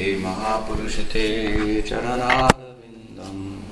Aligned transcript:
महापुरुषते 0.00 1.26
चरणारविन्दम्। 1.82 3.62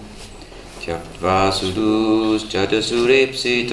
त्यक्त्वा 0.85 1.51
सुदूश्च 1.51 2.57
च 2.57 2.81
सुरेप्सित 2.81 3.69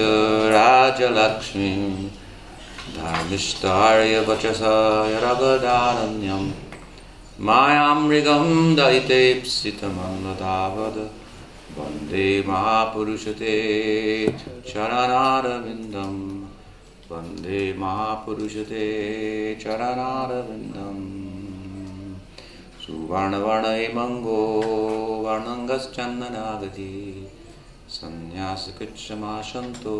राजलक्ष्मीं 0.50 2.06
धर्मिष्ठाय 2.96 4.20
वचसा 4.20 5.04
रगदारण्यं 5.08 6.50
मायामृगं 7.40 8.74
दयितेप्सितमं 8.74 10.34
लन्दे 11.78 12.44
महापुरुषते 12.48 13.54
चरनारविन्दं 14.68 16.40
वन्दे 17.12 17.74
महापुरुषते 17.78 18.84
चरणारविन्दम्। 19.54 21.25
सुवर्णवर्ण 22.86 23.66
इमङ्गो 23.66 24.40
वर्णङ्गश्चन्दनादधि 25.26 26.94
सन्न्यासकृच्छमाशन्तो 27.88 29.96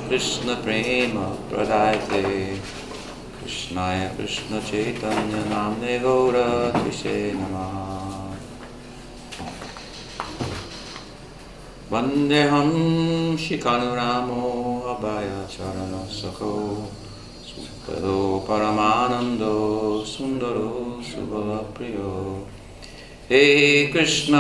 कृष्णप्रेमप्रदायते 0.09 2.23
कृष्णाय 3.41 4.01
कृष्णचैतन्यनाम्ने 4.17 5.99
गौरतिशे 5.99 7.33
नमः 7.33 7.75
वन्देऽहं 11.93 12.71
शिखानुरामो 13.37 14.43
अभयचरणसखो 14.95 16.55
सुखदो 17.51 18.19
परमानन्दो 18.49 19.55
सुन्दरो 20.15 20.73
शुभप्रियो 21.11 22.11
हे 23.31 23.45
कृष्ण 23.93 24.35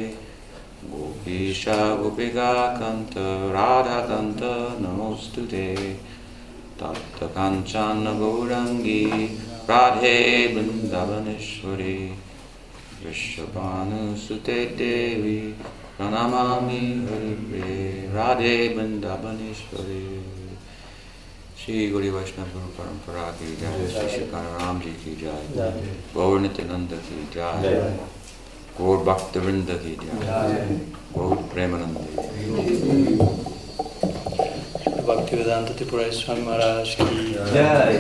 गोपीश 0.91 1.65
गोपिकान्त 2.01 3.15
राधाकान्त 3.57 4.41
नमोऽस्तु 4.83 5.43
ते 5.51 5.67
तप्तकाञ्चन 6.81 8.05
गौरङ्गी 8.19 9.03
राधे 9.71 10.17
वृन्दवनेश्वरी 10.55 11.97
विश्वपानुसुते 13.05 14.65
देवी 14.65 15.39
प्रणमामि 15.97 16.81
हरिप्रिये 17.09 18.13
राधे 18.15 18.57
वृंदावनेश्वरी 18.77 20.38
श्री 21.70 21.90
गौरी 21.90 22.10
वैष्णव 22.10 22.46
गुरु 22.54 22.68
परंपरा 22.78 23.24
की 23.40 23.48
जय। 23.56 23.88
श्री 23.94 24.10
श्री 24.10 24.24
राम 24.36 24.80
जी 24.82 24.92
की 25.02 25.12
जय। 25.16 25.98
गौर 26.14 26.40
नित्यानंद 26.40 26.94
की 27.08 27.18
जय। 27.34 27.98
गौर 28.78 28.98
भक्त 29.10 29.38
वृंद 29.38 29.68
की 29.84 29.94
जय। 30.06 30.80
गौर 31.18 31.36
Premanand 31.54 31.98
Bhaktivedanta 35.10 35.76
Tripurari 35.78 36.14
Swami 36.14 36.44
Maharaj 36.48 36.90
ki 36.98 37.06
Jai. 37.54 37.96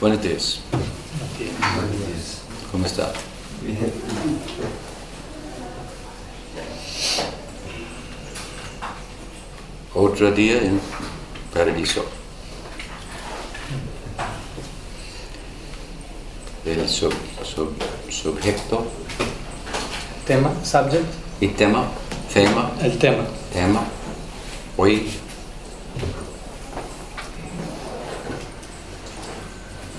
Buenos 0.00 0.22
días. 0.26 0.46
¿Cómo 2.70 2.86
está? 2.86 3.12
Otro 9.94 10.30
día 10.32 10.58
en 10.62 10.80
Paradiso. 11.52 12.04
El 16.64 16.88
sub, 16.88 17.12
sub- 17.42 17.72
sujeto 18.10 18.86
tema, 20.26 20.52
subject, 20.62 21.04
y 21.40 21.48
tema, 21.48 21.88
tema, 22.32 22.70
el 22.82 22.98
tema. 22.98 23.24
tema. 23.52 23.82
Hoy 24.76 25.08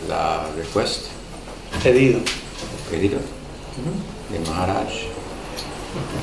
la 0.08 0.46
request, 0.56 1.08
Pedido. 1.84 2.20
Pedido 2.92 3.20
de 4.32 4.40
Maharaj 4.50 4.90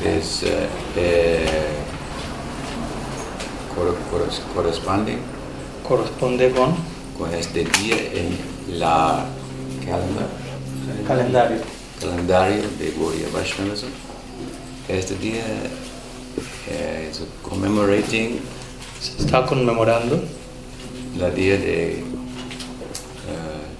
es 0.04 0.42
eh, 0.44 0.68
eh, 0.96 1.46
cor- 3.74 3.96
cor- 4.10 4.28
corresponde 4.54 5.16
Corresponde 5.86 6.50
con 6.50 6.74
con 7.18 7.34
este 7.34 7.64
día 7.64 7.96
en 8.12 8.78
la 8.78 9.24
calendar, 9.84 10.28
calendario. 11.06 11.56
calendario 12.00 12.62
de 12.78 12.92
Gaudiya 12.96 13.26
Vaishnavism. 13.32 13.88
Este 14.88 15.14
día 15.16 15.42
eh, 16.68 17.08
es 17.10 17.20
commemorating 17.42 18.38
Se 19.00 19.22
está 19.24 19.46
conmemorando 19.46 20.22
la 21.18 21.30
día 21.30 21.56
de 21.56 21.92
eh, 22.00 22.04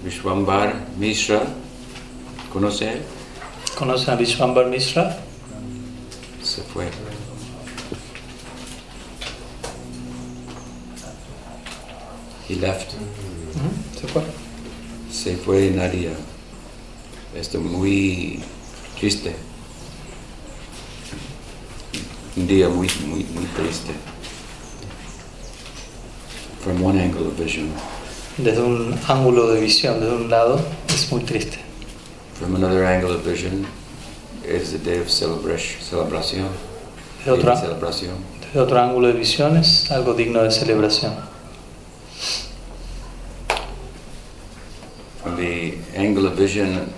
Vishwambar 0.03 0.75
Mishra. 0.99 1.43
¿Conoce? 2.53 2.93
él? 2.93 3.03
¿Conocen 3.77 4.15
a 4.15 4.17
Vishwambar 4.17 4.67
Mishra? 4.67 5.19
Se 6.43 6.63
fue. 6.63 6.89
He 12.49 12.57
left. 12.57 12.93
¿Se 14.01 14.09
fue? 14.09 14.23
Se 15.13 15.37
fue 15.37 15.71
Nadia. 15.71 16.13
Esto 17.35 17.61
muy 17.61 18.43
triste. 18.99 19.37
Un 22.37 22.47
día 22.47 22.69
muy, 22.69 22.89
muy, 23.07 23.25
muy 23.25 23.45
triste. 23.57 23.93
From 26.65 26.83
one 26.83 27.01
angle 27.01 27.27
of 27.27 27.39
vision. 27.39 27.69
Desde 28.39 28.63
un 28.63 28.99
ángulo 29.07 29.49
de 29.49 29.61
visión, 29.61 30.01
desde 30.01 30.15
un 30.15 30.31
lado, 30.31 30.61
es 30.89 31.13
muy 31.13 31.23
triste. 31.23 31.68
From 32.38 32.54
another 32.54 32.84
angle 32.84 33.10
of 33.10 33.22
vision 33.22 33.66
is 34.44 34.71
the 34.71 34.78
day 34.78 34.99
of 35.00 35.10
celebration. 35.10 35.81
Celebración. 35.81 36.49
De 37.25 37.32
otro, 37.32 37.53
celebración. 37.56 38.15
desde 38.41 38.60
otro 38.60 38.78
ángulo 38.78 39.09
de 39.09 39.15
visión 39.15 39.56
es 39.56 39.91
algo 39.91 40.15
digno 40.15 40.44
de 40.44 40.53
celebración. 40.53 41.15
From 45.21 45.37
the 45.37 45.78
angle 45.97 46.26
of 46.28 46.38
vision 46.38 46.93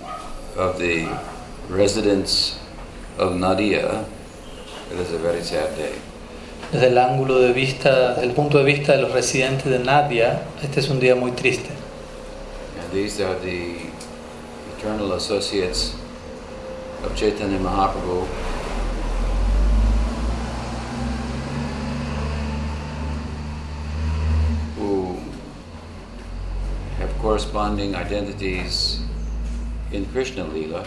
of 0.55 0.77
the 0.77 1.07
residents 1.69 2.59
of 3.17 3.35
Nadia, 3.35 4.05
it 4.93 4.99
is 4.99 5.11
a 5.11 5.17
very 5.17 5.41
sad 5.41 5.75
day. 5.75 5.95
Desde 6.71 6.89
el 6.89 6.99
ángulo 6.99 7.39
de 7.39 7.51
vista, 7.51 8.13
desde 8.13 8.25
el 8.25 8.33
punto 8.33 8.59
de 8.59 8.63
vista 8.63 8.91
de 8.95 9.01
los 9.01 9.11
residentes 9.11 9.65
de 9.65 9.79
Nadia, 9.79 10.43
este 10.61 10.81
es 10.81 10.89
un 10.89 10.99
día 10.99 11.15
muy 11.15 11.31
triste. 11.31 11.71
And 12.79 12.91
these 12.93 13.19
are 13.19 13.35
the 13.39 13.90
eternal 14.81 15.13
associates 15.13 15.95
of 17.03 17.15
Chaitanya 17.15 17.59
Mahaprabhu. 17.59 18.25
Who 24.77 25.19
have 26.97 27.13
corresponding 27.19 27.93
identities 27.93 29.01
in 29.91 30.05
Krishna 30.07 30.45
Lila, 30.45 30.83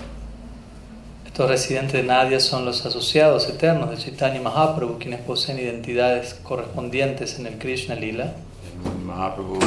Estos 1.24 1.48
residentes 1.48 1.92
de 1.92 2.02
Nadia 2.02 2.40
son 2.40 2.64
los 2.64 2.84
asociados 2.86 3.48
eternos 3.48 3.90
de 3.90 3.96
Chaitanya 3.96 4.40
Mahaprabhu, 4.40 4.98
quienes 4.98 5.20
poseen 5.20 5.58
identidades 5.58 6.34
correspondientes 6.42 7.38
en 7.38 7.46
el 7.46 7.58
Krishna 7.58 7.94
Lila. 7.94 8.34
when 8.82 9.06
Mahaprabhu, 9.06 9.62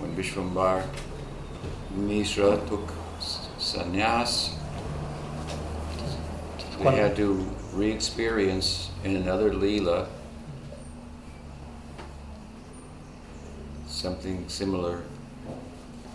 when 0.00 0.14
Vishwambar 0.16 0.82
Mishra 1.94 2.58
took 2.68 3.01
sannyas, 3.72 4.52
Cuando, 6.78 7.00
had 7.00 7.16
to 7.16 7.46
re-experience 7.74 8.90
in 9.04 9.16
another 9.16 9.54
lila 9.54 10.06
something 13.86 14.44
similar 14.48 15.02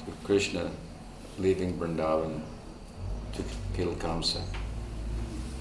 to 0.06 0.12
Krishna 0.24 0.70
leaving 1.40 1.74
Vrindavan 1.80 2.42
to 3.34 3.44
kill 3.76 3.96
Kamsa. 3.96 4.42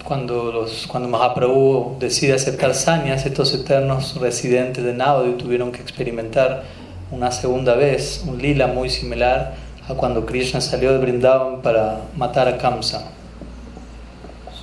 Cuando, 0.04 0.52
los, 0.52 0.86
cuando 0.86 1.08
Mahaprabhu 1.08 1.98
decide 1.98 2.34
aceptar 2.34 2.74
sanyas, 2.74 3.26
estos 3.26 3.54
eternos 3.54 4.16
residentes 4.20 4.84
de 4.84 4.92
Navadvip 4.92 5.38
tuvieron 5.38 5.72
que 5.72 5.82
experimentar 5.82 6.64
una 7.10 7.30
segunda 7.32 7.74
vez 7.74 8.24
un 8.26 8.38
lila 8.38 8.66
muy 8.66 8.88
similar 8.90 9.65
a 9.88 9.94
cuando 9.94 10.24
Krishna 10.26 10.60
salió 10.60 10.92
de 10.92 10.98
Vrindavan 10.98 11.62
para 11.62 12.02
matar 12.16 12.48
a 12.48 12.58
Kamsa. 12.58 13.08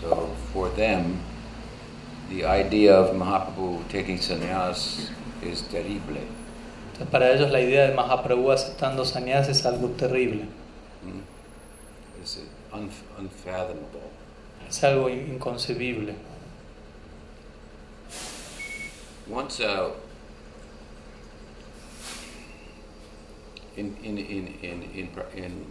So 0.01 0.27
for 0.53 0.69
them, 0.75 1.17
the 2.29 2.45
idea 2.45 2.99
of 2.99 3.15
Mahaprabhu 3.15 3.79
taking 3.89 4.17
sannyas 4.17 5.09
is 5.41 5.61
terrible. 5.71 6.19
Entonces, 6.93 7.07
para 7.11 7.31
ellos 7.31 7.49
la 7.51 7.59
idea 7.61 7.87
de 7.87 7.95
Mahaprabhu 7.95 8.51
aceptando 8.51 9.05
sanyas 9.05 9.47
es 9.49 9.65
algo 9.65 9.89
terrible, 9.97 10.45
Hmm? 11.03 11.19
It's 12.21 12.39
unf- 12.71 13.03
unfathomable. 13.19 14.01
es 14.69 14.83
algo 14.83 15.09
in- 15.09 15.33
inconcebible. 15.35 16.15
Once 19.29 19.61
uh, 19.61 19.89
in 23.77 23.95
in 24.03 24.17
in 24.17 24.47
in 24.61 24.83
in 24.95 25.07
Pra- 25.07 25.25
in, 25.35 25.65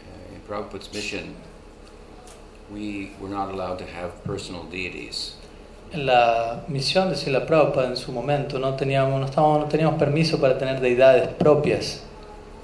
uh, 0.00 0.34
in 0.34 0.40
Prabhupada's 0.48 0.92
mission, 0.92 1.34
we 2.72 3.10
were 3.20 3.28
not 3.28 3.50
allowed 3.52 3.78
to 3.78 3.84
have 3.86 4.12
personal 4.24 4.64
deities. 4.64 5.34
En 5.92 6.06
la 6.06 6.60
misión 6.68 7.08
de 7.10 7.16
Srila 7.16 7.46
Prabhupada 7.46 7.88
en 7.88 7.96
su 7.96 8.12
momento 8.12 8.58
no 8.58 8.76
teníamos, 8.76 9.18
no, 9.20 9.26
estábamos, 9.26 9.60
no 9.60 9.66
teníamos 9.68 9.98
permiso 9.98 10.38
para 10.40 10.56
tener 10.56 10.80
deidades 10.80 11.28
propias. 11.36 12.00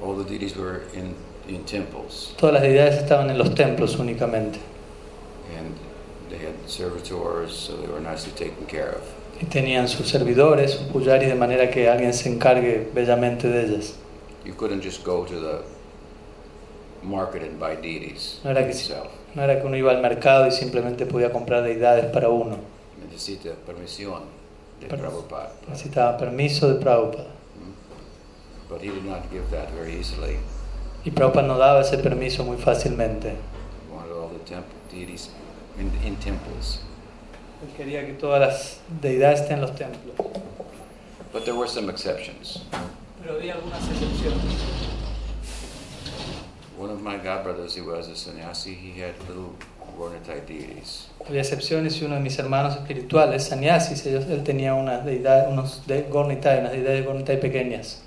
All 0.01 0.15
the 0.17 0.25
deities 0.25 0.55
were 0.57 0.83
in 0.95 1.15
in 1.49 1.65
temples, 1.65 2.35
Todas 2.37 2.55
las 2.55 2.63
deidades 2.63 2.97
estaban 3.03 3.31
en 3.31 3.39
los 3.39 3.55
templos 3.55 3.97
únicamente. 3.99 4.59
and 5.57 5.75
they 6.29 6.39
had 6.39 6.55
servitors, 6.69 7.53
so 7.57 7.77
they 7.77 7.87
were 7.87 8.01
nicely 8.01 8.33
taken 8.33 8.67
care 8.67 8.91
of. 8.97 9.03
Y 9.41 9.45
tenían 9.47 9.87
sus 9.89 10.09
servidores, 10.09 10.73
sus 10.73 10.83
pujaris, 10.85 11.29
de 11.29 11.35
manera 11.35 11.71
que 11.71 11.89
alguien 11.89 12.15
se 12.15 12.29
encargue 12.31 12.89
bellamente 12.95 13.49
de 13.49 13.65
ellas. 13.67 13.95
You 14.45 14.55
couldn't 14.55 14.83
just 14.83 15.05
go 15.05 15.25
to 15.27 15.35
the 15.41 15.59
market 17.03 17.43
and 17.43 17.59
buy 17.59 17.77
deities 17.77 18.41
No 18.45 18.51
era 18.51 18.67
que. 18.67 18.75
No 19.35 19.43
era 19.43 19.61
que 19.61 19.67
uno 19.67 19.77
iba 19.77 19.91
al 19.91 20.01
mercado 20.01 20.47
y 20.47 20.51
simplemente 20.53 21.05
podía 21.05 21.31
comprar 21.33 21.63
deidades 21.63 22.07
para 22.07 22.29
uno. 22.31 22.57
Necesita 23.11 23.51
permisión 23.67 24.23
de 24.81 24.87
Per- 24.87 24.99
Prabhupada. 25.01 25.53
Necesitaba 25.69 26.17
permiso 26.17 26.73
de 26.73 26.81
Prabhupada. 26.81 27.27
But 28.69 28.81
he 28.83 28.91
did 28.91 29.05
not 29.05 29.31
give 29.31 29.45
that 29.51 29.71
very 29.75 29.93
easily. 29.95 30.39
Y 31.05 31.11
Prabhupada 31.11 31.47
no 31.47 31.59
daba 31.59 31.83
ese 31.83 31.99
permiso 31.99 32.45
muy 32.45 32.57
fácilmente. 32.57 33.31
He 33.35 33.95
wanted 33.95 34.13
all 34.13 34.29
the 34.31 34.39
temple 34.45 34.75
deities 34.91 35.31
in, 35.79 35.93
in 36.07 36.17
temples. 36.17 36.81
Él 37.67 37.73
quería 37.77 38.07
que 38.07 38.13
todas 38.13 38.41
las 38.41 38.81
deidades 39.03 39.41
estén 39.41 39.57
en 39.57 39.63
los 39.63 39.75
templos. 39.75 40.17
But 41.33 41.45
there 41.45 41.55
were 41.55 41.69
some 41.69 41.91
exceptions. 41.91 42.63
Pero 43.21 43.35
había 43.35 43.55
algunas 43.55 43.83
excepciones. 43.89 44.41
One 46.79 46.91
of 46.91 47.03
my 47.03 47.19
godbrothers, 47.19 47.75
he 47.75 47.81
was 47.81 48.09
a 48.09 48.15
sannyasi, 48.15 48.75
he 48.75 49.01
had 49.01 49.15
little 49.29 49.55
Gornitai 49.99 50.47
deities. 50.47 51.09
Había 51.27 51.41
excepciones 51.41 52.01
y 52.01 52.05
uno 52.05 52.17
de 52.17 52.21
mis 52.21 52.39
hermanos 52.39 52.77
espirituales, 52.77 53.49
sannyasis, 53.49 54.07
ellos, 54.07 54.27
él 54.27 54.45
tenía 54.45 54.75
unas 54.75 55.05
deidades, 55.05 55.49
unos 55.51 55.87
de 55.87 56.03
Gornitai, 56.03 56.61
unas 56.61 56.73
deidades 56.73 57.05
Gornitai 57.05 57.41
pequeñas. 57.41 58.03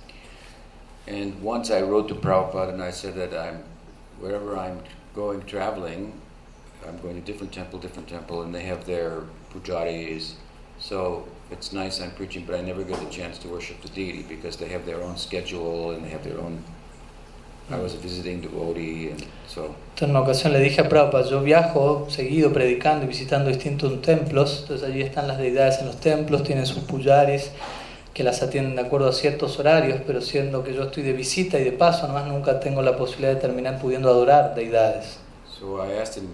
And 1.08 1.42
once 1.42 1.72
I 1.72 1.82
wrote 1.82 2.08
to 2.10 2.16
Prabhupada 2.16 2.70
and 2.74 2.82
I 2.82 2.92
said 2.92 3.16
that 3.16 3.34
I'm, 3.34 3.64
wherever 4.20 4.56
I'm 4.56 4.80
going 5.16 5.42
traveling, 5.42 6.14
I'm 6.88 7.00
going 7.02 7.16
to 7.16 7.22
different 7.22 7.52
temple, 7.52 7.80
different 7.80 8.08
temple, 8.08 8.44
and 8.44 8.54
they 8.54 8.64
have 8.64 8.86
their 8.86 9.24
pujaris. 9.54 10.34
So 10.80 11.28
it's 11.52 11.74
nice 11.74 12.02
I'm 12.02 12.12
preaching, 12.12 12.46
but 12.46 12.56
I 12.56 12.62
never 12.62 12.84
get 12.84 13.02
a 13.02 13.10
chance 13.10 13.38
to 13.40 13.48
worship 13.50 13.82
the 13.82 13.90
deity 13.90 14.24
because 14.24 14.58
they 14.58 14.70
have 14.70 14.86
their 14.86 15.02
own 15.02 15.18
schedule 15.18 15.92
and 15.92 16.06
they 16.06 16.10
have 16.10 16.24
their 16.24 16.40
own. 16.40 16.64
I 17.72 17.78
was 17.78 17.94
a 17.94 17.98
visiting 17.98 18.42
devotee, 18.42 19.12
and 19.12 19.24
so 19.48 19.76
Entonces, 19.94 20.02
en 20.02 20.10
una 20.10 20.22
ocasión 20.22 20.54
le 20.54 20.60
dije 20.60 20.82
a 20.82 20.90
Prabhupada, 20.90 21.30
yo 21.30 21.44
viajo 21.44 22.08
seguido 22.10 22.52
predicando 22.52 23.06
y 23.06 23.08
visitando 23.08 23.50
distintos 23.50 24.02
templos, 24.02 24.62
entonces 24.62 24.90
allí 24.90 25.02
están 25.02 25.28
las 25.28 25.38
deidades 25.38 25.78
en 25.80 25.86
los 25.86 26.00
templos, 26.00 26.42
tienen 26.42 26.66
sus 26.66 26.80
pujaris 26.80 27.52
que 28.14 28.24
las 28.24 28.42
atienden 28.42 28.76
de 28.76 28.82
acuerdo 28.82 29.10
a 29.10 29.14
ciertos 29.14 29.60
horarios, 29.60 30.02
pero 30.08 30.20
siendo 30.22 30.64
que 30.64 30.74
yo 30.74 30.84
estoy 30.84 31.04
de 31.04 31.14
visita 31.14 31.60
y 31.60 31.64
de 31.64 31.72
paso, 31.72 32.08
nomás 32.08 32.26
nunca 32.26 32.60
tengo 32.60 32.82
la 32.82 32.98
posibilidad 32.98 33.36
de 33.36 33.40
terminar 33.40 33.80
pudiendo 33.80 34.10
adorar 34.10 34.56
deidades. 34.56 35.20
so 35.60 35.82
I 35.82 36.00
asked 36.00 36.18
him 36.18 36.30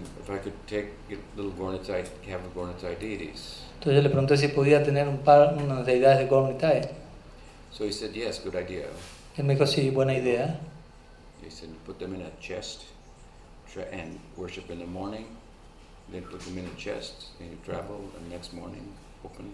Entonces 3.74 3.96
yo 3.96 4.02
le 4.02 4.10
pregunté 4.10 4.38
si 4.38 4.48
podía 4.48 4.84
tener 4.84 5.08
un 5.08 5.20
par, 5.20 5.56
unas 5.62 5.86
deidades 5.86 6.20
de 6.20 6.26
Gornitai. 6.26 6.82
So 7.72 7.84
he 7.84 7.92
said 7.92 8.14
yes, 8.14 8.42
good 8.44 8.56
idea. 8.56 8.86
Él 9.38 9.44
me 9.44 9.54
dijo, 9.54 9.68
sí, 9.68 9.90
buena 9.90 10.14
idea. 10.14 10.60
He 11.44 11.52
said 11.52 11.70
put 11.86 12.00
them 12.00 12.16
in 12.16 12.22
a 12.22 12.32
chest 12.40 12.86
and 13.92 14.20
worship 14.38 14.72
in 14.72 14.80
the 14.80 14.86
morning, 14.86 15.26
then 16.12 16.24
put 16.24 16.40
them 16.40 16.58
in 16.58 16.66
a 16.66 16.76
chest 16.78 17.32
and 17.40 17.52
you 17.52 17.58
travel, 17.66 18.00
and 18.18 18.32
next 18.32 18.54
morning 18.54 18.94
open 19.24 19.52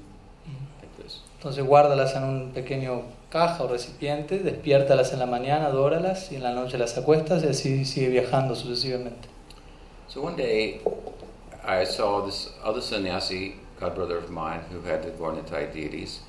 like 0.80 1.04
this. 1.04 1.22
Entonces 1.38 1.66
guárdalas 1.66 2.16
en 2.16 2.24
un 2.24 2.52
pequeño 2.54 3.04
caja 3.30 3.64
o 3.64 3.68
recipiente, 3.68 4.40
despiértalas 4.40 5.12
en 5.14 5.20
la 5.20 5.26
mañana, 5.26 5.66
adóralas 5.66 6.32
y 6.32 6.36
en 6.36 6.44
la 6.44 6.54
noche 6.54 6.78
las 6.78 6.98
acuestas 6.98 7.44
y 7.44 7.48
así 7.48 7.86
sigue 7.86 8.10
viajando 8.10 8.56
sucesivamente. 8.56 9.31
So 10.14 10.20
one 10.20 10.36
day 10.36 10.82
I 11.66 11.86
saw 11.86 12.26
this 12.26 12.50
other 12.62 12.82
sannyasi, 12.82 13.56
godbrother 13.80 14.18
of 14.18 14.30
mine, 14.30 14.60
who 14.70 14.82
had 14.82 15.04
the 15.04 15.12
Gornitai 15.12 15.72
deities, 15.72 16.20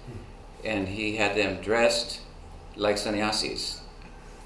and 0.65 0.87
he 0.87 1.17
had 1.17 1.35
them 1.35 1.61
dressed 1.61 2.21
like 2.77 2.97
sannyasis. 2.97 3.81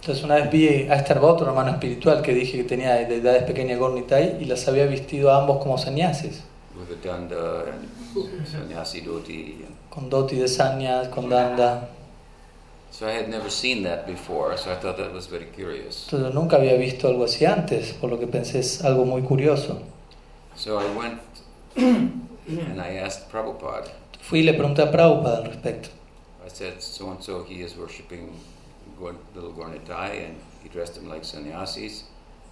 Entonces 0.00 0.24
una 0.24 0.36
vez 0.36 0.50
vi 0.50 0.88
a 0.88 0.94
este 0.94 1.18
otro 1.18 1.46
hermano 1.48 1.72
espiritual 1.72 2.22
que 2.22 2.32
dije 2.32 2.56
que 2.56 2.64
tenía 2.64 2.94
deidades 3.06 3.42
pequeñas 3.42 3.78
Gornitai 3.78 4.38
y 4.40 4.46
las 4.46 4.66
había 4.68 4.86
vestido 4.86 5.30
a 5.30 5.42
ambos 5.42 5.62
como 5.62 5.76
sannyasis, 5.76 6.42
with 6.74 6.90
a 6.90 7.06
danda 7.06 7.74
and 7.74 8.46
sannyasi 8.46 9.02
dhoti. 9.02 9.66
And 9.66 9.76
con 9.90 10.08
doti 10.08 10.36
de 10.36 10.48
sannyas, 10.48 11.08
con 11.08 11.28
danda. 11.28 11.90
So 12.96 13.06
I 13.06 13.10
had 13.10 13.28
never 13.28 13.50
seen 13.50 13.82
that 13.82 14.06
before, 14.06 14.56
so 14.56 14.72
I 14.72 14.76
thought 14.76 14.96
that 14.96 15.12
was 15.12 15.26
very 15.26 15.44
curious. 15.54 16.08
Entonces 16.10 16.32
nunca 16.32 16.56
había 16.56 16.78
visto 16.78 17.08
algo 17.08 17.24
así 17.24 17.44
antes, 17.44 17.92
por 17.92 18.08
lo 18.08 18.18
que 18.18 18.26
pensé 18.26 18.60
es 18.60 18.82
algo 18.82 19.04
muy 19.04 19.20
curioso. 19.20 19.82
So 20.54 20.78
I 20.78 20.86
went 20.96 21.20
and 21.76 22.80
I 22.80 22.96
asked 22.96 23.30
Prabhupada. 23.30 23.90
Fui 24.22 24.38
y 24.38 24.44
le 24.44 24.54
pregunté 24.54 24.80
a 24.80 24.90
Prabhupada 24.90 25.38
al 25.38 25.44
respecto. 25.44 25.90
I 26.42 26.48
said, 26.48 26.80
so 26.80 27.10
and 27.10 27.22
so, 27.22 27.44
he 27.44 27.60
is 27.60 27.76
worshipping 27.76 28.32
little 29.34 29.52
Gornitai 29.52 30.24
and 30.24 30.36
he 30.62 30.70
dressed 30.70 30.96
him 30.96 31.06
like 31.06 31.22
sannyasis. 31.22 32.04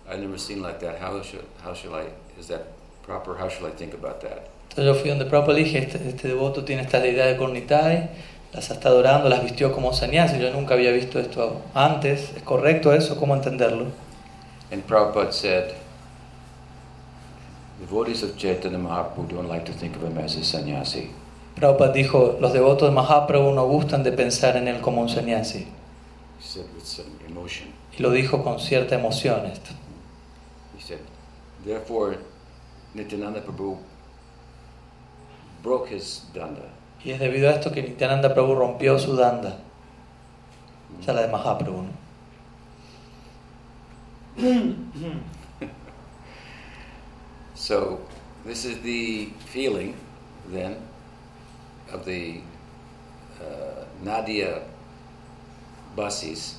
I've 0.06 0.20
never 0.20 0.36
seen 0.36 0.60
like 0.60 0.78
that. 0.80 0.98
How 0.98 1.22
should, 1.22 1.46
how 1.62 1.72
shall 1.72 1.94
I, 1.94 2.08
is 2.38 2.48
that 2.48 2.66
proper? 3.02 3.34
How 3.38 3.48
shall 3.48 3.66
I 3.66 3.70
think 3.70 3.94
about 3.94 4.20
that? 4.20 4.50
Entonces 4.68 4.84
yo 4.84 4.94
fui 4.94 5.08
donde 5.08 5.24
Prabhupada 5.24 5.56
dije, 5.56 5.78
este, 5.78 6.06
este 6.06 6.28
devoto 6.28 6.64
tiene 6.64 6.82
estas 6.82 7.00
deidades 7.02 7.38
Gornitai, 7.38 8.10
las 8.54 8.70
está 8.70 8.88
adorando, 8.88 9.28
las 9.28 9.42
vistió 9.42 9.72
como 9.72 9.92
sannyasis, 9.92 10.38
yo 10.38 10.52
nunca 10.52 10.74
había 10.74 10.92
visto 10.92 11.18
esto 11.18 11.60
antes, 11.74 12.32
¿es 12.36 12.42
correcto 12.42 12.92
eso? 12.92 13.16
¿Cómo 13.18 13.34
entenderlo? 13.34 13.86
And 14.70 14.82
Prabhupada 14.86 15.32
said, 15.32 15.74
devotees 17.80 18.22
of 18.22 18.36
Chaitanya 18.36 18.78
Mahaprabhu 18.78 19.28
don't 19.28 19.48
like 19.48 19.64
to 19.64 19.72
think 19.72 19.96
of 19.96 20.02
him 20.02 20.18
as 20.18 20.36
a 20.36 20.44
sannyasi. 20.44 21.10
Prabhupada 21.56 21.92
dijo, 21.92 22.38
los 22.40 22.52
devotos 22.52 22.88
de 22.88 22.94
Mahaprabhu 22.94 23.52
no 23.52 23.66
gustan 23.66 24.04
de 24.04 24.12
pensar 24.12 24.56
en 24.56 24.68
él 24.68 24.80
como 24.80 25.02
un 25.02 25.08
sannyasi. 25.08 25.66
He 26.38 26.44
said 26.44 26.66
with 26.74 26.84
some 26.84 27.10
emotion. 27.28 27.72
Y 27.98 28.02
lo 28.02 28.10
dijo 28.10 28.42
con 28.44 28.60
cierta 28.60 28.94
emoción 28.94 29.46
esto. 29.46 29.70
He 30.76 30.82
said, 30.82 31.00
therefore, 31.64 32.18
Nityananda 32.94 33.40
Prabhu 33.40 33.78
broke 35.62 35.88
his 35.88 36.22
danda. 36.32 36.73
Y 37.04 37.10
es 37.10 37.20
debido 37.20 37.50
a 37.50 37.52
esto 37.52 37.70
que 37.70 37.82
Nityananda 37.82 38.32
Prabhu 38.32 38.54
rompió 38.54 38.98
su 38.98 39.14
danda, 39.14 39.58
o 40.98 41.02
sea, 41.04 41.12
la 41.14 41.22
de 41.22 41.28
Mahaprabhu. 41.28 41.82
¿no? 41.82 42.04
So, 47.54 48.00
this 48.44 48.64
is 48.64 48.80
the 48.82 49.30
feeling 49.46 49.94
then 50.50 50.76
of 51.92 52.04
the 52.04 52.40
uh, 53.40 53.84
Nadia 54.02 54.62
Basis, 55.96 56.58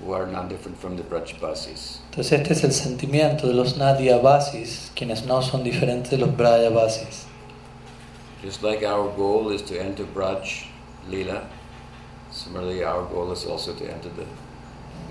who 0.00 0.12
are 0.12 0.26
not 0.26 0.48
different 0.48 0.76
from 0.78 0.96
the 0.96 1.02
Braj 1.02 1.38
Basis. 1.40 2.00
Entonces 2.10 2.32
este 2.32 2.52
es 2.52 2.64
el 2.64 2.72
sentimiento 2.72 3.46
de 3.46 3.54
los 3.54 3.76
Nadia 3.76 4.18
Basis, 4.18 4.90
quienes 4.94 5.24
no 5.24 5.40
son 5.42 5.62
diferentes 5.62 6.10
de 6.10 6.18
los 6.18 6.36
Braya 6.36 6.70
Basis. 6.70 7.26
Just 8.42 8.62
like 8.62 8.82
our 8.82 9.08
goal 9.16 9.50
is 9.50 9.62
to 9.62 9.80
enter 9.80 10.04
Braj 10.04 10.66
Leela, 11.08 11.46
Similarly, 12.32 12.82
our 12.82 13.04
goal 13.04 13.30
is 13.32 13.44
also 13.44 13.74
to 13.74 13.84
enter 13.92 14.08
the 14.08 14.24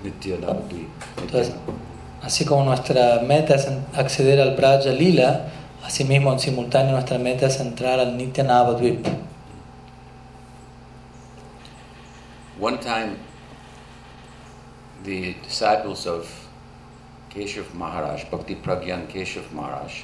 Nitya 0.02 0.38
Navadvip. 0.40 0.88
Entonces, 1.18 1.54
así 2.20 2.44
como 2.44 2.64
nuestra 2.64 3.22
meta 3.22 3.54
es 3.54 3.68
acceder 3.94 4.40
al 4.40 4.98
Lila, 4.98 5.48
asimismo 5.84 6.32
en 6.32 6.40
simultáneo 6.40 6.92
nuestra 6.92 7.18
meta 7.18 7.46
es 7.46 7.60
entrar 7.60 8.00
al 8.00 8.16
Nitya 8.16 8.42
Navadvip. 8.44 9.06
One 12.58 12.78
time, 12.78 13.16
the 15.04 15.34
disciples 15.44 16.06
of 16.06 16.28
Keshav 17.30 17.72
Maharaj, 17.72 18.24
Bhakti 18.30 18.56
Pragyan 18.56 19.06
Keshav 19.06 19.52
Maharaj, 19.52 20.02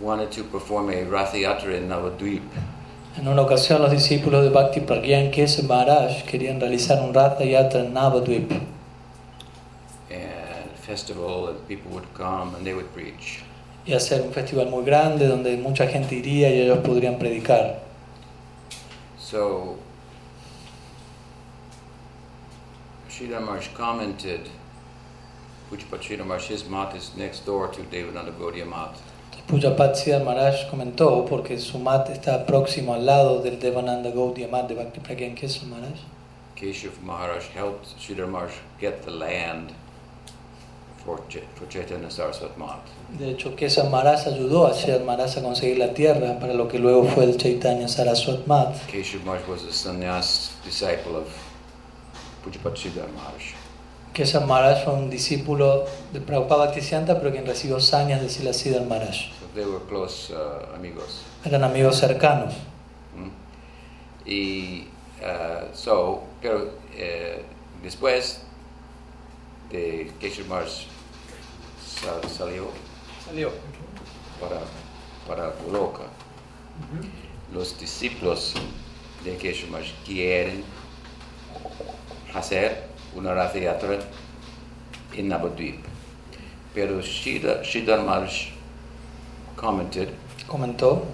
wanted 0.00 0.32
to 0.32 0.44
perform 0.44 0.90
a 0.90 1.04
Rath 1.04 1.34
Yatra 1.34 1.76
in 1.76 1.88
Navadvip. 1.88 2.42
En 3.16 3.28
una 3.28 3.42
ocasión 3.42 3.82
los 3.82 3.90
discípulos 3.90 4.42
de 4.42 4.50
Bhakti 4.50 4.80
Pragyan 4.80 5.30
Keshav 5.30 5.66
Maharaj 5.66 6.24
querían 6.24 6.60
realizar 6.60 7.02
un 7.02 7.12
Ratha 7.12 7.44
Yatra 7.44 7.84
en 7.84 7.92
Navadvip 7.92 8.50
and 10.10 10.70
festival 10.76 11.48
and 11.48 11.68
people 11.68 11.90
would 11.90 12.12
come 12.14 12.54
and 12.54 12.64
they 12.64 12.74
would 12.74 12.92
preach. 12.94 13.42
y 13.86 13.94
hacer 13.94 14.22
un 14.22 14.32
festival 14.32 14.66
muy 14.66 14.84
grande 14.84 15.26
donde 15.26 15.56
mucha 15.56 15.86
gente 15.86 16.14
iría 16.14 16.50
y 16.50 16.60
ellos 16.60 16.78
podrían 16.78 17.18
predicar. 17.18 17.80
So 19.18 19.76
Sridhar 23.08 23.42
Maharaj 23.42 23.72
commented, 23.74 24.48
Pujyapat 25.70 26.02
Sridhar 26.02 26.40
his 26.40 26.68
mat 26.68 26.94
is 26.94 27.16
next 27.16 27.44
door 27.44 27.68
to 27.68 27.82
Devananda 27.82 28.32
Gaudiya 28.32 28.66
mat. 28.66 28.96
Pujapat 29.50 29.96
Siddhar 29.96 30.22
Maharaj 30.22 30.68
comentó, 30.70 31.24
porque 31.28 31.58
su 31.58 31.78
mat 31.78 32.08
está 32.10 32.46
próximo 32.46 32.94
al 32.94 33.04
lado 33.04 33.42
del 33.42 33.58
Devananda 33.58 34.10
Gaudiya 34.10 34.46
mat 34.46 34.68
de 34.68 34.74
Bhakti 34.76 35.00
Pragyan 35.00 35.34
Keshav 35.34 35.64
Maharaj. 35.66 35.98
Keshav 36.54 36.92
Maharaj 37.02 37.44
helped 37.52 37.86
Sridhar 37.98 38.28
Maharaj 38.28 38.52
get 38.80 39.02
the 39.04 39.10
land 39.10 39.72
for, 41.04 41.18
Ch- 41.28 41.42
for 41.56 41.66
Chaitanya 41.68 42.08
Saraswat. 42.10 42.50
De 43.18 43.30
hecho, 43.30 43.56
Keshav 43.56 43.90
Maharaj 43.90 44.28
ayudó 44.28 44.66
a 44.68 44.72
Siddhar 44.72 45.02
Maharaj 45.04 45.38
a 45.38 45.42
conseguir 45.42 45.78
la 45.78 45.92
tierra 45.94 46.38
para 46.38 46.54
lo 46.54 46.68
que 46.68 46.78
luego 46.78 47.04
fue 47.08 47.24
el 47.24 47.36
Chaitanya 47.36 47.88
Saraswat 47.88 48.46
mat. 48.46 48.76
Keshav 48.86 49.24
Maharaj 49.24 49.48
was 49.48 49.64
a 49.64 49.72
sannyas 49.72 50.52
disciple 50.64 51.16
of 51.16 51.26
Pujyapat 52.44 52.76
Sridhar 52.76 53.08
Maharaj. 53.16 53.54
Keshav 54.14 54.46
Maharaj 54.46 54.84
fue 54.84 54.92
un 54.94 55.10
discípulo 55.10 55.86
de 56.12 56.20
Prabhupada 56.20 56.66
Bhaktisiddhanta, 56.66 57.18
pero 57.18 57.32
quien 57.32 57.46
recibió 57.46 57.80
sañas 57.80 58.20
de 58.22 58.28
Sila 58.28 58.52
Siddhar 58.52 58.84
Maharaj. 58.86 59.39
They 59.60 59.66
were 59.68 59.80
close 59.80 60.30
uh, 60.32 60.74
amigos. 60.74 61.22
Eran 61.44 61.62
amigos 61.64 61.98
cercanos. 62.00 62.54
Mm. 63.14 63.30
Y 64.26 64.86
uh, 65.22 65.66
so, 65.74 66.22
pero 66.40 66.70
eh, 66.96 67.44
después 67.82 68.40
de 69.70 70.10
Keshav 70.18 70.46
Maharaj 70.48 70.86
sal- 71.86 72.24
salió 72.30 72.68
Salió. 73.26 73.50
para, 74.40 74.60
para 75.28 75.52
Goloka, 75.62 76.04
los 77.52 77.78
discípulos 77.78 78.54
de 79.24 79.36
Keshav 79.36 79.68
Maharaj 79.68 79.90
quieren 80.06 80.64
hacer 82.34 82.88
una 83.14 83.34
Yatra 83.52 83.98
en 85.14 85.28
Navadvip. 85.28 85.84
Pero 86.74 87.02
Sridhar 87.02 87.62
Sridhar 87.62 88.00
Maharaj 88.06 88.52
commented. 89.60 90.08
Comentó, 90.46 91.04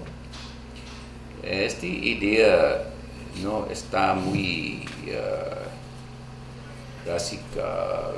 Esta 1.43 1.85
idea 1.85 2.83
no 3.43 3.67
está 3.71 4.13
muy 4.13 4.85
eh, 5.05 5.19
básica 7.07 8.11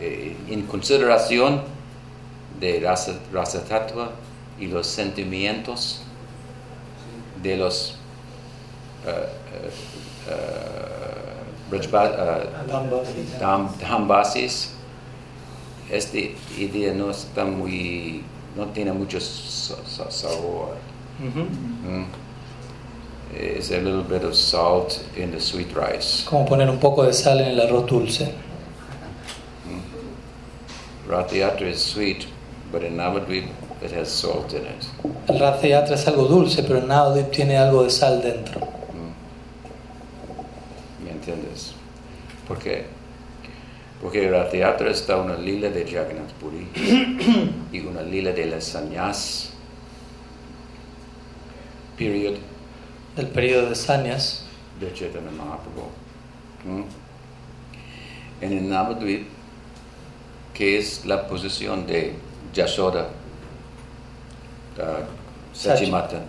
eh, 0.00 0.36
en 0.48 0.62
consideración 0.62 1.62
de 2.60 2.80
rasa, 2.80 3.18
rasa 3.32 3.64
tattva 3.64 4.10
y 4.60 4.66
los 4.66 4.86
sentimientos 4.86 6.02
de 7.42 7.56
los 7.56 7.96
eh, 9.06 9.10
eh, 9.10 9.70
eh, 10.28 11.72
eh, 11.74 12.48
Dam- 13.40 13.76
Dambasis. 13.80 14.70
Esta 15.90 16.18
idea 16.58 16.94
no 16.94 17.10
está 17.10 17.44
muy, 17.44 18.22
no 18.56 18.66
tiene 18.72 18.92
mucho 18.92 19.18
sa- 19.20 19.76
sa- 19.86 20.10
sabor. 20.10 20.76
Ujú. 21.20 21.46
Mm. 21.86 22.06
Is 23.34 23.70
a 23.70 23.78
little 23.78 24.02
bit 24.02 24.24
of 24.24 24.34
salt 24.34 25.00
in 25.16 25.30
the 25.30 25.40
sweet 25.40 25.74
rice. 25.74 26.24
como 26.28 26.44
poner 26.44 26.68
un 26.68 26.78
poco 26.78 27.02
de 27.04 27.12
sal 27.14 27.40
en 27.40 27.48
el 27.58 27.60
arroz 27.60 27.86
dulce. 27.86 28.34
Rath 31.08 31.32
Yatra 31.32 31.66
is 31.68 31.82
sweet, 31.82 32.26
but 32.70 32.82
in 32.82 32.96
Navadvip 32.96 33.48
it 33.82 33.90
has 33.92 34.10
salt 34.12 34.52
in 34.54 34.64
it. 34.66 34.86
El 35.28 35.38
Ratha 35.38 35.66
Yatra 35.66 35.94
es 35.94 36.06
algo 36.06 36.28
dulce, 36.28 36.62
pero 36.62 36.78
en 36.78 36.86
Navadvip 36.88 37.30
tiene 37.32 37.56
algo 37.56 37.82
de 37.84 37.90
sal 37.90 38.22
dentro. 38.22 38.60
Mm. 38.60 39.12
¿Me 41.04 41.10
entiendes? 41.10 41.72
¿Por 42.46 42.58
qué? 42.58 42.86
Porque 44.02 44.28
Rath 44.28 44.52
Yatra 44.52 44.90
está 44.90 45.16
una 45.18 45.36
lila 45.36 45.70
de 45.70 45.86
Jagannath 45.86 46.32
Puri 46.32 46.66
y 47.72 47.80
una 47.86 48.02
lila 48.02 48.32
de 48.32 48.46
la 48.46 48.60
sannyas. 48.60 49.50
Period. 51.96 52.34
Del 53.14 53.28
periodo 53.28 53.68
de 53.68 53.76
sañas, 53.76 54.44
de 54.80 54.92
Chaitanya 54.92 55.30
Mahaprabhu. 55.30 55.88
¿Mm? 56.64 56.82
En 58.40 58.58
el 58.58 58.68
Navadvip, 58.68 59.28
que 60.52 60.78
es 60.78 61.04
la 61.06 61.28
posición 61.28 61.86
de 61.86 62.16
Yashoda, 62.52 63.08
uh, 64.78 65.54
Sachimata, 65.54 66.24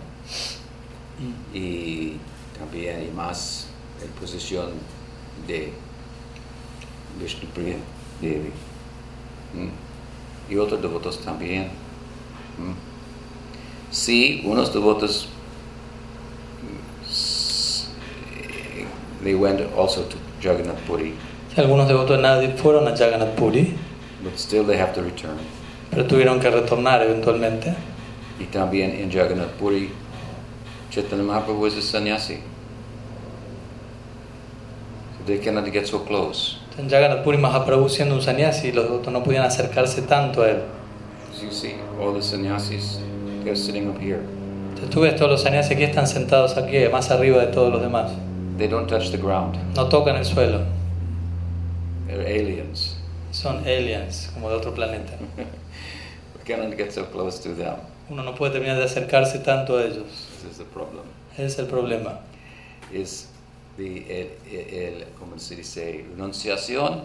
y 1.52 2.18
también 2.56 3.08
y 3.08 3.10
más 3.10 3.66
en 4.00 4.10
posición 4.10 4.70
de 5.48 5.72
Vishnupriya 7.20 7.76
Devi. 8.20 8.50
¿Mm? 9.54 10.52
Y 10.52 10.56
otros 10.56 10.82
devotos 10.82 11.20
también. 11.20 11.70
Sí, 13.90 14.42
unos 14.44 14.72
devotos 14.72 15.28
they 19.22 19.34
went 19.34 19.60
also 19.74 20.04
to 20.04 20.18
Jagannath 20.40 20.78
Puri, 20.86 21.14
algunos 21.56 21.88
devotos 21.88 22.18
de 22.18 22.22
Navadvip 22.22 22.58
fueron 22.58 22.86
a 22.86 22.94
Jagannath 22.94 23.34
Puri, 23.36 23.74
but 24.22 24.38
still 24.38 24.64
they 24.64 24.76
have 24.76 24.92
to 24.92 25.02
return. 25.02 25.38
pero 25.94 26.06
tuvieron 26.06 26.40
que 26.40 26.50
retornar 26.50 27.02
eventualmente. 27.02 27.74
Y 28.40 28.46
también 28.46 28.90
en 28.90 29.10
Jagannath 29.10 29.52
Puri, 29.52 29.90
Chaitanya 30.90 31.22
Mahaprabhu 31.22 31.60
was 31.60 31.76
a 31.76 31.82
sannyasi. 31.82 32.42
So 35.16 35.24
they 35.24 35.38
cannot 35.38 35.70
get 35.72 35.86
so 35.86 36.00
close. 36.00 36.58
Jagannath 36.76 37.22
Puri 37.22 37.38
Mahaprabhu 37.38 37.88
siendo 37.88 38.14
un 38.14 38.22
sannyasi, 38.22 38.72
los 38.72 38.84
devotos 38.84 39.12
no 39.12 39.22
podían 39.22 39.44
acercarse 39.44 40.02
tanto 40.02 40.42
a 40.42 40.50
él. 40.50 40.62
As 41.32 41.42
you 41.42 41.50
see, 41.50 41.74
all 42.00 42.12
the 42.12 42.22
sannyasis, 42.22 43.00
they're 43.42 43.56
sitting 43.56 43.88
up 43.88 43.98
here. 43.98 44.20
Entonces 44.70 44.90
tú 44.90 45.00
ves 45.00 45.16
todos 45.16 45.30
los 45.30 45.42
sannyasis 45.42 45.72
aquí 45.72 45.84
están 45.84 46.06
sentados 46.06 46.56
aquí, 46.56 46.76
más 46.90 47.10
arriba 47.10 47.40
de 47.40 47.52
todos 47.52 47.72
los 47.72 47.80
demás. 47.80 48.12
They 48.58 48.68
don't 48.68 48.88
touch 48.88 49.10
the 49.10 49.18
ground. 49.18 49.56
No 49.76 49.88
tocan 49.88 50.16
el 50.16 50.24
suelo. 50.24 50.64
They're 52.06 52.26
aliens. 52.26 52.96
Son 53.30 53.58
aliens, 53.66 54.30
como 54.34 54.50
de 54.50 54.56
otro 54.56 54.72
planeta. 54.74 55.12
We 55.36 56.44
cannot 56.44 56.76
get 56.76 56.92
so 56.92 57.04
close 57.04 57.40
to 57.42 57.54
them. 57.54 57.76
Uno 58.10 58.22
no 58.22 58.34
puede 58.34 58.52
terminar 58.52 58.76
de 58.76 58.84
acercarse 58.84 59.38
tanto 59.44 59.78
a 59.78 59.84
ellos. 59.84 60.28
This 60.42 60.52
is 60.52 60.58
the 60.58 60.64
problem. 60.64 61.04
Ese 61.36 61.46
es 61.46 61.58
el 61.58 61.66
problema. 61.66 62.20
is 62.92 63.26
the, 63.76 64.20
el, 64.20 64.28
el, 64.72 65.06
¿cómo 65.18 65.38
se 65.38 65.56
dice? 65.56 66.04
Renunciación 66.10 67.04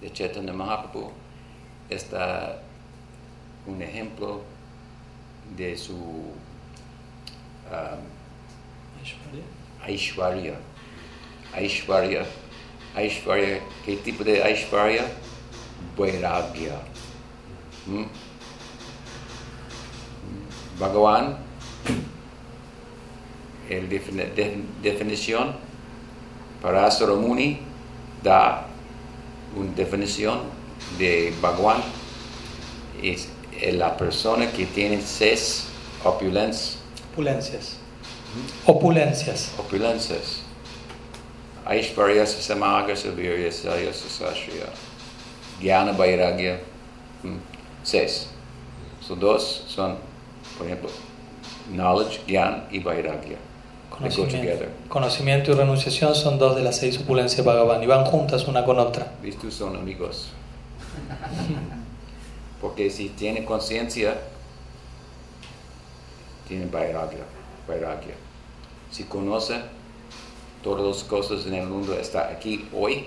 de 0.00 0.12
Chaitanya 0.12 0.52
Mahaprabhu 0.52 1.10
está 1.88 2.60
un 3.66 3.80
ejemplo 3.82 4.42
de 5.56 5.76
su 5.76 5.94
um, 5.94 6.32
Aishwarya. 9.84 10.54
Aishwarya. 11.54 12.24
Aishwarya. 12.96 13.60
¿Qué 13.84 13.96
tipo 13.96 14.24
de 14.24 14.42
Aishwarya? 14.42 15.04
Vairagya. 15.96 16.80
¿Mm? 17.86 18.00
¿Mm? 18.00 18.06
Bhagavan 20.78 21.38
el 23.70 23.88
defini- 23.88 24.32
de- 24.34 24.62
definición 24.82 25.56
para 26.66 26.90
Muni 27.14 27.60
da 28.24 28.66
una 29.54 29.70
definición 29.76 30.40
de 30.98 31.32
Bhagwan 31.40 31.80
es 33.00 33.28
la 33.72 33.96
persona 33.96 34.50
que 34.50 34.66
tiene 34.66 35.00
seis 35.00 35.68
opulencias 36.02 36.78
Opulencias. 37.12 37.76
Opulencias. 38.66 39.52
opulencias. 39.56 40.42
Aishvarya 41.64 42.26
samaga 42.26 42.96
savirya 42.96 43.50
salya 43.52 43.92
sasashriya. 43.92 44.66
Jnana 45.60 45.92
vairagya. 45.92 46.58
mm, 47.22 47.38
Seis. 47.84 48.26
So 49.00 49.14
dos 49.14 49.64
son, 49.68 49.98
por 50.58 50.66
ejemplo, 50.66 50.90
knowledge, 51.70 52.20
gyan 52.26 52.66
y 52.72 52.80
vairagya. 52.80 53.38
Conocimiento, 54.88 55.52
y 55.52 55.54
renunciación 55.54 56.14
son 56.14 56.38
dos 56.38 56.54
de 56.56 56.62
las 56.62 56.76
seis 56.78 56.98
opulencias 56.98 57.44
Bhagavan 57.44 57.82
y 57.82 57.86
van 57.86 58.04
juntas 58.04 58.46
una 58.46 58.64
con 58.64 58.78
otra. 58.78 59.12
Two 59.40 59.50
son 59.50 59.76
amigos. 59.76 60.28
Porque 62.60 62.90
si 62.90 63.08
tiene 63.10 63.44
conciencia, 63.44 64.16
tiene 66.48 66.66
vairagya, 66.66 67.24
vairagya. 67.68 68.14
Si 68.90 69.04
conoce 69.04 69.60
todas 70.62 70.84
las 70.86 71.04
cosas 71.04 71.46
en 71.46 71.54
el 71.54 71.66
mundo, 71.66 71.94
está 71.98 72.28
aquí 72.28 72.68
hoy 72.74 73.06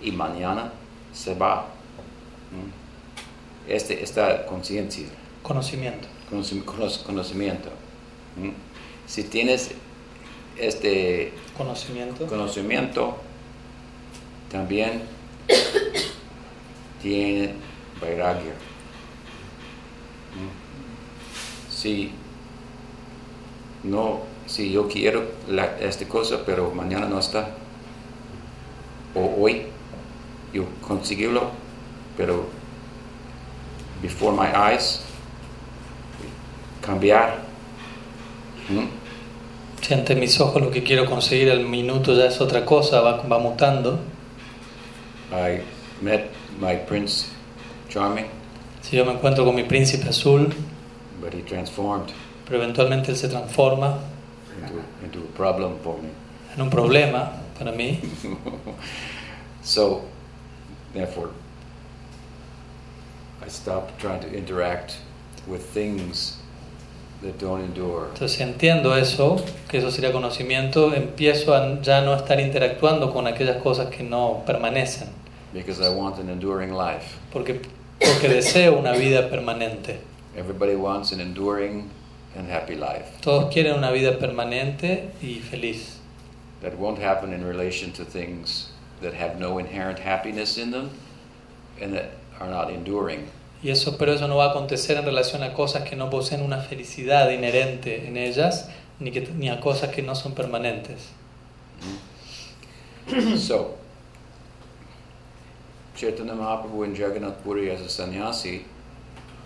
y 0.00 0.10
mañana 0.12 0.72
se 1.12 1.34
va. 1.34 1.66
¿Mm? 2.50 3.70
Este, 3.70 4.02
esta 4.02 4.44
conciencia, 4.46 5.06
Conocimiento. 5.42 6.08
conoci- 6.30 6.64
conoc- 6.64 7.02
conocimiento. 7.04 7.68
¿Mm? 8.36 8.50
Si 9.06 9.24
tienes 9.24 9.72
este 10.58 11.32
Conocimiento. 11.56 12.26
conocimiento 12.26 13.18
también 14.50 15.02
tiene 17.02 17.54
vairagya. 18.00 18.52
Si 21.70 22.12
no, 23.82 24.20
si 24.46 24.70
yo 24.70 24.86
quiero 24.88 25.24
la- 25.48 25.78
esta 25.80 26.06
cosa, 26.06 26.44
pero 26.46 26.70
mañana 26.74 27.06
no 27.08 27.18
está, 27.18 27.50
o 29.14 29.34
hoy 29.42 29.62
yo 30.52 30.64
conseguirlo, 30.86 31.50
pero 32.16 32.46
before 34.00 34.36
my 34.36 34.48
eyes, 34.72 35.00
cambiar. 36.80 37.40
¿Mm? 38.68 39.01
Si 39.82 39.92
ante 39.92 40.14
mis 40.14 40.40
ojos 40.40 40.62
lo 40.62 40.70
que 40.70 40.82
quiero 40.82 41.06
conseguir 41.06 41.50
al 41.50 41.66
minuto 41.66 42.14
ya 42.14 42.26
es 42.26 42.40
otra 42.40 42.64
cosa, 42.64 43.00
va, 43.00 43.22
va 43.22 43.38
mutando. 43.38 43.98
I 45.32 45.60
met 46.00 46.30
my 46.60 46.76
prince 46.86 47.26
charming, 47.88 48.26
Si 48.80 48.96
yo 48.96 49.04
me 49.04 49.12
encuentro 49.12 49.44
con 49.44 49.54
mi 49.54 49.64
príncipe 49.64 50.08
azul, 50.08 50.52
but 51.20 51.34
he 51.34 51.42
transformed 51.42 52.12
pero 52.44 52.58
eventualmente 52.62 53.10
él 53.10 53.16
se 53.16 53.28
transforma 53.28 53.98
into, 54.60 54.74
into 55.04 55.18
a 55.20 55.36
problem 55.36 55.78
for 55.82 55.96
me. 56.02 56.10
en 56.54 56.62
un 56.62 56.70
problema 56.70 57.32
para 57.58 57.72
mí, 57.72 58.00
So, 59.62 60.02
therefore, 60.92 61.30
I 63.44 63.48
stopped 63.48 63.98
trying 64.00 64.20
to 64.20 64.36
interact 64.36 64.96
with 65.46 65.62
things 65.72 66.41
that 67.22 67.38
don't 67.38 67.62
endure. 67.64 68.08
entonces 68.12 68.32
si 68.32 68.42
entiendo 68.42 68.96
eso, 68.96 69.36
que 69.68 69.78
eso 69.78 69.90
sería 69.90 70.12
conocimiento, 70.12 70.92
empiezo 70.94 71.54
a 71.54 71.80
ya 71.80 72.00
no 72.02 72.14
estar 72.14 72.38
interactuando 72.40 73.12
con 73.12 73.26
aquellas 73.26 73.62
cosas 73.62 73.88
que 73.88 74.02
no 74.02 74.42
permanecen, 74.46 75.08
Because 75.52 75.80
I 75.80 75.90
want 75.94 76.18
an 76.18 76.28
enduring 76.30 76.72
life. 76.72 77.16
porque, 77.32 77.60
porque 78.00 78.28
deseo 78.28 78.78
una 78.78 78.92
vida 78.92 79.28
permanente. 79.30 79.98
Everybody 80.36 80.74
wants 80.74 81.12
an 81.12 81.20
enduring 81.20 81.90
and 82.36 82.50
happy 82.50 82.74
life. 82.74 83.04
Todos 83.20 83.52
quieren 83.52 83.76
una 83.76 83.90
vida 83.90 84.18
permanente 84.18 85.10
y 85.22 85.40
feliz. 85.40 85.98
That 86.62 86.78
won't 86.78 86.98
happen 87.02 87.32
in 87.34 87.44
relation 87.44 87.92
to 87.92 88.04
things 88.04 88.70
that 89.02 89.12
have 89.14 89.38
no 89.38 89.58
inherent 89.58 89.98
happiness 89.98 90.56
in 90.56 90.70
them 90.70 90.90
and 91.80 91.92
that 91.92 92.12
are 92.40 92.48
not 92.48 92.70
enduring. 92.70 93.26
Y 93.62 93.70
eso, 93.70 93.96
pero 93.96 94.12
eso 94.12 94.26
no 94.26 94.36
va 94.36 94.46
a 94.46 94.50
acontecer 94.50 94.96
en 94.96 95.04
relación 95.04 95.42
a 95.42 95.52
cosas 95.52 95.88
que 95.88 95.94
no 95.94 96.10
poseen 96.10 96.42
una 96.42 96.58
felicidad 96.58 97.30
inherente 97.30 98.08
en 98.08 98.16
ellas, 98.16 98.68
ni, 98.98 99.12
que, 99.12 99.20
ni 99.20 99.48
a 99.48 99.60
cosas 99.60 99.90
que 99.90 100.02
no 100.02 100.14
son 100.14 100.34
permanentes. 100.34 101.10
so, 103.38 103.76
Chaitanya 105.94 106.34
Mahaprabhu 106.34 106.84
in 106.84 106.94
Jagannath 106.94 107.42
Puri 107.44 107.70
as 107.70 107.80
a 107.80 107.88
sannyasi, 107.88 108.64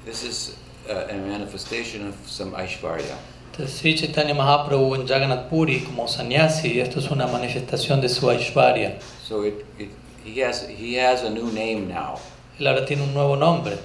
this 0.05 0.25
is 0.25 0.57
uh, 0.89 1.07
a 1.11 1.15
manifestation 1.15 2.07
of 2.07 2.15
some 2.27 2.53
Aishvarya. 2.53 3.17
Entonces, 3.53 3.99
Chaitanya 3.99 4.35
Mahaprabhu 4.35 4.95
en 4.95 5.07
Jagannath 5.07 5.49
Puri 5.51 5.81
como 5.81 6.07
sannyasi, 6.07 6.81
esto 6.81 7.01
es 7.01 7.11
una 7.11 7.27
manifestación 7.27 8.01
de 8.01 8.09
su 8.09 8.27
Aishvarya. 8.27 9.01
So 9.23 9.43
it, 9.43 9.67
it, 9.79 9.91
he, 10.25 10.41
has, 10.41 10.67
he 10.69 10.95
has 10.95 11.23
a 11.23 11.31
new 11.31 11.51
name 11.53 11.89
now, 11.89 12.19
Él 12.59 12.67
ahora 12.67 12.87
tiene 12.87 13.03
un 13.03 13.13
nuevo 13.13 13.37
nombre, 13.37 13.79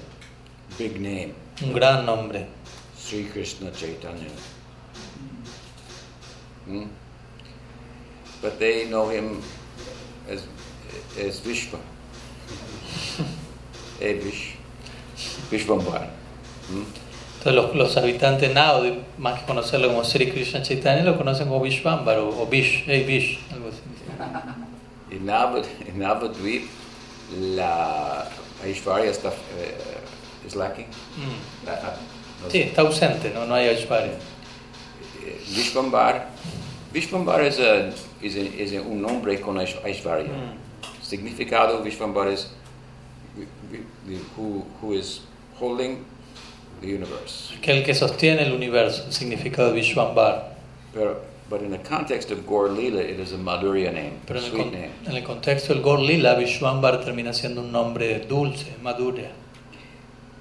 big 0.82 1.00
name, 1.00 1.34
un 1.62 1.74
gran 1.74 2.06
nombre, 2.06 2.48
Sri 2.98 3.26
Krishna 3.26 3.72
Chaitanya. 3.72 4.30
Hmm? 6.66 6.86
But 8.42 8.58
they 8.58 8.90
know 8.90 9.10
him 9.10 9.42
as, 10.28 10.48
as 11.20 11.40
Vishva. 11.42 11.78
hey, 14.00 14.18
Vish. 14.18 14.56
Vishvambar. 15.52 16.10
Hmm? 16.68 16.84
Entonces 17.38 17.54
los, 17.54 17.76
los 17.76 17.98
habitantes 17.98 18.52
Naudi, 18.54 19.04
más 19.20 19.40
que 19.40 19.46
conocerlo 19.46 19.90
como 19.90 20.04
Sri 20.04 20.32
Krishna 20.32 20.64
Chaitanya, 20.64 21.04
lo 21.04 21.18
conocen 21.18 21.48
como 21.48 21.62
Vishvambar 21.62 22.18
o, 22.18 22.42
o 22.42 22.48
Vish, 22.48 22.86
hey 22.88 23.04
Vish, 23.04 23.40
algo 23.52 23.70
así. 23.70 23.82
En 25.12 25.26
Navad, 25.26 25.66
en 25.86 26.00
Navadvip, 26.00 26.68
la 27.56 28.28
Aishvarya 28.64 29.12
está, 29.12 29.30
eh, 29.30 30.01
is 30.48 30.56
lacking. 30.56 30.86
Mm. 30.88 31.68
Ah, 31.70 31.94
no 32.44 32.50
Sí, 32.50 32.62
está 32.62 32.82
ausente, 32.82 33.32
no, 33.34 33.46
no 33.46 33.54
hay 33.56 33.68
Aishvarya. 33.68 34.14
Eh, 35.24 35.40
Vishvambar, 35.56 36.28
Vishvambar 36.94 37.42
es, 37.42 37.60
a, 37.60 37.90
es, 38.22 38.36
a- 38.36 38.62
es 38.64 38.74
a 38.76 38.82
un 38.82 39.02
nombre 39.02 39.40
con 39.40 39.58
Aish- 39.58 39.80
Aishvarya. 39.84 40.32
Mm. 40.32 41.04
Significado 41.04 41.82
Vishvambar 41.84 42.30
es 42.30 42.52
who, 44.38 44.66
who 44.82 44.94
is 44.94 45.22
holding 45.60 46.04
the 46.82 46.88
universe. 46.88 47.54
Aquel 47.62 47.84
que 47.86 47.94
sostiene 47.94 48.42
el 48.44 48.54
universo, 48.54 49.04
el 49.06 49.14
significado 49.14 49.72
Vishvambar. 49.74 50.56
Pero, 50.94 51.22
but 51.50 51.62
in 51.62 51.70
the 51.72 51.78
context 51.78 52.32
of 52.32 52.46
Gaur 52.48 52.70
Lila, 52.70 53.02
it 53.02 53.20
is 53.20 53.34
a 53.34 53.38
Madhurya 53.38 53.92
name, 53.94 54.14
Pero 54.26 54.40
a 54.40 54.44
en 54.44 54.46
el, 54.46 54.52
sweet 54.52 54.72
name. 54.74 54.90
en 55.06 55.16
el 55.16 55.24
contexto 55.24 55.74
del 55.74 55.84
Gaur 55.84 56.00
Lila, 56.00 56.34
Vishwambar 56.36 57.04
termina 57.04 57.34
siendo 57.34 57.62
un 57.62 57.72
nombre 57.72 58.20
dulce, 58.28 58.74
madura. 58.82 59.30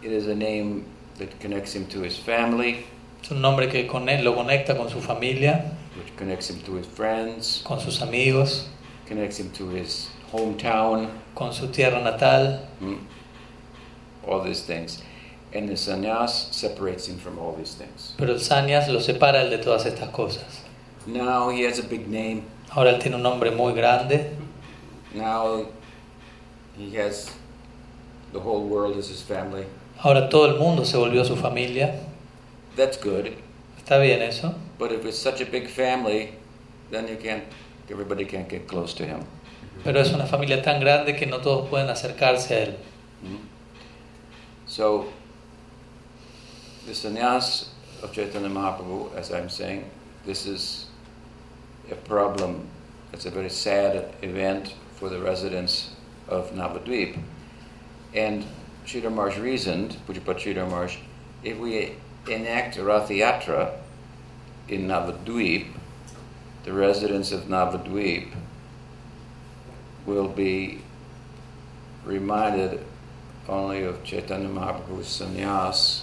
It 0.02 0.12
is 0.12 0.28
a 0.28 0.34
name 0.34 0.86
that 1.18 1.38
connects 1.40 1.74
him 1.74 1.86
to 1.88 2.00
his 2.00 2.16
family, 2.16 2.86
Es 3.22 3.30
un 3.30 3.42
nombre 3.42 3.68
que 3.68 3.82
lo 3.82 4.34
conecta 4.34 4.74
con 4.76 4.88
su 4.88 5.00
familia, 5.00 5.76
which 5.96 6.16
connects 6.16 6.48
him 6.48 6.58
to 6.62 6.76
his 6.76 6.86
friends, 6.86 7.62
con 7.64 7.78
sus 7.78 8.00
amigos, 8.00 8.68
connects 9.06 9.38
him 9.38 9.50
to 9.50 9.68
his 9.68 10.08
hometown, 10.32 11.10
con 11.34 11.52
su 11.52 11.68
tierra 11.68 12.00
natal. 12.02 12.66
mm, 12.80 12.98
all 14.26 14.42
these 14.42 14.62
things. 14.62 15.02
And 15.52 15.68
the 15.68 15.74
sannyas 15.74 16.52
separates 16.52 17.08
him 17.08 17.18
from 17.18 17.38
all 17.38 17.54
these 17.56 17.74
things. 17.74 18.14
Pero 18.16 18.32
el 18.32 18.38
Sanyas 18.38 18.88
lo 18.88 19.00
separa 19.00 19.42
el 19.42 19.50
de 19.50 19.58
todas 19.58 19.84
estas 19.84 20.10
cosas. 20.12 20.60
Now 21.06 21.50
he 21.50 21.62
has 21.64 21.78
a 21.78 21.82
big 21.82 22.08
name. 22.08 22.44
Ahora 22.70 22.90
él 22.94 23.00
tiene 23.00 23.16
un 23.16 23.22
nombre 23.22 23.50
muy 23.50 23.72
grande. 23.72 24.30
Now 25.12 25.66
he 26.78 26.94
has 26.96 27.30
the 28.32 28.38
whole 28.38 28.62
world 28.64 28.96
as 28.96 29.08
his 29.08 29.22
family. 29.22 29.66
Ahora 30.02 30.28
todo 30.28 30.46
el 30.46 30.58
mundo 30.58 30.84
se 30.84 30.96
volvió 30.96 31.24
su 31.24 31.36
familia. 31.36 31.94
That's 32.76 32.96
good. 32.96 33.32
Está 33.76 33.98
bien 33.98 34.22
eso. 34.22 34.54
But 34.78 34.92
if 34.92 35.04
it's 35.04 35.18
such 35.18 35.42
a 35.42 35.44
big 35.44 35.68
family, 35.68 36.32
then 36.90 37.06
you 37.06 37.16
can't, 37.16 37.44
everybody 37.90 38.24
can't 38.24 38.48
get 38.48 38.66
close 38.66 38.94
to 38.94 39.04
him. 39.04 39.24
Pero 39.84 40.00
es 40.00 40.12
una 40.12 40.26
familia 40.26 40.62
tan 40.62 40.80
grande 40.80 41.16
que 41.16 41.26
no 41.26 41.40
todos 41.40 41.68
pueden 41.68 41.90
acercarse 41.90 42.50
a 42.50 42.66
él. 42.66 42.76
Mm. 43.22 43.38
So, 44.66 45.06
the 46.86 46.92
sannyas 46.92 47.68
of 48.02 48.12
Chaitanya 48.12 48.48
Mahaprabhu, 48.48 49.14
as 49.16 49.30
I'm 49.32 49.50
saying, 49.50 49.84
this 50.24 50.46
is 50.46 50.86
a 51.90 51.94
problem. 51.94 52.68
It's 53.12 53.26
a 53.26 53.30
very 53.30 53.50
sad 53.50 54.14
event 54.22 54.74
for 54.96 55.10
the 55.10 55.20
residents 55.20 55.90
of 56.28 56.52
Navadvip. 56.52 57.18
And 58.14 58.46
Sridhar 58.90 59.12
Maharaj 59.12 59.38
reasoned, 59.38 59.96
Pujapat 60.09 60.40
Sridhar 60.40 60.68
Maharaj, 60.68 60.96
if 61.44 61.57
we 61.59 61.94
enact 62.29 62.76
Rath 62.76 63.09
Yatra 63.09 63.76
in 64.68 64.88
Navadvip, 64.88 65.68
the 66.64 66.72
residents 66.72 67.31
of 67.31 67.42
Navadvip 67.44 68.33
will 70.07 70.26
be 70.26 70.81
reminded 72.05 72.85
only 73.48 73.85
of 73.85 74.03
Chaitanya 74.03 74.48
Mahaprabhu's 74.48 75.07
sannyas 75.07 76.03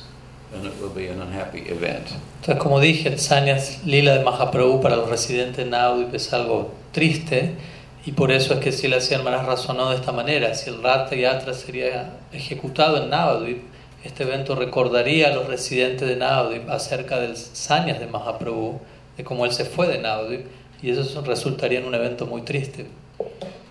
and 0.53 0.65
it 0.65 0.79
will 0.79 0.89
be 0.89 1.07
an 1.07 1.21
unhappy 1.21 1.63
event. 1.63 2.13
Entonces, 2.41 2.63
como 2.63 2.79
dije, 2.79 3.07
el 3.07 3.17
Sanyas 3.17 3.83
Lila 3.83 4.19
de 4.19 4.23
Mahaprabhu 4.23 4.81
para 4.81 4.95
los 4.95 5.09
residentes 5.09 5.57
de 5.57 5.65
Navadvip 5.65 6.13
es 6.13 6.31
algo 6.31 6.71
triste 6.93 7.57
y 8.07 8.13
por 8.13 8.31
eso 8.31 8.53
es 8.53 8.61
que 8.61 8.71
si 8.71 8.87
la 8.87 8.99
Maharaj 9.21 9.45
razonó 9.45 9.89
de 9.89 9.97
esta 9.97 10.13
manera. 10.13 10.55
Si 10.55 10.69
el 10.69 10.81
Ratha 10.81 11.13
Yatra 11.13 11.53
sería 11.53 12.13
ejecutado 12.31 13.03
en 13.03 13.09
Navadvip, 13.09 13.61
este 14.01 14.23
evento 14.23 14.55
recordaría 14.55 15.27
a 15.27 15.35
los 15.35 15.45
residentes 15.45 16.07
de 16.07 16.15
Navadvip 16.15 16.69
acerca 16.69 17.19
del 17.19 17.35
Sanyas 17.35 17.99
de 17.99 18.07
Mahaprabhu, 18.07 18.79
de 19.17 19.25
cómo 19.25 19.45
él 19.45 19.51
se 19.51 19.65
fue 19.65 19.89
de 19.89 19.97
Navadvip, 19.97 20.45
y 20.81 20.91
eso 20.91 21.21
resultaría 21.21 21.79
en 21.79 21.85
un 21.85 21.95
evento 21.95 22.25
muy 22.25 22.43
triste. 22.43 22.85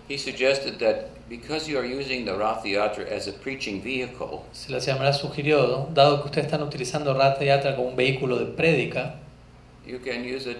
He 0.07 0.19
suggested 0.19 0.77
that 0.77 1.07
because 1.27 1.67
you 1.67 1.79
are 1.79 1.87
using 1.87 2.23
the 2.23 2.35
Rath 2.35 2.63
Yatra 2.63 3.11
as 3.11 3.27
a 3.27 3.33
preaching 3.33 3.81
vehicle, 3.81 4.43
Se 4.51 4.71
la 4.71 4.77
Maharaj 4.77 5.15
sugirió, 5.15 5.89
dado 5.95 6.21
que 6.21 6.27
ustedes 6.27 6.45
están 6.45 6.61
utilizando 6.61 7.11
Ratha 7.15 7.43
Yatra 7.43 7.75
como 7.75 7.87
un 7.87 7.95
vehículo 7.95 8.37
de 8.37 8.45
prédica, 8.45 9.15
you 9.83 9.97
can 9.97 10.23
use 10.23 10.45
a 10.45 10.53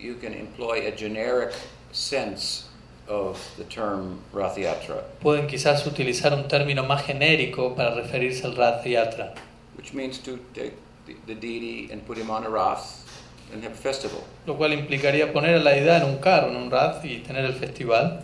you 0.00 0.16
can 0.20 0.34
employ 0.34 0.84
a 0.88 0.90
generic 0.90 1.52
sense 1.92 2.69
of 3.10 3.38
the 3.58 3.64
term 3.64 4.20
Rath 4.32 4.56
Yatra, 4.56 5.02
pueden 5.20 5.46
quizás 5.46 5.86
utilizar 5.86 6.32
un 6.32 6.48
término 6.48 6.84
más 6.84 7.02
genérico 7.02 7.74
para 7.74 7.94
referirse 7.94 8.46
al 8.46 8.54
Ratha 8.56 8.88
Yatra, 8.88 9.34
which 9.76 9.92
means 9.92 10.18
to 10.18 10.38
take 10.54 10.74
the, 11.06 11.16
the 11.26 11.34
deity 11.34 11.90
and 11.92 12.06
put 12.06 12.16
him 12.16 12.30
on 12.30 12.46
a 12.46 12.48
Rath 12.48 13.04
and 13.52 13.64
have 13.64 13.72
a 13.72 13.76
festival, 13.76 14.22
lo 14.46 14.56
cual 14.56 14.72
implicaría 14.72 15.32
poner 15.32 15.56
a 15.56 15.58
la 15.58 15.72
deidad 15.72 16.02
en 16.02 16.08
un 16.08 16.18
carro, 16.18 16.50
en 16.50 16.56
un 16.56 16.70
Rath, 16.70 17.04
y 17.04 17.18
tener 17.26 17.44
el 17.44 17.54
festival, 17.54 18.22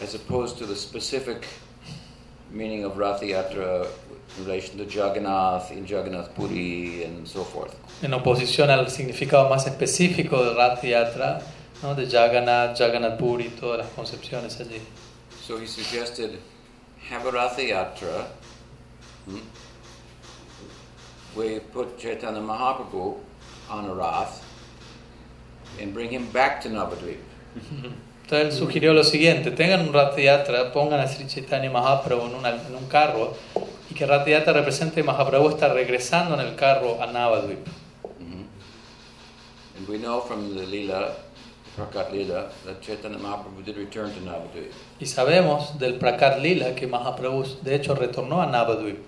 as 0.00 0.14
opposed 0.14 0.58
to 0.58 0.66
the 0.66 0.76
specific 0.76 1.46
meaning 2.52 2.84
of 2.84 2.96
Rath 2.96 3.20
Yatra 3.20 3.86
in 4.38 4.44
relation 4.44 4.78
to 4.78 4.84
Jagannath, 4.84 5.72
in 5.72 5.84
Jagannath 5.86 6.34
Puri, 6.34 7.02
and 7.04 7.26
so 7.26 7.42
forth. 7.42 7.74
en 8.02 8.14
oposición 8.14 8.70
al 8.70 8.88
significado 8.90 9.48
más 9.48 9.66
específico 9.66 10.44
de 10.44 10.54
Ratha 10.54 10.86
Yatra, 10.86 11.42
¿no? 11.82 11.94
de 11.94 12.06
Jagannath, 12.06 12.76
Jagannath 12.78 13.18
Puri, 13.18 13.48
todas 13.50 13.78
las 13.78 13.88
concepciones 13.88 14.58
allí. 14.60 14.80
So 15.46 15.58
he 15.58 15.66
suggested 15.66 16.38
have 17.10 17.26
a 17.26 17.30
Rath 17.30 17.58
Yatra. 17.58 18.26
Hmm? 19.26 19.38
We 21.36 21.60
put 21.60 21.98
Chaitanya 21.98 22.40
Mahaprabhu 22.40 23.16
on 23.70 23.84
a 23.86 23.94
Rath 23.94 24.42
and 25.80 25.92
bring 25.94 26.10
him 26.10 26.26
back 26.32 26.60
to 26.62 26.68
Navadvip. 26.68 27.18
Entonces 28.24 28.46
él 28.46 28.52
sugirió 28.52 28.92
lo 28.92 29.02
siguiente, 29.04 29.50
tengan 29.52 29.80
un 29.88 29.92
Ratha 29.94 30.20
Yatra, 30.20 30.70
pongan 30.72 31.00
a 31.00 31.06
Sri 31.08 31.26
Chaitanya 31.26 31.70
Mahaprabhu 31.70 32.26
en, 32.26 32.34
una- 32.34 32.50
en 32.50 32.74
un 32.74 32.86
carro 32.86 33.34
y 33.90 33.94
que 33.94 34.04
Ratha 34.04 34.28
Yatra 34.28 34.52
represente 34.52 35.02
Mahaprabhu 35.02 35.48
está 35.48 35.72
regresando 35.72 36.34
en 36.38 36.40
el 36.46 36.54
carro 36.54 37.02
a 37.02 37.06
Navadvip. 37.06 37.66
Mhm. 38.20 38.44
And 39.78 39.88
we 39.88 39.96
know 39.98 40.20
from 40.20 40.54
the 40.54 40.66
Leela, 40.66 41.14
Prakat 41.78 42.10
Leela, 42.10 42.50
that 42.64 42.82
Chaitanya 42.82 43.18
Mahaprabhu 43.18 43.64
did 43.64 43.76
return 43.76 44.12
to 44.12 44.20
Navadvip. 44.20 44.72
Y 45.00 45.06
sabemos 45.06 45.78
del 45.78 45.98
Prakat 45.98 46.42
Lila 46.42 46.74
que 46.74 46.88
Mahaprabhu 46.88 47.62
de 47.62 47.74
hecho 47.78 47.94
retornó 47.94 48.42
a 48.42 48.46
Navadvip 48.50 48.98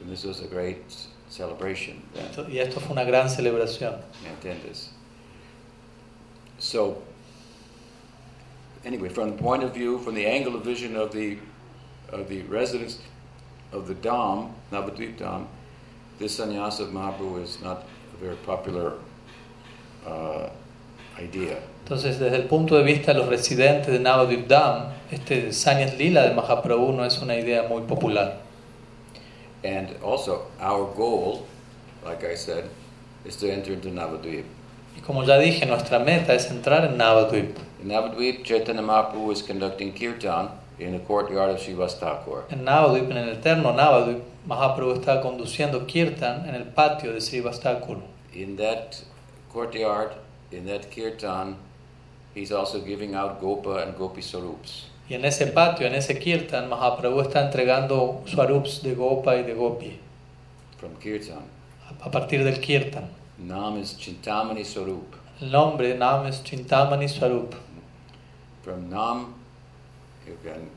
And 0.00 0.10
this 0.12 0.24
was 0.24 0.40
a 0.40 0.46
great 0.46 0.84
celebration. 1.28 2.02
Esto- 2.14 2.46
y 2.48 2.58
esto 2.58 2.80
fue 2.80 2.92
una 2.92 3.04
gran 3.04 3.28
celebración. 3.28 3.98
¿Me 4.22 4.30
entiendes? 4.30 4.88
So, 6.58 7.02
anyway, 8.84 9.08
from 9.08 9.30
the 9.36 9.42
point 9.42 9.62
of 9.62 9.72
view, 9.74 9.98
from 9.98 10.14
the 10.14 10.26
angle 10.26 10.54
of 10.56 10.64
vision 10.64 10.96
of 10.96 11.12
the 11.12 11.38
of 12.10 12.28
the 12.28 12.42
residents 12.42 12.98
of 13.72 13.86
the 13.86 13.94
Dham, 13.94 14.50
Navadvip 14.72 15.18
Dham, 15.18 15.46
this 16.18 16.36
sannyasa 16.36 16.84
of 16.84 16.90
Mahaprabhu 16.90 17.42
is 17.42 17.60
not 17.60 17.84
a 18.14 18.16
very 18.24 18.36
popular 18.36 18.94
uh, 20.06 20.48
idea. 21.18 21.62
Entonces, 21.88 22.18
desde 22.18 22.36
el 22.36 22.44
punto 22.44 22.76
de 22.76 22.82
vista 22.82 23.14
de 23.14 23.18
los 23.18 23.30
residentes 23.30 23.86
de 23.86 23.98
Navadvip 23.98 24.46
Dham, 24.46 24.90
este 25.10 25.54
Sanyas 25.54 25.96
Lila 25.96 26.20
de 26.24 26.34
Mahaprabhu 26.34 26.92
no 26.92 27.02
es 27.02 27.16
una 27.22 27.34
idea 27.34 27.62
muy 27.62 27.80
popular. 27.80 28.40
And 29.64 29.96
also, 30.04 30.48
our 30.60 30.94
goal, 30.94 31.46
like 32.04 32.22
I 32.30 32.36
said, 32.36 32.64
is 33.24 33.38
to 33.38 33.50
enter 33.50 33.72
into 33.72 33.88
Navadvip. 33.88 34.44
Y 34.98 35.00
como 35.00 35.24
ya 35.24 35.38
dije, 35.38 35.64
nuestra 35.64 35.98
meta 35.98 36.34
es 36.34 36.50
entrar 36.50 36.84
en 36.84 36.98
Navadvip. 36.98 37.56
In 37.80 37.88
Navadvip, 37.88 38.44
Chaitanya 38.44 38.82
Mahaprabhu 38.82 39.32
is 39.32 39.40
conducting 39.40 39.94
kirtan 39.94 40.50
in 40.78 40.92
the 40.92 40.98
courtyard 40.98 41.52
of 41.52 41.58
Srivas 41.58 41.98
Thakur. 41.98 42.44
En 42.50 42.66
Navadvip, 42.66 43.10
en 43.10 43.16
el 43.16 43.28
eterno 43.30 43.72
Navadvip, 43.72 44.20
Mahaprabhu 44.46 44.92
está 44.92 45.22
conduciendo 45.22 45.86
Kirtan 45.86 46.46
en 46.46 46.54
el 46.54 46.64
patio 46.64 47.14
de 47.14 47.22
Srivastakur. 47.22 48.02
In 48.34 48.58
that 48.58 49.02
courtyard, 49.50 50.12
in 50.52 50.66
that 50.66 50.90
kirtan, 50.90 51.56
he's 52.38 52.52
also 52.52 52.80
giving 52.80 53.14
out 53.14 53.40
gopa 53.40 53.82
and 53.82 53.96
gopi 53.96 54.22
sarups. 54.22 54.86
Y 55.08 55.14
en 55.14 55.24
ese 55.24 55.46
patio, 55.46 55.86
en 55.86 55.94
ese 55.94 56.18
Kirtan, 56.18 56.68
Mahaprabhu 56.68 57.20
está 57.22 57.40
entregando 57.46 58.22
swarups 58.26 58.82
de 58.82 58.94
Gopa 58.94 59.36
y 59.36 59.42
de 59.42 59.54
Gopi 59.54 59.98
From 60.78 60.94
kirtan, 61.00 61.42
a- 62.02 62.10
partir 62.10 62.44
del 62.44 62.60
Kirtan. 62.60 63.08
nam 63.38 63.78
is 63.78 63.96
chintamani 63.98 64.64
sarup. 64.64 65.14
El 65.40 65.50
nombre 65.52 65.94
Nam 65.96 66.26
es 66.26 66.42
Chintamani 66.42 67.08
Swarup. 67.08 67.54
From 68.64 68.90
nam, 68.90 69.34
you 70.26 70.36
can 70.42 70.68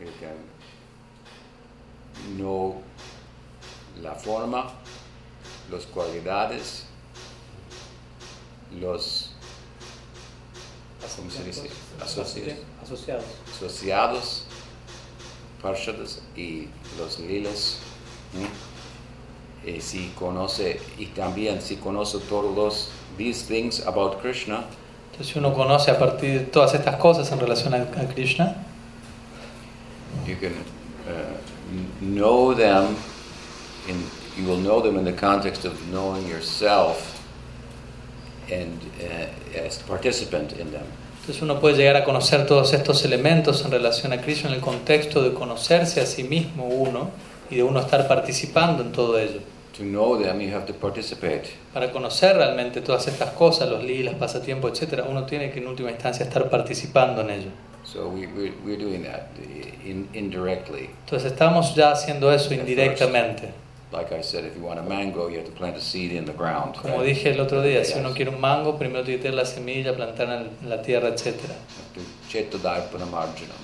you 0.00 0.10
can 0.20 0.36
know 2.36 2.82
la 4.02 4.14
forma, 4.14 4.72
las 5.70 5.86
cualidades, 5.86 6.86
los 8.80 9.23
¿cómo 11.16 11.30
se 11.30 11.44
dice? 11.44 11.70
Asociados. 12.00 12.58
Asociados. 12.82 13.24
asociados, 13.54 14.44
parshadas 15.62 16.20
y 16.36 16.68
los 16.98 17.18
lilas. 17.20 17.78
¿no? 18.34 18.48
Eh, 19.66 19.80
si 19.80 20.08
conoce, 20.18 20.80
y 20.98 21.06
también 21.06 21.62
si 21.62 21.76
conoce 21.76 22.18
todos 22.28 22.54
los 22.54 22.88
these 23.16 23.46
things 23.46 23.86
about 23.86 24.20
Krishna, 24.20 24.64
Entonces, 25.12 25.32
si 25.32 25.38
uno 25.38 25.54
conoce 25.54 25.92
a 25.92 25.98
partir 25.98 26.40
de 26.40 26.46
todas 26.46 26.74
estas 26.74 26.96
cosas 26.96 27.30
en 27.30 27.38
relación 27.38 27.72
a, 27.72 27.82
a 27.82 28.08
Krishna, 28.12 28.56
you 30.26 30.36
can 30.36 30.52
uh, 31.06 31.36
know 32.00 32.52
them 32.52 32.96
in 33.88 34.04
you 34.36 34.44
will 34.44 34.58
know 34.58 34.80
them 34.80 34.98
in 34.98 35.04
the 35.04 35.12
context 35.12 35.64
of 35.64 35.74
knowing 35.92 36.26
yourself 36.28 37.13
and 38.52 38.80
uh, 39.00 39.66
as 39.66 39.78
participant 39.78 40.52
in 40.52 40.70
them. 40.70 40.84
entonces 41.20 41.42
uno 41.42 41.58
puede 41.58 41.76
llegar 41.76 41.96
a 41.96 42.04
conocer 42.04 42.46
todos 42.46 42.74
estos 42.74 43.02
elementos 43.04 43.64
en 43.64 43.70
relación 43.70 44.12
a 44.12 44.20
Krishna 44.20 44.50
en 44.50 44.56
el 44.56 44.60
contexto 44.60 45.22
de 45.22 45.32
conocerse 45.32 46.02
a 46.02 46.06
sí 46.06 46.22
mismo 46.24 46.66
uno 46.66 47.10
y 47.50 47.56
de 47.56 47.62
uno 47.62 47.80
estar 47.80 48.06
participando 48.06 48.82
en 48.82 48.92
todo 48.92 49.18
ello. 49.18 49.40
To 49.78 49.82
know 49.82 50.22
them, 50.22 50.40
you 50.40 50.54
have 50.54 50.66
to 50.66 50.74
participate. 50.74 51.44
Para 51.72 51.90
conocer 51.90 52.36
realmente 52.36 52.80
todas 52.80 53.08
estas 53.08 53.30
cosas, 53.30 53.68
los 53.68 53.82
lilas, 53.82 54.14
pasatiempos, 54.16 54.80
etc., 54.80 55.02
uno 55.08 55.24
tiene 55.24 55.50
que 55.50 55.60
en 55.60 55.66
última 55.66 55.90
instancia 55.90 56.24
estar 56.24 56.48
participando 56.48 57.22
en 57.22 57.30
ello. 57.30 57.50
So 57.84 58.08
we, 58.08 58.26
we, 58.26 58.52
we're 58.64 58.76
doing 58.76 59.04
that 59.04 59.28
in, 59.84 60.08
indirectly. 60.12 60.90
Entonces 61.04 61.32
estamos 61.32 61.74
ya 61.74 61.90
haciendo 61.90 62.32
eso 62.32 62.52
indirectamente. 62.54 63.63
Like 63.94 64.10
I 64.10 64.22
said, 64.22 64.44
if 64.44 64.56
you 64.56 64.62
want 64.62 64.80
a 64.80 64.82
mango, 64.82 65.28
you 65.28 65.36
have 65.38 65.46
to 65.46 65.52
plant 65.52 65.76
a 65.76 65.80
seed 65.80 66.10
in 66.10 66.24
the 66.24 66.32
ground. 66.32 66.74
Como 66.74 67.04
dije 67.04 67.26
el 67.32 67.40
otro 67.40 67.62
día, 67.62 67.84
si 67.84 67.96
uno 67.96 68.12
quiere 68.12 68.30
un 68.30 68.40
mango, 68.40 68.76
primero 68.76 69.04
tiene 69.04 69.18
que 69.18 69.22
tener 69.22 69.36
la 69.36 69.44
semilla, 69.44 69.94
plantarla 69.94 70.46
en 70.62 70.68
la 70.68 70.82
tierra, 70.82 71.08
etc. 71.10 71.36
To 71.94 72.00
Chettodarpanamarjanam, 72.28 73.54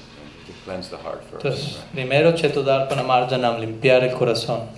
to 0.46 0.52
cleanse 0.64 0.88
the 0.88 0.98
heart 0.98 1.24
first. 1.24 1.44
Entonces, 1.44 1.78
primero, 1.92 2.32
Chetodarpana 2.32 3.02
Marjanam, 3.02 3.58
limpiar 3.58 4.04
el 4.04 4.14
corazón. 4.14 4.68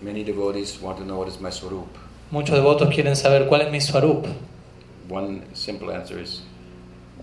Many 0.00 0.22
devotees 0.22 0.80
want 0.80 0.98
to 0.98 1.04
know 1.04 1.18
what 1.18 1.26
is 1.28 1.40
my 1.40 1.50
swarup. 1.50 1.88
Muchos 2.30 2.54
devotos 2.54 2.94
quieren 2.94 3.16
saber 3.16 3.48
cuál 3.48 3.62
es 3.62 3.72
mi 3.72 3.80
swarup. 3.80 4.26
One 5.08 5.42
simple 5.52 5.92
answer 5.92 6.20
is 6.20 6.42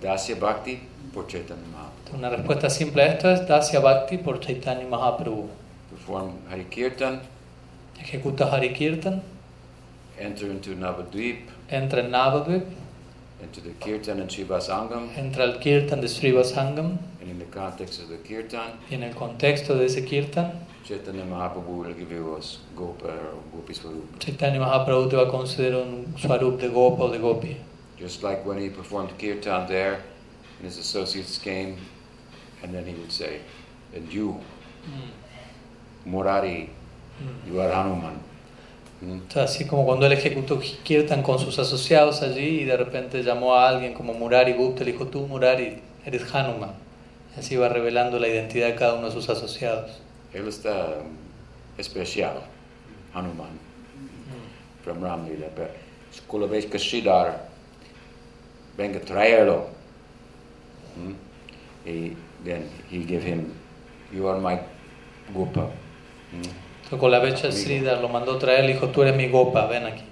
Dasya 0.01 0.37
Bhakti 0.37 0.81
por 1.13 1.27
Chaitanya 1.27 1.63
Mahaprabhu. 1.71 2.17
Una 2.17 2.29
respuesta 2.29 2.69
simple 2.69 3.03
a 3.03 3.13
esto 3.13 3.29
es 3.29 3.47
Dasya 3.47 3.79
Bhakti 3.79 4.17
por 4.17 4.41
Chaitanya 4.41 4.85
Mahaprabhu. 4.85 5.47
Perform 6.09 6.41
Hari 6.49 6.63
Kirtan, 6.71 7.21
Ejecuta 7.99 8.49
Hari 8.49 8.69
Kirtan, 8.69 9.21
enter 10.17 10.47
into 10.47 10.71
Navadvip, 10.71 11.41
entra 11.69 11.99
en 11.99 12.09
Navadvip, 12.09 12.65
into 13.43 13.61
the 13.61 13.69
Kirtan 13.79 14.19
and 14.19 14.27
Shivasangam, 14.27 15.13
entra 15.13 15.41
al 15.41 15.59
Kirtan 15.59 16.01
de 16.01 16.07
Srivasangam 16.07 16.97
and 17.21 17.29
in 17.29 17.37
the 17.37 17.45
context 17.45 18.01
of 18.01 18.09
the 18.09 18.17
Kirtan, 18.17 18.79
y 18.89 18.95
en 18.95 19.03
el 19.03 19.13
contexto 19.13 19.77
de 19.77 19.85
ese 19.85 20.03
Kirtan, 20.03 20.51
Chaitanya 20.83 21.25
Mahaprabhu 21.25 21.85
will 21.85 21.93
give 21.93 22.11
you 22.11 22.35
a 22.35 22.41
Gopa 22.75 23.09
or 23.09 23.43
Gopi 23.51 23.75
Swarup. 23.75 24.17
Chaitanya 24.17 24.59
Mahaprabhu 24.59 25.11
te 25.11 25.15
va 25.15 25.27
a 25.27 25.31
conceder 25.31 25.75
un 25.75 26.15
swarup 26.17 26.59
de 26.59 26.69
Gopa 26.69 27.03
o 27.03 27.11
de 27.11 27.19
Gopi. 27.19 27.55
Just 27.99 28.23
like 28.23 28.43
when 28.47 28.57
he 28.57 28.69
performed 28.69 29.15
Kirtan 29.19 29.67
there, 29.67 30.01
and 30.57 30.65
his 30.65 30.79
associates 30.79 31.37
came, 31.37 31.77
and 32.63 32.73
then 32.73 32.87
he 32.87 32.95
would 32.95 33.11
say, 33.11 33.41
And 33.93 34.11
you, 34.11 34.41
Mm. 34.79 35.11
Murari, 36.05 36.69
Mm. 37.19 37.51
you 37.51 37.59
are 37.61 37.73
Hanuman. 37.73 38.13
Mm? 39.01 39.11
Entonces, 39.11 39.37
así 39.55 39.65
como 39.65 39.85
cuando 39.85 40.05
él 40.05 40.13
ejecutó 40.13 40.59
Kirtan 40.83 41.21
con 41.21 41.37
sus 41.39 41.57
asociados 41.59 42.21
allí 42.21 42.61
y 42.61 42.65
de 42.65 42.77
repente 42.77 43.23
llamó 43.23 43.55
a 43.55 43.67
alguien 43.67 43.93
como 43.93 44.13
Murari 44.13 44.53
Gupta, 44.53 44.83
le 44.83 44.93
dijo, 44.93 45.07
tú 45.07 45.27
Murari, 45.27 45.81
eres 46.05 46.33
Hanuman. 46.33 46.71
Y 47.35 47.39
así 47.39 47.55
va 47.57 47.69
revelando 47.69 48.19
la 48.19 48.27
identidad 48.27 48.67
de 48.67 48.75
cada 48.75 48.93
uno 48.95 49.07
de 49.07 49.11
sus 49.13 49.29
asociados. 49.29 50.01
Él 50.33 50.47
está 50.47 50.95
especial, 51.77 52.41
Hanuman, 53.13 53.49
from 54.83 55.01
Ram 55.03 55.27
Lila. 55.27 55.47
Pero 55.55 55.69
Kulavesh 56.27 56.69
Kashidar, 56.69 57.47
venga 58.77 58.99
traerlo. 59.01 59.67
Mm? 60.97 61.13
He, 61.85 62.15
then 62.43 62.69
he 62.89 63.03
give 63.05 63.23
him, 63.23 63.53
you 64.13 64.27
are 64.27 64.39
my 64.39 64.59
Gopa. 65.33 65.69
Entonces, 66.33 66.99
con 66.99 67.11
la 67.11 67.19
becha 67.19 67.51
Sridhar 67.51 67.99
lo 68.01 68.09
mandó 68.09 68.37
traer, 68.37 68.65
le 68.65 68.73
dijo, 68.73 68.89
tú 68.89 69.01
eres 69.03 69.15
mi 69.15 69.27
Gopa, 69.29 69.65
ven 69.67 69.85
aquí. 69.85 70.03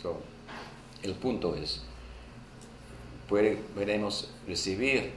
So, 0.00 0.20
el 1.02 1.14
punto 1.14 1.54
es, 1.56 1.82
podemos 3.28 4.30
recibir 4.46 5.12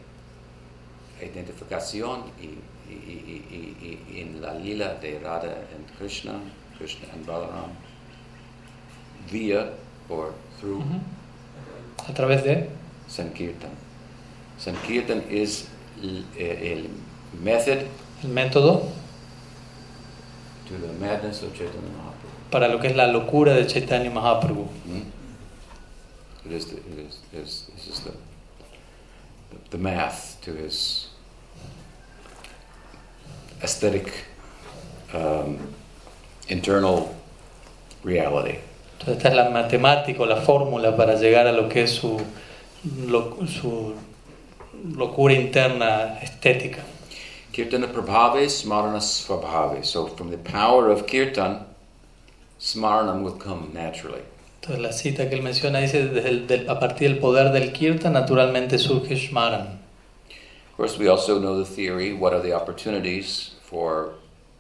identificación 1.22 2.24
y, 2.42 2.46
y, 2.92 2.94
y, 2.94 4.00
y, 4.12 4.22
en 4.22 4.42
la 4.42 4.54
lila 4.54 4.96
de 4.96 5.20
Radha 5.20 5.54
and 5.76 5.98
Krishna, 5.98 6.34
Krishna 6.78 7.08
and 7.14 7.26
Balaram, 7.26 7.72
via 9.32 9.70
or 10.10 10.34
through 10.60 10.80
Ujú. 10.80 11.00
A 12.08 12.14
través 12.14 12.44
de... 12.44 12.70
Sankirtan. 13.08 13.72
Sankirtan 14.58 15.24
is 15.30 15.68
l- 16.02 16.24
eh, 16.38 16.74
el 16.74 16.90
method 17.44 17.80
el 18.24 18.30
método 18.30 18.88
to 20.70 20.76
the 20.78 20.94
madness 20.94 21.42
of 21.44 21.54
Chaitanya 21.54 21.90
Mahaprabhu. 21.90 22.52
para 22.52 22.68
lo 22.70 22.80
que 22.80 22.88
es 22.90 22.96
la 22.96 23.08
locura 23.08 23.54
de 23.56 23.66
Chaitanya 23.68 24.10
Mahaprabhu. 24.12 24.66
Hmm? 24.86 25.02
It 26.46 26.52
is, 26.54 26.66
the, 26.68 26.78
it 26.78 27.00
is, 27.08 27.20
it 27.34 27.40
is, 27.40 27.70
this 27.76 27.88
is 27.88 28.00
the, 28.06 28.14
the 29.72 29.78
math 29.78 30.38
to 30.42 30.54
his 30.54 31.10
aesthetic 33.62 34.12
um, 35.14 35.58
internal 36.48 37.16
reality. 38.04 38.60
Entonces 39.00 39.18
esta 39.18 39.30
es 39.30 39.36
la 39.36 39.50
matemática 39.50 40.22
o 40.24 40.26
la 40.26 40.38
fórmula 40.42 40.96
para 40.96 41.16
llegar 41.16 41.48
a 41.48 41.52
lo 41.52 41.68
que 41.70 41.84
es 41.84 41.92
su, 41.92 42.20
lo- 43.08 43.38
su 43.48 43.94
locura 44.96 45.34
interna 45.34 46.20
estética. 46.22 46.80
Kirtana 47.60 47.88
prabhave 47.92 48.46
smarana 48.46 49.00
svabhave. 49.02 49.84
So 49.86 50.08
from 50.08 50.32
the 50.32 50.38
power 50.38 50.90
of 50.90 51.06
kirtan, 51.08 51.66
smaranam 52.60 53.24
will 53.24 53.34
come 53.38 53.72
naturally. 53.74 54.22
Entonces 54.62 54.82
la 54.82 54.92
cita 54.92 55.30
que 55.30 55.36
él 55.38 55.42
menciona 55.44 55.80
dice, 55.80 56.08
desde 56.08 56.28
el- 56.30 56.48
del- 56.48 56.70
a 56.70 56.80
partir 56.80 57.10
del 57.10 57.20
poder 57.20 57.52
del 57.52 57.72
kirtan 57.74 58.14
naturalmente 58.14 58.78
surge 58.78 59.16
Shmaran. 59.16 59.78
Of 60.72 60.78
course, 60.78 60.98
we 60.98 61.10
also 61.10 61.40
know 61.40 61.58
the 61.58 61.66
theory. 61.66 62.14
What 62.14 62.34
are 62.34 62.42
the 62.42 62.54
opportunities 62.54 63.52
for 63.64 64.14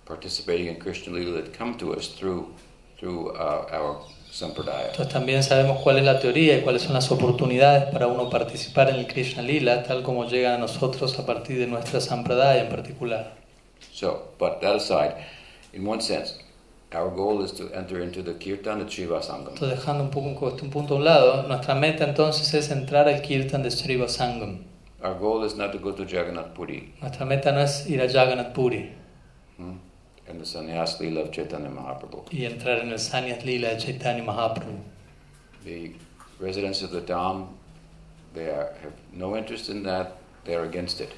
participating 0.05 0.67
in 0.67 0.75
Krishna 0.77 1.13
Lila 1.13 1.41
that 1.41 1.53
come 1.57 1.77
to 1.77 1.93
us 1.93 2.09
through 2.09 2.47
through 2.99 3.29
uh, 3.37 3.65
our 3.71 4.01
sampradaya? 4.31 4.87
Entonces 4.91 5.13
también 5.13 5.43
sabemos 5.43 5.79
cuál 5.81 5.97
es 5.97 6.03
la 6.03 6.19
teoría 6.19 6.57
y 6.57 6.61
cuáles 6.61 6.81
son 6.81 6.93
las 6.93 7.11
oportunidades 7.11 7.85
para 7.91 8.07
uno 8.07 8.29
participar 8.29 8.89
en 8.89 8.95
el 8.95 9.07
Krishna 9.07 9.41
Lila, 9.41 9.83
tal 9.83 10.03
como 10.03 10.25
llegan 10.25 10.53
a 10.53 10.57
nosotros 10.57 11.17
a 11.19 11.25
partir 11.25 11.59
de 11.59 11.67
nuestra 11.67 12.01
sampradaya 12.01 12.61
en 12.61 12.69
particular. 12.69 13.33
So, 13.91 14.33
but 14.37 14.61
that 14.61 14.75
aside, 14.75 15.15
in 15.73 15.87
one 15.87 16.01
sense, 16.01 16.35
our 16.93 17.09
goal 17.09 17.43
is 17.43 17.51
to 17.53 17.69
enter 17.73 18.01
into 18.01 18.21
the 18.21 18.33
kirtan 18.33 18.81
at 18.81 18.89
Shiva 18.89 19.21
Sangam. 19.21 19.53
Entonces 19.53 19.79
dejando 19.79 20.03
un, 20.03 20.09
poco, 20.09 20.55
un 20.61 20.69
punto 20.69 20.95
a 20.95 20.97
un 20.97 21.05
lado, 21.05 21.43
nuestra 21.47 21.75
meta 21.75 22.03
entonces 22.03 22.53
es 22.53 22.71
entrar 22.71 23.07
al 23.07 23.21
Kirtan 23.21 23.63
de 23.63 23.71
Sriva 23.71 24.07
Sangam. 24.07 24.69
Our 25.01 25.17
goal 25.17 25.45
is 25.45 25.55
not 25.55 25.71
to 25.71 25.79
go 25.79 25.93
to 25.93 26.03
Jagannath 26.03 26.53
Puri 26.53 26.93
Nuestra 26.99 27.25
meta 27.25 27.53
no 27.53 27.61
es 27.61 27.89
ir 27.89 28.01
a 28.01 28.07
Jagannath 28.07 28.53
Puri 28.53 28.91
hmm, 29.57 29.77
and 30.29 30.39
the 30.39 30.45
sannyas 30.45 30.99
lila 30.99 31.21
of 31.21 31.31
Chaitanya 31.31 31.69
Mahaprabhu. 31.69 32.31
y 32.31 32.45
entrar 32.45 32.79
en 32.79 32.91
el 32.91 32.99
Sanyas 32.99 33.43
Lila 33.43 33.69
de 33.69 33.77
Chaitanya 33.77 34.23
Mahaprabhu. 34.23 34.79
The 35.63 35.91
residents 36.39 36.81
of 36.83 36.91
the 36.91 37.01
Dham, 37.01 37.47
they 38.33 38.47
are, 38.47 38.73
have 38.81 38.93
no 39.13 39.35
interest 39.35 39.69
in 39.69 39.83
that. 39.83 40.17
They 40.45 40.55
are 40.55 40.63
against 40.63 41.01
it. 41.01 41.11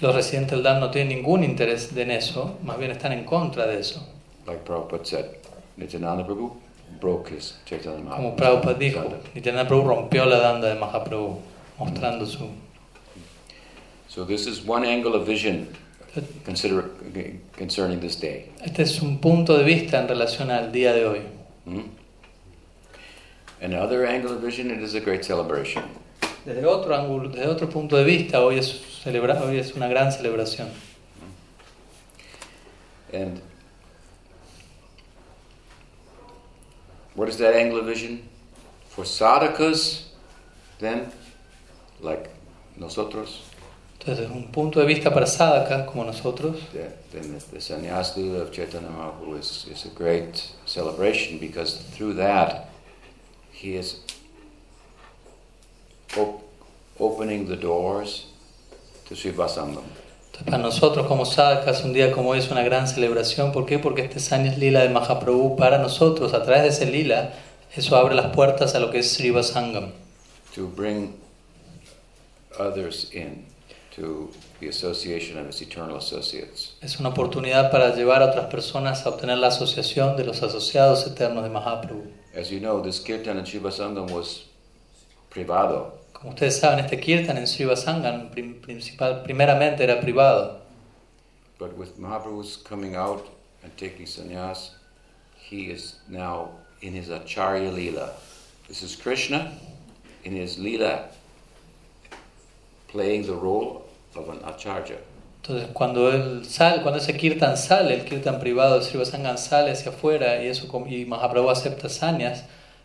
Los 0.00 0.14
residentes 0.14 0.50
del 0.50 0.62
Dham 0.62 0.80
no 0.80 0.90
tienen 0.90 1.22
ningún 1.22 1.44
interés 1.44 1.94
en 1.96 2.10
eso, 2.10 2.58
más 2.64 2.78
bien 2.78 2.90
están 2.92 3.12
en 3.12 3.24
contra 3.24 3.66
de 3.66 3.80
eso. 3.80 4.00
Like 4.46 4.64
Prabhupada 4.64 5.06
said, 5.06 5.36
Nityananda 5.76 6.24
Prabhu 6.24 6.56
broke 7.00 7.28
his 7.28 7.54
Chaitanya 7.66 8.02
Mahaprabhu. 8.02 8.16
Como. 8.16 8.36
Prabhupada 8.36 8.78
dijo, 8.78 9.34
Nityananda 9.34 9.68
Prabhu 9.68 9.88
rompió 9.88 10.24
la 10.24 10.38
danda 10.38 10.68
de 10.68 10.80
Mahaprabhu, 10.80 11.40
mostrando 11.78 12.26
su... 12.26 12.48
So 14.08 14.24
this 14.24 14.46
is 14.46 14.62
one 14.62 14.84
angle 14.84 15.14
of 15.14 15.26
vision 15.26 15.74
consider, 16.44 16.90
concerning 17.56 18.00
this 18.00 18.16
day. 18.16 18.50
Este 18.62 18.82
es 18.82 19.00
un 19.00 19.18
punto 19.18 19.56
de 19.56 19.64
vista 19.64 20.00
en 20.00 20.08
relación 20.08 20.50
al 20.50 20.72
día 20.72 20.92
de 20.92 21.06
hoy. 21.06 21.20
Hmm? 21.64 21.88
Another 23.60 24.04
angle 24.04 24.32
of 24.32 24.42
vision, 24.42 24.70
it 24.70 24.80
is 24.82 24.94
a 24.94 25.00
great 25.00 25.24
celebration. 25.24 25.84
Desde 26.44 26.64
otro 26.64 26.94
ángulo, 26.96 27.28
desde 27.28 27.46
otro 27.46 27.68
punto 27.68 27.96
de 27.96 28.04
vista, 28.04 28.40
hoy 28.40 28.58
es, 28.58 29.00
celebra, 29.04 29.40
hoy 29.42 29.58
es 29.58 29.72
una 29.74 29.88
gran 29.88 30.10
celebración. 30.10 30.68
And 33.12 33.40
what 37.14 37.28
is 37.28 37.38
that 37.38 37.54
angle 37.54 37.78
of 37.78 37.86
vision? 37.86 38.28
For 38.88 39.04
sadhakas, 39.04 40.08
then, 40.80 41.12
like 42.00 42.30
nosotros, 42.76 43.42
Entonces, 44.02 44.24
desde 44.24 44.34
un 44.36 44.50
punto 44.50 44.80
de 44.80 44.86
vista 44.86 45.14
para 45.14 45.26
sadhakas 45.26 45.86
como 45.86 46.02
nosotros, 46.04 46.56
the, 46.72 46.90
then 47.12 47.38
the, 47.38 47.44
the 47.52 47.60
sannyas 47.60 48.16
lila 48.16 48.42
of 48.42 48.50
Chaitanya 48.50 48.88
Mahaprabhu 48.88 49.38
is, 49.38 49.68
is 49.70 49.84
a 49.84 49.90
great 49.96 50.42
celebration 50.66 51.38
because 51.38 51.76
through 51.94 52.14
that 52.16 52.68
he 53.52 53.76
is 53.76 54.00
op- 56.18 56.42
opening 56.98 57.46
the 57.46 57.54
doors 57.54 58.26
to 59.08 59.14
Srivasangam. 59.14 59.84
Entonces, 60.32 60.46
para 60.46 60.58
nosotros 60.58 61.06
como 61.06 61.24
sadhakas, 61.24 61.84
un 61.84 61.92
día 61.92 62.10
como 62.10 62.30
hoy 62.30 62.40
es 62.40 62.50
una 62.50 62.62
gran 62.64 62.88
celebración. 62.88 63.52
¿Por 63.52 63.66
qué? 63.66 63.78
Porque 63.78 64.02
este 64.02 64.18
Sanyas 64.18 64.58
Lila 64.58 64.80
de 64.80 64.88
Mahaprabhu, 64.88 65.54
para 65.56 65.78
nosotros, 65.78 66.34
a 66.34 66.42
través 66.42 66.62
de 66.62 66.68
ese 66.70 66.86
lila, 66.86 67.34
eso 67.76 67.94
abre 67.96 68.16
las 68.16 68.34
puertas 68.34 68.74
a 68.74 68.80
lo 68.80 68.90
que 68.90 68.98
es 68.98 69.12
Sriva 69.12 69.44
Sangam. 69.44 69.92
to 70.56 70.66
bring 70.66 71.14
others 72.58 73.10
in 73.14 73.44
to 73.96 74.30
the 74.60 74.68
association 74.68 75.38
of 75.38 75.46
his 75.46 75.60
eternal 75.62 75.96
associates. 75.96 76.72
Es 76.80 76.98
una 76.98 77.10
oportunidad 77.10 77.70
para 77.70 77.94
llevar 77.94 78.22
a 78.22 78.26
otras 78.30 78.46
personas 78.50 79.04
a 79.04 79.10
obtener 79.10 79.38
la 79.38 79.48
asociación 79.48 80.16
de 80.16 80.24
los 80.24 80.42
asociados 80.42 81.06
eternos 81.06 81.44
de 81.44 81.50
Mahaprabhu. 81.50 82.10
As 82.34 82.50
you 82.50 82.58
know, 82.60 82.80
this 82.80 83.00
kirtan 83.00 83.38
in 83.38 83.44
Shiva 83.44 83.70
Sangam 83.70 84.10
was 84.10 84.44
privado, 85.30 85.98
Como 86.12 86.30
ustedes 86.34 86.58
saben, 86.60 86.78
este 86.84 86.98
kirtan 87.00 87.36
en 87.36 87.46
Sriva 87.46 87.76
Sangam 87.76 88.30
prim- 88.30 88.60
principal, 88.60 89.22
primeramente 89.24 89.80
era 89.82 90.00
privado. 90.00 90.60
but 91.58 91.76
with 91.76 91.98
Mahaprabhu's 91.98 92.56
coming 92.56 92.96
out 92.96 93.26
and 93.62 93.76
taking 93.76 94.06
sannyas, 94.06 94.70
he 95.36 95.70
is 95.70 95.96
now 96.08 96.48
in 96.80 96.92
his 96.94 97.08
Acharya 97.08 97.70
Leela. 97.70 98.10
This 98.68 98.82
is 98.82 98.96
Krishna 98.96 99.52
in 100.24 100.34
his 100.34 100.56
Leela 100.58 101.08
playing 102.92 103.26
the 103.26 103.32
role 103.34 103.82
of 104.14 104.28
an 104.28 104.38
Acharya. 104.44 104.98
Entonces, 105.42 105.70
cuando 105.72 106.12
él 106.12 106.44
sale, 106.44 106.82
cuando 106.82 107.00
ese 107.00 107.16
kirtan 107.16 107.56
sale, 107.56 107.94
el 107.94 108.04
kirtan 108.04 108.38
privado 108.38 108.78
de 108.78 108.84
Sriva 108.84 109.04
Sangam 109.04 109.36
sale 109.36 109.72
hacia 109.72 109.90
afuera 109.90 110.40
y, 110.40 110.46
eso, 110.46 110.68
y 110.88 111.04
Mahaprabhu 111.04 111.50
acepta 111.50 111.88
sanyas, 111.88 112.44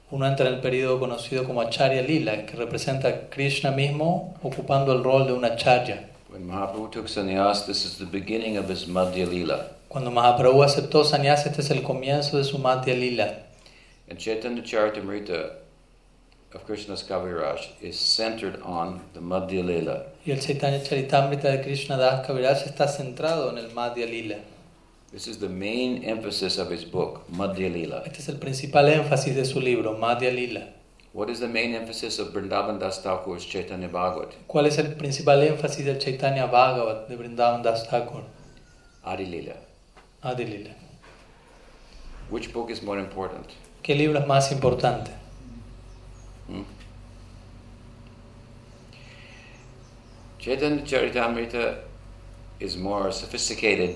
uno 0.09 0.25
entra 0.25 0.47
en 0.47 0.55
el 0.55 0.61
periodo 0.61 0.99
conocido 0.99 1.43
como 1.43 1.61
Acharya 1.61 2.01
Lila, 2.01 2.45
que 2.47 2.55
representa 2.55 3.09
a 3.09 3.29
Krishna 3.29 3.71
mismo 3.71 4.33
ocupando 4.41 4.91
el 4.93 5.03
rol 5.03 5.27
de 5.27 5.33
un 5.33 5.45
Acharya. 5.45 6.09
When 6.31 6.47
Mahaprabhu 6.47 6.89
took 6.89 7.07
sannyas, 7.07 7.67
this 7.67 7.85
is 7.85 7.97
the 7.99 8.05
beginning 8.05 8.57
of 8.57 8.69
his 8.69 8.87
Madhya 8.87 9.27
Leela. 9.27 9.67
Cuando 9.87 10.09
Mahaprabhu 10.09 10.63
aceptó 10.63 11.03
sanyas, 11.03 11.45
este 11.45 11.61
es 11.61 11.69
el 11.69 11.83
comienzo 11.83 12.37
de 12.37 12.43
su 12.43 12.57
Madhya 12.57 12.95
Lila. 12.95 13.43
And 14.09 14.17
Chaitanya 14.17 14.63
Charitamrita 14.63 15.66
of 16.57 16.65
Krishna's 16.65 17.03
Kaviraj 17.03 17.69
is 17.81 17.99
centered 17.99 18.59
on 18.63 19.01
the 19.13 19.19
Madhya 19.19 19.63
Leela. 19.63 20.05
Y 20.25 20.31
el 20.31 20.39
Chaitanya 20.39 20.79
Charitamrita 20.79 21.51
de 21.51 21.61
Krishna 21.63 21.97
Das 21.97 22.25
Kaviraj 22.25 22.63
está 22.65 22.87
centrado 22.87 23.49
en 23.51 23.59
el 23.59 23.69
Madhya 23.69 24.07
Lila. 24.09 24.37
This 25.11 25.27
is 25.27 25.37
the 25.37 25.49
main 25.49 26.03
emphasis 26.03 26.57
of 26.57 26.71
his 26.71 26.83
book, 26.83 27.21
Madhya 27.31 27.69
Leela. 27.71 28.03
Este 28.05 28.19
es 28.19 28.29
el 28.29 28.37
principal 28.37 28.89
énfasis 28.89 29.35
de 29.35 29.45
su 29.45 29.59
libro, 29.59 29.95
Madhya 29.97 30.33
Lila. 30.33 30.63
What 31.13 31.29
is 31.29 31.39
the 31.39 31.47
main 31.47 31.75
emphasis 31.75 32.19
of 32.19 32.33
Vrindavan 32.33 32.79
Das 32.79 33.03
Thakur's 33.03 33.45
Chaitanya 33.45 33.87
Bhagavat? 33.87 34.33
¿Cuál 34.47 34.65
es 34.65 34.79
el 34.79 34.95
principal 34.95 35.43
énfasis 35.43 35.85
del 35.85 35.99
Chaitanya 35.99 36.47
Bhagavat 36.47 37.07
de 37.07 37.15
Vrindavan 37.17 37.61
Das 37.61 37.87
Thakur? 37.87 38.23
Adi 39.05 39.25
Leela. 39.25 39.57
Adi 40.23 40.45
Lila. 40.45 40.71
Which 42.31 42.51
book 42.51 42.71
is 42.71 42.81
more 42.81 42.99
important? 42.99 43.45
¿Qué 43.83 43.95
libro 43.95 44.19
es 44.19 44.25
más 44.25 44.51
importante? 44.51 45.11
Chaitanya 50.39 50.83
Charitamrita 50.83 51.75
is 52.59 52.77
more 52.77 53.11
sophisticated, 53.11 53.95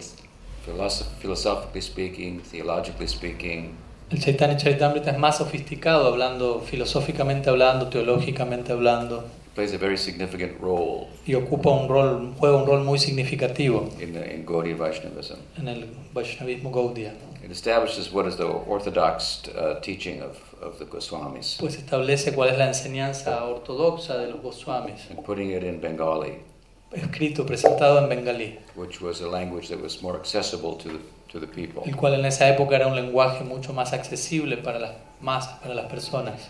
philosoph- 0.66 1.08
philosophically 1.20 1.82
speaking, 1.82 2.40
theologically 2.42 3.08
speaking, 3.08 3.76
El 4.12 4.20
Chaitanya 4.20 4.58
Charitamrita 4.58 5.12
es 5.12 5.18
más 5.18 5.38
sofisticado, 5.38 6.06
hablando 6.08 6.60
filosóficamente 6.62 7.50
hablando, 7.50 7.88
teológicamente 7.90 8.74
hablando, 8.74 9.24
plays 9.56 9.74
a 9.74 9.78
very 9.78 9.98
significant 9.98 10.60
role 10.60 11.08
y 11.26 11.34
ocupa 11.36 11.70
un 11.70 11.88
rol, 11.88 12.34
juega 12.38 12.58
un 12.58 12.66
rol 12.66 12.84
muy 12.84 13.00
significativo 13.00 13.90
in, 14.02 14.14
the, 14.14 14.34
in 14.36 14.46
Gaudiya 14.46 14.76
Vaishnavism. 14.76 15.38
en 15.58 15.68
el 15.70 15.86
Vaishnavismo 16.14 16.72
Gaudiya. 16.72 17.14
It 17.44 17.50
establishes 17.50 18.12
what 18.12 18.28
is 18.28 18.36
the 18.38 18.46
orthodox 18.46 19.48
uh, 19.48 19.80
teaching 19.82 20.22
of, 20.22 20.38
of 20.62 20.78
the 20.78 20.86
Goswamis 20.86 21.58
Pues 21.60 21.76
establece 21.76 22.34
cuál 22.34 22.50
es 22.50 22.58
la 22.58 22.68
enseñanza 22.68 23.44
ortodoxa 23.46 24.18
de 24.18 24.28
los 24.28 24.42
Goswamis, 24.42 25.10
and 25.10 25.24
putting 25.24 25.52
it 25.52 25.64
in 25.64 25.82
Bengali, 25.82 26.44
escrito, 26.92 27.46
presentado 27.46 27.98
en 27.98 28.10
bengalí, 28.10 28.60
which 28.76 29.02
was 29.02 29.22
a 29.22 29.28
language 29.28 29.70
that 29.70 29.82
was 29.82 30.02
more 30.04 30.16
accessible 30.16 30.76
to 30.76 30.90
the, 30.90 31.00
to 31.30 31.40
the 31.40 31.48
people. 31.48 31.84
el 31.86 31.96
cual 31.96 32.14
en 32.14 32.26
esa 32.26 32.48
época 32.48 32.76
era 32.76 32.88
un 32.88 32.96
lenguaje 32.96 33.44
mucho 33.44 33.74
más 33.74 33.92
accesible 33.92 34.58
para 34.58 34.80
las 34.80 34.92
masas, 35.20 35.60
para 35.62 35.74
las 35.74 35.92
personas. 35.92 36.50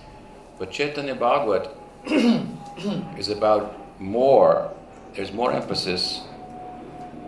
But 0.60 0.72
Chaitanya 0.72 1.16
Bhagavat 1.16 1.70
is 3.18 3.30
about 3.30 3.74
more, 4.00 4.72
there's 5.14 5.32
more 5.32 5.54
emphasis 5.54 6.22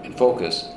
and 0.04 0.13
focus 0.17 0.67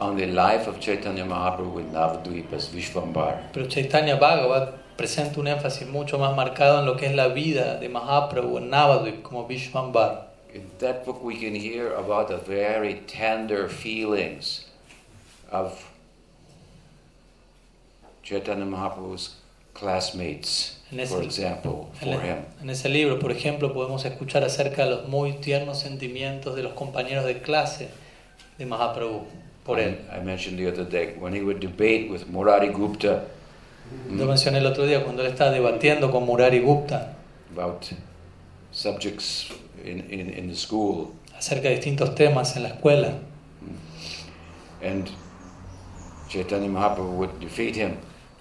on 0.00 0.16
the 0.16 0.26
life 0.26 0.66
of 0.68 0.78
Chaitanya 0.80 1.24
Mahaprabhu 1.24 1.80
in 1.80 1.90
Navadvip 1.92 2.52
as 2.52 2.68
Vishvambar. 2.68 3.52
Pero 3.52 3.66
Chaitanya 3.66 4.16
Bhagavat 4.16 4.74
presenta 4.96 5.38
un 5.40 5.46
énfasis 5.46 5.88
mucho 5.88 6.18
más 6.18 6.34
marcado 6.36 6.78
en 6.80 6.86
lo 6.86 6.96
que 6.96 7.06
es 7.06 7.14
la 7.14 7.28
vida 7.28 7.78
de 7.80 7.88
Mahaprabhu 7.88 8.58
en 8.58 8.70
Navadvip 8.70 9.22
como 9.22 9.46
Vishvambar. 9.46 10.26
In 10.54 10.70
that 10.78 11.04
book, 11.04 11.22
we 11.22 11.36
can 11.36 11.54
hear 11.54 11.92
about 11.94 12.28
the 12.28 12.38
very 12.38 13.02
tender 13.06 13.68
feelings 13.68 14.64
of 15.50 15.72
Chaitanya 18.22 18.64
Mahaprabhu's 18.64 19.36
classmates, 19.74 20.78
ese- 20.92 21.08
for 21.10 21.22
example, 21.22 21.88
for 22.00 22.20
him. 22.20 22.44
en 22.60 22.70
ese 22.70 22.88
libro, 22.88 23.18
por 23.18 23.30
ejemplo, 23.30 23.72
podemos 23.72 24.04
escuchar 24.04 24.42
acerca 24.44 24.84
de 24.84 24.90
los 24.90 25.08
muy 25.08 25.34
tiernos 25.34 25.78
sentimientos 25.78 26.56
de 26.56 26.62
los 26.62 26.72
compañeros 26.72 27.24
de 27.24 27.40
clase 27.40 27.88
de 28.58 28.66
Mahaprabhu 28.66 29.24
por. 29.68 29.78
I, 29.78 30.20
mentioned 30.24 30.58
the 30.58 30.66
other 30.66 30.84
day 30.84 31.14
when 31.18 31.34
he 31.34 31.42
would 31.42 31.60
debate 31.60 32.10
with 32.10 32.26
Murari 32.28 32.72
Gupta 32.72 33.26
Yo 34.10 34.26
mencioné 34.26 34.58
el 34.58 34.66
otro 34.66 34.86
día 34.86 35.02
cuando 35.04 35.22
él 35.22 35.28
estaba 35.28 35.50
debatiendo 35.50 36.10
con 36.10 36.24
Murari 36.24 36.60
Gupta 36.60 37.14
about 37.52 37.90
subjects 38.72 39.50
in, 39.84 40.00
in, 40.10 40.30
in 40.30 40.48
the 40.48 40.56
school, 40.56 41.12
acerca 41.36 41.68
de 41.68 41.76
distintos 41.76 42.14
temas 42.14 42.56
en 42.56 42.62
la 42.64 42.68
escuela. 42.70 43.14
and 44.82 45.10
Chaitanya 46.28 46.68
Mahaprabhu 46.68 47.16
would 47.16 47.40
defeat 47.40 47.74
him, 47.76 47.96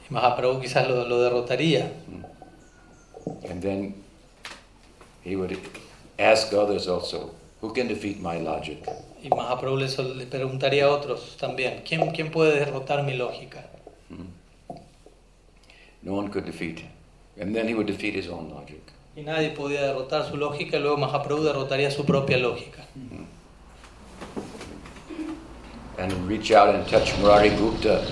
Y 0.10 0.14
Mahaprabhu 0.14 0.62
quizás 0.62 0.88
lo, 0.88 1.08
lo 1.08 1.20
derrotaría. 1.22 1.92
Mm. 2.10 2.24
and 3.50 3.62
then 3.62 3.94
he 5.22 5.36
would 5.36 5.58
ask 6.20 6.54
others 6.54 6.88
also, 6.88 7.32
who 7.62 7.74
can 7.74 7.88
defeat 7.88 8.20
my 8.22 8.38
logic? 8.38 8.86
Y 9.28 9.36
Mahaprabhu 9.36 9.78
le, 9.78 10.26
preguntaría 10.26 10.86
a 10.86 10.90
otros 10.90 11.36
también, 11.38 11.84
¿quién, 11.86 12.12
¿quién 12.12 12.32
puede 12.32 12.60
derrotar 12.60 13.04
mi 13.04 13.14
lógica? 13.14 13.66
No 16.02 16.14
one 16.14 16.30
could 16.30 16.46
defeat 16.46 16.80
him. 16.80 16.90
And 17.38 17.54
then 17.54 17.68
he 17.68 17.74
would 17.74 17.88
defeat 17.88 18.16
his 18.16 18.30
own 18.30 18.50
logic. 18.50 18.82
Y 19.18 19.24
nadie 19.24 19.50
podía 19.50 19.82
derrotar 19.82 20.30
su 20.30 20.38
lógica 20.38 20.78
y 20.78 20.80
luego 20.80 20.96
Mahaprabhu 20.96 21.44
derrotaría 21.44 21.92
su 21.92 22.06
propia 22.06 22.38
lógica. 22.38 22.86
And 25.98 26.14
reach 26.30 26.52
out 26.52 26.74
and 26.74 26.88
touch 26.88 27.14
Murari 27.20 27.50
Gupta. 27.50 28.06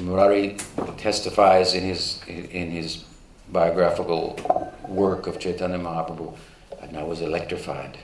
Murari 0.00 0.56
testifies 0.96 1.74
in 1.74 1.84
his, 1.84 2.20
in 2.26 2.72
his 2.72 3.04
biographical 3.52 4.36
work 4.88 5.28
of 5.28 5.38
Chaitanya 5.38 5.78
Mahaprabhu, 5.78 6.34
and 6.82 6.96
I 6.96 7.04
was 7.04 7.20
electrified. 7.20 7.96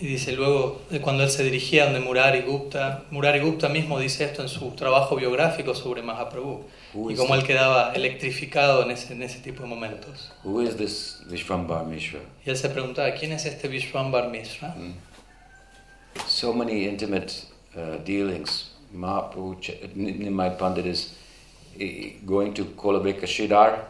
Y 0.00 0.06
dice 0.06 0.32
luego, 0.32 0.82
de 0.90 1.00
cuando 1.00 1.24
él 1.24 1.30
se 1.30 1.42
dirigía 1.42 1.84
donde 1.86 1.98
Murari 1.98 2.42
Gupta, 2.42 3.04
Murari 3.10 3.40
Gupta 3.40 3.68
mismo 3.68 3.98
dice 3.98 4.24
esto 4.24 4.42
en 4.42 4.48
su 4.48 4.70
trabajo 4.72 5.16
biográfico 5.16 5.74
sobre 5.74 6.02
Mahaprabhu, 6.02 6.64
Who 6.94 7.10
y 7.10 7.16
cómo 7.16 7.34
él 7.34 7.42
quedaba 7.42 7.92
electrificado 7.94 8.84
en 8.84 8.92
ese, 8.92 9.12
en 9.12 9.22
ese 9.24 9.40
tipo 9.40 9.62
de 9.64 9.68
momentos. 9.68 10.30
Who 10.44 10.62
is 10.62 10.76
this 10.76 11.20
Vishvambar 11.28 11.84
Mishra? 11.84 12.20
Y 12.46 12.50
él 12.50 12.56
se 12.56 12.68
preguntaba, 12.68 13.12
¿quién 13.14 13.32
es 13.32 13.44
este 13.44 13.66
Vishwambar 13.66 14.28
Mishra? 14.30 14.68
Hmm? 14.76 14.92
So 16.28 16.52
many 16.52 16.84
intimate 16.86 17.32
uh, 17.76 17.96
dealings. 18.04 18.70
Mahaprabhu, 18.94 19.56
Nimai 19.96 20.56
Pandit 20.56 20.86
is 20.86 21.14
eh, 21.78 22.12
going 22.24 22.54
to 22.54 22.64
Kolabeka 22.64 23.24
Shidar. 23.26 23.80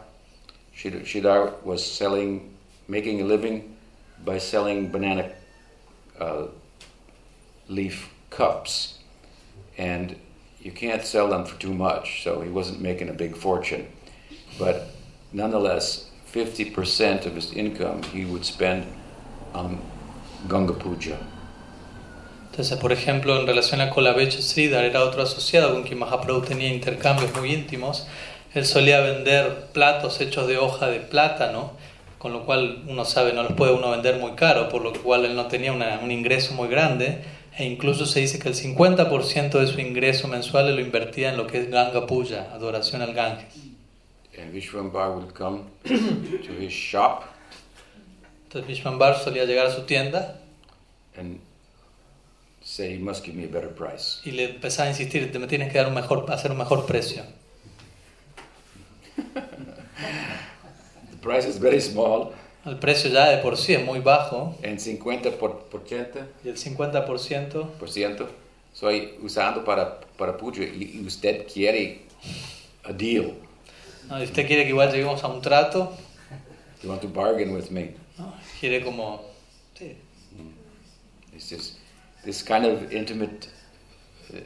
Shid- 0.75 1.05
Shidar 1.05 1.61
was 1.63 1.85
selling, 1.85 2.49
making 2.87 3.21
a 3.21 3.25
living 3.25 3.75
by 4.25 4.39
selling 4.39 4.89
banana 4.91 5.29
uh, 6.19 6.47
leaf 7.67 8.09
cups. 8.29 8.99
And 9.77 10.15
you 10.61 10.71
can't 10.71 11.05
sell 11.05 11.29
them 11.29 11.45
for 11.45 11.57
too 11.59 11.73
much, 11.73 12.23
so 12.23 12.41
he 12.41 12.49
wasn't 12.49 12.81
making 12.81 13.09
a 13.09 13.13
big 13.13 13.35
fortune. 13.35 13.87
But 14.57 14.87
nonetheless, 15.31 16.09
50% 16.33 17.25
of 17.25 17.35
his 17.35 17.53
income 17.53 18.03
he 18.03 18.25
would 18.25 18.45
spend 18.45 18.85
on 19.53 19.79
Ganga 20.47 20.73
Puja. 20.73 21.17
Entonces, 22.51 22.77
por 22.77 22.91
ejemplo, 22.91 23.39
en 23.39 23.47
relación 23.47 23.79
a 23.79 23.89
Kolabecha 23.89 24.41
Sridhar, 24.41 24.83
era 24.83 25.03
otro 25.03 25.21
asociado 25.21 25.71
con 25.73 25.83
quien 25.83 25.99
Mahaprabhu 25.99 26.41
tenía 26.41 26.67
intercambios 26.67 27.33
muy 27.35 27.53
íntimos. 27.53 28.05
Él 28.53 28.65
solía 28.65 28.99
vender 29.01 29.67
platos 29.71 30.19
hechos 30.19 30.47
de 30.47 30.57
hoja 30.57 30.87
de 30.87 30.99
plátano, 30.99 31.73
con 32.19 32.31
lo 32.33 32.45
cual 32.45 32.83
uno 32.87 33.03
sabe, 33.05 33.33
no 33.33 33.41
los 33.43 33.53
puede 33.53 33.71
uno 33.73 33.89
vender 33.89 34.17
muy 34.19 34.33
caro, 34.33 34.69
por 34.69 34.83
lo 34.83 34.93
cual 34.93 35.25
él 35.25 35.35
no 35.35 35.47
tenía 35.47 35.73
una- 35.73 35.99
un 36.03 36.11
ingreso 36.11 36.53
muy 36.53 36.67
grande. 36.67 37.23
E 37.57 37.65
incluso 37.65 38.05
se 38.05 38.19
dice 38.19 38.37
que 38.39 38.47
el 38.49 38.55
50% 38.55 39.59
de 39.59 39.65
su 39.67 39.79
ingreso 39.81 40.27
mensual 40.27 40.73
lo 40.75 40.81
invertía 40.81 41.29
en 41.31 41.37
lo 41.37 41.47
que 41.47 41.57
es 41.59 41.69
Ganga 41.71 42.05
Puja, 42.05 42.51
adoración 42.53 43.01
al 43.01 43.13
Ganges. 43.13 43.53
And 44.39 44.53
Vishwambar 44.53 45.11
would 45.15 45.33
come 45.33 45.63
to 45.83 46.53
his 46.61 46.71
shop 46.71 47.23
Entonces 48.45 48.67
Vishwambar 48.67 49.17
solía 49.17 49.43
llegar 49.45 49.65
a 49.65 49.71
su 49.71 49.81
tienda 49.81 50.39
and 51.17 51.39
say, 52.63 52.95
he 52.95 52.99
must 52.99 53.25
give 53.25 53.35
me 53.37 53.43
a 53.45 53.47
better 53.47 53.69
price. 53.73 54.21
y 54.23 54.31
le 54.31 54.45
empezaba 54.51 54.87
a 54.87 54.91
insistir, 54.91 55.29
te 55.31 55.39
me 55.39 55.47
tienes 55.47 55.71
que 55.71 55.77
dar 55.79 55.87
un 55.87 55.93
mejor, 55.95 56.25
hacer 56.31 56.51
un 56.51 56.57
mejor 56.57 56.85
precio. 56.85 57.23
The 61.19 61.27
price 61.27 61.45
is 61.45 61.59
very 61.59 61.81
small, 61.81 62.33
El 62.65 62.77
precio 62.77 63.09
ya 63.09 63.29
de 63.29 63.37
por 63.37 63.57
sí 63.57 63.73
es 63.73 63.83
muy 63.83 63.99
bajo 63.99 64.55
and 64.63 64.79
50 64.79 65.31
por, 65.37 65.59
por 65.69 65.87
ciento, 65.87 66.19
y 66.43 66.49
el 66.49 66.57
50% 66.57 67.71
por 67.71 67.89
ciento 67.89 68.29
soy 68.73 69.17
usando 69.21 69.63
para, 69.63 69.99
para 70.17 70.37
puja 70.37 70.63
y 70.63 71.01
usted 71.05 71.47
quiere 71.51 72.01
a 72.83 72.93
deal. 72.93 73.33
¿no? 74.09 74.21
Usted 74.21 74.45
quiere 74.45 74.63
que 74.63 74.69
igual 74.69 74.91
lleguemos 74.91 75.23
a 75.23 75.27
un 75.27 75.41
trato, 75.41 75.95
You 76.81 76.89
want 76.89 77.01
to 77.01 77.09
bargain 77.09 77.53
with 77.53 77.69
me. 77.71 77.95
¿no? 78.17 78.33
quiere 78.59 78.83
como... 78.83 79.21
sí. 79.77 79.95
It's 81.33 81.49
just 81.49 81.77
this 82.23 82.43
kind 82.43 82.65
of 82.65 82.91
intimate 82.91 83.47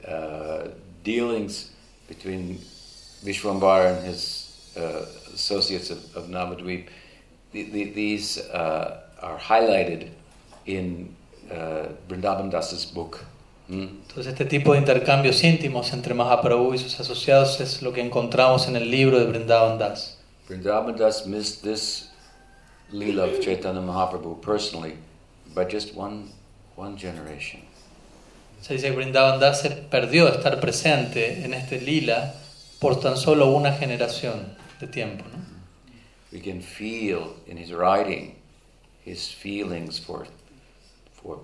uh, 0.08 0.70
dealings 1.04 1.72
between 2.08 2.60
Vishwambar 3.24 3.88
and 3.88 4.08
his 4.08 4.72
uh, 4.78 5.06
associates 5.34 5.90
of, 5.90 6.16
of 6.16 6.30
Navadvip. 6.30 6.88
The, 7.52 7.64
the, 7.64 7.84
these 7.92 8.40
uh, 8.40 9.02
are 9.22 9.38
highlighted 9.38 10.10
in 10.66 11.16
uh, 11.52 11.88
Vrindavan 12.08 12.52
Das's 12.52 12.86
book. 12.86 13.26
Hmm? 13.68 13.88
Entonces 14.08 14.28
este 14.28 14.46
tipo 14.46 14.74
de 14.74 14.80
intercambios 14.80 15.44
íntimos 15.44 15.94
entre 15.94 16.14
Mahaprabhu 16.14 16.74
y 16.74 16.78
sus 16.78 17.00
asociados 17.00 17.62
es 17.62 17.82
lo 17.82 17.94
que 17.94 18.02
encontramos 18.02 18.68
en 18.68 18.76
el 18.76 18.92
libro 18.92 19.20
de 19.20 19.26
Vrindavan 19.26 19.78
Das. 19.78 20.18
Vrindavan 20.48 20.98
Das 20.98 21.26
missed 21.26 21.64
this 21.64 22.10
Leela 22.92 23.24
of 23.24 23.40
Chaitanya 23.40 23.82
Mahaprabhu 23.82 24.42
personally 24.42 24.96
by 25.56 25.64
just 25.64 25.96
one, 25.96 26.30
one 26.76 26.98
generation. 26.98 27.62
Se 28.62 28.74
dice 28.74 28.90
que 28.90 28.96
Vrindavan 28.96 29.40
Das 29.40 29.62
se 29.62 29.70
perdió 29.70 30.26
de 30.26 30.38
estar 30.38 30.60
presente 30.60 31.44
en 31.46 31.54
este 31.54 31.80
lila 31.80 32.34
por 32.80 33.00
tan 33.00 33.16
solo 33.16 33.52
una 33.52 33.72
generación 33.74 34.56
de 34.80 34.88
tiempo. 34.88 35.26
¿no? 35.32 35.40
We 36.32 36.40
can 36.40 36.62
feel 36.62 37.36
in 37.48 37.58
his 37.58 37.72
writing 37.72 38.36
his 39.04 39.30
feelings 39.30 40.00
for, 40.00 40.26
for 41.12 41.40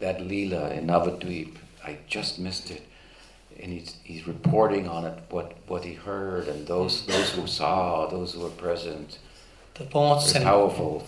that 0.00 0.20
Leela 0.20 0.76
in 0.76 0.86
Navadvip. 0.86 1.56
I 1.84 1.98
just 2.06 2.38
missed 2.38 2.70
it. 2.70 2.82
and 3.60 3.72
he's, 3.72 3.96
he's 4.04 4.26
reporting 4.26 4.88
on 4.88 5.04
it, 5.04 5.18
what, 5.30 5.56
what 5.66 5.84
he 5.84 5.94
heard, 5.94 6.46
and 6.48 6.66
those, 6.66 7.04
those 7.06 7.30
who 7.32 7.46
saw, 7.46 8.06
those 8.06 8.32
who 8.34 8.40
were 8.40 8.50
present. 8.50 9.18
Entonces 9.74 9.90
podemos, 9.90 10.20
Very 10.20 10.32
sen- 10.32 10.42
powerful 10.44 11.06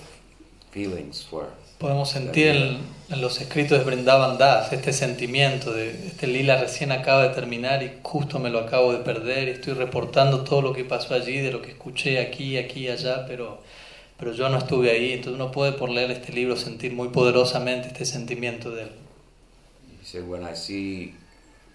feelings 0.72 1.26
were. 1.30 1.50
Podemos 1.80 2.10
sentir 2.10 2.48
en, 2.48 2.78
en 3.08 3.20
los 3.22 3.40
escritos 3.40 3.78
de 3.78 3.84
Brindavan 3.84 4.36
Das 4.36 4.70
este 4.70 4.92
sentimiento 4.92 5.72
de 5.72 6.08
este 6.08 6.26
lila 6.26 6.60
recién 6.60 6.92
acaba 6.92 7.26
de 7.26 7.34
terminar 7.34 7.82
y 7.82 7.90
justo 8.02 8.38
me 8.38 8.50
lo 8.50 8.58
acabo 8.58 8.92
de 8.92 8.98
perder 8.98 9.48
y 9.48 9.52
estoy 9.52 9.72
reportando 9.72 10.44
todo 10.44 10.60
lo 10.60 10.74
que 10.74 10.84
pasó 10.84 11.14
allí, 11.14 11.38
de 11.38 11.50
lo 11.50 11.62
que 11.62 11.70
escuché 11.70 12.20
aquí, 12.20 12.58
aquí 12.58 12.86
allá, 12.86 13.24
pero, 13.26 13.62
pero 14.18 14.34
yo 14.34 14.50
no 14.50 14.58
estuve 14.58 14.90
ahí. 14.90 15.14
Entonces 15.14 15.40
uno 15.40 15.50
puede 15.50 15.72
por 15.72 15.88
leer 15.88 16.10
este 16.10 16.34
libro 16.34 16.54
sentir 16.54 16.92
muy 16.92 17.08
poderosamente 17.08 17.88
este 17.88 18.04
sentimiento 18.04 18.70
de 18.70 18.82
él. 18.82 18.90
He 20.02 20.06
said, 20.06 20.28
when 20.28 20.42
I 20.42 20.54
see 20.54 21.14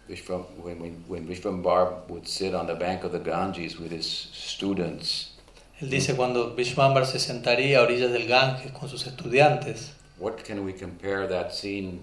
Vishvam, 0.08 0.44
when, 0.64 0.80
when, 0.80 1.04
when 1.08 1.28
Vishvambar 1.28 2.08
would 2.10 2.28
sit 2.28 2.54
on 2.54 2.68
the 2.68 2.76
bank 2.76 3.04
of 3.04 3.12
the 3.12 3.20
Ganges 3.20 3.80
with 3.80 3.92
his 3.92 4.06
students, 4.06 5.35
Él 5.82 5.90
dice 5.90 6.16
cuando 6.16 6.56
Vishwambar 6.56 7.06
se 7.06 7.20
sentaría 7.20 7.80
a 7.80 7.82
orillas 7.84 8.12
del 8.12 8.28
Ganges 8.28 8.72
con 8.72 8.88
sus 8.88 9.06
estudiantes, 9.08 9.94
what 10.18 10.36
can 10.48 10.60
we 10.60 10.74
compare 10.74 11.28
that 11.28 11.52
scene 11.52 12.00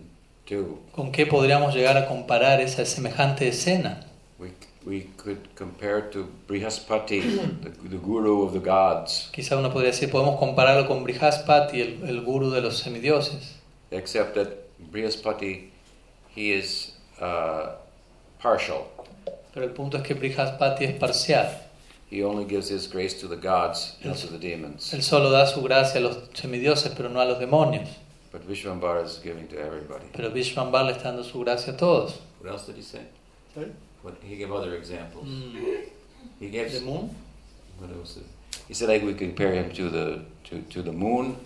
to? 0.47 0.79
¿con 0.93 1.11
qué 1.11 1.25
podríamos 1.27 1.75
llegar 1.75 1.97
a 1.97 2.07
comparar 2.07 2.61
esa 2.61 2.85
semejante 2.85 3.49
escena? 3.49 4.05
We, 4.39 4.53
we 4.85 5.07
could 5.17 5.39
compare 5.57 6.03
to 6.11 6.29
Brihaspati, 6.49 7.23
the, 7.63 7.71
the 7.89 7.97
guru 7.97 8.43
of 8.43 8.53
the 8.53 8.59
gods, 8.59 9.31
Quizá 9.33 9.57
uno 9.57 9.73
podría 9.73 9.93
decir, 9.93 10.11
podemos 10.11 10.39
compararlo 10.39 10.87
con 10.87 11.03
Brihaspati, 11.05 11.81
el, 11.81 12.03
el 12.07 12.21
gurú 12.21 12.51
de 12.51 12.61
los 12.61 12.79
semidioses, 12.79 13.57
except 13.91 14.35
that 14.35 14.49
Brihaspati, 14.91 15.71
he 16.37 16.53
is 16.53 16.93
uh, 17.23 17.69
partial. 18.43 18.85
pero 19.55 19.65
el 19.65 19.73
punto 19.73 19.97
es 19.97 20.03
que 20.03 20.13
Brihaspati 20.15 20.85
es 20.85 20.93
parcial. 20.93 21.49
He 22.13 22.23
only 22.23 22.45
gives 22.45 22.69
his 22.69 22.87
grace 22.87 23.19
to 23.21 23.27
the 23.27 23.37
gods, 23.37 23.97
not 24.05 24.19
to 24.19 24.27
the 24.27 24.39
demons. 24.39 24.93
Él 24.93 25.03
solo 25.03 25.31
da 25.31 25.47
su 25.47 25.63
gracia 25.63 25.99
a 25.99 26.03
los 26.03 26.19
semidioses, 26.35 26.93
pero 26.95 27.09
no 27.09 27.21
a 27.21 27.25
los 27.25 27.39
demonios. 27.39 27.89
But 28.31 28.47
Vishvambar 28.47 29.03
is 29.03 29.19
giving 29.23 29.49
to 29.49 29.57
everybody. 29.59 30.05
Pero 30.13 30.31
Vishwambar 30.31 30.85
le 30.85 30.93
está 30.93 31.05
dando 31.05 31.23
su 31.25 31.41
gracia 31.43 31.73
a 31.73 31.77
todos. 31.79 32.21
What 32.43 32.51
else 32.53 32.67
did 32.67 32.77
he 32.77 32.83
say? 32.83 33.01
What, 34.03 34.15
he 34.23 34.37
gave 34.37 34.53
other 34.53 34.75
examples. 34.75 35.27
Mm, 35.27 35.57
He 36.39 36.51
gave 36.51 36.71
¿The 36.73 36.81
moon? 36.83 37.15
What 37.79 37.91
else? 37.99 38.19
He 38.69 38.75
said 38.75 38.89
like 38.91 39.03
we 39.05 39.15
compare 39.15 39.55
him 39.55 39.71
to 39.73 39.89
the 39.89 40.21
to, 40.51 40.61
to 40.71 40.83
the 40.83 40.93
moon 40.93 41.37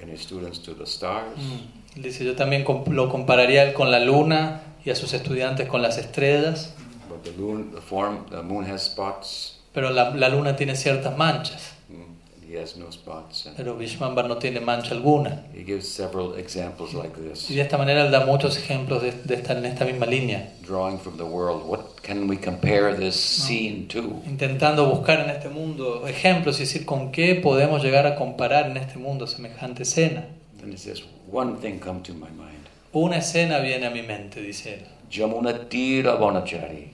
and 0.00 0.10
his 0.10 0.22
students 0.22 0.58
to 0.64 0.74
the 0.74 0.86
stars. 0.86 1.38
Mm. 1.38 2.02
Dice, 2.02 2.24
yo 2.24 2.34
también 2.34 2.64
comp- 2.64 2.88
lo 2.88 3.08
compararía 3.08 3.62
él 3.62 3.74
con 3.74 3.90
la 3.92 4.00
luna 4.00 4.60
y 4.84 4.90
a 4.90 4.96
sus 4.96 5.12
estudiantes 5.14 5.68
con 5.68 5.82
las 5.82 5.98
estrellas, 5.98 6.72
But 7.08 7.22
the 7.24 7.32
moon, 7.40 7.70
the 7.72 7.80
form, 7.80 8.26
the 8.28 8.42
moon 8.42 8.64
has 8.66 8.82
spots. 8.84 9.55
Pero 9.76 9.90
la, 9.90 10.10
la 10.14 10.28
luna 10.30 10.56
tiene 10.56 10.74
ciertas 10.74 11.14
manchas, 11.18 11.74
Mm, 11.90 12.50
He 12.50 12.58
has 12.58 12.76
no 12.76 12.90
spots. 12.90 13.48
Pero 13.56 13.76
Vishwambar 13.76 14.26
no 14.26 14.38
tiene 14.38 14.60
mancha 14.60 14.92
alguna. 14.94 15.44
he 15.52 15.62
gives 15.64 15.86
several 15.86 16.38
examples 16.38 16.94
like 16.94 17.14
this, 17.20 17.50
Y 17.50 17.56
de 17.56 17.62
esta 17.62 17.76
manera 17.76 18.04
él 18.06 18.10
da 18.10 18.24
muchos 18.24 18.56
ejemplos 18.56 19.02
de, 19.02 19.12
de 19.12 19.34
esta, 19.34 19.52
en 19.58 19.66
esta 19.66 19.84
misma 19.84 20.06
línea, 20.06 20.52
drawing 20.66 20.98
from 20.98 21.16
the 21.18 21.24
world. 21.24 21.62
What 21.66 22.00
can 22.02 22.28
we 22.28 22.38
compare 22.38 22.94
this 22.96 23.16
scene 23.16 23.86
to? 23.88 24.22
intentando 24.26 24.86
buscar 24.88 25.20
en 25.20 25.30
este 25.30 25.48
mundo 25.50 26.06
ejemplos 26.08 26.56
y 26.58 26.60
decir 26.62 26.86
con 26.86 27.12
qué 27.12 27.34
podemos 27.34 27.82
llegar 27.82 28.06
a 28.06 28.14
comparar 28.16 28.70
en 28.70 28.78
este 28.78 28.98
mundo 28.98 29.26
semejante 29.26 29.82
escena. 29.82 30.24
And 30.62 30.72
he 30.72 30.78
says, 30.78 31.02
one 31.30 31.58
thing 31.60 31.78
come 31.78 32.00
to 32.04 32.14
my 32.14 32.30
mind. 32.30 32.66
Una 32.92 33.18
escena 33.18 33.58
viene 33.58 33.86
a 33.86 33.90
mi 33.90 34.02
mente, 34.02 34.40
dice 34.40 34.74
él. 34.76 34.80
Jamuna 35.10 35.68
Tira 35.68 36.14
Bonachari. 36.16 36.90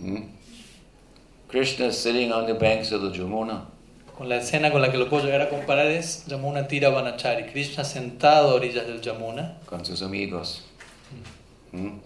Hmm? 0.00 0.16
Krishna 1.52 1.88
is 1.88 1.98
sitting 1.98 2.32
on 2.32 2.46
the 2.46 2.54
banks 2.54 2.92
of 2.92 3.02
the 3.02 3.10
Jamuna. 3.10 3.66
Con 4.16 4.26
la 4.26 4.36
escena 4.36 4.72
con 4.72 4.80
la 4.80 4.90
que 4.90 4.96
lo 4.96 5.10
puedo 5.10 5.22
llegar 5.22 5.42
a 5.42 5.50
comparar 5.50 5.86
es 5.86 6.24
Yamuna 6.26 6.66
Tira 6.66 6.88
Vanachari, 6.88 7.52
Krishna 7.52 7.84
sentado 7.84 8.52
a 8.52 8.54
orillas 8.54 8.86
del 8.86 9.02
Yamuna, 9.02 9.58
con 9.66 9.84
sus 9.84 10.00
amigos. 10.00 10.62
¿Mm? 11.72 11.98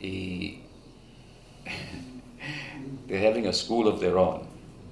Y 0.00 0.60
they're 3.06 3.20
having 3.20 3.46
a 3.46 3.52
school 3.52 3.86
of 3.86 4.00
their 4.00 4.16
own. 4.16 4.40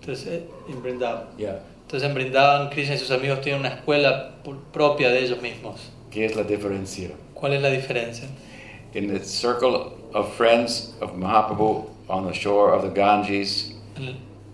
entonces, 0.03 0.27
eh, 0.27 0.47
en 0.69 0.83
Vrindavan. 0.83 1.25
Yeah. 1.39 1.61
Entonces 1.87 2.07
en 2.07 2.15
Vrindavan, 2.15 2.69
Krishna 2.69 2.97
y 2.97 2.99
sus 2.99 3.11
amigos 3.11 3.41
tienen 3.41 3.61
una 3.61 3.71
escuela 3.71 4.35
propia 4.75 5.09
de 5.09 5.21
ellos 5.21 5.41
mismos. 5.41 5.81
¿Qué 6.11 6.27
es 6.27 6.37
la 6.37 6.43
diferencia? 6.43 7.13
¿Cuál 7.33 7.55
es 7.55 7.63
la 7.63 7.71
diferencia? 7.71 8.29
In 8.93 9.09
the 9.09 9.25
circle 9.25 9.95
of 10.13 10.37
friends 10.37 10.95
of 11.01 11.15
Mahaprabhu 11.15 11.96
on 12.09 12.27
the 12.27 12.33
shore 12.33 12.73
of 12.73 12.83
the 12.83 12.91
Ganges, 12.91 13.73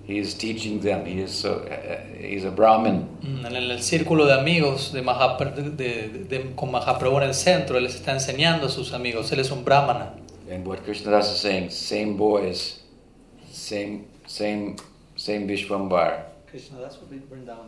he 0.05 0.18
is 0.18 0.34
teaching 0.34 0.80
them. 0.80 1.05
He 1.07 1.20
is 1.22 1.30
so, 1.32 1.64
uh, 1.64 2.16
he's 2.20 2.44
a 2.44 2.50
Brahmin. 2.50 3.07
mm, 3.22 3.46
en 3.46 3.57
el 3.57 3.82
círculo 3.82 4.26
de 4.26 4.32
amigos 4.34 4.92
de 4.92 5.03
Mahapra- 5.03 5.55
de- 5.55 5.70
de- 5.70 6.24
de- 6.24 6.55
con 6.57 6.70
Mahaprabhu 6.70 7.18
en 7.18 7.24
el 7.24 7.34
centro, 7.34 7.76
él 7.76 7.84
les 7.84 7.94
está 7.94 8.12
enseñando 8.12 8.66
a 8.66 8.68
sus 8.68 8.92
amigos, 8.92 9.30
él 9.32 9.40
es 9.40 9.50
un 9.50 9.64
brahmana. 9.64 10.14
And 10.50 10.66
what 10.66 10.78
Krishnadas 10.84 11.30
is 11.32 11.38
saying, 11.38 11.70
same 11.70 12.16
boys, 12.16 12.80
same, 13.50 14.05
same, 14.26 14.76
same 15.16 15.46
Vishwambar, 15.46 16.26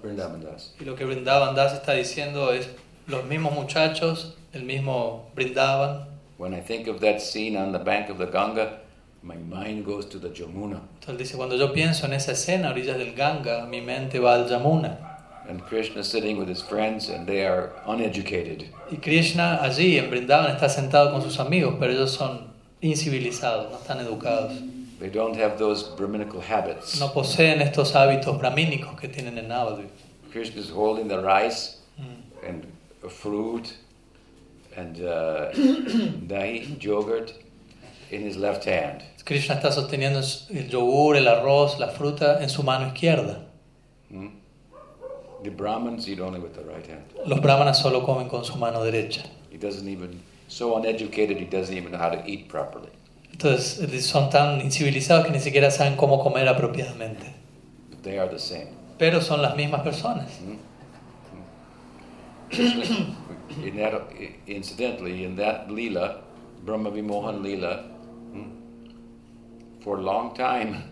Vrindavan 0.03 0.43
Das. 0.43 0.75
Y 0.81 0.85
lo 0.85 0.95
que 0.95 1.05
Vrindavan 1.07 1.55
Das 1.55 1.73
está 1.73 1.93
diciendo 1.95 2.53
es 2.53 2.69
los 3.07 3.25
mismos 3.25 3.53
muchachos, 3.55 4.35
el 4.53 4.65
mismo 4.65 5.31
Vrindavan. 5.35 6.07
When 6.37 6.53
I 6.53 6.61
think 6.61 6.89
of 6.89 7.01
that 7.01 7.21
scene 7.21 7.57
on 7.57 7.73
the 7.73 7.79
bank 7.79 8.11
of 8.11 8.19
the 8.19 8.27
Ganga, 8.27 8.81
my 9.25 9.37
mind 9.37 9.85
goes 9.87 10.07
to 10.07 10.19
the 10.19 10.29
Jamuna. 10.29 10.81
Entonces 11.01 11.19
dice, 11.19 11.37
cuando 11.37 11.57
yo 11.57 11.73
pienso 11.73 12.05
en 12.07 12.13
esa 12.13 12.33
escena 12.33 12.69
a 12.69 12.73
orillas 12.73 12.99
del 12.99 13.15
Ganga, 13.15 13.67
mi 13.67 13.81
mente 13.81 14.19
va 14.19 14.35
al 14.35 14.49
Jamuna. 14.49 14.99
And 15.49 15.61
Krishna 15.63 16.03
sitting 16.05 16.39
with 16.39 16.49
his 16.49 16.63
friends, 16.63 17.09
and 17.09 17.27
they 17.27 17.45
are 17.45 17.73
uneducated. 17.87 18.65
Y 18.91 18.97
Krishna 18.97 19.59
allí 19.63 19.99
en 19.99 20.11
Vrindavan 20.11 20.51
está 20.55 20.69
sentado 20.69 21.11
con 21.11 21.21
sus 21.23 21.39
amigos, 21.39 21.77
pero 21.79 21.93
ellos 21.93 22.13
son 22.13 22.53
incivilizados, 22.81 23.71
no 23.71 23.79
están 23.79 23.99
educados. 24.01 24.53
They 25.01 25.11
don't 25.11 25.37
have 25.37 25.59
those 25.59 25.83
Brahminical 25.97 26.41
habits. 26.41 26.99
No 27.01 27.13
poseen 27.13 27.61
estos 27.61 27.95
hábitos 27.95 28.39
brahmínicos 28.39 28.99
que 28.99 29.09
tienen 29.09 29.37
en 29.39 29.49
Navadvip. 29.49 29.91
Krishna 30.33 30.61
is 30.61 30.71
holding 30.71 31.09
the 31.09 31.19
rice 31.21 31.79
Mm. 31.99 32.49
and 32.49 32.67
fruit 33.09 33.73
and 34.77 34.97
uh, 35.05 35.53
dahi, 36.27 36.77
yogurt, 36.83 37.33
in 38.11 38.23
his 38.23 38.37
left 38.37 38.65
hand. 38.67 39.03
Krishna 39.25 39.55
está 39.55 39.73
sosteniendo 39.73 40.21
el 40.51 40.69
yogur, 40.69 41.17
el 41.17 41.29
arroz, 41.29 41.79
la 41.79 41.89
fruta 41.89 42.43
en 42.43 42.51
su 42.51 42.63
mano 42.63 42.89
izquierda. 42.89 43.47
Hmm? 44.11 44.29
The 45.43 45.51
Brahmins 45.51 46.09
eat 46.09 46.21
only 46.21 46.41
with 46.41 46.55
the 46.55 46.63
right 46.63 46.87
hand. 46.87 47.05
Los 47.27 47.41
brahmanas 47.41 47.79
solo 47.79 48.05
comen 48.05 48.29
con 48.29 48.45
su 48.45 48.57
mano 48.57 48.83
derecha. 48.83 49.25
He 49.51 49.59
doesn't 49.59 49.89
even, 49.89 50.23
so 50.49 50.77
uneducated, 50.77 51.39
he 51.39 51.45
doesn't 51.45 51.77
even 51.77 51.93
know 51.93 51.99
how 51.99 52.11
to 52.11 52.23
eat 52.27 52.49
properly. 52.49 52.91
Entonces 53.31 54.07
son 54.07 54.31
tan 54.31 54.61
incivilizados 54.61 55.27
que 55.27 55.33
ni 55.33 55.41
siquiera 55.41 55.71
saben 55.71 55.97
cómo 55.97 56.23
comer 56.23 56.49
apropiadamente. 56.49 57.33
But 57.91 58.03
they 58.03 58.19
are 58.19 58.29
the 58.29 58.39
same. 58.39 58.69
Pero 58.99 59.21
son 59.21 59.43
las 59.43 59.57
mismas 59.57 59.83
personas. 59.83 60.31
Hmm? 60.39 60.57
Hmm. 62.53 63.15
in 63.65 63.77
that, 63.77 63.93
incidentally, 64.47 65.25
in 65.25 65.37
that 65.37 65.71
lila, 65.71 66.23
Brahma 66.65 66.91
Vimohan 66.91 67.43
lila, 67.43 67.85
for 69.85 69.99
a 69.99 70.03
long 70.03 70.35
time, 70.35 70.83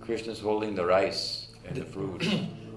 Krishna's 0.00 0.40
holding 0.40 0.74
the 0.74 0.84
rice 0.84 1.48
and 1.66 1.74
the 1.74 1.84
fruit. 1.86 2.20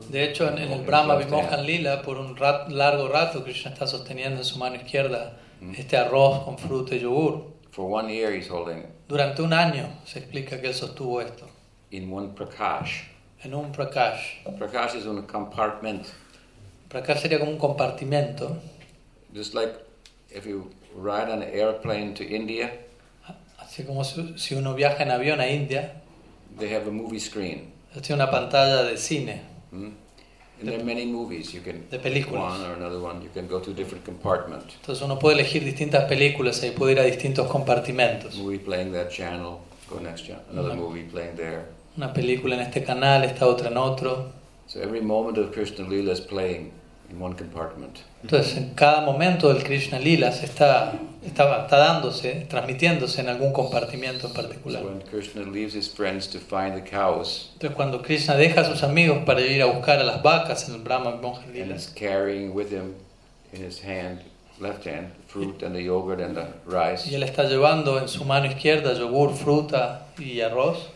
De 0.09 0.23
hecho, 0.29 0.47
en, 0.47 0.57
en 0.57 0.71
el 0.71 0.85
Brahma 0.85 1.17
Vimohan 1.17 1.65
Lila, 1.65 2.01
por 2.01 2.17
un 2.17 2.35
rat- 2.37 2.69
largo 2.69 3.09
rato, 3.09 3.43
Krishna 3.43 3.71
está 3.71 3.85
sosteniendo 3.85 4.39
en 4.39 4.45
su 4.45 4.57
mano 4.57 4.75
izquierda 4.77 5.37
mm. 5.59 5.73
este 5.77 5.97
arroz 5.97 6.45
con 6.45 6.57
fruta 6.57 6.95
y 6.95 6.99
yogur. 6.99 7.51
For 7.71 7.85
one 7.89 8.09
year, 8.13 8.31
he's 8.33 8.47
holding 8.47 8.79
it 8.79 8.89
Durante 9.09 9.41
un 9.41 9.51
año 9.51 9.89
se 10.05 10.19
explica 10.19 10.61
que 10.61 10.67
él 10.67 10.73
sostuvo 10.73 11.19
esto, 11.21 11.45
in 11.91 12.11
one 12.11 12.29
prakash. 12.29 13.03
en 13.43 13.53
un 13.53 13.71
prakash. 13.73 14.45
Prakash 14.57 14.95
is 14.95 15.05
un 15.05 15.23
compartment, 15.23 16.07
Prakash 16.89 17.21
sería 17.21 17.39
como 17.39 17.51
un 17.51 17.57
compartimento, 17.57 18.55
just 19.33 19.53
like 19.53 19.73
if 20.29 20.45
you 20.45 20.69
ride 20.95 21.29
on 21.29 21.41
an 21.41 21.49
airplane 21.51 22.13
to 22.13 22.23
India, 22.23 22.71
así 23.73 23.83
como 23.83 24.03
si, 24.03 24.53
uno 24.55 24.75
viaja 24.75 25.01
en 25.03 25.09
avión 25.11 25.39
a 25.39 25.49
India, 25.49 25.93
they 26.59 26.71
have 26.73 26.87
a 26.87 26.91
movie 26.91 27.19
screen. 27.19 27.71
tiene 28.01 28.21
una 28.21 28.29
pantalla 28.31 28.83
de 28.83 28.97
cine, 28.97 29.41
Hmm? 29.71 29.89
And 30.59 30.69
there 30.69 30.75
are 30.77 30.83
many 30.83 31.05
movies. 31.07 31.51
You 31.51 31.61
can 31.63 31.89
de 31.89 31.97
películas. 31.97 32.39
one 32.53 32.61
or 32.63 32.73
another 32.77 32.99
one. 33.01 33.21
You 33.23 33.29
can 33.33 33.47
go 33.47 33.59
to 33.59 33.71
a 33.71 33.73
different 33.73 34.05
compartment. 34.05 34.63
Entonces 34.81 35.03
uno 35.03 35.17
puede 35.17 35.35
elegir 35.39 35.63
distintas 35.65 36.05
películas 36.05 36.63
y 36.63 36.69
puede 36.69 36.93
ir 36.93 36.99
a 36.99 37.03
distintos 37.03 37.47
compartimentos. 37.47 38.35
Movie 38.37 38.59
playing 38.59 38.93
that 38.93 39.09
channel, 39.09 39.57
go 39.89 39.99
next 39.99 40.27
channel. 40.27 40.43
Another 40.51 40.75
Mhm. 40.75 40.79
movie 40.79 41.03
playing 41.03 41.35
there. 41.35 41.63
Una 41.97 42.13
película 42.13 42.53
en 42.55 42.61
este 42.61 42.83
canal, 42.83 43.23
esta 43.23 43.47
otra 43.47 43.69
en 43.69 43.77
otro. 43.77 44.31
So 44.67 44.79
every 44.79 45.01
moment 45.01 45.37
of 45.39 45.51
Krishna 45.51 45.87
Lila 45.89 46.13
is 46.13 46.21
playing 46.21 46.71
in 47.09 47.19
one 47.21 47.35
compartment. 47.35 47.97
Entonces, 48.21 48.55
en 48.55 48.75
cada 48.75 49.01
momento 49.01 49.51
del 49.51 49.63
Krishna 49.63 49.97
Lila 49.99 50.31
se 50.31 50.45
está, 50.45 50.93
está, 51.25 51.63
está 51.63 51.77
dándose, 51.77 52.45
transmitiéndose 52.49 53.21
en 53.21 53.29
algún 53.29 53.53
compartimiento 53.53 54.27
en 54.27 54.33
particular. 54.33 54.83
Entonces, 57.53 57.75
cuando 57.75 58.01
Krishna 58.01 58.35
deja 58.35 58.61
a 58.61 58.65
sus 58.65 58.83
amigos 58.83 59.19
para 59.25 59.41
ir 59.41 59.61
a 59.61 59.65
buscar 59.65 59.99
a 59.99 60.03
las 60.03 60.21
vacas 60.21 60.67
en 60.69 60.75
el 60.75 60.81
Brahma 60.81 61.19
Lila, 61.51 61.75
rice, 66.65 67.09
y 67.09 67.15
él 67.15 67.23
está 67.23 67.43
llevando 67.43 67.99
en 67.99 68.07
su 68.07 68.23
mano 68.23 68.45
izquierda 68.45 68.93
yogur, 68.93 69.33
fruta 69.33 70.07
y 70.17 70.41
arroz, 70.41 70.89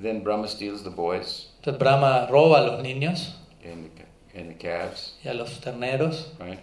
then 0.00 0.22
Brahma 0.22 0.46
steals 0.46 0.82
the 0.82 0.90
boys 0.90 1.50
entonces 1.58 1.78
Brahma 1.78 2.26
roba 2.26 2.58
a 2.58 2.62
los 2.62 2.82
niños 2.82 3.36
and 3.64 3.90
the, 3.94 4.38
and 4.38 4.48
the 4.48 4.56
calves, 4.56 5.14
y 5.22 5.28
a 5.28 5.34
los 5.34 5.60
terneros. 5.60 6.32
right? 6.38 6.60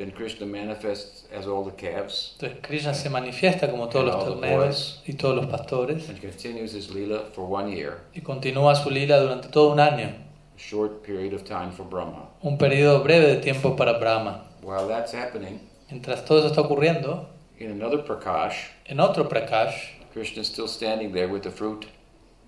Then 0.00 0.12
Krishna 0.12 0.46
manifests 0.46 1.24
as 1.30 1.46
all 1.46 1.62
the 1.62 1.76
calves. 1.76 2.34
Entonces 2.38 2.58
Krishna 2.62 2.94
se 2.94 3.10
manifiesta 3.10 3.70
como 3.70 3.90
todos 3.90 4.06
los 4.06 4.24
terneros 4.24 5.02
y 5.06 5.12
todos 5.12 5.36
los 5.36 5.44
pastores. 5.44 6.08
And 6.08 6.18
continues 6.18 6.72
his 6.72 6.88
lila 6.88 7.24
for 7.34 7.44
one 7.44 7.70
year, 7.70 7.98
y 8.14 8.22
continúa 8.22 8.74
su 8.76 8.88
lila 8.88 9.20
durante 9.20 9.48
todo 9.48 9.70
un 9.74 9.78
año, 9.78 10.06
a 10.06 10.58
short 10.58 11.02
period 11.04 11.34
of 11.34 11.44
time 11.44 11.70
for 11.70 11.84
Brahma. 11.84 12.30
un 12.40 12.56
periodo 12.56 13.02
breve 13.02 13.26
de 13.26 13.36
tiempo 13.42 13.76
para 13.76 13.98
Brahma. 13.98 14.46
While 14.62 14.88
that's 14.88 15.12
happening, 15.12 15.60
Mientras 15.90 16.24
todo 16.24 16.38
eso 16.38 16.48
está 16.48 16.62
ocurriendo, 16.62 17.28
in 17.58 17.70
another 17.70 18.02
Prakash, 18.02 18.70
en 18.86 19.00
otro 19.00 19.28
Prakash, 19.28 19.74
Krishna 20.14 20.40
is 20.40 20.48
still 20.48 20.66
standing 20.66 21.12
there 21.12 21.28
with 21.28 21.42
the 21.42 21.50
fruit 21.50 21.86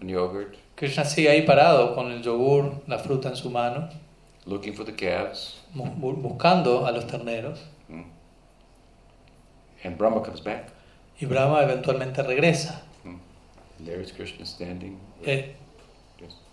and 0.00 0.08
yogurt, 0.08 0.56
Krishna 0.74 1.04
sigue 1.04 1.28
ahí 1.28 1.42
parado 1.44 1.94
con 1.94 2.10
el 2.10 2.22
yogur, 2.22 2.80
la 2.86 2.98
fruta 2.98 3.28
en 3.28 3.36
su 3.36 3.50
mano, 3.50 3.90
looking 4.46 4.72
for 4.72 4.86
the 4.86 4.92
calves, 4.92 5.56
buscando 5.74 6.86
a 6.86 6.92
los 6.92 7.06
terneros. 7.06 7.58
and 9.84 9.98
Brahma 9.98 10.20
comes 10.20 10.40
back. 10.40 10.68
Y 11.20 11.26
Brahma 11.26 11.62
eventualmente 11.62 12.22
regresa. 12.22 12.82
And 13.04 13.18
there 13.86 14.00
is 14.00 14.12
Krishna 14.12 14.46
standing, 14.46 14.98
Eh, 15.24 15.54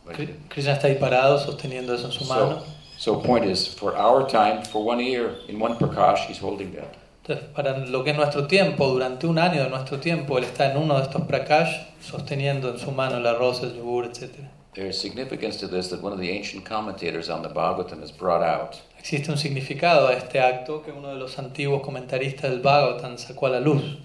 like. 0.05 0.49
Krishna 0.49 0.73
está 0.73 0.87
ahí 0.87 0.95
parado 0.95 1.37
sosteniendo 1.37 1.93
eso 1.93 2.05
en 2.07 2.11
su 2.11 2.25
mano. 2.25 2.59
So, 2.97 3.15
so 3.15 3.21
point 3.21 3.45
is, 3.45 3.67
for 3.67 3.95
our 3.95 4.27
time, 4.27 4.63
for 4.63 4.83
one 4.83 4.99
year, 4.99 5.35
in 5.47 5.59
one 5.59 5.75
Prakash, 5.75 6.25
he's 6.27 6.39
holding 6.39 6.73
that. 6.73 6.95
Entonces, 7.23 7.45
para 7.53 7.77
lo 7.85 8.03
que 8.03 8.11
es 8.11 8.17
nuestro 8.17 8.47
tiempo, 8.47 8.87
durante 8.87 9.27
un 9.27 9.37
año 9.37 9.63
de 9.63 9.69
nuestro 9.69 9.99
tiempo, 9.99 10.39
él 10.39 10.45
está 10.45 10.71
en 10.71 10.77
uno 10.77 10.95
de 10.97 11.03
estos 11.03 11.21
prakash, 11.27 11.69
sosteniendo 12.01 12.69
en 12.71 12.79
su 12.79 12.91
mano 12.91 13.17
el 13.17 13.27
arroz, 13.27 13.61
el 13.61 13.75
yogur, 13.75 14.05
etc. 14.05 14.31
There 14.73 14.87
is 14.87 14.97
significance 14.99 15.57
to 15.59 15.67
this 15.67 15.89
that 15.89 16.01
one 16.01 16.11
of 16.13 16.19
the 16.19 16.31
ancient 16.31 16.65
commentators 16.65 17.29
on 17.29 17.43
the 17.43 17.49
Bhagavatam 17.49 18.01
has 18.01 18.11
brought 18.11 18.41
out. 18.41 18.81
Existe 18.99 19.31
un 19.31 19.37
significado 19.37 20.09
a 20.09 20.13
este 20.13 20.41
acto 20.41 20.83
que 20.83 20.91
uno 20.91 21.07
de 21.07 21.15
los 21.15 21.39
antiguos 21.39 21.81
comentaristas 21.81 22.51
del 22.51 22.59
Bhagavatam 22.59 23.17
sacó 23.17 23.47
a 23.47 23.51
la 23.51 23.59
luz. 23.61 23.97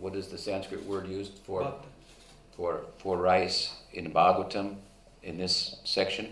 What 0.00 0.14
is 0.14 0.28
the 0.28 0.38
Sanskrit 0.38 0.86
word 0.86 1.08
used 1.08 1.38
for, 1.44 1.74
for, 2.56 2.86
for 2.98 3.18
rice 3.18 3.72
in 3.92 4.12
Bhagavatam 4.12 4.76
in 5.24 5.38
this 5.38 5.80
section? 5.84 6.28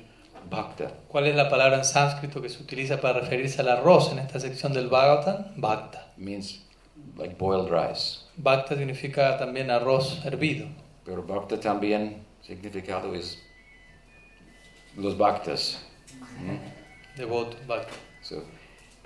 Bhakta. 0.48 0.92
¿Cuál 1.08 1.26
es 1.26 1.34
la 1.34 1.48
palabra 1.48 1.78
en 1.78 1.84
sánscrito 1.84 2.40
que 2.40 2.48
se 2.48 2.62
utiliza 2.62 3.00
para 3.00 3.20
referirse 3.20 3.60
al 3.60 3.68
arroz 3.68 4.12
en 4.12 4.20
esta 4.20 4.38
sección 4.38 4.72
del 4.72 4.88
Bhagavatam? 4.88 5.60
Bhakta. 5.60 6.12
means 6.16 6.60
like 7.16 7.36
boiled 7.36 7.70
rice. 7.70 8.20
Bhakta 8.36 8.76
significa 8.76 9.36
también 9.36 9.70
arroz 9.70 10.24
hervido. 10.24 10.68
Pero 11.04 11.22
Bhakta 11.22 11.58
también 11.58 12.24
significado 12.40 13.14
es 13.14 13.38
los 14.96 15.16
bhaktas. 15.16 15.78
Hmm? 16.38 16.81
Devoto, 17.16 17.56
Bhakta. 17.66 17.92
So 18.22 18.42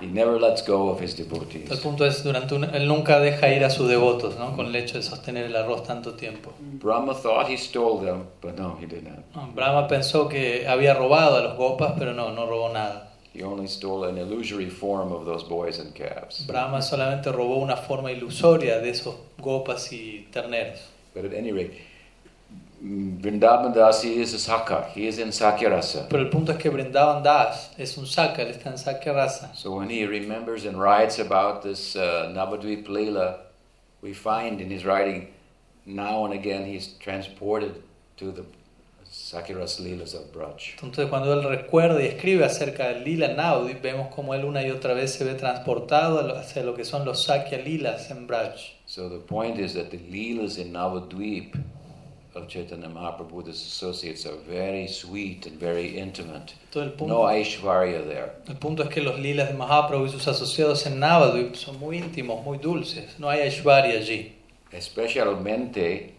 he 0.01 0.07
never 0.07 0.39
lets 0.39 0.63
go 0.67 0.91
of 0.91 1.01
his 1.01 1.19
El 1.19 1.27
devotees. 1.27 1.81
punto 1.81 2.05
es, 2.05 2.23
durante 2.23 2.55
un, 2.55 2.65
él 2.65 2.87
nunca 2.87 3.19
deja 3.21 3.49
ir 3.49 3.65
a 3.65 3.71
sus 3.71 3.89
devotos, 3.89 4.37
¿no? 4.39 4.55
Con 4.55 4.67
el 4.67 4.77
hecho 4.77 4.99
de 4.99 5.03
sostener 5.03 5.47
el 5.47 5.57
arroz 5.57 5.85
tanto 5.85 6.15
tiempo. 6.15 6.53
Brahma 6.61 7.15
thought 7.15 7.49
he 7.49 7.57
stole 7.57 8.05
them, 8.05 8.25
but 8.43 8.57
no, 8.59 8.77
he 8.81 8.87
did 8.87 9.03
not. 9.05 9.25
No, 9.35 9.53
Brahma 9.55 9.89
pensó 9.89 10.29
que 10.29 10.67
había 10.69 10.95
robado 10.95 11.37
a 11.37 11.41
los 11.43 11.57
gopas, 11.57 11.95
pero 11.99 12.13
no, 12.13 12.31
no 12.33 12.47
robó 12.47 12.73
nada. 12.73 13.13
He 13.35 13.43
only 13.43 13.67
stole 13.69 14.09
an 14.09 14.17
illusory 14.17 14.71
form 14.71 15.13
of 15.13 15.25
those 15.27 15.45
boys 15.47 15.79
and 15.79 15.93
calves. 15.95 16.47
Brahma 16.47 16.81
solamente 16.81 17.31
robó 17.33 17.57
una 17.57 17.77
forma 17.77 18.11
ilusoria 18.13 18.79
de 18.79 18.91
esos 18.91 19.15
gopas 19.39 19.93
y 19.93 20.27
terneros. 20.33 20.81
But 21.15 21.25
at 21.27 21.33
any 21.35 21.53
rate, 21.53 21.73
Vrindavan 22.83 23.75
Dasi 23.75 24.17
is 24.17 24.35
a 24.35 24.39
Saka. 24.39 24.91
He 24.93 25.07
is 25.07 25.19
in 25.19 25.29
Sakyarasa. 25.29 26.09
Pero 26.11 26.23
el 26.23 26.29
punto 26.29 26.53
es 26.53 26.59
que 26.59 26.71
Brindavan 26.71 27.23
Das 27.23 27.71
es 27.79 27.97
un 27.97 28.07
Saka, 28.07 28.43
él 28.43 28.51
está 28.51 28.67
en 28.67 28.79
Sakya 28.79 29.15
Rasa. 29.15 29.51
So 29.55 29.77
when 29.77 29.89
he 29.89 30.05
remembers 30.05 30.67
and 30.67 30.79
writes 30.79 31.19
about 31.19 31.63
this 31.63 31.97
uh, 31.97 32.33
Navadvip 32.35 32.87
Leela, 32.87 33.39
we 34.03 34.13
find 34.13 34.61
in 34.61 34.71
his 34.71 34.85
writing 34.85 35.29
now 35.87 36.25
and 36.27 36.35
again 36.35 36.67
he's 36.67 36.89
transported 37.01 37.83
to 38.19 38.31
the 38.31 38.45
Sakiras 39.11 39.81
Leelas 39.81 40.15
of 40.15 40.31
Braj. 40.33 40.75
Entonces 40.79 41.09
cuando 41.09 41.33
él 41.33 41.49
recuerda 41.49 42.03
y 42.03 42.07
escribe 42.07 42.45
acerca 42.45 42.89
del 42.89 43.05
Lila 43.05 43.29
Naudi, 43.29 43.75
vemos 43.75 44.15
como 44.15 44.35
él 44.35 44.45
una 44.45 44.63
y 44.63 44.71
otra 44.71 44.93
vez 44.93 45.15
se 45.15 45.25
ve 45.25 45.35
transportado 45.35 46.37
hacia 46.37 46.63
lo 46.63 46.75
que 46.75 46.85
son 46.85 47.07
los 47.07 47.25
Sakya 47.25 47.59
Lilas 47.59 48.11
en 48.11 48.27
Braj. 48.27 48.75
So 48.85 49.09
the 49.09 49.19
point 49.19 49.59
is 49.59 49.73
that 49.75 49.91
the 49.91 49.99
Leelas 49.99 50.59
in 50.59 50.73
Navadvip 50.73 51.55
of 52.37 52.47
Chaitanya 52.49 52.89
Mahaprabhu, 52.89 53.47
his 53.47 53.57
associates, 53.57 54.27
are 54.27 54.37
very 54.49 54.87
sweet 54.89 55.47
and 55.47 55.59
very 55.59 55.99
intimate. 55.99 56.53
Punto, 56.73 57.07
No 57.07 57.27
Aishvarya 57.27 58.03
there. 58.07 58.33
el 58.49 58.57
punto 58.57 58.83
es 58.83 58.89
que 58.91 59.01
los 59.03 59.19
lilas 59.19 59.49
de 59.49 59.55
Mahaprabhu 59.55 60.07
y 60.07 60.11
sus 60.11 60.29
asociados 60.29 60.87
en 60.87 61.01
Navadvip 61.01 61.55
son 61.55 61.79
muy 61.81 61.99
íntimos, 61.99 62.45
muy 62.45 62.59
dulces. 62.59 63.19
No 63.19 63.29
hay 63.29 63.41
Aishwarya 63.41 63.99
allí. 63.99 64.33
Especialmente 64.71 66.15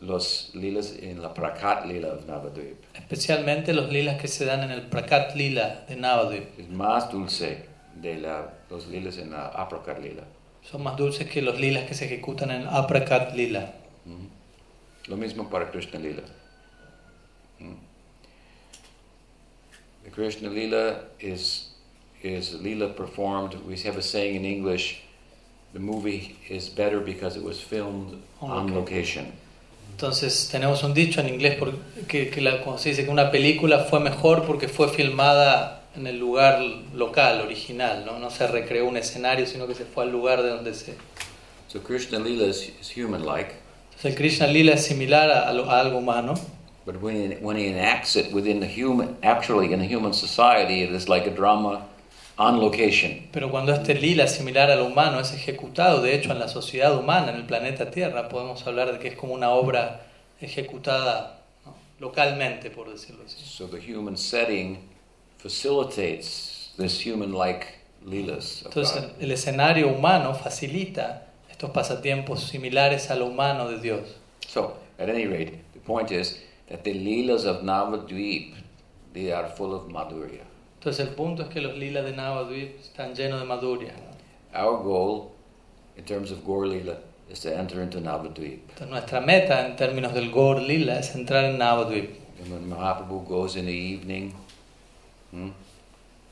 los 0.00 0.50
Leelas 0.54 0.94
in 1.02 1.20
la 1.20 1.34
Prakat 1.34 1.84
Leela 1.86 2.08
of 2.14 2.26
Navadvip. 2.26 2.76
Especialmente 2.94 3.72
los 3.74 3.90
lilas 3.92 4.20
que 4.20 4.28
se 4.28 4.44
dan 4.44 4.62
en 4.62 4.70
el 4.70 4.82
Prakat 4.82 5.34
Lila 5.36 5.84
de 5.88 5.96
Navadvip. 5.96 6.58
Es 6.58 6.68
más 6.68 7.10
dulce 7.10 7.66
de 7.96 8.16
la, 8.16 8.54
los 8.70 8.86
Leelas 8.88 9.18
en 9.18 9.32
la 9.32 9.48
Aprakat 9.48 9.98
Leela. 10.00 10.24
Son 10.62 10.82
más 10.82 10.96
dulces 10.96 11.28
que 11.28 11.42
los 11.42 11.58
lilas 11.60 11.84
que 11.84 11.94
se 11.94 12.06
ejecutan 12.06 12.50
en 12.50 12.66
Aprakat 12.66 13.34
Lila. 13.34 13.74
Lo 15.08 15.16
mismo 15.16 15.50
para 15.50 15.70
Krishna 15.70 15.98
Lila. 15.98 16.22
Mm. 17.60 17.76
The 20.04 20.10
Krishna 20.10 20.50
Lila 20.50 21.04
is, 21.18 21.70
is 22.22 22.54
Lila 22.54 22.88
performed, 22.88 23.54
we 23.66 23.76
have 23.78 23.96
a 23.96 24.02
saying 24.02 24.36
in 24.36 24.44
English, 24.44 25.02
the 25.72 25.80
movie 25.80 26.36
is 26.48 26.68
better 26.68 27.00
because 27.00 27.36
it 27.36 27.42
was 27.42 27.60
filmed 27.60 28.22
On 28.40 28.50
on 28.50 28.74
location. 28.74 29.32
Entonces 29.92 30.48
tenemos 30.50 30.82
un 30.82 30.94
dicho 30.94 31.20
en 31.20 31.28
inglés 31.28 31.58
que, 32.08 32.30
que 32.30 32.40
la, 32.40 32.62
se 32.78 32.90
dice 32.90 33.04
que 33.04 33.10
una 33.10 33.30
película 33.30 33.84
fue 33.84 34.00
mejor 34.00 34.46
porque 34.46 34.66
fue 34.66 34.88
filmada 34.88 35.82
en 35.94 36.06
el 36.06 36.18
lugar 36.18 36.62
local, 36.94 37.40
original, 37.40 38.04
¿no? 38.06 38.18
no 38.18 38.30
se 38.30 38.46
recreó 38.46 38.88
un 38.88 38.96
escenario, 38.96 39.46
sino 39.46 39.66
que 39.66 39.74
se 39.74 39.84
fue 39.84 40.04
al 40.04 40.12
lugar 40.12 40.42
de 40.42 40.50
donde 40.50 40.74
se... 40.74 40.96
So 41.68 41.82
Krishna 41.82 42.18
Lila 42.18 42.46
is, 42.46 42.72
is 42.80 42.96
human-like, 42.96 43.54
El 44.02 44.14
Krishna 44.14 44.46
Lila 44.46 44.72
es 44.72 44.86
similar 44.86 45.30
a, 45.30 45.48
a 45.50 45.80
algo 45.80 45.98
humano, 45.98 46.34
but 46.86 46.96
when 47.02 47.16
he, 47.16 47.36
when 47.42 47.56
he 47.56 47.66
enacts 47.66 48.16
it 48.16 48.32
within 48.32 48.60
the 48.60 48.66
human, 48.66 49.16
actually 49.22 49.72
in 49.72 49.80
a 49.80 49.84
human 49.84 50.14
society, 50.14 50.82
it 50.82 50.90
is 50.90 51.06
like 51.06 51.26
a 51.26 51.30
drama 51.30 51.86
on 52.38 52.58
location. 52.58 53.28
pero 53.30 53.50
cuando 53.50 53.74
este 53.74 53.94
Lila 53.94 54.26
similar 54.26 54.70
a 54.70 54.76
lo 54.76 54.86
humano 54.86 55.20
es 55.20 55.32
ejecutado, 55.32 56.00
de 56.00 56.14
hecho 56.14 56.32
en 56.32 56.38
la 56.38 56.48
sociedad 56.48 56.98
humana, 56.98 57.30
en 57.30 57.36
el 57.36 57.44
planeta 57.44 57.90
Tierra, 57.90 58.30
podemos 58.30 58.66
hablar 58.66 58.90
de 58.90 58.98
que 58.98 59.08
es 59.08 59.16
como 59.16 59.34
una 59.34 59.50
obra 59.50 60.06
ejecutada 60.40 61.42
¿no? 61.66 61.74
localmente, 61.98 62.70
por 62.70 62.90
decirlo 62.90 63.24
así. 63.26 63.36
So 63.44 63.66
the 63.66 63.78
human 63.78 64.16
setting 64.16 64.78
facilitates 65.36 66.72
this 66.78 67.04
human-like 67.06 67.66
leelas. 68.06 68.62
of 68.62 68.68
Entonces 68.68 69.04
el 69.20 69.30
escenario 69.30 69.88
humano 69.88 70.34
facilita 70.34 71.26
estos 71.60 71.72
pasatiempos 71.72 72.44
similares 72.44 73.10
a 73.10 73.16
lo 73.16 73.26
humano 73.26 73.68
de 73.68 73.78
Dios. 73.78 74.16
So, 74.48 74.78
at 74.98 75.10
any 75.10 75.26
rate, 75.26 75.58
the 75.74 75.80
point 75.80 76.10
is 76.10 76.40
that 76.70 76.84
the 76.84 76.94
leelas 76.94 77.44
of 77.44 77.62
Navadvip, 77.62 78.54
they 79.12 79.30
are 79.30 79.46
full 79.46 79.74
of 79.74 79.88
madhurya. 79.88 80.40
Entonces 80.78 81.06
el 81.06 81.14
punto 81.14 81.42
es 81.42 81.48
que 81.50 81.60
los 81.60 81.76
lilas 81.76 82.06
de 82.06 82.12
Navadvip 82.12 82.80
están 82.80 83.14
llenos 83.14 83.40
de 83.40 83.46
maduria. 83.46 83.92
Our 84.54 84.82
goal, 84.82 85.32
in 85.98 86.04
terms 86.04 86.30
of 86.30 86.46
Gaur 86.46 86.64
Leela, 86.64 86.96
is 87.28 87.40
to 87.40 87.54
enter 87.54 87.82
into 87.82 88.00
Navadvip. 88.00 88.60
Entonces 88.70 88.88
nuestra 88.88 89.20
meta 89.20 89.66
en 89.66 89.76
términos 89.76 90.14
del 90.14 90.30
Gaur 90.30 90.62
Lila 90.62 90.98
es 90.98 91.14
entrar 91.14 91.44
en 91.44 91.58
Navadvip. 91.58 92.16
And 92.42 92.52
when 92.52 92.70
Mahaprabhu 92.70 93.28
goes 93.28 93.56
in 93.56 93.66
the 93.66 93.72
evening 93.72 94.32
hmm, 95.30 95.50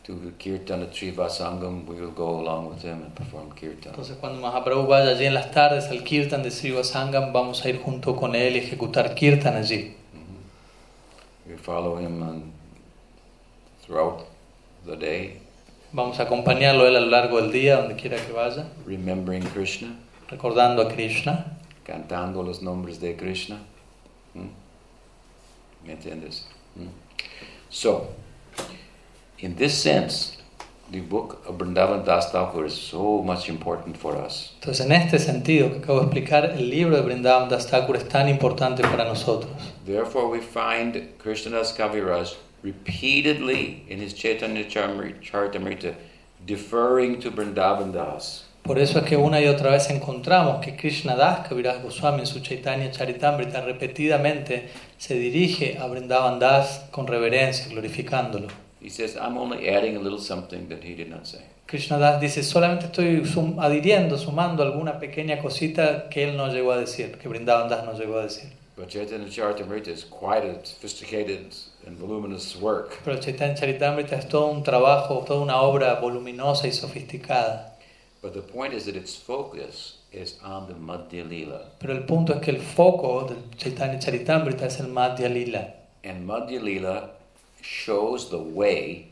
to 0.09 0.32
Kirtan 0.38 0.82
at 0.82 0.92
Srivasangam, 0.92 1.86
we 1.86 2.00
will 2.00 2.11
go 2.11 2.40
along 2.40 2.70
with 2.70 2.82
him 2.82 3.02
and 3.02 3.14
perform 3.14 3.52
Kirtan. 3.52 3.92
Entonces 3.92 4.16
cuando 4.18 4.40
Mahaprabhu 4.40 4.86
vaya 4.86 5.11
allí 5.11 5.26
en 5.26 5.34
las 5.34 5.50
tardes 5.50 5.90
al 5.90 6.02
Kirtan 6.02 6.42
de 6.42 6.50
Sri 6.50 6.70
Vasangam, 6.70 7.32
vamos 7.32 7.62
a 7.64 7.68
ir 7.68 7.80
junto 7.82 8.16
con 8.16 8.34
él 8.34 8.56
y 8.56 8.61
ejecutar 8.61 9.14
Kirtan 9.14 9.56
allí. 9.56 9.94
We 11.46 11.56
follow 11.56 11.98
him 11.98 12.22
on 12.22 12.52
throughout 13.82 14.26
the 14.86 14.96
day, 14.96 15.40
Vamos 15.92 16.20
a 16.20 16.24
acompañarlo 16.24 16.86
él 16.86 16.96
a 16.96 17.00
lo 17.00 17.06
largo 17.06 17.40
del 17.40 17.50
día, 17.50 17.76
donde 17.78 17.96
quiera 17.96 18.18
que 18.18 18.32
vaya, 18.32 18.66
remembering 18.86 19.42
Krishna, 19.54 19.96
recordando 20.28 20.82
a 20.82 20.88
Krishna, 20.88 21.59
cantando 21.82 22.42
los 22.42 22.61
nombres 22.61 23.00
de 23.00 23.16
Krishna. 23.16 23.59
¿Mm? 24.34 25.86
¿Me 25.86 25.92
entiendes? 25.92 26.46
¿Mm? 26.76 26.88
So, 27.70 28.11
in 29.41 29.55
this 29.57 29.80
sense, 29.80 30.36
the 30.91 31.01
book 31.01 31.45
of 31.47 31.59
Vrindavan 31.59 32.05
Das 32.05 32.32
Thakur 32.32 32.64
is 32.64 32.74
so 32.74 33.22
much 33.22 33.49
important 33.49 33.97
for 33.97 34.16
us. 34.16 34.55
Entonces, 34.61 34.86
en 34.86 34.93
este 34.93 35.18
sentido 35.18 35.70
que 35.70 35.78
acabo 35.78 36.01
de 36.01 36.07
explicar, 36.07 36.57
el 36.57 36.68
libro 36.68 36.97
de 36.97 37.03
Vrindavan 37.03 37.49
Das 37.49 37.66
Thakur 37.66 37.97
es 37.97 38.09
tan 38.09 38.28
importante 38.28 38.82
para 38.82 39.05
nosotros. 39.05 39.53
Therefore, 39.86 40.28
we 40.28 40.41
find 40.41 40.97
Krishnadas 41.18 41.72
Kaviraj 41.72 42.34
repeatedly 42.62 43.84
in 43.89 44.01
his 44.01 44.14
Chaitanya 44.14 44.64
Charitamrita 44.64 45.95
deferring 46.47 47.20
to 47.20 47.30
Vrindavan 47.30 47.93
Das. 47.93 48.45
Por 48.64 48.78
eso 48.78 48.99
es 48.99 49.05
que 49.05 49.16
una 49.16 49.41
y 49.41 49.47
otra 49.47 49.70
vez 49.70 49.89
encontramos 49.89 50.61
que 50.61 50.74
Krishna 50.76 51.14
Das 51.16 51.47
Kaviraj 51.47 51.82
Goswami 51.82 52.20
en 52.20 52.26
su 52.26 52.41
Chaitanya 52.41 52.91
Charitamrita 52.91 53.61
repetidamente 53.61 54.68
se 54.99 55.14
dirige 55.14 55.78
a 55.78 55.86
Vrindavan 55.86 56.39
Das 56.39 56.86
con 56.91 57.07
reverencia, 57.07 57.68
glorificándolo. 57.68 58.49
He 58.81 58.89
says, 58.91 59.16
I'm 59.16 59.37
only 59.37 59.68
adding 59.68 59.97
a 59.97 60.01
little 60.01 60.20
something 60.20 60.68
that 60.68 60.85
he 60.85 60.95
did 60.95 61.09
not 61.11 61.26
say. 61.26 61.43
Krishna 61.66 61.99
Das 61.99 62.20
dice, 62.20 62.43
solamente 62.43 62.87
estoy 62.87 63.24
sum- 63.26 63.59
adhiriendo, 63.59 64.16
sumando 64.16 64.62
alguna 64.62 64.99
pequeña 64.99 65.39
cosita 65.43 66.09
que 66.09 66.22
él 66.24 66.37
no 66.37 66.49
llegó 66.49 66.72
a 66.72 66.79
decir, 66.79 67.18
que 67.18 67.29
Vrindavan 67.29 67.68
Das 67.68 67.85
no 67.85 67.93
llegó 67.93 68.18
a 68.18 68.22
decir. 68.22 68.51
But 68.76 68.89
Chaitanya 68.91 69.26
Charitamrita 69.29 69.89
is 69.89 70.05
quite 70.05 70.45
a 70.45 70.64
sophisticated 70.64 71.53
and 71.85 71.99
voluminous 71.99 72.55
work. 72.57 73.01
Pero 73.05 73.18
Chaitanya 73.18 73.55
Charitamrita 73.57 74.12
es 74.16 74.29
todo 74.29 74.47
un 74.53 74.62
trabajo, 74.62 75.24
toda 75.26 75.41
una 75.41 75.61
obra 75.61 75.95
voluminosa 76.01 76.68
y 76.68 76.72
sofisticada. 76.72 77.74
But 78.22 78.35
the 78.35 78.43
point 78.43 78.72
is 78.74 78.85
that 78.87 78.95
its 78.97 79.16
focus 79.16 79.99
is 80.12 80.39
on 80.45 80.68
the 80.68 80.74
Madhya 80.74 81.29
Lila. 81.29 81.72
Pero 81.81 81.93
el 81.93 82.05
punto 82.05 82.33
es 82.35 82.41
que 82.41 82.53
el 82.53 82.61
foco 82.61 83.26
del 83.29 83.51
Chaitanya 83.57 83.99
Charitamrita 83.99 84.66
es 84.66 84.79
el 84.79 84.87
Madhya 84.89 85.29
Lila. 85.29 85.74
And 86.05 86.24
Madhya 86.26 86.62
Lila 86.62 87.11
shows 87.61 88.30
the 88.30 88.38
way 88.38 89.09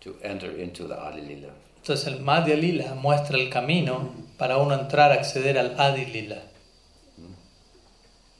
to 0.00 0.16
enter 0.22 0.50
into 0.50 0.86
the 0.86 0.94
Adi 0.94 1.20
Lila. 1.20 1.52
Entonces 1.82 2.06
el 2.06 2.20
Madhya 2.20 2.56
Lila 2.56 2.94
muestra 2.94 3.38
el 3.38 3.50
camino 3.50 4.10
para 4.36 4.58
uno 4.58 4.74
entrar 4.74 5.10
a 5.12 5.14
acceder 5.14 5.58
al 5.58 5.78
Adi 5.78 6.06
Lila. 6.06 6.42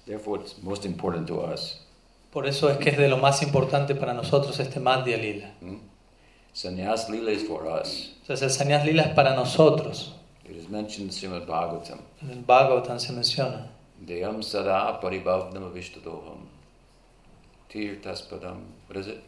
Therefore, 0.06 0.40
it's 0.40 0.56
most 0.62 0.86
important 0.86 1.26
to 1.28 1.40
us. 1.42 1.80
Por 2.32 2.46
eso 2.46 2.70
es 2.70 2.78
que 2.78 2.90
es 2.90 2.96
de 2.96 3.08
lo 3.08 3.18
más 3.18 3.42
importante 3.42 3.94
para 3.94 4.14
nosotros 4.14 4.58
este 4.58 4.80
Madhya 4.80 5.18
Lila. 5.18 5.52
Hmm? 5.60 5.76
Sannyas 6.52 7.08
Lila 7.08 7.30
is 7.30 7.46
for 7.46 7.66
us. 7.66 8.14
Entonces 8.22 8.42
el 8.42 8.50
Sanyas 8.50 8.84
Lila 8.84 9.02
es 9.02 9.14
para 9.14 9.34
nosotros. 9.34 10.14
It 10.44 10.56
is 10.56 10.68
mentioned 10.68 11.10
in 11.10 11.12
Srimad 11.12 11.46
Bhagavatam. 11.46 12.00
En 12.22 12.30
el 12.30 12.42
Bhagavatam 12.42 12.98
se 12.98 13.12
menciona. 13.12 13.68
Deyam 14.00 14.42
sada 14.42 14.98
paribhavnam 15.00 15.64
avishtadoham. 15.64 16.46
Tirtaspadam. 17.68 18.60
What 18.88 18.96
is 18.96 19.06
it? 19.06 19.22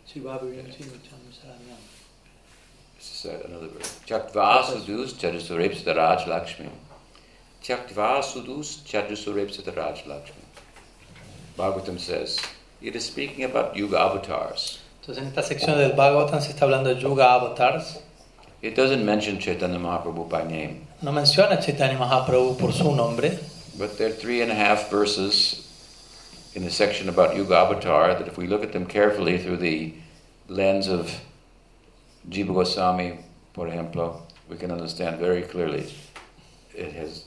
This 2.97 3.25
is 3.25 3.27
uh, 3.27 3.43
another 3.47 3.69
verse. 3.69 4.01
Chaktva 4.07 4.63
sudus 4.65 5.13
chadusurepsita 5.15 5.95
Raj 5.95 6.27
Lakshmi. 6.27 6.71
Chaktva 7.63 8.23
sudus 8.23 8.83
chadusurepsita 8.85 9.77
Raj 9.77 10.07
Lakshmi. 10.07 10.43
Bhagavatam 11.59 12.01
says, 12.01 12.41
it 12.81 12.97
is 12.97 13.05
speaking 13.05 13.45
about 13.45 13.77
Yuga 13.77 13.99
avatars. 13.99 14.79
Entonces 15.03 15.19
en 15.19 15.29
esta 15.29 15.43
sección 15.43 15.77
del 15.77 15.93
Bhagavatam 15.93 16.41
se 16.41 16.53
está 16.53 16.65
hablando 16.65 16.95
de 16.95 17.01
Yuga 17.01 17.27
Avatars. 17.27 17.99
It 18.63 18.75
doesn't 18.75 19.05
mention 19.05 19.39
Chaitanya 19.39 19.79
Mahaprabhu 19.79 20.29
by 20.29 20.45
name, 20.45 20.87
No 21.03 21.13
menciona 21.13 21.63
Chaitanya 21.63 21.99
Mahaprabhu 21.99 22.59
por 22.59 22.73
su 22.73 22.95
nombre, 22.95 23.39
but 23.79 23.99
there 23.99 24.09
are 24.09 24.13
three 24.13 24.41
and 24.41 24.51
a 24.51 24.55
half 24.55 24.91
verses 24.91 25.60
in 26.55 26.65
the 26.65 26.71
section 26.71 27.09
about 27.09 27.37
Yuga 27.37 27.57
Avatar 27.57 28.15
that 28.15 28.27
if 28.27 28.37
we 28.37 28.47
look 28.47 28.63
at 28.63 28.73
them 28.73 28.87
carefully 28.87 29.39
through 29.39 29.59
the 29.59 29.95
lens 30.49 30.89
of 30.89 31.21
Jiva 32.29 32.53
Goswami, 32.53 33.19
por 33.55 33.69
ejemplo, 33.69 34.23
we 34.49 34.57
can 34.57 34.71
understand 34.71 35.19
very 35.19 35.43
clearly 35.43 35.87
it 36.75 36.93
has 36.93 37.25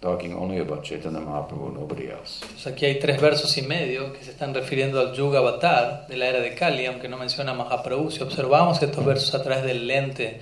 talking 0.00 0.34
only 0.34 0.58
about 0.58 0.82
Chaitanya 0.82 1.20
Mahaprabhu, 1.20 1.74
nobody 1.74 2.10
else. 2.10 2.40
Entonces 2.42 2.66
aquí 2.66 2.86
hay 2.86 2.98
tres 2.98 3.20
versos 3.20 3.56
y 3.58 3.62
medio 3.62 4.12
que 4.12 4.24
se 4.24 4.30
están 4.30 4.54
refiriendo 4.54 4.98
al 4.98 5.14
Yuga 5.14 5.40
Avatar 5.40 6.06
de 6.08 6.16
la 6.16 6.26
era 6.26 6.40
de 6.40 6.54
Kali, 6.54 6.86
aunque 6.86 7.08
no 7.08 7.18
menciona 7.18 7.52
Mahaprabhu. 7.52 8.10
Si 8.10 8.22
observamos 8.22 8.82
estos 8.82 9.04
versos 9.04 9.34
a 9.34 9.42
través 9.42 9.64
del 9.64 9.86
lente 9.86 10.40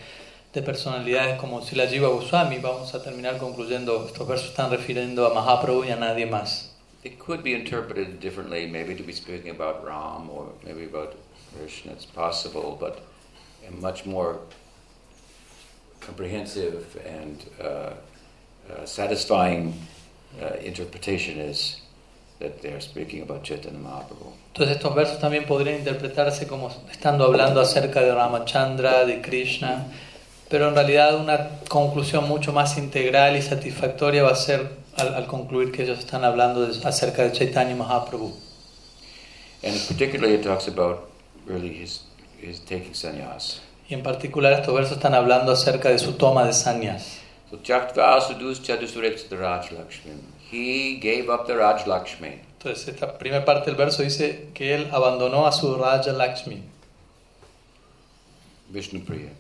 de 0.53 0.63
personalidades 0.63 1.39
como 1.39 1.61
Sila 1.63 1.87
Jiva 1.87 2.09
Goswami, 2.09 2.59
vamos 2.59 2.95
a 2.95 3.03
terminar 3.03 3.39
concluyendo, 3.39 4.07
estos 4.07 4.27
versos 4.27 4.49
están 4.51 4.71
refiriendo 4.71 5.27
a 5.27 5.35
Mahaprabhu 5.35 5.85
y 5.85 5.91
a 5.91 5.97
nadie 5.97 6.27
más. 6.27 6.78
It 7.09 7.19
could 7.19 7.43
be 7.43 7.55
interpreted 7.55 8.21
differently, 8.21 8.67
maybe 8.67 8.95
to 8.95 9.03
be 9.03 9.15
speaking 9.15 9.51
about 9.51 9.83
Ram 9.83 10.29
or 10.29 10.53
maybe 10.63 10.85
about 10.85 11.15
Krishna. 11.57 11.93
It's 11.93 12.05
possible, 12.05 12.77
but 12.79 13.01
a 13.67 13.71
much 13.81 14.05
more 14.05 14.41
comprehensive 16.01 16.85
and 17.07 17.37
uh, 17.59 17.65
uh, 17.65 18.85
satisfying 18.85 19.73
uh, 20.43 20.57
interpretation 20.71 21.39
is 21.39 21.81
that 22.41 22.61
they're 22.61 22.83
speaking 22.83 23.23
about 23.23 23.43
Chaitanya 23.43 23.79
Mahaprabhu. 23.79 24.35
Entonces 24.53 24.77
estos 24.77 24.95
versos 24.95 25.19
también 25.19 25.47
podrían 25.47 25.79
interpretarse 25.79 26.47
como 26.47 26.71
estando 26.91 27.25
hablando 27.25 27.63
acerca 27.63 28.03
de 28.03 28.15
Ramachandra, 28.15 29.07
de 29.07 29.23
Krishna, 29.23 29.87
pero 30.51 30.69
en 30.69 30.75
realidad 30.75 31.17
una 31.17 31.61
conclusión 31.71 32.29
mucho 32.29 32.53
más 32.53 32.77
integral 32.77 33.35
y 33.35 33.41
satisfactoria 33.41 34.23
va 34.23 34.33
a 34.33 34.37
ser 34.37 34.88
al, 34.99 35.15
al 35.15 35.27
concluir 35.27 35.73
que 35.73 35.83
ellos 35.83 35.99
están 35.99 36.25
hablando 36.25 36.67
de- 36.67 36.87
acerca 36.87 37.23
de 37.23 37.33
Chaitanya 37.33 37.75
Mahaprabhu. 37.75 38.33
And 39.63 39.75
particularly 39.89 40.35
it 40.37 40.43
talks 40.45 40.69
about 40.69 41.11
really 41.47 41.69
his, 41.83 42.05
his 42.41 42.61
taking 42.61 42.95
sannyas. 42.95 43.61
Y 43.89 43.95
en 43.95 44.03
particular 44.03 44.53
estos 44.53 44.75
versos 44.75 44.93
están 44.99 45.15
hablando 45.15 45.53
acerca 45.53 45.89
de 45.89 45.99
su 45.99 46.13
toma 46.13 46.45
de 46.45 46.53
sannyas. 46.53 47.21
So 47.51 47.57
the 47.57 49.37
Raj 49.37 49.73
Lakshmi. 49.73 50.13
He 50.51 50.99
gave 51.01 51.29
up 51.31 51.47
the 51.47 51.55
Raj 51.57 51.87
Lakshmi. 51.87 52.41
Entonces 52.59 52.89
esta 52.89 53.17
primera 53.19 53.45
parte 53.45 53.67
del 53.71 53.77
verso 53.77 54.03
dice 54.03 54.49
que 54.53 54.75
él 54.75 54.89
abandonó 54.93 55.47
a 55.47 55.53
su 55.53 55.75
Raja 55.77 56.13
Lakshmi, 56.13 56.63
Vishnu 58.71 59.01
Priya 59.05 59.31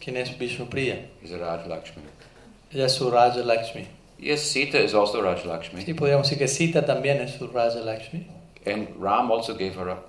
quien 0.00 0.16
es 0.16 0.36
Vishnupriya. 0.38 0.96
is 1.22 1.30
a 1.32 1.38
Raj 1.38 1.66
Lakshmi. 1.68 2.02
Ella 2.72 2.86
es 2.86 2.92
su 2.94 3.10
Raja 3.10 3.38
Lakshmi. 3.44 3.86
Yes, 4.22 4.42
Sita 4.52 4.78
is 4.78 4.94
also 4.94 5.20
Raj 5.20 5.44
Lakshmi. 5.44 5.82
Sí, 5.82 5.94
podríamos 5.94 6.28
decir 6.28 6.38
que 6.38 6.46
Sita 6.46 6.86
también 6.86 7.20
es 7.20 7.34
su 7.34 7.48
Raja 7.48 7.80
Lakshmi. 7.80 8.24
And 8.64 8.88
Ram 8.96 9.32
also 9.32 9.54
gave 9.54 9.74
her 9.74 9.88
up, 9.88 10.06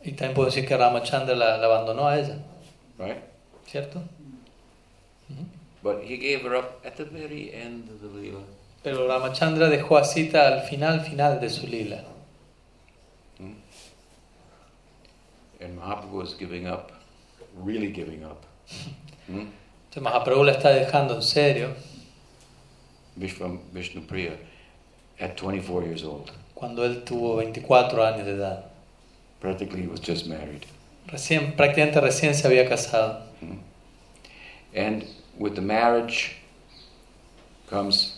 Y 0.00 0.12
también 0.12 0.34
puedo 0.34 0.46
decir 0.46 0.64
que 0.64 0.76
Ramachandra 0.76 1.34
la, 1.34 1.56
la 1.56 1.66
abandonó 1.66 2.06
a 2.06 2.20
ella, 2.20 2.38
right? 2.98 3.16
¿cierto? 3.66 4.00
But 5.82 6.04
he 6.04 6.18
gave 6.18 6.42
her 6.42 6.54
up 6.54 6.80
at 6.86 6.96
the 6.96 7.04
very 7.04 7.52
end 7.52 7.90
of 7.90 8.00
the 8.00 8.06
Leela. 8.06 8.44
Pero 8.84 9.08
Ramachandra 9.08 9.68
dejó 9.68 9.96
a 9.96 10.04
Sita 10.04 10.46
al 10.46 10.62
final, 10.68 11.00
final 11.00 11.40
de 11.40 11.50
su 11.50 11.66
lila. 11.66 12.04
Hmm? 13.38 13.54
And 15.60 15.76
Mahaprabhu 15.76 16.12
was 16.12 16.34
giving 16.38 16.68
up, 16.68 16.92
really 17.56 17.90
giving 17.90 18.22
up. 18.24 18.44
Hmm? 19.26 19.48
Entonces 19.90 20.02
Mahaprabhu 20.02 20.44
la 20.44 20.52
está 20.52 20.70
dejando 20.70 21.16
en 21.16 21.22
serio 21.22 21.74
Vishnu, 23.18 23.58
Vishnu 23.72 24.02
Priya 24.02 24.36
at 25.20 25.36
24 25.36 25.82
years 25.84 26.02
old. 26.04 26.30
cuando 26.54 26.84
él 26.84 27.04
tuvo 27.04 27.36
24 27.36 28.04
años 28.04 28.24
de 28.26 28.32
edad. 28.32 28.64
Practically 29.40 29.82
he 29.82 29.86
was 29.88 30.00
just 30.00 30.26
married. 30.26 30.64
Recién, 31.06 31.54
prácticamente 31.56 32.00
recién 32.00 32.34
se 32.34 32.46
había 32.46 32.68
casado. 32.68 33.22
Hmm? 33.40 33.58
And 34.76 35.04
with 35.38 35.54
the 35.54 35.60
marriage 35.62 36.36
comes 37.70 38.14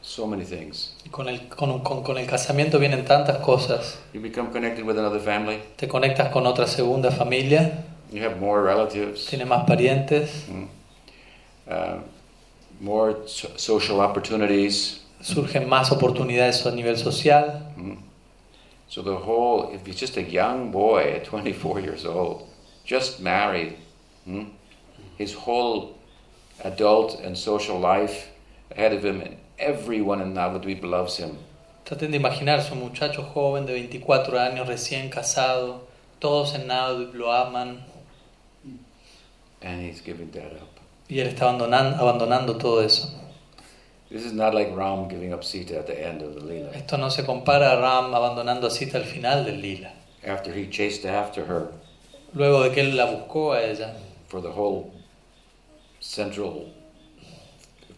so 0.00 0.26
many 0.26 0.44
things. 0.44 0.94
Y 1.04 1.10
con 1.10 1.28
el, 1.28 1.48
con, 1.48 1.80
con- 1.82 2.02
con 2.02 2.18
el 2.18 2.26
casamiento 2.26 2.78
vienen 2.78 3.04
tantas 3.04 3.38
cosas. 3.38 3.98
You 4.12 4.20
become 4.20 4.50
connected 4.50 4.84
with 4.84 4.98
another 4.98 5.20
family, 5.20 5.60
Te 5.76 5.86
conectas 5.86 6.30
con 6.32 6.46
otra 6.46 6.66
segunda 6.66 7.10
familia, 7.10 7.84
you 8.10 8.22
have 8.24 8.40
more 8.40 8.62
relatives, 8.62 9.26
tienes 9.26 9.46
más 9.46 9.64
parientes, 9.66 10.46
hmm? 10.48 10.64
uh, 11.68 12.00
more 12.82 13.16
social 13.26 14.00
opportunities. 14.00 15.00
surgen 15.22 15.68
más 15.68 15.90
oportunidades 15.92 16.66
a 16.66 16.72
nivel 16.72 16.96
social. 16.96 17.50
hmm? 17.76 17.94
So 18.88 19.02
the 19.02 19.16
whole, 19.16 19.70
if 19.72 19.86
he's 19.86 19.96
just 19.96 20.16
a 20.16 20.22
young 20.22 20.70
boy 20.70 21.14
at 21.14 21.24
24 21.30 21.80
years 21.80 22.04
old, 22.04 22.48
just 22.84 23.20
married, 23.20 23.76
hmm? 24.24 24.44
his 25.16 25.32
whole 25.32 25.94
adult 26.64 27.20
and 27.20 27.38
social 27.38 27.78
life 27.78 28.28
ahead 28.72 28.92
of 28.92 29.04
him, 29.04 29.20
and 29.20 29.36
everyone 29.58 30.20
in 30.20 30.34
Navadvip 30.34 30.82
loves 30.82 31.16
him. 31.16 31.38
Traten 31.84 32.10
de 32.10 32.18
imaginarse 32.18 32.72
un 32.72 32.80
muchacho 32.80 33.22
joven 33.22 33.64
de 33.66 33.72
24 33.74 34.38
años, 34.38 34.66
recién 34.66 35.08
casado, 35.10 35.82
todos 36.20 36.54
en 36.54 36.66
Navadvip 36.66 37.14
lo 37.14 37.30
aman. 37.30 37.84
and 39.64 39.80
he's 39.80 40.00
giving 40.00 40.28
that 40.32 40.52
up. 40.60 40.71
Y 41.08 41.20
él 41.20 41.28
está 41.28 41.44
abandonando, 41.44 41.96
abandonando 41.96 42.58
todo 42.58 42.82
eso. 42.82 43.08
This 44.10 44.26
is 44.26 44.32
not 44.32 44.54
like 44.54 44.74
Ram 44.74 45.08
giving 45.08 45.32
up 45.32 45.42
Sita 45.42 45.78
at 45.78 45.86
the 45.86 45.98
end 45.98 46.22
of 46.22 46.34
the 46.34 46.40
Leela. 46.40 46.74
Esto 46.74 46.98
no 46.98 47.08
se 47.08 47.22
compara 47.24 47.72
a 47.72 47.80
Ram 47.80 48.14
abandonando 48.14 48.66
a 48.66 48.70
Sita 48.70 48.98
al 48.98 49.04
final 49.04 49.44
del 49.44 49.60
lila. 49.60 49.90
After 50.26 50.52
he 50.52 50.68
chased 50.68 51.06
after 51.06 51.46
her 51.46 51.68
Luego 52.34 52.62
de 52.62 52.70
que 52.70 52.80
él 52.80 52.96
la 52.96 53.06
buscó 53.06 53.52
a 53.52 53.62
ella 53.62 53.94
for 54.28 54.40
the 54.40 54.50
whole 54.50 54.90
central 56.00 56.72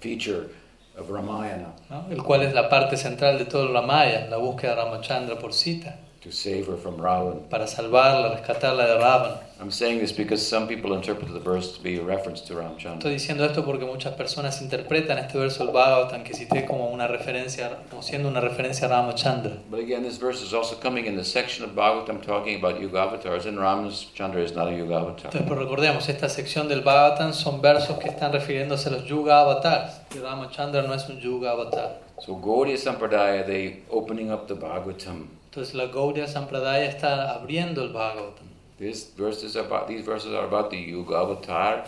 feature 0.01 0.49
of 0.97 1.09
Ramayana 1.09 1.73
¿no? 1.89 2.07
el 2.11 2.23
cual 2.23 2.43
es 2.43 2.53
la 2.53 2.69
parte 2.69 2.97
central 2.97 3.39
de 3.39 3.45
todo 3.45 3.69
el 3.69 3.73
Ramayana, 3.73 4.27
la 4.29 4.37
búsqueda 4.37 4.75
de 4.75 4.83
Ramachandra 4.83 5.39
por 5.39 5.53
Sita, 5.53 5.99
to 6.25 6.33
save 6.33 6.67
her 6.67 6.77
from 6.77 6.97
Ravan. 6.97 7.49
para 7.51 7.67
salvarla, 7.67 8.35
rescatarla 8.35 8.87
de 8.87 8.99
Ravan. 8.99 9.39
I'm 9.61 9.71
saying 9.71 10.01
this 10.01 10.11
because 10.11 10.45
some 10.47 10.67
people 10.67 10.95
interpret 10.95 11.33
the 11.33 11.39
verse 11.39 11.77
to 11.77 11.83
be 11.83 11.99
a 11.99 12.03
reference 12.03 12.41
to 12.41 12.55
Estoy 12.55 13.13
diciendo 13.13 13.45
esto 13.45 13.65
porque 13.65 13.85
muchas 13.85 14.15
personas 14.15 14.61
interpretan 14.61 15.19
este 15.19 15.39
verso 15.39 15.65
del 15.65 15.73
Bhagavatam 15.73 16.25
que 16.25 16.35
cité 16.35 16.67
como 16.67 16.89
una 16.89 17.07
referencia, 17.07 17.79
como 17.89 18.03
siendo 18.03 18.29
una 18.29 18.41
referencia 18.41 18.87
a 18.87 18.91
Ramachandra. 18.91 19.59
But 19.71 19.81
again, 19.81 20.03
this 20.03 20.19
verse 20.19 20.43
is 20.43 20.53
also 20.53 20.77
coming 20.77 21.07
in 21.07 21.17
the 21.17 21.25
section 21.25 21.65
of 21.65 21.75
Bhagavatam 21.75 22.23
talking 22.23 22.57
about 22.57 22.81
Yuga 22.81 22.99
avatars, 22.99 23.47
and 23.47 23.59
Ramchandra 23.59 24.43
is 24.43 24.55
not 24.55 24.69
a 24.69 24.73
Yuga 24.77 24.97
avatar. 24.97 25.31
Entonces, 25.31 25.49
pero 25.49 25.61
recordemos, 25.61 26.09
esta 26.09 26.29
sección 26.29 26.69
del 26.69 26.83
Bhagavatam 26.83 27.33
son 27.33 27.61
versos 27.61 27.99
que 27.99 28.09
están 28.09 28.33
refiriéndose 28.33 28.89
a 28.89 28.93
los 28.93 29.05
Yuga 29.05 29.41
avatars. 29.41 30.01
Y 30.15 30.19
Ramachandra 30.19 30.83
no 30.83 30.95
es 30.95 31.09
un 31.09 31.21
Yuga 31.21 31.53
avatar. 31.53 32.01
So 32.25 32.35
Gaudiya 32.37 32.77
Sampradaya, 32.77 33.47
they 33.47 33.83
opening 33.91 34.31
up 34.31 34.49
the 34.49 34.57
Bhagavatam. 34.57 35.27
Entonces 35.55 35.77
la 35.77 35.87
Gaudiya 35.87 36.27
Sampradaya 36.27 36.87
está 36.87 37.33
abriendo 37.33 37.81
el 37.85 37.93
Bhagavatam. 37.93 38.49
This 38.77 39.13
verse 39.17 39.45
is 39.45 39.55
about 39.55 39.87
these 39.87 40.05
verses 40.05 40.35
are 40.35 40.45
about 40.45 40.69
the 40.69 40.77
Yuga 40.77 41.15
avatar 41.15 41.85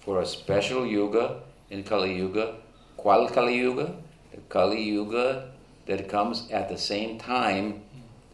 for 0.00 0.20
a 0.20 0.26
special 0.26 0.84
yuga 0.84 1.36
in 1.70 1.84
Kali 1.84 2.16
Yuga. 2.16 2.54
Qual 2.96 3.28
Kali 3.28 3.58
Yuga? 3.58 3.94
The 4.32 4.38
Kali 4.48 4.82
Yuga 4.82 5.52
that 5.86 6.08
comes 6.08 6.50
at 6.50 6.68
the 6.68 6.76
same 6.76 7.16
time 7.16 7.82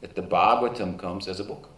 that 0.00 0.14
the 0.14 0.22
Bhagavatam 0.22 0.96
comes 0.98 1.28
as 1.28 1.38
a 1.38 1.44
book. 1.44 1.68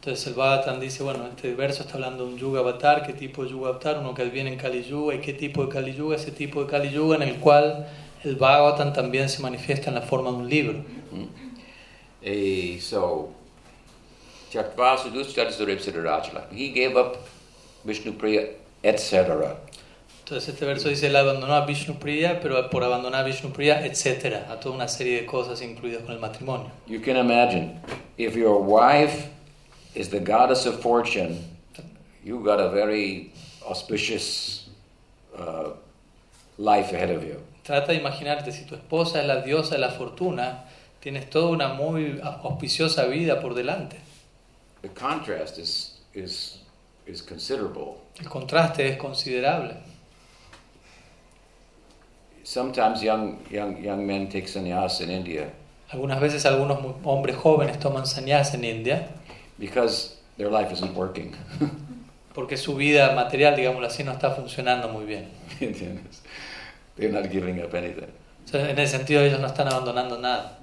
Entonces 0.00 0.26
el 0.26 0.32
Bhagavatam 0.32 0.80
dice, 0.80 1.02
bueno, 1.02 1.26
este 1.26 1.54
verso 1.54 1.82
está 1.82 1.96
hablando 1.96 2.24
de 2.24 2.32
un 2.32 2.38
Yuga 2.38 2.60
Avatar, 2.60 3.06
qué 3.06 3.12
tipo 3.12 3.44
de 3.44 3.50
Yuga 3.50 3.68
Avatar, 3.68 3.98
uno 3.98 4.14
que 4.14 4.24
viene 4.24 4.54
en 4.54 4.58
Kali 4.58 4.82
Yuga, 4.84 5.16
y 5.16 5.20
qué 5.20 5.34
tipo 5.34 5.66
de 5.66 5.68
Kali 5.70 5.94
Yuga, 5.94 6.16
ese 6.16 6.30
tipo 6.30 6.64
de 6.64 6.70
Kali 6.70 6.88
Yuga 6.88 7.16
en 7.16 7.22
el 7.24 7.40
cual 7.40 7.86
el 8.24 8.36
Bhagavatam 8.36 8.92
también 8.92 9.28
se 9.28 9.40
manifiesta 9.40 9.88
en 9.88 9.94
la 9.94 10.02
forma 10.02 10.30
de 10.30 10.36
un 10.36 10.48
libro. 10.48 10.84
Eh, 12.22 12.78
so. 12.80 13.34
He 14.52 14.58
gave 16.72 16.96
up 16.96 17.18
Vishnu 17.84 18.12
Priya, 18.18 18.48
etc. 18.82 19.56
Entonces 20.24 20.48
este 20.48 20.64
verso 20.66 20.88
dice, 20.88 21.06
él 21.06 21.16
abandonó 21.16 21.54
a 21.54 21.66
Vishnu 21.66 21.98
Priya, 21.98 22.40
pero 22.40 22.68
por 22.68 22.82
abandonar 22.84 23.24
a 23.24 23.26
Vishnu 23.26 23.52
Priya, 23.52 23.84
etc., 23.86 24.48
a 24.48 24.60
toda 24.60 24.74
una 24.74 24.88
serie 24.88 25.20
de 25.20 25.26
cosas 25.26 25.62
incluidas 25.62 26.02
con 26.02 26.12
el 26.12 26.20
matrimonio. 26.20 26.70
You 26.86 27.00
can 27.00 27.16
imagine, 27.16 27.80
if 28.16 28.36
your 28.36 28.60
wife 28.60 29.28
is 29.94 30.08
the 30.08 30.20
goddess 30.20 30.66
of 30.66 30.80
fortune, 30.80 31.38
you 32.24 32.42
got 32.44 32.60
a 32.60 32.70
very 32.70 33.32
auspicious 33.68 34.68
uh, 35.36 35.70
life 36.58 36.92
ahead 36.92 37.10
of 37.10 37.24
you. 37.24 37.40
Trata 37.62 37.92
de 37.92 37.98
imaginarte, 37.98 38.52
si 38.52 38.64
tu 38.64 38.74
esposa 38.74 39.20
es 39.20 39.26
la 39.26 39.42
diosa 39.42 39.74
de 39.74 39.80
la 39.80 39.90
fortuna, 39.90 40.64
tienes 41.00 41.28
toda 41.30 41.50
una 41.50 41.68
muy 41.68 42.20
auspiciosa 42.22 43.04
vida 43.06 43.40
por 43.40 43.54
delante. 43.54 43.98
The 44.82 44.88
contrast 44.88 45.58
is, 45.58 46.00
is, 46.14 46.60
is 47.06 47.22
considerable. 47.22 47.96
El 48.18 48.28
contraste 48.28 48.88
es 48.88 48.96
considerable. 48.96 49.74
Sometimes 52.42 53.02
young, 53.02 53.38
young, 53.50 53.80
young 53.82 54.06
men 54.06 54.28
take 54.28 54.48
sannyas 54.48 55.00
in 55.00 55.10
India 55.10 55.52
Algunas 55.90 56.20
veces 56.20 56.46
algunos 56.46 56.78
hombres 57.04 57.36
jóvenes 57.36 57.78
toman 57.80 58.06
sannyas 58.06 58.54
en 58.54 58.64
India 58.64 59.08
because 59.58 60.18
their 60.36 60.48
life 60.48 60.72
isn't 60.72 60.96
working. 60.96 61.32
porque 62.34 62.56
su 62.56 62.76
vida 62.76 63.12
material, 63.14 63.56
digámoslo 63.56 63.88
así, 63.88 64.04
no 64.04 64.12
está 64.12 64.30
funcionando 64.30 64.88
muy 64.88 65.04
bien. 65.04 65.28
¿Entiendes? 65.60 66.22
They're 67.00 67.12
not 67.12 67.30
giving 67.30 67.62
up 67.62 67.74
anything. 67.74 68.08
O 68.44 68.48
sea, 68.48 68.70
en 68.70 68.78
ese 68.78 68.98
sentido 68.98 69.22
ellos 69.22 69.40
no 69.40 69.46
están 69.46 69.68
abandonando 69.68 70.18
nada. 70.18 70.58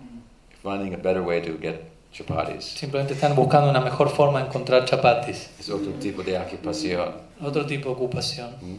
Finding 0.63 0.93
a 0.93 0.97
better 0.97 1.21
way 1.21 1.41
to 1.41 1.57
get 1.59 1.81
chapatis. 2.13 2.63
Simplemente 2.63 3.13
están 3.13 3.35
buscando 3.35 3.69
una 3.69 3.81
mejor 3.81 4.09
forma 4.09 4.39
de 4.41 4.47
encontrar 4.47 4.85
chapatis, 4.85 5.49
Es 5.59 5.69
otro 5.69 5.91
tipo 5.93 6.23
de 6.23 6.37
ocupación. 6.37 7.13
otro 7.41 7.65
tipo 7.65 7.89
de 7.89 7.95
ocupación. 7.95 8.55
Mm. 8.61 8.77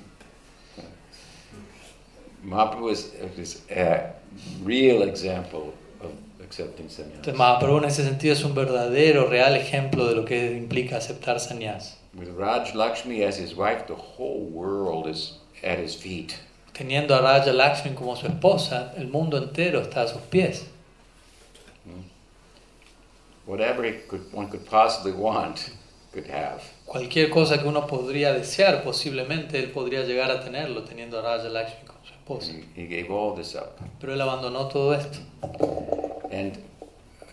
Mahaprabhu 2.45 2.91
is, 2.91 3.13
is 3.37 3.63
a 3.71 4.13
real 4.63 5.03
example 5.03 5.75
of 6.01 6.13
accepting 6.43 6.89
sannyas. 6.89 7.27
Mahaprabhu 7.35 7.79
en 7.79 7.85
ese 7.85 8.05
sentido 8.05 8.33
es 8.35 8.45
un 8.45 8.55
verdadero, 8.55 9.29
real 9.29 9.57
ejemplo 9.57 10.07
de 10.07 10.15
lo 10.15 10.25
que 10.25 10.57
implica 10.57 10.97
aceptar 10.97 11.41
sannyas. 11.41 11.97
With 12.15 12.29
Raj 12.37 12.75
Lakshmi 12.75 13.23
as 13.25 13.39
his 13.39 13.55
wife, 13.55 13.87
the 13.87 13.95
whole 13.95 14.41
world 14.47 15.07
is 15.09 15.39
at 15.65 15.79
his 15.79 15.95
feet. 15.97 16.37
Teniendo 16.79 17.13
a 17.13 17.21
Raja 17.21 17.53
Lakshmi 17.53 17.97
como 17.97 18.15
su 18.15 18.29
esposa, 18.29 18.95
el 18.97 19.09
mundo 19.09 19.37
entero 19.37 19.81
está 19.81 20.03
a 20.03 20.07
sus 20.07 20.23
pies. 20.23 20.65
Whatever 23.47 23.85
he 23.85 24.07
could, 24.07 24.33
one 24.33 24.49
could 24.49 24.65
possibly 24.65 25.11
want, 25.11 25.71
could 26.13 26.29
have. 26.31 26.63
Cualquier 26.87 27.31
cosa 27.31 27.59
que 27.59 27.67
uno 27.67 27.85
podría 27.87 28.33
desear, 28.33 28.85
posiblemente 28.85 29.59
él 29.59 29.73
podría 29.73 30.05
llegar 30.05 30.31
a 30.31 30.41
tenerlo 30.41 30.85
teniendo 30.85 31.19
a 31.19 31.23
Raja 31.23 31.49
Lakshmi 31.49 31.85
como 31.85 31.99
su 32.05 32.13
esposa. 32.13 32.53
He, 32.53 32.83
he 32.83 32.87
gave 32.87 33.11
all 33.11 33.35
this 33.35 33.57
up. 33.57 33.81
Pero 34.01 34.13
él 34.13 34.21
abandonó 34.21 34.69
todo 34.69 34.95
esto. 34.95 35.19
And, 36.31 36.59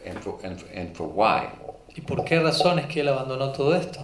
and, 0.08 0.24
for, 0.24 0.40
and, 0.44 0.64
and 0.74 0.96
for 0.96 1.06
why? 1.08 1.50
¿Y 1.96 2.02
por 2.02 2.26
qué 2.26 2.40
razones 2.40 2.88
que 2.88 3.02
él 3.02 3.10
abandonó 3.10 3.52
todo 3.52 3.76
esto? 3.76 4.00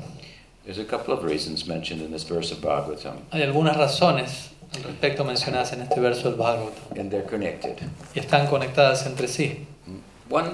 There's 0.66 0.78
a 0.78 0.86
couple 0.86 1.16
of 1.16 1.24
reasons 1.24 1.66
mentioned 1.66 2.04
in 2.04 2.12
this 2.12 2.24
verse 2.24 2.52
of 2.52 2.62
Bhagavatam, 2.62 3.24
Hay 3.32 3.42
algunas 3.42 3.76
razones 3.76 4.52
al 4.74 4.84
respecto 4.84 5.24
mencionadas 5.24 5.74
en 5.74 5.82
este 5.82 5.99
verso 5.99 6.30
del 6.30 6.38
Bhagavatam 6.38 6.97
and 6.99 7.11
they're 7.11 7.26
connected. 7.26 7.78
y 8.15 8.19
están 8.19 8.47
conectadas 8.47 9.05
entre 9.05 9.28
sí. 9.28 9.65
Mm. 9.86 10.34
One, 10.34 10.49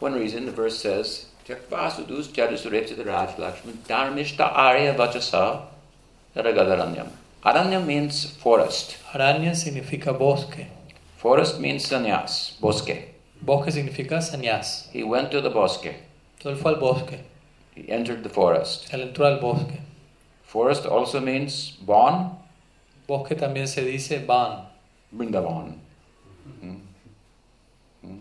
one 0.00 0.18
reason 0.18 0.44
the 0.44 0.52
verse 0.52 0.78
says, 0.78 1.26
Jakvasudus 1.48 2.28
Jadisuretsa 2.32 3.04
Raj 3.04 3.38
Lakshmi 3.38 3.72
Dharmishta 3.88 4.52
Arya 4.52 4.94
Vachasa 4.94 5.62
Ragadaranyam. 6.34 7.08
Aranyam 7.44 7.86
means 7.86 8.26
forest. 8.42 8.96
Aranya 9.12 9.54
significa 9.54 10.12
bosque. 10.12 10.66
Forest 11.16 11.60
means 11.60 11.86
sannyas, 11.88 12.58
bosque. 12.60 13.14
Bosque 13.40 13.70
significa 13.70 14.18
sannyas. 14.20 14.88
He 14.90 15.02
went 15.04 15.30
to 15.30 15.40
the 15.40 15.50
bosque. 15.50 15.94
Entonces 16.38 16.58
él 16.58 16.62
fue 16.62 16.72
al 16.72 16.80
bosque. 16.80 17.18
He 17.74 17.88
entered 17.90 18.22
the 18.22 18.28
forest. 18.28 18.92
Él 18.92 19.00
entró 19.02 19.26
al 19.26 19.38
bosque. 19.40 19.80
Forest 20.44 20.86
also 20.86 21.20
means 21.20 21.76
Bon, 21.80 22.36
Bosque 23.06 23.34
también 23.34 23.68
se 23.68 23.84
dice 23.84 24.24
ban. 24.24 24.68
Vrindavan. 25.12 25.78
Hmm. 26.60 26.76
Hmm. 28.02 28.18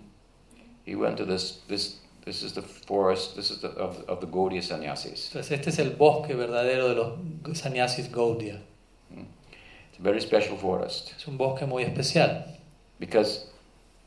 He 0.85 0.95
went 0.95 1.17
to 1.17 1.25
this, 1.25 1.61
this, 1.67 1.97
this 2.25 2.43
is 2.43 2.53
the 2.53 2.61
forest, 2.61 3.35
this 3.35 3.49
is 3.49 3.59
the, 3.61 3.69
of, 3.69 4.03
of 4.07 4.19
the 4.21 4.27
Gaudiya 4.27 4.61
sannyasis. 4.61 5.27
Entonces 5.33 5.51
este 5.51 5.69
es 5.69 5.79
el 5.79 5.91
bosque 5.91 6.35
verdadero 6.35 6.89
de 6.89 6.95
los 6.95 7.57
sannyasis 7.57 8.09
Gaudiya. 8.11 8.59
It's 9.11 9.99
a 9.99 10.03
very 10.03 10.19
special 10.19 10.57
forest 10.57 11.13
Es 11.17 11.25
un 11.27 11.37
bosque 11.37 11.65
muy 11.65 11.83
especial 11.83 12.43
because 12.99 13.45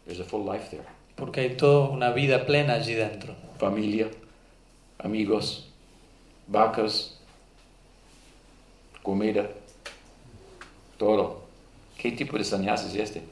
there's 0.07 0.21
a 0.21 0.25
full 0.25 0.45
life 0.45 0.71
there. 0.71 0.85
porque 1.17 1.41
hay 1.41 1.57
toda 1.57 1.89
una 1.89 2.11
vida 2.13 2.47
plena 2.47 2.75
allí 2.75 2.95
dentro. 2.95 3.35
Familia, 3.59 4.09
amigos, 4.99 5.69
vacas, 6.47 7.19
comida, 9.03 9.49
todo. 10.99 11.43
¿Qué 11.97 12.13
tipo 12.13 12.37
de 12.37 12.45
sannyas 12.45 12.85
es 12.85 12.95
este? 12.95 13.23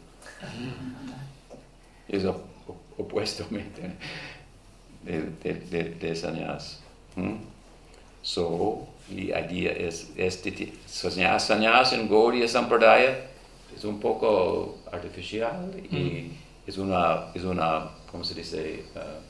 Es 2.09 2.25
op- 2.25 2.43
op- 2.67 3.01
opuesto 3.01 3.45
de, 3.51 5.23
de, 5.43 5.55
de, 5.55 5.85
de 5.91 6.17
sannyas. 6.17 6.81
¿Mm? 7.17 7.35
So, 8.23 8.87
la 9.11 9.41
idea 9.41 9.73
es, 9.73 10.09
este 10.17 10.51
ti- 10.53 10.73
sannyas, 10.87 11.47
sannyas 11.47 11.93
en 11.93 12.09
Gaudiya 12.09 12.49
Sampradaya 12.49 13.19
es 13.77 13.85
un 13.85 14.01
poco 14.01 14.79
artificial 14.91 15.71
y 15.91 16.33
es 16.67 16.77
una, 16.79 17.27
es 17.35 17.45
una, 17.45 17.91
¿cómo 18.11 18.25
se 18.25 18.35
dice? 18.35 18.85
Uh, 18.95 19.21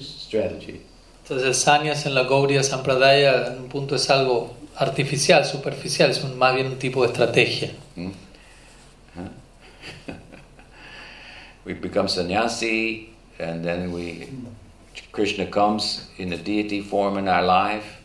strategy. 0.00 0.80
Entonces 1.22 1.46
el 1.48 1.54
sannyas 1.54 2.06
en 2.06 2.14
la 2.14 2.22
Gaudiya 2.24 2.62
Sampradaya 2.62 3.48
en 3.48 3.62
un 3.62 3.68
punto 3.68 3.94
es 3.96 4.08
algo 4.10 4.54
artificial, 4.76 5.44
superficial, 5.44 6.10
es 6.10 6.22
un- 6.24 6.36
más 6.38 6.54
bien 6.54 6.66
un 6.66 6.78
tipo 6.78 7.02
de 7.02 7.08
estrategia. 7.08 7.70
Huh? 7.96 8.10
we 11.64 11.74
become 11.74 12.08
sannyasi, 12.08 13.10
and 13.38 13.64
then 13.64 13.92
we 13.92 14.28
Krishna 15.12 15.46
comes 15.46 16.08
in 16.18 16.32
a 16.32 16.36
deity 16.36 16.80
form 16.80 17.18
in 17.18 17.28
our 17.28 17.42
life, 17.42 18.00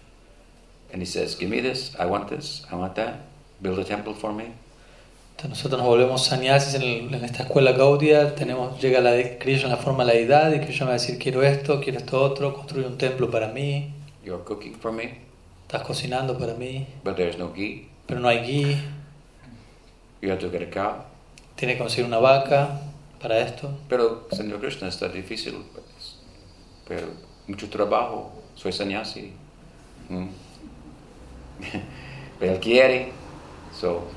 And 0.91 1.01
he 1.03 1.05
says, 1.05 1.35
Give 1.35 1.49
me 1.51 1.59
this, 1.61 1.95
I 1.99 2.07
want 2.07 2.29
this, 2.29 2.63
I 2.71 2.75
want 2.75 2.95
that, 2.95 3.19
build 3.61 3.77
a 3.77 3.83
temple 3.83 4.15
for 4.15 4.33
me. 4.33 4.45
Entonces 5.37 5.49
nosotros 5.51 5.79
nos 5.81 5.87
volvemos 5.87 6.25
sannyasis 6.25 6.73
en, 6.73 6.81
el- 6.81 7.13
en 7.13 7.23
esta 7.23 7.43
escuela 7.43 7.73
Gaudiya, 7.73 8.33
tenemos, 8.35 8.81
llega 8.81 8.99
la 8.99 9.11
de- 9.11 9.37
Krishna 9.37 9.65
en 9.65 9.71
la 9.71 9.77
forma 9.77 10.03
de 10.03 10.13
la 10.13 10.19
deidad 10.19 10.51
y 10.51 10.59
Krishna 10.61 10.87
va 10.87 10.93
a 10.93 10.97
decir 10.97 11.17
quiero 11.19 11.43
esto, 11.43 11.79
quiero 11.79 11.99
esto 11.99 12.19
otro, 12.21 12.53
construye 12.55 12.87
un 12.87 12.97
templo 12.97 13.29
para 13.29 13.49
mí, 13.49 13.93
You're 14.25 14.43
cooking 14.43 14.73
for 14.75 14.91
me, 14.91 15.19
estás 15.69 15.83
cocinando 15.83 16.35
para 16.39 16.55
mí, 16.55 16.87
but 17.03 17.15
there's 17.15 17.37
no 17.37 17.53
ghee. 17.53 17.87
pero 18.07 18.19
no 18.19 18.27
hay 18.27 18.39
ghee, 18.39 18.77
You 20.21 20.31
have 20.31 20.39
to 20.41 20.49
get 20.49 20.63
a 20.63 20.69
cow. 20.71 21.03
tiene 21.55 21.73
que 21.73 21.79
conseguir 21.79 22.05
una 22.05 22.17
vaca 22.17 22.81
para 23.21 23.37
esto. 23.37 23.69
Pero, 23.87 24.27
Señor 24.31 24.59
Krishna, 24.59 24.87
está 24.87 25.07
difícil. 25.07 25.63
pues. 25.73 26.15
Pero, 26.87 27.07
mucho 27.47 27.69
trabajo. 27.69 28.31
Soy 28.55 28.71
sannyasi. 28.73 29.31
Mm. 30.09 30.27
Pero 32.39 32.53
él 32.53 32.59
quiere. 32.59 33.11
So, 33.71 34.07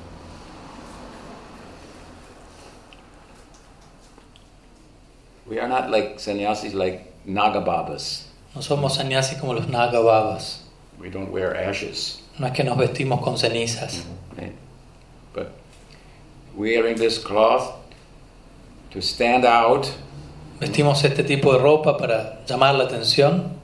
we 5.45 5.59
are 5.59 5.67
not 5.67 5.89
like 5.89 6.19
sannyasis 6.19 6.73
like 6.73 7.13
Nagababas. 7.27 8.25
No 8.55 8.61
somos 8.61 8.95
sannyasis 8.95 9.39
como 9.39 9.53
los 9.53 9.67
Nagababas, 9.67 10.62
We 10.99 11.09
don't 11.09 11.31
wear 11.31 11.55
ashes. 11.55 12.21
no 12.39 12.47
es 12.47 12.53
que 12.53 12.63
nos 12.63 12.77
vestimos 12.77 13.21
con 13.21 13.37
cenizas, 13.37 14.03
mm-hmm. 14.03 14.39
Right? 14.39 14.55
But 15.33 15.51
wearing 16.55 16.95
this 16.95 17.19
cloth 17.19 17.75
to 18.91 19.01
stand 19.01 19.45
out, 19.45 19.87
vestimos 20.59 21.03
este 21.03 21.23
tipo 21.23 21.53
de 21.53 21.59
ropa 21.59 21.97
para 21.97 22.43
llamar 22.45 22.75
la 22.75 22.85
atención. 22.85 23.59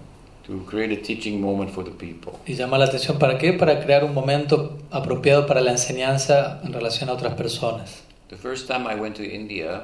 to 0.50 0.66
create 0.66 0.92
a 0.92 1.02
teaching 1.02 1.40
moment 1.40 1.70
for 1.70 1.84
the 1.84 1.92
people. 1.92 2.40
¿Y 2.48 2.56
llamar 2.56 2.80
la 2.80 2.86
atención 2.86 3.20
para 3.20 3.38
qué? 3.38 3.54
Para 3.54 3.80
crear 3.84 4.04
un 4.04 4.16
momento 4.16 4.80
apropiado 4.90 5.46
para 5.46 5.62
la 5.62 5.72
enseñanza 5.72 6.60
en 6.64 6.74
relación 6.74 7.08
a 7.10 7.14
otras 7.14 7.36
personas. 7.36 8.02
The 8.30 8.36
first 8.36 8.68
time 8.68 8.88
I 8.88 8.96
went 8.96 9.16
to 9.18 9.24
India, 9.24 9.84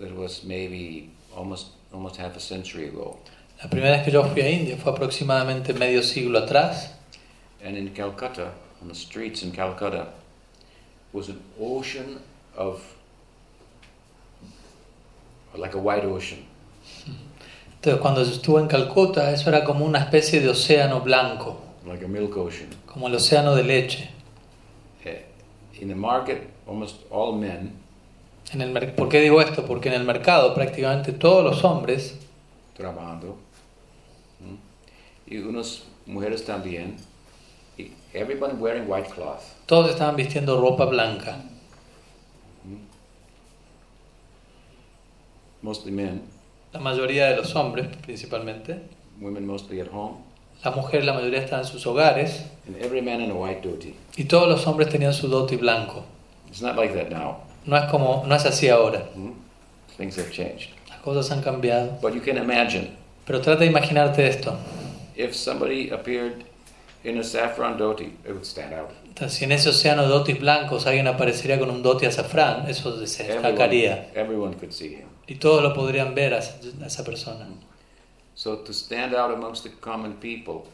that 0.00 0.16
was 0.16 0.44
maybe 0.44 1.10
almost 1.36 1.72
almost 1.92 2.16
half 2.16 2.36
a 2.36 2.40
century 2.40 2.88
ago, 2.88 3.18
La 3.64 3.70
primera 3.70 3.96
vez 3.96 4.04
que 4.04 4.10
yo 4.10 4.22
fui 4.24 4.42
a 4.42 4.50
India 4.50 4.76
fue 4.76 4.92
aproximadamente 4.92 5.72
medio 5.72 6.02
siglo 6.02 6.38
atrás. 6.38 6.90
and 7.64 7.78
in 7.78 7.88
Calcutta, 7.94 8.52
on 8.82 8.88
the 8.88 8.94
streets 8.94 9.42
in 9.42 9.50
Calcutta, 9.50 10.08
was 11.14 11.30
an 11.30 11.40
ocean 11.58 12.20
of 12.54 12.82
like 15.56 15.74
a 15.74 15.78
white 15.78 16.04
ocean. 16.04 16.44
Entonces 17.80 18.00
cuando 18.02 18.20
estuve 18.20 18.60
en 18.60 18.68
Calcuta, 18.68 19.30
eso 19.32 19.48
era 19.48 19.64
como 19.64 19.86
una 19.86 20.00
especie 20.00 20.40
de 20.40 20.50
océano 20.50 21.00
blanco, 21.00 21.58
like 21.86 22.04
a 22.04 22.08
milk 22.08 22.36
ocean. 22.36 22.68
como 22.84 23.08
el 23.08 23.14
océano 23.14 23.54
de 23.54 23.62
leche. 23.62 24.10
Eh, 25.06 25.24
In 25.80 25.88
the 25.88 25.94
market, 25.94 26.50
almost 26.66 26.96
all 27.10 27.34
men 27.34 27.72
En 28.52 28.60
el 28.60 28.92
¿Por 28.92 29.08
qué 29.08 29.20
digo 29.20 29.40
esto? 29.40 29.64
Porque 29.64 29.88
en 29.88 29.94
el 29.94 30.04
mercado 30.04 30.54
prácticamente 30.54 31.12
todos 31.12 31.42
los 31.42 31.64
hombres, 31.64 32.18
trabajando. 32.76 33.38
Y 35.26 35.38
unas 35.38 35.84
mujeres 36.06 36.44
también, 36.44 36.96
y 37.78 37.92
everybody 38.12 38.54
wearing 38.54 38.84
white 38.90 39.08
cloth. 39.10 39.40
todos 39.66 39.90
estaban 39.90 40.16
vistiendo 40.16 40.60
ropa 40.60 40.84
blanca. 40.86 41.38
Mostly 45.62 45.92
men, 45.92 46.22
La 46.72 46.80
mayoría 46.80 47.30
de 47.30 47.36
los 47.36 47.54
hombres 47.56 47.86
principalmente. 48.02 48.82
women 49.20 49.46
mostly 49.46 49.80
at 49.80 49.88
home, 49.92 50.16
Las 50.62 50.74
mujeres, 50.76 51.04
la 51.06 51.12
mayoría 51.12 51.40
estaban 51.40 51.64
en 51.64 51.70
sus 51.70 51.86
hogares. 51.86 52.44
and 52.66 52.76
every 52.76 53.00
man 53.00 53.20
in 53.20 53.30
a 53.30 53.34
white 53.34 53.62
dhoti. 53.62 53.94
Y 54.16 54.24
todos 54.24 54.48
los 54.48 54.66
hombres 54.66 54.88
tenían 54.90 55.12
su 55.14 55.28
dhoti 55.28 55.56
blanco. 55.56 56.04
It's 56.48 56.60
not 56.62 56.76
like 56.76 56.94
that 56.94 57.10
now. 57.10 57.38
No 57.66 57.76
es 57.76 57.90
como, 57.90 58.24
no 58.26 58.34
es 58.34 58.44
así 58.44 58.68
ahora. 58.68 59.08
¿m? 59.16 59.32
Things 59.96 60.16
have 60.18 60.30
changed. 60.30 60.70
Las 60.88 60.98
cosas 61.00 61.30
han 61.30 61.42
cambiado. 61.42 61.98
But 62.02 62.14
you 62.14 62.20
can 62.20 62.36
imagine 62.36 62.96
Pero 63.26 63.40
trata 63.40 63.60
de 63.60 63.66
imaginarte 63.66 64.26
esto. 64.26 64.58
if 65.16 65.34
somebody 65.34 65.90
appeared 65.90 66.44
in 67.04 67.18
a 67.18 67.24
saffron 67.24 67.78
dhoti, 67.78 68.16
it 68.24 68.32
would 68.32 68.44
stand 68.44 68.72
out. 68.72 68.90
Entonces, 69.06 69.38
si 69.38 69.44
en 69.44 69.52
ese 69.52 69.68
océano 69.68 70.02
de 70.02 70.08
dotis 70.08 70.38
blancos 70.40 70.86
alguien 70.86 71.06
aparecería 71.06 71.58
con 71.58 71.70
un 71.70 71.82
doti 71.82 72.06
azafrán, 72.06 72.68
eso 72.68 73.06
se 73.06 73.24
destacaría. 73.24 74.08
Everyone, 74.14 74.20
everyone 74.20 74.54
could 74.54 74.72
see 74.72 74.94
him. 74.96 75.08
Y 75.26 75.36
todos 75.36 75.62
lo 75.62 75.72
podrían 75.72 76.14
ver 76.14 76.34
a 76.34 76.38
esa, 76.38 76.56
a 76.82 76.86
esa 76.86 77.04
persona. 77.04 77.46
So 78.34 78.58
to 78.58 78.72
stand 78.72 79.14
out 79.14 79.32
amongst 79.32 79.62
the 79.62 79.70
common 79.80 80.14
people, 80.14 80.68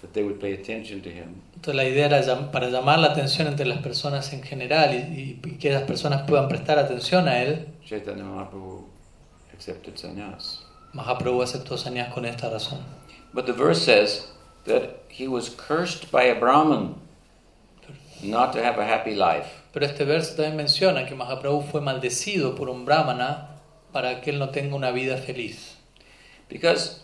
that 0.00 0.12
they 0.12 0.24
would 0.24 0.40
pay 0.40 0.54
attention 0.54 1.00
to 1.02 1.08
him, 1.08 1.42
Entonces 1.54 1.76
la 1.76 1.84
idea 1.84 2.06
era 2.06 2.50
para 2.50 2.68
llamar 2.68 2.98
la 2.98 3.08
atención 3.08 3.46
entre 3.46 3.64
las 3.64 3.78
personas 3.78 4.32
en 4.32 4.42
general 4.42 4.94
y, 4.94 5.40
y 5.42 5.52
que 5.52 5.70
las 5.70 5.84
personas 5.84 6.28
puedan 6.28 6.48
prestar 6.48 6.78
atención 6.78 7.28
a 7.28 7.42
él, 7.42 7.68
Chaitanya 7.86 8.24
Mahaprabhu 8.24 8.88
accepted 9.52 9.96
sannyas. 9.96 10.63
Mahaprabhu 10.94 11.42
aceptó 11.42 11.76
sannyas 11.76 12.12
con 12.12 12.24
esta 12.24 12.48
razón. 12.48 12.82
But 13.32 13.46
the 13.46 13.52
verse 13.52 13.82
says 13.82 14.28
that 14.64 15.02
he 15.08 15.26
was 15.28 15.48
cursed 15.48 16.10
by 16.10 16.24
a 16.24 16.38
Brahmin 16.38 16.94
not 18.22 18.52
to 18.52 18.62
have 18.62 18.78
a 18.78 18.84
happy 18.84 19.14
life. 19.14 19.62
Pero 19.72 19.86
este 19.86 20.04
verso 20.04 20.36
también 20.36 20.56
menciona 20.56 21.06
que 21.06 21.14
Mahaprabhu 21.14 21.62
fue 21.62 21.80
maldecido 21.80 22.56
por 22.56 22.68
un 22.68 22.84
brahmana 22.84 23.48
para 23.92 24.20
que 24.20 24.30
él 24.30 24.38
no 24.38 24.50
tenga 24.50 24.76
una 24.76 24.92
vida 24.92 25.16
feliz. 25.16 25.76
Because 26.48 27.00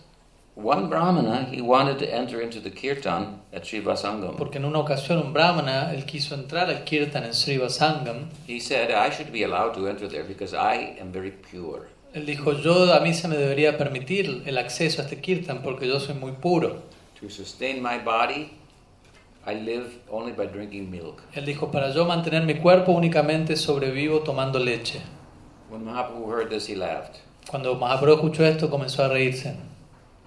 one 0.55 0.89
Brahmana, 0.89 1.45
he 1.51 1.61
wanted 1.61 1.99
to 1.99 2.13
enter 2.13 2.41
into 2.41 2.61
the 2.61 2.71
kirtan 2.71 3.41
at 3.53 3.65
Srivasangam. 3.65 4.37
Porque 4.37 4.57
en 4.57 4.65
una 4.65 4.81
ocasión 4.81 5.25
un 5.25 5.33
brahmana, 5.33 5.93
él 5.95 6.05
quiso 6.05 6.35
entrar 6.35 6.69
al 6.69 6.85
kirtan 6.85 7.25
en 7.25 7.33
Srivasangam, 7.33 8.29
He 8.47 8.61
said, 8.61 8.91
I 8.91 9.11
should 9.11 9.33
be 9.33 9.43
allowed 9.43 9.75
to 9.75 9.89
enter 9.89 10.09
there 10.09 10.25
because 10.25 10.55
I 10.55 10.97
am 11.01 11.13
very 11.13 11.31
pure. 11.31 11.89
Él 12.13 12.27
dijo, 12.27 12.53
yo 12.53 12.93
a 12.93 13.01
mí 13.01 13.15
se 13.15 13.29
me 13.29 13.37
debería 13.37 13.79
permitir 13.79 14.43
el 14.47 14.59
acceso 14.59 15.01
a 15.01 15.05
este 15.05 15.21
kirtan 15.21 15.63
porque 15.63 15.87
yo 15.87 16.01
soy 16.01 16.15
muy 16.15 16.33
puro. 16.33 16.83
To 17.21 17.31
sustain 17.31 17.83
my 17.83 17.99
body, 18.05 18.51
I 19.47 19.55
live 19.55 19.87
only 20.11 20.33
by 20.33 20.47
drinking 20.47 20.91
milk. 20.91 21.23
Él 21.35 21.45
dijo, 21.47 21.71
para 21.71 21.93
yo 21.93 22.05
mantener 22.05 22.45
mi 22.45 22.55
cuerpo 22.55 22.93
únicamente 22.93 23.57
sobrevivo 23.57 24.21
tomando 24.21 24.59
leche. 24.59 25.01
When 25.71 25.85
Mahaprabhu 25.85 26.31
heard 26.31 26.51
this, 26.51 26.69
he 26.69 26.75
laughed. 26.75 27.21
Cuando 27.49 27.75
Mahaprabhu 27.77 28.17
escuchó 28.17 28.45
esto 28.45 28.69
comenzó 28.69 29.05
a 29.05 29.09
reírse. 29.09 29.55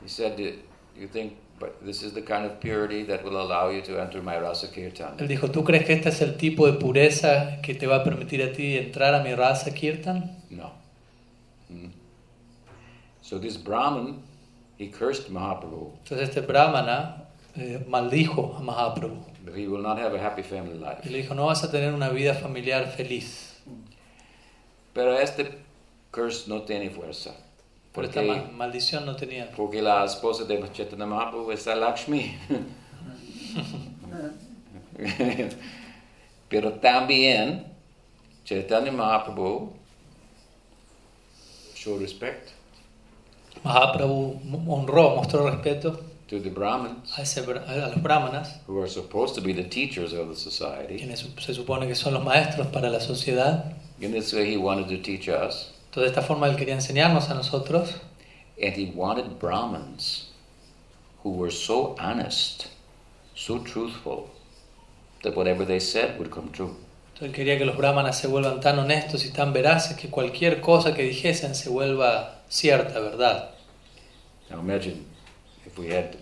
He 0.01 0.09
said, 0.09 0.37
you 0.37 1.07
think 1.07 1.33
but 1.59 1.83
this 1.85 2.03
is 2.03 2.13
the 2.13 2.21
kind 2.21 2.45
of 2.45 2.59
purity 2.59 3.03
that 3.03 3.23
will 3.23 3.39
allow 3.39 3.69
you 3.69 3.81
to 3.81 3.99
enter 4.01 4.21
my 4.21 4.37
rasa 4.37 4.67
kirtan? 4.71 5.17
Él 5.19 5.27
dijo, 5.27 5.49
¿tú 5.49 5.63
crees 5.63 5.85
que 5.85 5.93
este 5.93 6.09
es 6.09 6.21
el 6.21 6.35
tipo 6.35 6.65
de 6.65 6.73
pureza 6.73 7.61
que 7.61 7.75
te 7.75 7.87
va 7.87 7.97
a 7.97 8.03
permitir 8.03 8.41
a 8.43 8.51
ti 8.51 8.77
entrar 8.77 9.13
a 9.13 9.23
mi 9.23 9.33
raza 9.33 9.73
kirtan? 9.73 10.37
No. 10.49 10.82
Hmm. 11.73 11.87
So 13.21 13.39
this 13.39 13.57
Brahmin, 13.57 14.21
he 14.77 14.87
cursed 14.89 15.29
Mahaprabhu 15.31 15.91
Entonces 16.03 16.29
este 16.29 16.41
brahmana 16.41 17.23
eh, 17.55 17.83
maldijo 17.89 18.55
a 18.57 18.61
Mahaprabhu. 18.61 19.23
that 19.45 19.55
he 19.55 19.67
will 19.67 19.81
not 19.81 19.97
have 19.97 20.13
a 20.13 20.19
happy 20.19 20.41
family 20.43 20.75
Y 20.77 20.79
life. 20.79 21.09
le 21.09 21.17
dijo, 21.23 21.33
no 21.35 21.45
vas 21.47 21.63
a 21.63 21.71
tener 21.71 21.93
una 21.93 22.09
vida 22.09 22.33
familiar 22.33 22.85
feliz. 22.87 23.55
Pero 24.93 25.17
este 25.17 25.57
curse 26.11 26.47
no 26.47 26.61
tiene 26.63 26.89
fuerza. 26.89 27.31
Por 27.93 28.05
esta 28.05 28.21
Porque, 28.21 28.41
ma- 28.41 28.51
maldición 28.51 29.05
no 29.05 29.15
tenía. 29.15 29.49
porque 29.55 29.81
la 29.81 30.03
esposa 30.05 30.43
de 30.45 30.61
Chaitanya 30.71 31.05
Mahaprabhu 31.05 31.51
es 31.51 31.65
la 31.65 31.75
Lakshmi. 31.75 32.35
Pero 36.49 36.73
también 36.73 37.65
Chaitanya 38.45 38.91
Mahaprabhu 38.91 39.73
showed 41.83 42.01
respect 42.01 42.53
Mahaprabhu 43.63 44.39
honró, 44.67 45.15
mostró 45.15 45.45
respeto 45.49 45.99
to 46.27 46.39
the 46.39 46.49
Brahmins 46.49 47.13
a, 47.17 47.21
ese 47.21 47.37
a 47.37 47.77
los 47.77 47.95
brahmanas, 47.95 48.59
who 48.65 48.79
are 48.81 48.87
supposed 48.87 49.35
to 49.35 49.41
be 49.41 49.53
the 49.53 49.63
teachers 49.63 50.13
of 50.13 50.29
the 50.29 50.35
society. 50.35 50.97
quienes 50.97 51.19
se 51.19 51.53
supone 51.53 51.87
que 51.87 51.95
son 51.95 52.13
los 52.13 52.23
maestros 52.23 52.67
para 52.67 52.89
la 52.89 52.99
sociedad. 52.99 53.73
In 54.01 54.11
this 54.11 54.33
way, 54.33 54.49
he 54.49 54.57
wanted 54.57 54.87
to 54.89 54.97
teach 54.97 55.29
us, 55.29 55.71
Entonces, 55.91 56.11
de 56.11 56.19
esta 56.19 56.21
forma 56.21 56.47
él 56.47 56.55
quería 56.57 56.73
enseñarnos 56.73 57.29
a 57.29 57.35
nosotros 57.35 57.93
and 58.61 58.75
he 58.75 58.91
wanted 58.95 59.39
Brahmins 59.39 60.29
who 61.23 61.31
were 61.31 61.51
so 61.51 61.95
honest, 61.99 62.67
so 63.35 63.59
truthful, 63.59 64.29
that 65.23 65.35
whatever 65.35 65.63
they 65.63 65.79
said 65.79 66.17
would 66.17 66.31
come 66.31 66.49
true. 66.51 66.75
Entonces, 67.13 67.35
quería 67.35 67.57
que 67.57 67.65
los 67.65 67.77
brahmanas 67.77 68.17
se 68.17 68.27
vuelvan 68.27 68.59
tan 68.59 68.79
honestos 68.79 69.23
y 69.25 69.29
tan 69.29 69.53
veraces 69.53 69.95
que 69.95 70.09
cualquier 70.09 70.61
cosa 70.61 70.95
que 70.95 71.03
dijesen 71.03 71.53
se 71.53 71.69
vuelva 71.69 72.41
cierta, 72.49 72.99
verdad. 72.99 73.51
Now 74.49 74.59
imagine 74.59 75.05
if 75.65 75.77
we 75.77 75.95
had 75.95 76.17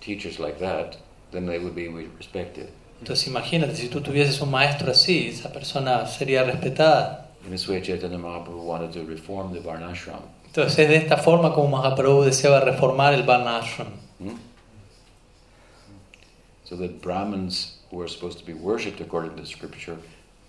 teachers 0.00 0.38
like 0.38 0.58
that, 0.58 0.96
then 1.30 1.46
they 1.46 1.58
would 1.58 1.74
be 1.74 1.88
respected. 2.18 2.68
Entonces 3.00 3.26
imagínate, 3.26 3.74
si 3.74 3.88
tú 3.88 4.00
tuvieses 4.00 4.40
un 4.40 4.50
maestro 4.50 4.92
así, 4.92 5.28
esa 5.28 5.52
persona 5.52 6.06
sería 6.06 6.44
respetada. 6.44 7.30
In 7.44 7.50
this 7.50 7.68
way, 7.68 7.80
Chaitanya 7.82 8.18
Mahaprabhu 8.18 8.64
wanted 8.64 8.92
to 8.92 9.04
reform 9.04 9.52
the 9.52 9.60
Varnashram. 9.60 10.20
Entonces 10.46 10.78
es 10.78 10.88
de 10.88 10.96
esta 10.96 11.16
forma 11.16 11.52
como 11.52 11.68
Mahaprabhu 11.76 12.22
deseaba 12.22 12.60
reformar 12.60 13.14
el 13.14 13.24
Varnashram. 13.24 13.88
Hmm? 14.20 14.36
So 16.64 16.76
that 16.76 17.02
Brahmins 17.02 17.81
who 17.92 18.00
are 18.02 18.08
supposed 18.08 18.38
to 18.38 18.44
be 18.44 18.54
worshipped 18.54 19.00
according 19.00 19.36
to 19.36 19.44
scripture 19.46 19.96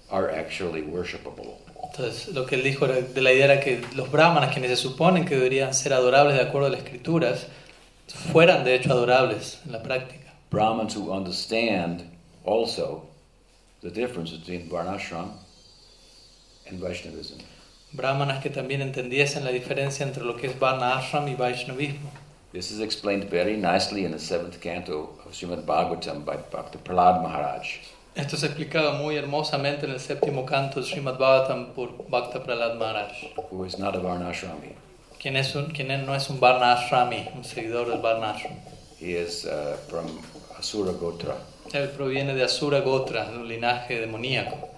are 0.10 0.32
actually 0.32 0.82
worshipable. 0.82 1.58
Entonces, 1.92 2.34
lo 2.34 2.46
que 2.46 2.56
él 2.56 2.64
dijo 2.64 2.86
era- 2.86 3.02
de 3.02 3.22
la 3.22 3.32
idea 3.34 3.46
era 3.46 3.60
que 3.60 3.82
los 3.96 4.10
brahmanas, 4.10 4.52
quienes 4.54 4.70
se 4.72 4.78
suponen 4.78 5.26
que 5.26 5.36
deberían 5.36 5.74
ser 5.74 5.94
adorables 5.94 6.36
de 6.38 6.42
acuerdo 6.44 6.68
a 6.68 6.70
las 6.72 6.80
escrituras, 6.84 7.48
fueran 8.32 8.64
de 8.64 8.76
hecho 8.76 8.92
adorables 8.94 9.60
en 9.66 9.74
la 9.74 9.84
práctica. 9.84 10.34
Brahmins 10.50 10.96
who 10.96 11.12
understand 11.12 12.04
also 12.46 13.10
the 13.82 13.90
difference 13.90 14.32
between 14.32 14.70
Varnashram 14.70 15.32
and 16.70 16.80
Vaishnavism. 16.80 17.40
Brahmanas 17.92 18.42
que 18.42 18.50
también 18.50 18.82
entendiesen 18.82 19.44
la 19.44 19.52
diferencia 19.52 20.04
entre 20.06 20.24
lo 20.24 20.36
que 20.36 20.48
es 20.48 20.58
Varna 20.60 20.98
Ashram 20.98 21.28
y 21.28 21.36
Vaishnavismo. 21.36 22.10
This 22.54 22.72
is 22.72 22.80
explained 22.80 23.32
very 23.32 23.58
nicely 23.58 24.06
in 24.06 24.12
the 24.12 24.20
seventh 24.20 24.62
canto 24.62 25.10
of 25.26 25.32
Srimad 25.32 25.66
Bhagavatam 25.66 26.24
by 26.24 26.38
Bhakta 26.38 26.78
Prahlad 26.78 27.24
Maharaj. 27.24 27.80
Esto 28.16 28.38
se 28.38 28.48
explicaba 28.48 29.00
muy 29.00 29.16
hermosamente 29.16 29.86
en 29.86 29.92
el 29.92 30.00
séptimo 30.00 30.46
canto 30.46 30.80
de 30.80 30.86
Srimad 30.86 31.18
Bhagavatam 31.18 31.74
por 31.74 31.90
Bhakta 32.10 32.46
Prahlad 32.46 32.78
Maharaj, 32.78 33.50
who 33.50 33.64
is 33.64 33.80
not 33.80 33.96
a 33.96 34.00
Varnashrami. 34.00 34.76
quien, 35.24 35.38
es 35.38 35.56
un, 35.56 35.72
quien 35.72 36.06
no 36.06 36.14
es 36.14 36.30
un 36.30 36.40
Varna 36.40 36.74
Ashrami, 36.74 37.30
un 37.34 37.46
seguidor 37.46 37.88
del 37.88 38.02
Varnashram. 38.02 38.58
He 38.98 39.14
is 39.14 39.46
uh, 39.46 39.78
from 39.88 40.06
Asura 40.60 40.92
Gotra. 40.92 41.38
Él 41.72 41.90
proviene 41.96 42.36
de 42.36 42.44
Asura 42.44 42.82
Gotra, 42.82 43.30
un 43.30 43.48
linaje 43.48 44.02
demoníaco. 44.02 44.70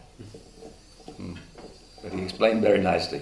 But 2.04 2.14
he 2.14 2.22
explained 2.22 2.62
very 2.62 2.80
nicely 2.80 3.22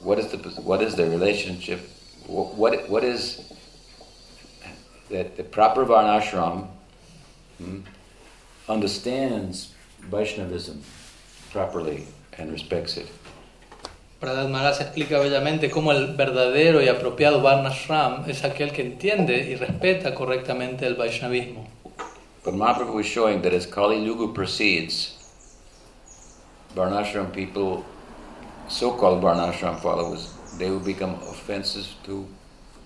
what 0.00 0.20
is 0.20 0.28
the 0.28 0.38
what 0.62 0.80
is 0.80 0.94
the 0.94 1.10
relationship, 1.10 1.80
what 2.28 2.54
what, 2.54 2.88
what 2.88 3.02
is 3.02 3.52
that 5.10 5.36
the 5.36 5.44
proper 5.44 5.84
Varnashram 5.84 6.68
hmm, 7.58 7.80
understands 8.68 9.74
Vaishnavism 10.00 10.82
properly 11.50 12.06
and 12.38 12.52
respects 12.52 12.96
it. 12.96 13.08
Prahlad 14.20 14.50
Maharaj 14.50 14.80
explica 14.80 15.18
bellamente 15.18 15.70
cómo 15.70 15.92
el 15.92 16.16
verdadero 16.16 16.82
y 16.82 16.88
apropiado 16.88 17.42
Varna 17.42 17.68
Ashram 17.68 18.24
es 18.28 18.44
aquel 18.44 18.72
que 18.72 18.82
entiende 18.82 19.50
y 19.50 19.56
respeta 19.56 20.14
correctamente 20.14 20.86
el 20.86 20.94
Vaishnavismo. 20.94 21.66
But 22.42 22.54
Mahaprabhu 22.54 23.00
is 23.00 23.06
showing 23.06 23.42
that 23.42 23.52
as 23.52 23.66
Kali 23.66 24.02
Yuga 24.02 24.32
proceeds, 24.32 25.12
Varnashram 26.74 27.32
people, 27.32 27.84
so-called 28.68 29.22
Varnashram 29.22 29.80
followers, 29.80 30.32
they 30.56 30.70
will 30.70 30.80
become 30.80 31.14
offensive 31.28 31.86
to 32.04 32.26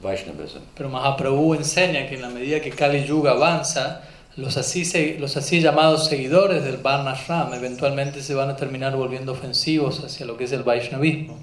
Vaishnavism. 0.03 0.61
Pero 0.77 0.89
Mahaprabhu 0.89 1.55
enseña 1.55 2.09
que 2.09 2.15
en 2.17 2.23
la 2.23 2.29
medida 2.29 2.61
que 2.61 2.71
Kali 2.71 3.05
Yuga 3.05 3.33
avanza, 3.33 4.03
los 4.37 4.57
así, 4.57 4.85
se- 4.85 5.19
los 5.19 5.37
así 5.37 5.61
llamados 5.61 6.07
seguidores 6.07 6.65
del 6.65 6.79
Varna 6.79 7.13
Ashram 7.13 7.53
eventualmente 7.53 8.23
se 8.23 8.35
van 8.35 8.49
a 8.51 8.57
terminar 8.57 8.97
volviendo 8.97 9.33
ofensivos 9.33 10.03
hacia 10.05 10.25
lo 10.27 10.37
que 10.37 10.45
es 10.45 10.53
el 10.53 10.63
Vaishnavismo. 10.63 11.39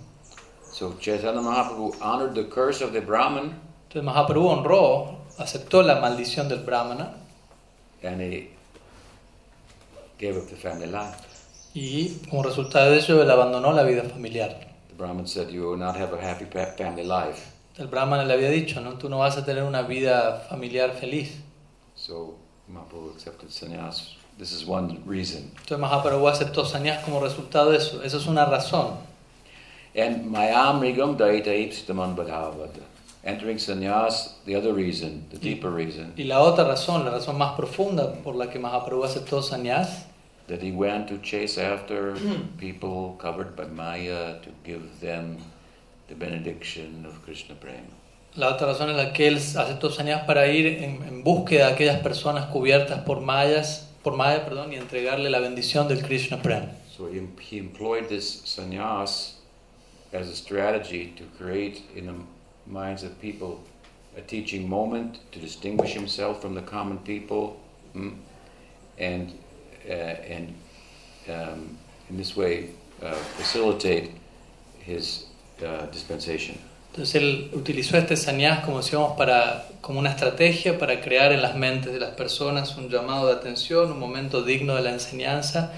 So 0.72 0.95
Chaitanya 0.99 1.41
Mahaprabhu 1.41 1.93
honored 2.01 2.34
the 2.34 2.47
curse 2.49 2.84
of 2.84 2.91
the 2.93 3.01
Brahman 3.01 3.60
Entonces 3.88 4.03
Mahaprabhu 4.03 4.47
honró, 4.49 5.18
aceptó 5.38 5.82
la 5.84 5.95
maldición 5.99 6.47
del 6.49 6.60
Brahmana 6.60 7.14
and 8.03 8.22
he 8.22 8.49
gave 10.20 10.38
up 10.38 10.47
the 10.49 10.55
family 10.55 10.88
life. 10.88 11.18
y 11.74 12.18
como 12.30 12.43
resultado 12.43 12.91
de 12.91 12.97
ello 12.97 13.22
él 13.22 13.30
abandonó 13.30 13.72
la 13.72 13.84
vida 13.84 14.03
familiar. 14.03 14.60
The 14.89 14.95
Brahman 14.95 15.28
said, 15.28 15.49
You 15.49 15.70
will 15.70 15.78
not 15.80 15.95
have 15.95 16.12
a 16.14 16.20
happy 16.22 16.45
family 16.45 17.03
life. 17.03 17.39
El 17.78 17.88
Brahmana 17.88 18.25
le 18.25 18.34
había 18.34 18.49
dicho, 18.49 18.82
¿no? 18.82 18.93
tú 18.93 19.07
no 19.07 19.19
vas 19.19 19.38
a 19.38 19.45
tener 19.45 19.63
una 19.63 19.84
vida 19.84 20.45
familiar 20.49 20.93
feliz. 20.93 21.38
So 21.95 22.36
Mahaprabhu 22.67 23.11
accepted 23.13 23.49
sannyas. 23.49 24.15
This 24.38 24.51
is 24.51 24.67
one 24.67 25.01
reason. 25.05 25.51
Entonces 25.61 25.80
Mahaprabhu 25.80 26.28
aceptó 26.28 26.65
sannyas 26.65 27.03
como 27.03 27.19
resultado 27.19 27.71
de 27.71 27.78
eso. 27.78 28.03
Eso 28.03 28.17
es 28.17 28.28
una 28.28 28.45
razón. 28.45 28.97
And 29.95 30.25
mayam 30.25 30.82
rigam 30.82 31.17
daita 31.17 31.53
ipsitamam 31.55 32.15
badhavada. 32.15 32.84
Entering 33.23 33.57
sannyas, 33.57 34.36
the 34.45 34.55
other 34.55 34.73
reason, 34.73 35.28
the 35.30 35.38
deeper 35.38 35.69
reason, 35.69 36.13
Y 36.15 36.23
la 36.23 36.39
otra 36.39 36.63
razón, 36.65 37.03
la 37.03 37.11
razón 37.11 37.38
más 37.38 37.55
profunda 37.55 38.13
por 38.23 38.36
la 38.36 38.49
que 38.49 38.57
Mahaprabhu 38.57 39.03
aceptó 39.03 39.41
sannyas, 39.41 40.05
that 40.47 40.61
he 40.61 40.71
went 40.71 41.07
to 41.09 41.17
chase 41.17 41.57
after 41.57 42.15
people 42.57 43.17
covered 43.19 43.55
by 43.55 43.65
Maya 43.65 44.39
to 44.41 44.49
give 44.63 44.82
them 45.01 45.38
the 46.08 46.16
benediction 46.16 47.05
of 47.05 47.24
Krishna 47.24 47.55
Prema. 47.55 47.93
la 48.38 48.49
otra 48.49 48.68
razón 48.68 48.91
es 48.91 48.97
la 48.97 49.14
que 49.14 49.28
él 49.28 49.38
aceptó 49.38 49.89
sannyas 49.89 50.24
para 50.26 50.47
ir 50.47 50.68
en, 50.68 51.01
en 51.03 51.24
búsqueda 51.24 51.68
de 51.68 51.74
aquellas 51.74 51.99
personas 52.01 52.45
cubiertas 52.47 53.01
por 53.01 53.20
mayas, 53.20 53.89
por 54.03 54.16
maya, 54.16 54.45
perdón, 54.45 54.72
y 54.74 54.76
entregarle 54.76 55.30
la 55.30 55.39
bendición 55.39 55.88
del 55.88 56.03
Krishna 56.03 56.41
Prem. 56.41 56.70
So 56.95 57.08
he, 57.08 57.28
he 57.39 57.58
employed 57.58 58.08
this 58.10 58.43
sannyas 58.45 59.34
as 60.14 60.30
a 60.30 60.36
strategy 60.36 61.14
to 61.18 61.24
create 61.38 61.82
in 61.95 62.05
the 62.05 62.14
minds 62.66 63.03
of 63.03 63.20
people 63.20 63.60
a 64.16 64.22
teaching 64.22 64.70
moment 64.70 65.20
to 65.32 65.39
distinguish 65.39 65.93
himself 65.93 66.41
from 66.41 66.55
the 66.55 66.62
common 66.62 66.97
people, 66.99 67.60
mm, 67.95 68.16
and 68.97 69.34
uh, 69.88 69.93
and 69.93 70.53
um, 71.30 71.78
in 72.10 72.18
this 72.18 72.36
way 72.36 72.70
uh, 73.01 73.14
facilitate 73.38 74.12
his 74.80 75.26
uh, 75.62 75.91
dispensation. 75.91 76.55
Entonces 76.91 77.16
él 77.16 77.51
utilizó 77.53 77.95
este 77.97 78.16
sannyas 78.16 78.66
como 78.66 78.78
decíamos 78.78 79.16
para 79.18 79.68
como 79.82 79.99
una 79.99 80.10
estrategia 80.10 80.80
para 80.80 80.99
crear 80.99 81.32
en 81.32 81.41
las 81.43 81.55
mentes 81.55 81.93
de 81.93 81.99
las 81.99 82.12
personas 82.12 82.76
un 82.78 82.89
llamado 82.89 83.28
de 83.28 83.34
atención, 83.34 83.91
un 83.91 83.99
momento 83.99 84.41
digno 84.41 84.76
de 84.76 84.82
la 84.82 84.91
enseñanza 84.91 85.72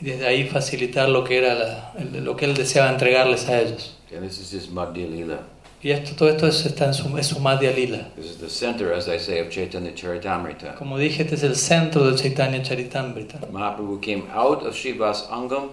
y 0.00 0.04
desde 0.04 0.26
ahí 0.26 0.44
facilitar 0.44 1.08
lo 1.08 1.24
que 1.24 1.38
era 1.38 1.54
la- 1.54 1.94
lo 2.20 2.36
que 2.36 2.44
él 2.44 2.54
deseaba 2.54 2.90
entregarles 2.90 3.48
a 3.48 3.60
ellos. 3.60 3.96
And 4.14 4.26
this 4.28 4.38
is 4.38 4.52
his 4.52 4.68
Lila. 4.68 5.40
Y 5.80 5.90
esto 5.92 6.14
todo 6.16 6.28
esto 6.28 6.46
es, 6.48 6.66
está 6.66 6.86
en 6.86 6.94
su, 6.94 7.16
es 7.16 7.28
su 7.28 7.38
Madhya 7.38 7.70
Lila. 7.70 8.08
This 8.16 8.26
is 8.32 8.38
the 8.38 8.48
center, 8.50 8.92
as 8.92 9.06
I 9.06 9.18
say, 9.18 9.40
of 9.40 9.48
Chaitanya 9.48 9.94
Charitamrita. 9.94 10.74
Como 10.74 10.98
dije, 10.98 11.22
este 11.22 11.36
es 11.36 11.44
el 11.44 11.54
centro 11.54 12.04
del 12.04 12.16
Chaitanya 12.16 12.60
Charitamrita. 12.62 13.38
Mahaprabhu 13.52 14.00
came 14.00 14.24
out 14.34 14.64
of 14.66 14.74
Shiva's 14.74 15.22
Angam, 15.30 15.70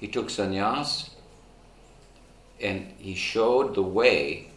he 0.00 0.08
took 0.08 0.28
sannyas, 0.30 1.08
and 2.62 2.86
he 2.98 3.14
showed 3.14 3.74
the 3.74 3.82
way 3.82 4.48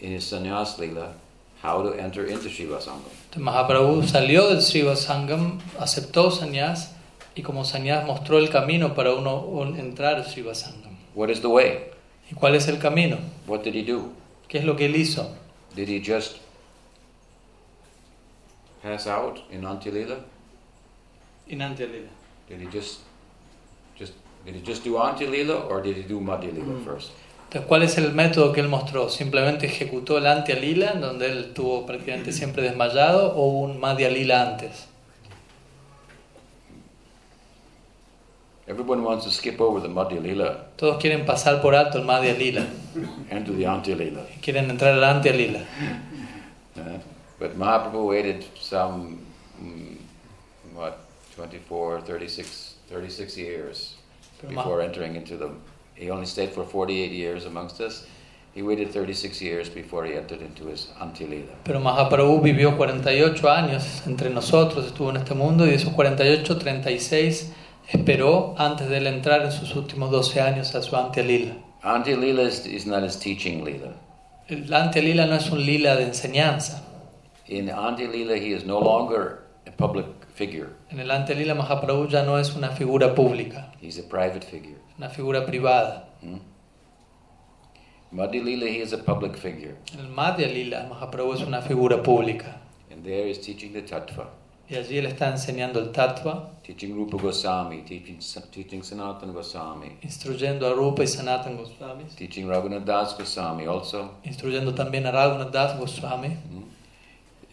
in 0.00 0.12
his 0.12 0.24
sannyas 0.24 0.78
lila 0.78 1.14
how 1.62 1.82
to 1.82 1.92
enter 1.94 2.26
into 2.26 2.48
Shiva 2.48 2.78
Angam. 2.78 3.10
Entonces 3.30 3.42
Mahaprabhu 3.42 4.02
salió 4.06 4.48
del 4.50 4.60
Shiva 4.60 4.96
Sangam, 4.96 5.60
aceptó 5.78 6.30
sannyas 6.30 6.90
y 7.34 7.42
como 7.42 7.64
sannyas 7.64 8.06
mostró 8.06 8.38
el 8.38 8.50
camino 8.50 8.94
para 8.94 9.14
uno 9.14 9.40
un- 9.40 9.78
entrar 9.78 10.16
al 10.16 10.24
Shiva 10.24 10.54
Sangam. 10.54 10.96
What 11.14 11.30
is 11.30 11.40
the 11.40 11.48
way? 11.48 11.90
¿Y 12.30 12.34
cuál 12.34 12.54
es 12.54 12.68
el 12.68 12.78
camino? 12.78 13.18
What 13.46 13.62
did 13.62 13.74
he 13.74 13.82
do? 13.82 14.12
¿Qué 14.48 14.58
es 14.58 14.64
lo 14.64 14.76
que 14.76 14.86
él 14.86 14.96
hizo? 14.96 15.34
Did 15.74 15.88
he 15.88 16.00
just 16.00 16.38
pass 18.82 19.06
out 19.06 19.40
in 19.50 19.62
Antya-lila? 19.62 20.18
Inantialila. 21.48 22.08
Did 22.48 22.60
he 22.60 22.66
just, 22.66 23.00
just, 23.96 24.12
did 24.44 24.54
he 24.54 24.60
just 24.60 24.84
do 24.84 24.94
Antya-lila 24.94 25.66
or 25.66 25.80
did 25.82 25.96
he 25.96 26.02
do 26.02 26.20
Madhya-lila 26.20 26.64
mm. 26.64 26.84
first? 26.84 27.10
Entonces, 27.54 27.68
¿cuál 27.68 27.82
es 27.84 27.98
el 27.98 28.12
método 28.12 28.52
que 28.52 28.60
él 28.60 28.68
mostró? 28.68 29.08
¿Simplemente 29.08 29.66
ejecutó 29.66 30.18
el 30.18 30.26
Antia 30.26 30.56
Lila, 30.56 30.90
en 30.90 31.00
donde 31.00 31.30
él 31.30 31.38
estuvo 31.38 31.86
prácticamente 31.86 32.32
siempre 32.32 32.64
desmayado, 32.64 33.32
o 33.36 33.46
un 33.46 33.78
Madhya 33.78 34.10
Lila 34.10 34.42
antes? 34.42 34.88
Everyone 38.66 39.02
wants 39.02 39.24
to 39.24 39.30
skip 39.30 39.60
over 39.60 39.80
the 39.80 39.88
Madhya-lila 39.88 40.70
Todos 40.76 41.00
quieren 41.00 41.24
pasar 41.24 41.62
por 41.62 41.76
alto 41.76 41.98
el 41.98 42.04
Madhya 42.04 42.36
Lila, 42.36 42.66
and 43.30 43.46
the 43.46 44.40
quieren 44.42 44.68
entrar 44.68 44.94
al 44.94 45.04
Antia 45.04 45.32
Lila. 45.32 45.60
Uh, 46.76 46.98
but 47.38 47.56
Mahaprabhu 47.56 48.08
waited 48.08 48.44
some, 48.58 49.24
mm, 49.62 49.96
what, 50.74 51.06
24, 51.36 52.00
36, 52.00 52.74
36 52.88 53.36
years 53.38 53.94
Pero 54.40 54.52
before 54.56 54.82
entering 54.82 55.14
into 55.14 55.36
the. 55.36 55.50
He 55.94 56.10
only 56.10 56.26
stayed 56.26 56.50
for 56.50 56.64
48 56.64 57.12
years 57.12 57.46
amongst 57.46 57.80
us. 57.80 58.06
He 58.54 58.62
waited 58.62 58.92
36 58.92 59.40
years 59.42 59.68
before 59.68 60.04
he 60.04 60.14
entered 60.14 60.40
into 60.40 60.66
his 60.66 60.88
Antilila. 61.00 61.54
Pero 61.64 61.80
Mahaprabhu 61.80 62.40
vivió 62.40 62.76
48 62.76 63.48
años 63.48 64.06
entre 64.06 64.30
nosotros, 64.30 64.86
estuvo 64.86 65.10
en 65.10 65.16
este 65.16 65.34
mundo, 65.34 65.66
y 65.66 65.70
de 65.70 65.76
esos 65.76 65.92
48, 65.92 66.58
36 66.58 67.52
esperó 67.88 68.54
antes 68.56 68.88
de 68.88 68.98
él 68.98 69.06
entrar 69.08 69.42
en 69.42 69.52
sus 69.52 69.74
últimos 69.74 70.10
12 70.10 70.40
años 70.40 70.74
a 70.74 70.82
su 70.82 70.96
Antia 70.96 71.24
Lila. 71.24 71.56
Antilila 71.82 72.42
is, 72.42 72.64
is 72.66 72.86
not 72.86 73.02
his 73.02 73.16
teaching 73.16 73.64
lila. 73.64 73.92
El 74.48 74.72
Antia 74.72 75.02
Lila 75.02 75.26
no 75.26 75.36
es 75.36 75.50
un 75.50 75.64
lila 75.64 75.96
de 75.96 76.04
enseñanza. 76.04 76.82
In 77.46 77.68
Antilila, 77.68 78.36
he 78.36 78.52
is 78.52 78.64
no 78.64 78.78
longer 78.78 79.42
a 79.66 79.70
public 79.70 80.06
figure. 80.34 80.68
En 80.90 80.98
el 81.00 81.10
Antia 81.10 81.34
Lila 81.34 81.54
Mahaprabhu 81.54 82.08
ya 82.08 82.22
no 82.24 82.38
es 82.38 82.54
una 82.54 82.70
figura 82.70 83.14
pública, 83.14 83.72
He's 83.80 83.98
a 83.98 84.02
private 84.08 84.44
figure. 84.44 84.76
una 84.98 85.08
figura 85.08 85.44
privada. 85.46 86.08
Hmm? 86.20 86.38
Madhya-lila, 88.12 88.66
he 88.66 88.80
is 88.80 88.92
a 88.92 88.98
public 88.98 89.36
figure. 89.36 89.76
En 89.92 90.00
el 90.00 90.08
Madhya 90.08 90.46
Lila 90.48 90.86
Mahaprabhu 90.88 91.34
es 91.34 91.40
una 91.42 91.60
figura 91.62 92.02
pública. 92.02 92.60
And 92.90 93.04
there 93.04 93.26
he's 93.26 93.38
teaching 93.40 93.72
the 93.72 93.82
tattva. 93.82 94.28
Y 94.68 94.76
allí 94.76 94.96
él 94.96 95.06
está 95.06 95.28
enseñando 95.30 95.78
el 95.80 95.90
tattva, 95.92 96.50
teaching 96.62 96.94
Rupa 96.94 97.18
Goswami, 97.18 97.82
teaching, 97.82 98.18
teaching 98.50 98.82
Sanatana 98.82 99.32
Goswami, 99.32 99.98
instruyendo 100.02 100.66
a 100.66 100.72
Rupa 100.72 101.02
y 101.02 101.06
Sanatan 101.06 101.56
Goswami, 101.58 102.04
teaching 102.16 102.46
Raghunath 102.48 102.84
Das 102.86 103.14
Goswami 103.18 103.66
also, 103.66 104.12
instruyendo 104.22 104.72
también 104.74 105.06
a 105.06 105.10
Raghunath 105.10 105.52
Das 105.52 105.78
Goswami, 105.78 106.28
uh, 106.28 106.62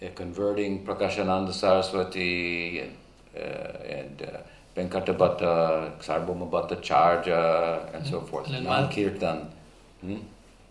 converting 0.09 0.83
Prakashananda 0.83 1.53
Saraswati 1.53 2.79
and, 2.79 2.97
uh, 3.35 3.39
and 3.39 4.21
uh, 4.21 4.37
Venkatabhatta, 4.75 5.97
Sarbhuma 5.99 6.49
Bhattacharya, 6.49 7.93
and 7.93 8.07
so 8.07 8.21
forth. 8.21 8.51
El 8.51 8.87
Kirtan. 8.89 9.49
Hmm? 10.01 10.17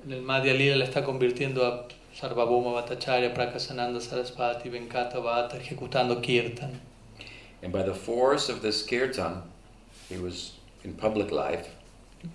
En 0.04 0.12
el 0.12 0.22
Madhya 0.22 0.56
Lila 0.56 0.76
le 0.76 0.86
está 0.86 1.04
convirtiendo 1.04 1.62
a 1.62 1.84
Sarvabhauma 2.16 2.82
Bhattacharya, 2.82 3.34
Prakasananda 3.34 4.00
Sarasvati, 4.00 4.70
Venkatabhatta, 4.70 5.60
ejecutando 5.60 6.20
Kirtan. 6.22 6.80
And 7.62 7.72
by 7.72 7.82
the 7.82 7.94
force 7.94 8.48
of 8.48 8.62
this 8.62 8.84
Kirtan, 8.84 9.42
he 10.08 10.16
was 10.16 10.52
in 10.82 10.94
public 10.94 11.30
life, 11.30 11.68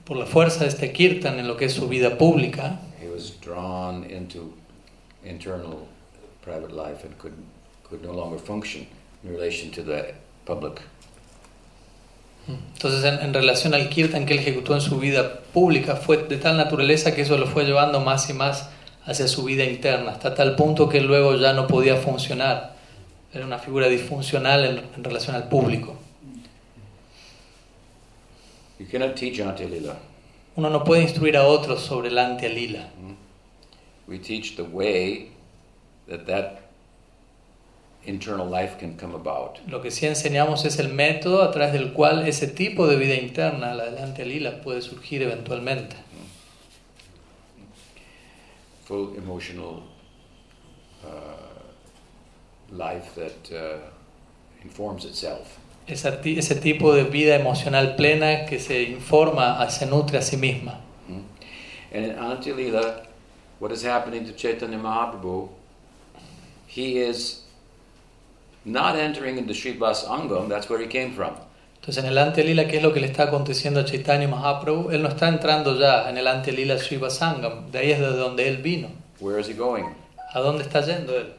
Por 0.03 0.17
la 0.17 0.25
fuerza 0.25 0.61
de 0.61 0.67
este 0.67 0.93
Kirtan 0.93 1.37
en 1.37 1.47
lo 1.47 1.55
que 1.55 1.65
es 1.65 1.73
su 1.73 1.87
vida 1.87 2.17
pública, 2.17 2.79
he 2.99 3.07
was 3.07 3.31
drawn 3.31 4.03
into 4.05 4.53
internal 5.23 5.87
private 6.45 6.71
life 6.71 7.03
and 7.03 7.17
could, 7.17 7.33
could 7.83 8.03
no 8.03 8.13
longer 8.13 8.37
function 8.37 8.87
in 9.23 9.31
relation 9.31 9.71
to 9.71 9.83
the 9.83 10.13
public. 10.45 10.81
entonces 12.47 13.03
en, 13.03 13.19
en 13.25 13.33
relación 13.33 13.73
al 13.73 13.89
Kirtan 13.89 14.25
que 14.27 14.33
él 14.33 14.39
ejecutó 14.39 14.75
en 14.75 14.81
su 14.81 14.99
vida 14.99 15.39
pública, 15.51 15.95
fue 15.95 16.17
de 16.17 16.37
tal 16.37 16.57
naturaleza 16.57 17.15
que 17.15 17.23
eso 17.23 17.37
lo 17.37 17.47
fue 17.47 17.65
llevando 17.65 17.99
más 17.99 18.29
y 18.29 18.33
más 18.33 18.69
hacia 19.05 19.27
su 19.27 19.43
vida 19.43 19.65
interna, 19.65 20.11
hasta 20.11 20.35
tal 20.35 20.55
punto 20.55 20.87
que 20.87 21.01
luego 21.01 21.35
ya 21.35 21.53
no 21.53 21.67
podía 21.67 21.95
funcionar. 21.95 22.75
Era 23.33 23.45
una 23.45 23.59
figura 23.59 23.87
disfuncional 23.87 24.63
en, 24.65 24.81
en 24.95 25.03
relación 25.03 25.35
al 25.35 25.49
público. 25.49 25.95
You 28.79 28.87
cannot 28.91 29.15
teach 29.15 29.39
Antilila. 29.39 29.95
Uno 30.55 30.69
no 30.69 30.83
puede 30.83 31.01
instruir 31.01 31.37
a 31.37 31.45
otros 31.45 31.81
sobre 31.81 32.09
el 32.09 32.17
Antya 32.17 32.49
Lila. 32.49 32.87
We 34.07 34.19
teach 34.19 34.55
the 34.55 34.63
way 34.63 35.34
that 36.08 36.26
that 36.28 36.62
internal 38.06 38.47
life 38.47 38.78
can 38.78 38.95
come 38.97 39.16
about. 39.16 39.58
Lo 39.68 39.82
que 39.82 39.89
sí 39.89 40.06
enseñamos 40.06 40.64
es 40.66 40.78
el 40.80 40.89
método 40.89 41.41
a 41.41 41.51
través 41.51 41.74
del 41.74 41.91
cual 41.93 42.28
ese 42.28 42.47
tipo 42.47 42.88
de 42.88 42.97
vida 42.97 43.16
interna, 43.16 43.74
la 43.74 43.86
del 43.86 43.97
Antya 43.97 44.26
Lila, 44.26 44.62
puede 44.62 44.82
surgir 44.82 45.22
eventualmente. 45.24 45.95
Full 48.86 49.16
emotional 49.18 49.82
uh, 51.03 51.08
life 52.72 53.16
that 53.16 53.51
uh, 53.51 53.80
informs 54.64 55.06
itself. 55.06 55.58
Ti- 55.88 56.38
ese 56.38 56.56
tipo 56.62 56.93
de 56.93 57.03
vida 57.03 57.36
emocional 57.36 57.95
plena 57.95 58.45
que 58.45 58.60
se 58.60 58.84
informa, 58.84 59.68
se 59.70 59.86
nutre 59.88 60.18
a 60.20 60.22
sí 60.22 60.38
misma. 60.38 60.80
Hmm? 61.08 61.22
And 61.91 62.06
in 62.06 62.16
Antilila, 62.16 63.06
what 63.60 63.72
is 63.72 63.84
happening 63.84 64.26
to 64.26 64.34
Chaitanya 64.34 64.78
Mahaprabhu, 64.78 65.49
he 66.76 66.99
is 66.99 67.41
not 68.65 68.97
entering 68.97 69.38
into 69.38 69.53
Srivas 69.53 70.03
Angam, 70.05 70.49
that's 70.49 70.69
where 70.69 70.80
he 70.80 70.88
came 70.88 71.13
from. 71.13 71.34
Entonces 71.80 72.03
en 72.03 72.07
el 72.07 72.17
Antya 72.17 72.43
Lila, 72.43 72.65
¿qué 72.67 72.78
es 72.78 72.84
lo 72.84 72.91
que 72.91 72.99
le 72.99 73.07
está 73.07 73.23
aconteciendo 73.23 73.80
a 73.80 73.86
Chaitanya 73.86 74.28
Mahaprabhu? 74.28 74.89
Él 74.91 75.01
no 75.01 75.07
está 75.07 75.30
entrando 75.30 75.80
ya 75.80 76.09
en 76.09 76.17
el 76.17 76.28
Antya 76.28 76.51
Lila 76.51 76.76
Shiva 76.78 77.09
Sangam, 77.09 77.71
de 77.71 77.80
ahí 77.80 77.91
es 77.91 77.99
de 77.99 78.07
donde 78.07 78.47
él 78.47 78.57
vino. 78.57 78.89
Where 79.21 79.39
is 79.39 79.47
he 79.47 79.53
going? 79.53 79.86
¿A 80.34 80.41
dónde 80.41 80.63
está 80.63 80.82
yendo 80.82 81.13
él? 81.15 81.32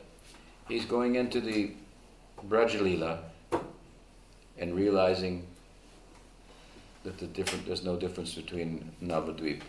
He's 0.70 0.87
going 0.87 1.16
into 1.16 1.41
the 1.41 1.74
Brajalila 2.49 3.18
and 4.59 4.74
realizing 4.74 5.43
that 7.05 7.18
the 7.18 7.26
different, 7.26 7.66
there's 7.66 7.84
no 7.84 7.97
difference 7.97 8.34
between 8.34 8.93
Navadvip 9.03 9.61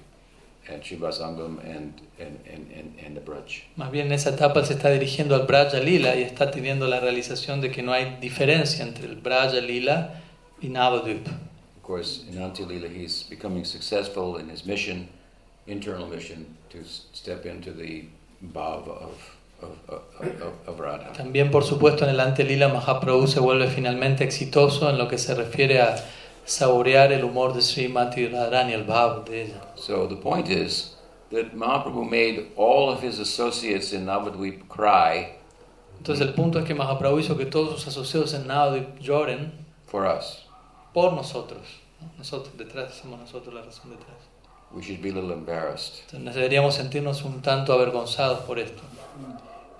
and 0.69 0.83
Shivasangam 0.83 1.59
and, 1.63 2.01
and, 2.19 2.39
and, 2.51 2.71
and, 2.71 2.93
and 3.05 3.15
the 3.15 3.21
Braj. 3.21 3.63
Más 3.77 3.91
bien 3.91 4.07
en 4.07 4.13
esa 4.13 4.31
etapa 4.31 4.63
se 4.65 4.73
está 4.73 4.89
dirigiendo 4.89 5.35
al 5.35 5.45
Braja 5.45 5.79
Lila 5.79 6.15
y 6.15 6.23
está 6.23 6.51
teniendo 6.51 6.87
la 6.87 6.99
realización 6.99 7.61
de 7.61 7.71
que 7.71 7.81
no 7.81 7.93
hay 7.93 8.17
diferencia 8.21 8.83
entre 8.83 9.05
el 9.05 9.15
Braja 9.15 9.61
Lila 9.61 10.21
y 10.61 10.69
Navadvip. 10.69 11.27
Of 11.27 11.83
course, 11.83 12.25
in 12.29 12.39
Antilila, 12.41 12.89
he's 12.89 13.23
becoming 13.29 13.63
successful 13.63 14.37
in 14.37 14.49
his 14.49 14.65
mission, 14.65 15.07
internal 15.67 16.05
mission, 16.07 16.45
to 16.69 16.83
step 16.83 17.45
into 17.45 17.71
the 17.71 18.05
bhava 18.53 18.91
of, 18.91 19.37
of, 19.61 19.77
of, 19.87 20.41
of, 20.41 20.67
of 20.67 20.79
Radha. 20.79 21.13
También, 21.13 21.49
por 21.49 21.63
supuesto, 21.63 22.03
en 22.03 22.09
el 22.09 22.19
Ante 22.19 22.43
Lila 22.43 22.67
Mahaprabhu 22.67 23.27
se 23.27 23.39
vuelve 23.39 23.69
finalmente 23.69 24.25
exitoso 24.25 24.89
en 24.89 24.97
lo 24.97 25.07
que 25.07 25.17
se 25.17 25.33
refiere 25.33 25.79
a 25.79 25.95
saborear 26.47 27.11
el 27.11 27.23
humor 27.23 27.53
de 27.53 27.61
Srimati 27.61 28.27
Radharani, 28.27 28.73
el 28.73 28.85
bhav 28.85 29.25
de 29.25 29.43
ella. 29.43 29.61
So 29.75 30.07
the 30.07 30.15
point 30.15 30.49
is 30.49 30.95
that 31.31 31.53
Mahaprabhu 31.53 32.09
made 32.09 32.47
all 32.55 32.89
of 32.89 33.01
his 33.03 33.19
associates 33.19 33.93
in 33.93 34.05
Navadvip 34.05 34.67
cry 34.67 35.35
Entonces 35.99 36.25
el 36.25 36.33
punto 36.33 36.59
es 36.59 36.65
que 36.65 36.73
Mahaprabhu 36.73 37.19
hizo 37.19 37.37
que 37.37 37.45
todos 37.45 37.81
sus 37.81 37.87
asociados 37.87 38.33
en 38.33 38.47
Navadvip 38.47 38.99
lloren 38.99 39.51
for 39.85 40.05
us. 40.05 40.45
por 40.93 41.13
nosotros. 41.13 41.61
¿no? 42.01 42.09
Nosotros, 42.17 42.57
detrás, 42.57 42.93
somos 42.93 43.19
nosotros 43.19 43.53
la 43.53 43.61
razón 43.61 43.91
detrás. 43.91 44.17
We 44.71 44.81
should 44.81 45.01
be 45.01 45.09
a 45.09 45.13
little 45.13 45.31
embarrassed 45.31 46.01
Entonces 46.11 46.35
deberíamos 46.35 46.75
sentirnos 46.75 47.23
un 47.23 47.41
tanto 47.41 47.71
avergonzados 47.73 48.39
por 48.39 48.59
esto 48.59 48.81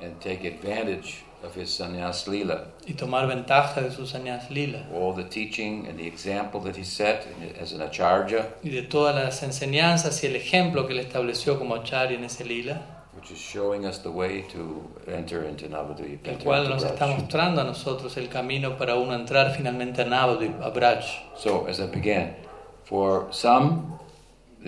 and 0.01 0.19
take 0.21 0.47
advantage 0.47 1.23
of 1.43 1.55
his 1.55 1.69
sannyas 1.69 2.27
lila, 2.27 2.65
y 2.85 2.93
tomar 2.93 3.27
ventaja 3.27 3.81
de 3.81 3.91
sus 3.91 4.13
añas 4.13 4.49
lila 4.49 4.85
all 4.93 5.13
the 5.13 5.23
teaching 5.23 5.85
and 5.87 5.97
the 5.97 6.07
example 6.07 6.59
that 6.59 6.75
he 6.75 6.83
set 6.83 7.27
as 7.59 7.73
an 7.73 7.81
acharya, 7.81 8.47
y 8.63 8.69
de 8.69 8.83
todas 8.83 9.15
las 9.15 9.43
enseñanzas 9.43 10.23
y 10.23 10.27
el 10.27 10.35
ejemplo 10.35 10.87
que 10.87 10.93
le 10.93 11.01
estableció 11.01 11.57
como 11.57 11.75
acharya 11.75 12.17
en 12.17 12.23
ese 12.23 12.43
lila, 12.45 12.81
which 13.15 13.31
is 13.31 13.39
showing 13.39 13.85
us 13.85 13.99
the 13.99 14.11
way 14.11 14.43
to 14.43 14.83
enter 15.07 15.43
into 15.43 15.67
Navadvip. 15.67 16.27
el 16.27 16.37
cual 16.37 16.69
nos 16.69 16.83
está 16.83 17.07
mostrando 17.07 17.61
a 17.61 17.63
nosotros 17.63 18.15
el 18.17 18.29
camino 18.29 18.77
para 18.77 18.95
uno 18.95 19.15
entrar 19.15 19.55
finalmente 19.55 20.03
a 20.03 20.05
Navadvip, 20.05 20.61
a 20.61 20.69
Braj. 20.69 21.03
So, 21.35 21.65
as 21.67 21.79
I 21.79 21.87
began, 21.87 22.35
for 22.83 23.27
some, 23.31 23.99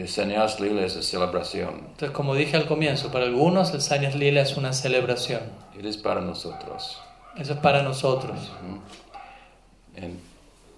sannyas 0.07 0.59
lila 0.59 0.85
is 0.85 0.95
a 0.95 1.03
celebration. 1.03 1.87
Entonces, 1.91 2.11
como 2.11 2.35
dije 2.35 2.55
al 2.55 2.67
comienzo, 2.67 3.11
para 3.11 3.25
algunos 3.25 3.73
el 3.73 3.81
Sanyas 3.81 4.15
Lila 4.15 4.41
es 4.41 4.57
una 4.57 4.73
celebración. 4.73 5.41
It 5.77 5.85
is 5.85 5.97
para 5.97 6.21
nosotros. 6.21 6.99
Eso 7.37 7.53
es 7.53 7.59
para 7.59 7.83
nosotros. 7.83 8.37
Mhm. 8.61 8.81
And 10.03 10.19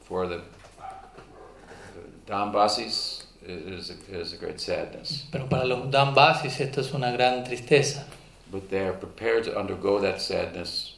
for 0.07 0.27
the 0.27 0.37
the 0.37 2.31
Dambasis, 2.31 3.25
it 3.43 3.73
is 3.73 3.89
a, 3.89 3.93
it 3.93 4.21
is 4.21 4.33
a 4.33 4.37
great 4.37 4.59
sadness. 4.59 5.27
Pero 5.31 5.47
para 5.47 5.65
los 5.65 5.89
Dambasis 5.91 6.59
esto 6.59 6.81
es 6.81 6.93
una 6.93 7.11
gran 7.11 7.43
tristeza. 7.43 8.05
But 8.51 8.69
they 8.69 8.79
are 8.79 8.93
prepared 8.93 9.45
to 9.45 9.57
undergo 9.57 9.99
that 10.01 10.19
sadness 10.19 10.95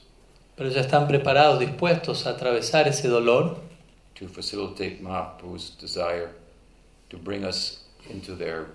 Pero 0.56 0.70
ya 0.70 0.82
están 0.82 1.08
preparados, 1.08 1.60
dispuestos 1.60 2.28
a 2.28 2.32
atravesar 2.32 2.88
ese 2.88 3.08
dolor 3.08 3.58
to 4.14 4.28
facilitate 4.28 5.00
Mahaprabhu's 5.02 5.76
desire 5.80 6.30
to 7.10 7.18
bring 7.18 7.44
us 7.44 7.83
into 8.10 8.36
their 8.36 8.68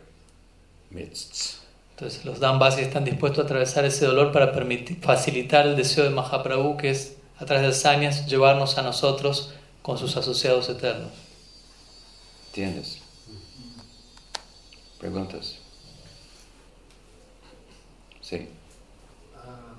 midst. 0.91 1.59
Entonces 1.97 2.25
los 2.25 2.39
Dambasis 2.39 2.87
están 2.87 3.05
dispuestos 3.05 3.41
a 3.41 3.47
atravesar 3.47 3.85
ese 3.85 4.07
dolor 4.07 4.31
para 4.31 4.53
permitir, 4.53 5.01
facilitar 5.01 5.67
el 5.67 5.75
deseo 5.75 6.05
de 6.05 6.11
Mahaprabhu, 6.11 6.77
que 6.77 6.91
es 6.91 7.17
a 7.39 7.45
través 7.45 7.63
del 7.63 7.75
Sanyas 7.75 8.27
llevarnos 8.27 8.79
a 8.79 8.83
nosotros 8.83 9.53
con 9.83 9.99
sus 9.99 10.17
asociados 10.17 10.69
eternos. 10.69 11.11
¿Entiendes? 12.49 13.01
Preguntas. 14.99 15.59
Sí. 18.21 18.49
Uh, 19.35 19.75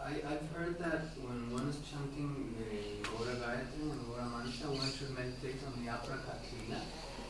I, 0.00 0.12
I've 0.26 0.48
heard 0.56 0.78
that 0.78 1.12
when 1.20 1.52
one 1.52 1.68
is 1.68 1.76
chanting 1.90 2.54
the 2.56 3.06
Gora 3.08 3.34
Gayatri 3.34 3.90
and 3.90 4.06
Gora 4.06 4.24
Mantra, 4.24 4.70
one 4.70 4.90
should 4.90 5.10
meditate 5.10 5.60
on 5.66 5.84
the 5.84 5.90
Aprakatlila. 5.90 6.80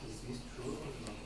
Is 0.08 0.20
this 0.28 0.38
true 0.54 0.78
or 0.78 0.92
not? 1.06 1.16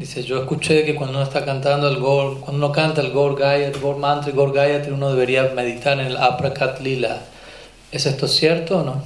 Dice, 0.00 0.22
yo 0.22 0.38
escuché 0.40 0.86
que 0.86 0.94
cuando 0.94 1.18
uno 1.18 1.24
está 1.24 1.44
cantando 1.44 1.86
el 1.86 1.98
Gor, 1.98 2.40
cuando 2.40 2.56
uno 2.66 2.72
canta 2.72 3.02
el 3.02 3.10
Gor 3.10 3.36
Gayatri, 3.38 3.78
Gor 3.82 3.98
Mantra 3.98 4.32
Gor 4.32 4.50
Gayatri, 4.50 4.92
uno 4.92 5.10
debería 5.10 5.52
meditar 5.54 6.00
en 6.00 6.06
el 6.06 6.16
Aprakat 6.16 6.80
Lila. 6.80 7.18
¿Es 7.92 8.06
esto 8.06 8.26
cierto 8.26 8.78
o 8.78 8.82
no? 8.82 9.02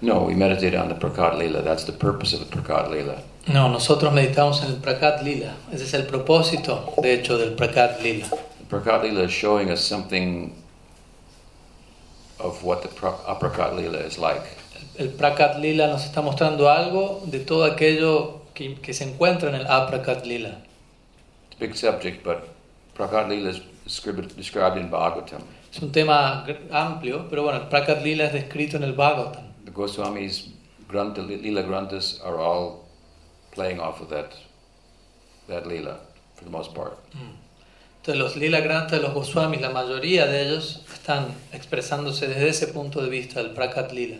No, 0.00 0.20
we 0.20 0.34
meditate 0.34 0.74
on 0.78 0.88
the 0.88 0.94
Prakat 0.94 1.36
Lila. 1.38 1.60
That's 1.60 1.84
the 1.84 1.92
purpose 1.92 2.32
of 2.32 2.40
the 2.40 2.46
Prakat 2.46 2.90
Lila. 2.90 3.16
No, 3.46 3.68
nosotros 3.68 4.10
meditamos 4.14 4.62
en 4.62 4.68
el 4.70 4.76
Prakat 4.76 5.22
Lila. 5.22 5.52
Ese 5.70 5.84
es 5.84 5.92
el 5.92 6.04
propósito, 6.06 6.94
de 7.02 7.12
hecho, 7.12 7.36
del 7.36 7.52
Prakat 7.52 8.00
Lila. 8.00 8.26
The 8.30 8.64
Prakat 8.70 9.02
Lila 9.02 9.24
is 9.24 9.32
showing 9.32 9.70
us 9.70 9.82
something 9.82 10.50
of 12.40 12.64
what 12.64 12.80
the 12.80 12.88
pra- 12.88 13.18
Aprakat 13.28 13.76
Lila 13.76 13.98
is 13.98 14.16
like. 14.18 14.46
El 14.96 15.08
Prakat 15.10 15.60
Lila 15.60 15.88
nos 15.88 16.06
está 16.06 16.22
mostrando 16.22 16.70
algo 16.70 17.20
de 17.26 17.40
todo 17.40 17.64
aquello 17.64 18.40
que, 18.54 18.74
que 18.76 18.92
se 18.94 19.04
encuentra 19.04 19.48
en 19.48 19.56
el 19.56 19.66
Aprakat 19.66 20.24
Lila. 20.24 20.62
It's 21.50 21.56
a 21.56 21.60
big 21.60 21.76
subject, 21.76 22.24
but 22.24 22.48
Prakat 22.94 23.28
Lila 23.28 23.50
is 23.50 23.60
described, 23.84 24.36
described 24.36 24.78
in 24.78 24.90
Bhagavatam. 24.90 25.42
Es 25.72 25.82
un 25.82 25.90
tema 25.90 26.46
amplio, 26.70 27.28
pero 27.28 27.42
bueno, 27.42 27.58
el 27.58 27.68
Prakat 27.68 28.02
Lila 28.02 28.26
es 28.26 28.32
descrito 28.32 28.76
en 28.76 28.84
el 28.84 28.92
Bhagavatam. 28.92 29.44
The 29.64 29.72
Goswamis' 29.72 30.52
Granta, 30.88 31.22
Lila 31.22 31.62
Granthas 31.62 32.20
are 32.24 32.38
all 32.38 32.84
playing 33.50 33.80
off 33.80 34.00
of 34.00 34.08
that, 34.10 34.34
that 35.48 35.66
Lila 35.66 35.98
for 36.36 36.44
the 36.44 36.50
most 36.50 36.74
part. 36.74 36.98
Entonces 37.96 38.22
los 38.22 38.36
Lila 38.36 38.60
Granta 38.60 38.96
de 38.96 39.02
los 39.02 39.14
Goswamis, 39.14 39.60
la 39.60 39.70
mayoría 39.70 40.26
de 40.26 40.42
ellos 40.42 40.84
están 40.92 41.34
expresándose 41.52 42.28
desde 42.28 42.48
ese 42.48 42.68
punto 42.68 43.02
de 43.02 43.08
vista 43.08 43.42
del 43.42 43.52
Prakat 43.52 43.92
Lila. 43.92 44.18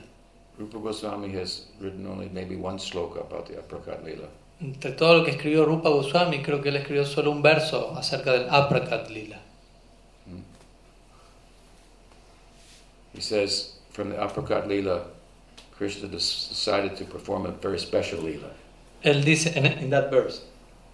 Rupa 0.58 0.78
Goswami 0.78 1.32
has 1.32 1.66
written 1.80 2.06
only 2.06 2.28
maybe 2.32 2.56
one 2.56 2.78
sloka 2.78 3.20
about 3.20 3.46
the 3.46 3.54
Prakat 3.54 4.04
Lila. 4.04 4.28
Entre 4.60 4.92
todo 4.92 5.18
lo 5.18 5.24
que 5.24 5.32
escribió 5.32 5.66
Rupa 5.66 5.88
Goswami, 5.90 6.42
creo 6.42 6.62
que 6.62 6.68
él 6.70 6.76
escribió 6.76 7.04
solo 7.04 7.30
un 7.32 7.42
verso 7.42 7.92
acerca 7.96 8.32
del 8.32 8.48
Aprakat 8.48 9.10
Lila. 9.10 9.38
He 13.14 13.20
says 13.20 13.74
from 13.90 14.10
the 14.10 14.16
Aprakat 14.16 14.66
Lila, 14.68 15.04
Krishna 15.76 16.08
decided 16.08 16.96
to 16.96 17.04
perform 17.04 17.46
a 17.46 17.50
very 17.50 17.78
special 17.78 18.20
Lila. 18.20 18.50
Él 19.04 19.24
dice, 19.24 19.56
en, 19.56 19.66
in 19.66 19.90
that 19.90 20.10
verse, 20.10 20.42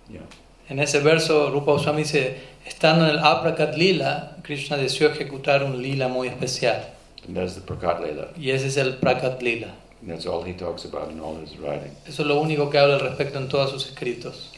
Yeah. 0.08 0.22
en 0.68 0.80
ese 0.80 1.00
verso 1.00 1.50
Rupa 1.52 1.72
Goswami 1.72 2.02
dice, 2.02 2.40
estando 2.66 3.04
en 3.04 3.10
el 3.12 3.18
Aprakat 3.20 3.76
Lila, 3.76 4.36
Krishna 4.42 4.76
deseó 4.76 5.08
ejecutar 5.10 5.62
un 5.62 5.80
lila 5.80 6.08
muy 6.08 6.26
especial. 6.28 6.94
And 7.30 7.36
that's 7.36 7.54
the 7.54 7.60
Prakat 7.60 8.00
Lila. 8.00 8.32
Y 8.36 8.50
ese 8.50 8.66
es 8.66 8.76
el 8.76 8.94
Prakat. 8.94 9.40
And 9.40 10.10
that's 10.10 10.26
all 10.26 10.42
he 10.42 10.52
talks 10.52 10.84
about 10.84 11.12
in 11.12 11.20
all 11.20 11.36
his 11.36 11.56
writing. 11.58 11.94
Eso 12.04 12.22
es 12.22 12.28
lo 12.28 12.42
único 12.42 12.68
que 12.72 12.76
habla 12.76 12.94
al 12.96 13.00
respecto 13.00 13.38
en 13.38 13.48
todos 13.48 13.70
sus 13.70 13.86
escritos. 13.86 14.50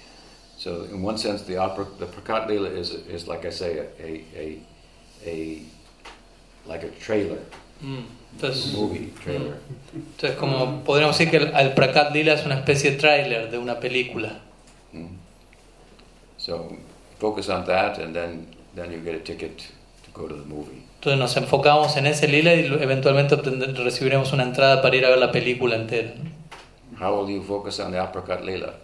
So 0.57 0.85
in 0.85 1.03
one 1.03 1.19
sense, 1.19 1.43
the 1.43 1.59
opera, 1.59 1.87
the 1.99 2.07
Prakat 2.07 2.49
Lila 2.49 2.71
is, 2.71 2.93
is 3.11 3.29
like 3.29 3.45
I 3.45 3.51
say, 3.51 3.77
a, 4.01 4.25
a, 4.35 4.59
a 5.27 5.63
like 6.65 6.83
a 6.83 6.91
trailer, 6.93 7.41
Entonces, 7.83 8.73
movie 8.73 9.13
trailer. 9.23 9.59
entonces, 9.95 10.39
como 10.39 10.83
podríamos 10.83 11.19
decir 11.19 11.31
que 11.31 11.37
el, 11.37 11.55
el 11.55 11.75
Prakat 11.75 12.15
Lila 12.15 12.33
es 12.33 12.47
una 12.47 12.55
especie 12.55 12.93
de 12.93 12.97
tráiler 12.97 13.51
de 13.51 13.59
una 13.59 13.81
película. 13.81 14.41
Mm. 14.95 15.17
So 16.39 16.75
focus 17.19 17.51
on 17.51 17.67
that, 17.67 17.99
and 17.99 18.15
then 18.17 18.47
then 18.75 18.91
you 18.91 19.01
get 19.01 19.15
a 19.15 19.21
ticket 19.21 19.59
to 19.59 20.11
go 20.15 20.27
to 20.27 20.35
the 20.35 20.47
movie. 20.47 20.85
Entonces 21.03 21.19
nos 21.19 21.37
enfocamos 21.37 21.97
en 21.97 22.07
ese 22.07 22.29
lila 22.29 22.55
y 22.55 22.65
eventualmente 22.65 23.35
recibiremos 23.35 24.33
una 24.33 24.45
entrada 24.45 24.81
para 24.81 24.95
ir 24.95 25.05
a 25.05 25.09
ver 25.09 25.19
la 25.19 25.33
película 25.33 25.75
entera. 25.75 26.13
How 27.01 27.21
will 27.21 27.35
you 27.35 27.43
focus 27.43 27.81
on 27.81 27.91
the 27.91 27.99
Aprakat 27.99 28.45
Lila? 28.45 28.75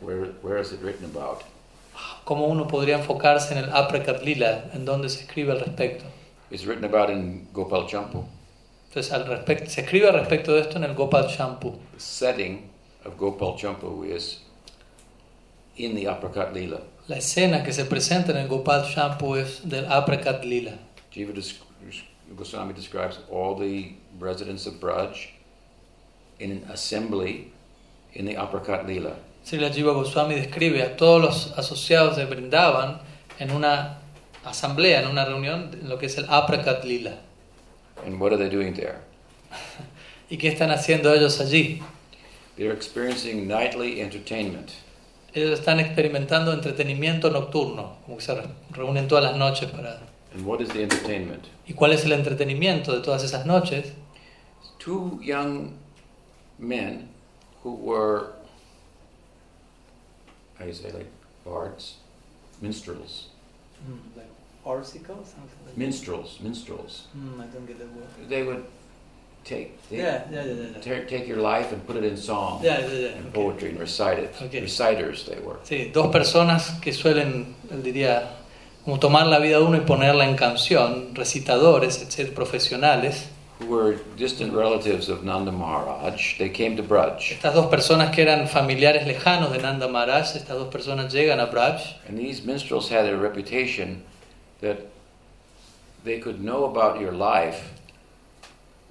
Where 0.00 0.30
where 0.42 0.60
is 0.60 0.70
it 0.70 0.80
written 0.80 1.10
about? 1.12 1.40
¿Cómo 2.22 2.46
uno 2.46 2.68
podría 2.68 2.98
enfocarse 2.98 3.52
en 3.52 3.64
el 3.64 3.70
Aprakat 3.74 4.22
Lila? 4.22 4.66
¿En 4.72 4.84
dónde 4.84 5.08
se 5.08 5.22
escribe 5.22 5.50
al 5.50 5.58
respecto? 5.58 6.04
It's 6.52 6.64
written 6.64 6.84
about 6.84 7.10
in 7.10 7.48
Gopal 7.52 7.88
Champu. 7.88 8.24
Entonces 8.90 9.12
al 9.12 9.26
respecto, 9.26 9.68
se 9.68 9.80
escribe 9.80 10.06
al 10.06 10.20
respecto 10.20 10.54
de 10.54 10.60
esto 10.60 10.76
en 10.76 10.84
el 10.84 10.94
Gopal 10.94 11.26
Shampoo. 11.26 11.80
The 11.94 11.98
setting 11.98 12.70
of 13.04 13.16
Gopal 13.16 13.56
Champu 13.56 14.04
is 14.04 14.40
in 15.84 15.94
the 15.94 16.04
Aprakat 16.04 16.54
Lila. 16.54 16.80
La 17.08 17.16
escena 17.16 17.64
que 17.64 17.72
se 17.72 17.84
presenta 17.84 18.30
en 18.30 18.36
el 18.36 18.48
Gopal 18.48 18.84
Shampoo 18.84 19.36
es 19.36 19.60
del 19.64 19.84
Aprakat 19.86 20.44
Lila. 20.44 20.78
Jiva 21.12 21.34
Goswami 22.36 22.72
describes 22.72 23.18
all 23.30 23.56
the 23.56 23.92
residents 24.18 24.66
of 24.66 24.74
Braj 24.74 25.28
in 26.38 26.52
an 26.52 26.64
assembly 26.70 27.52
in 28.14 28.26
the 28.26 28.34
Aprakat 28.34 28.86
Lila. 28.86 29.16
Srila 29.44 29.70
Jiva 29.70 29.92
Goswami 29.94 30.36
describe 30.36 30.82
a 30.82 30.96
todos 30.96 31.22
los 31.22 31.52
asociados 31.56 32.16
de 32.16 32.26
Brindavan 32.26 33.00
en 33.38 33.50
una 33.50 33.98
asamblea, 34.44 35.02
en 35.02 35.08
una 35.08 35.24
reunión, 35.24 35.70
en 35.72 35.88
lo 35.88 35.98
que 35.98 36.06
es 36.06 36.16
el 36.18 36.26
Aprakat 36.28 36.84
Lila. 36.84 37.18
And 38.04 38.20
what 38.20 38.32
are 38.32 38.38
they 38.38 38.48
doing 38.48 38.74
there? 38.74 39.00
¿Y 40.30 40.36
qué 40.36 40.48
están 40.48 40.70
haciendo 40.70 41.12
ellos 41.12 41.40
allí? 41.40 41.82
They're 42.56 42.72
experiencing 42.72 43.48
nightly 43.48 44.00
entertainment. 44.00 44.72
Ellos 45.32 45.58
están 45.58 45.78
experimentando 45.80 46.52
entretenimiento 46.52 47.30
nocturno, 47.30 47.96
como 48.04 48.16
que 48.18 48.22
se 48.24 48.34
re- 48.34 48.48
reúnen 48.70 49.06
todas 49.08 49.24
las 49.24 49.36
noches 49.36 49.70
para... 49.70 50.00
And 50.34 50.44
what 50.46 50.60
is 50.60 50.68
the 50.70 50.82
entertainment? 50.82 51.44
¿Y 51.66 51.74
cuál 51.74 51.92
es 51.92 52.04
el 52.04 52.12
entretenimiento 52.12 52.92
de 52.92 53.00
todas 53.00 53.22
esas 53.24 53.46
noches? 53.46 53.92
Two 54.78 55.18
young 55.22 55.72
men 56.58 57.08
who 57.62 57.74
were, 57.74 58.32
how 60.58 60.64
do 60.64 60.66
you 60.66 60.74
say, 60.74 60.90
like 60.92 61.06
bards? 61.44 61.96
Minstrels. 62.60 63.28
Minstrels, 65.76 66.38
minstrels. 66.40 67.08
They 68.28 68.42
would 68.42 68.64
take, 69.44 69.70
they 69.88 69.98
Yeah, 69.98 70.22
yeah, 70.30 70.44
yeah, 70.44 70.54
yeah. 70.74 70.80
ta- 70.80 71.08
take 71.08 71.26
your 71.26 71.38
life 71.38 71.72
and 71.72 71.84
put 71.86 71.96
it 71.96 72.04
in 72.04 72.16
song 72.16 72.60
Yeah, 72.62 72.80
yeah, 72.80 72.86
yeah, 72.88 73.08
and 73.16 73.26
okay. 73.26 73.34
poetry 73.34 73.68
and 73.70 73.78
recite 73.80 74.18
it. 74.18 74.34
Okay. 74.42 74.60
Reciters 74.60 75.24
they 75.26 75.38
were. 75.40 75.56
Sí, 75.64 75.90
dos 75.92 76.08
personas 76.12 76.70
que 76.80 76.92
suelen, 76.92 77.54
él 77.70 77.82
diría, 77.82 78.28
como 78.84 78.98
tomar 78.98 79.26
la 79.26 79.38
vida 79.38 79.58
de 79.58 79.64
uno 79.64 79.76
y 79.76 79.80
ponerla 79.80 80.24
en 80.28 80.36
canción, 80.36 81.14
recitadores, 81.14 82.00
etcétera, 82.02 82.34
profesionales. 82.34 83.28
Who 83.60 83.66
were 83.66 83.98
distant 84.16 84.54
relatives 84.54 85.10
of 85.10 85.22
Nanda 85.22 85.52
Maharaj. 85.52 86.38
They 86.38 86.48
came 86.48 86.76
to 86.76 86.82
Braj. 86.82 87.32
Estas 87.32 87.52
dos 87.52 87.66
personas 87.66 88.10
que 88.10 88.22
eran 88.22 88.48
familiares 88.48 89.06
lejanos 89.06 89.52
de 89.52 89.58
Nanda 89.58 89.86
Maharaj, 89.86 90.34
estas 90.34 90.56
dos 90.56 90.68
personas 90.68 91.12
llegan 91.12 91.40
a 91.40 91.46
Braj 91.46 91.82
And 92.08 92.16
these 92.18 92.42
minstrels 92.42 92.88
had 92.90 93.06
a 93.06 93.16
reputation 93.18 94.02
that 94.62 94.78
they 96.04 96.18
could 96.20 96.40
know 96.40 96.64
about 96.64 97.00
your 97.00 97.12
life 97.12 97.70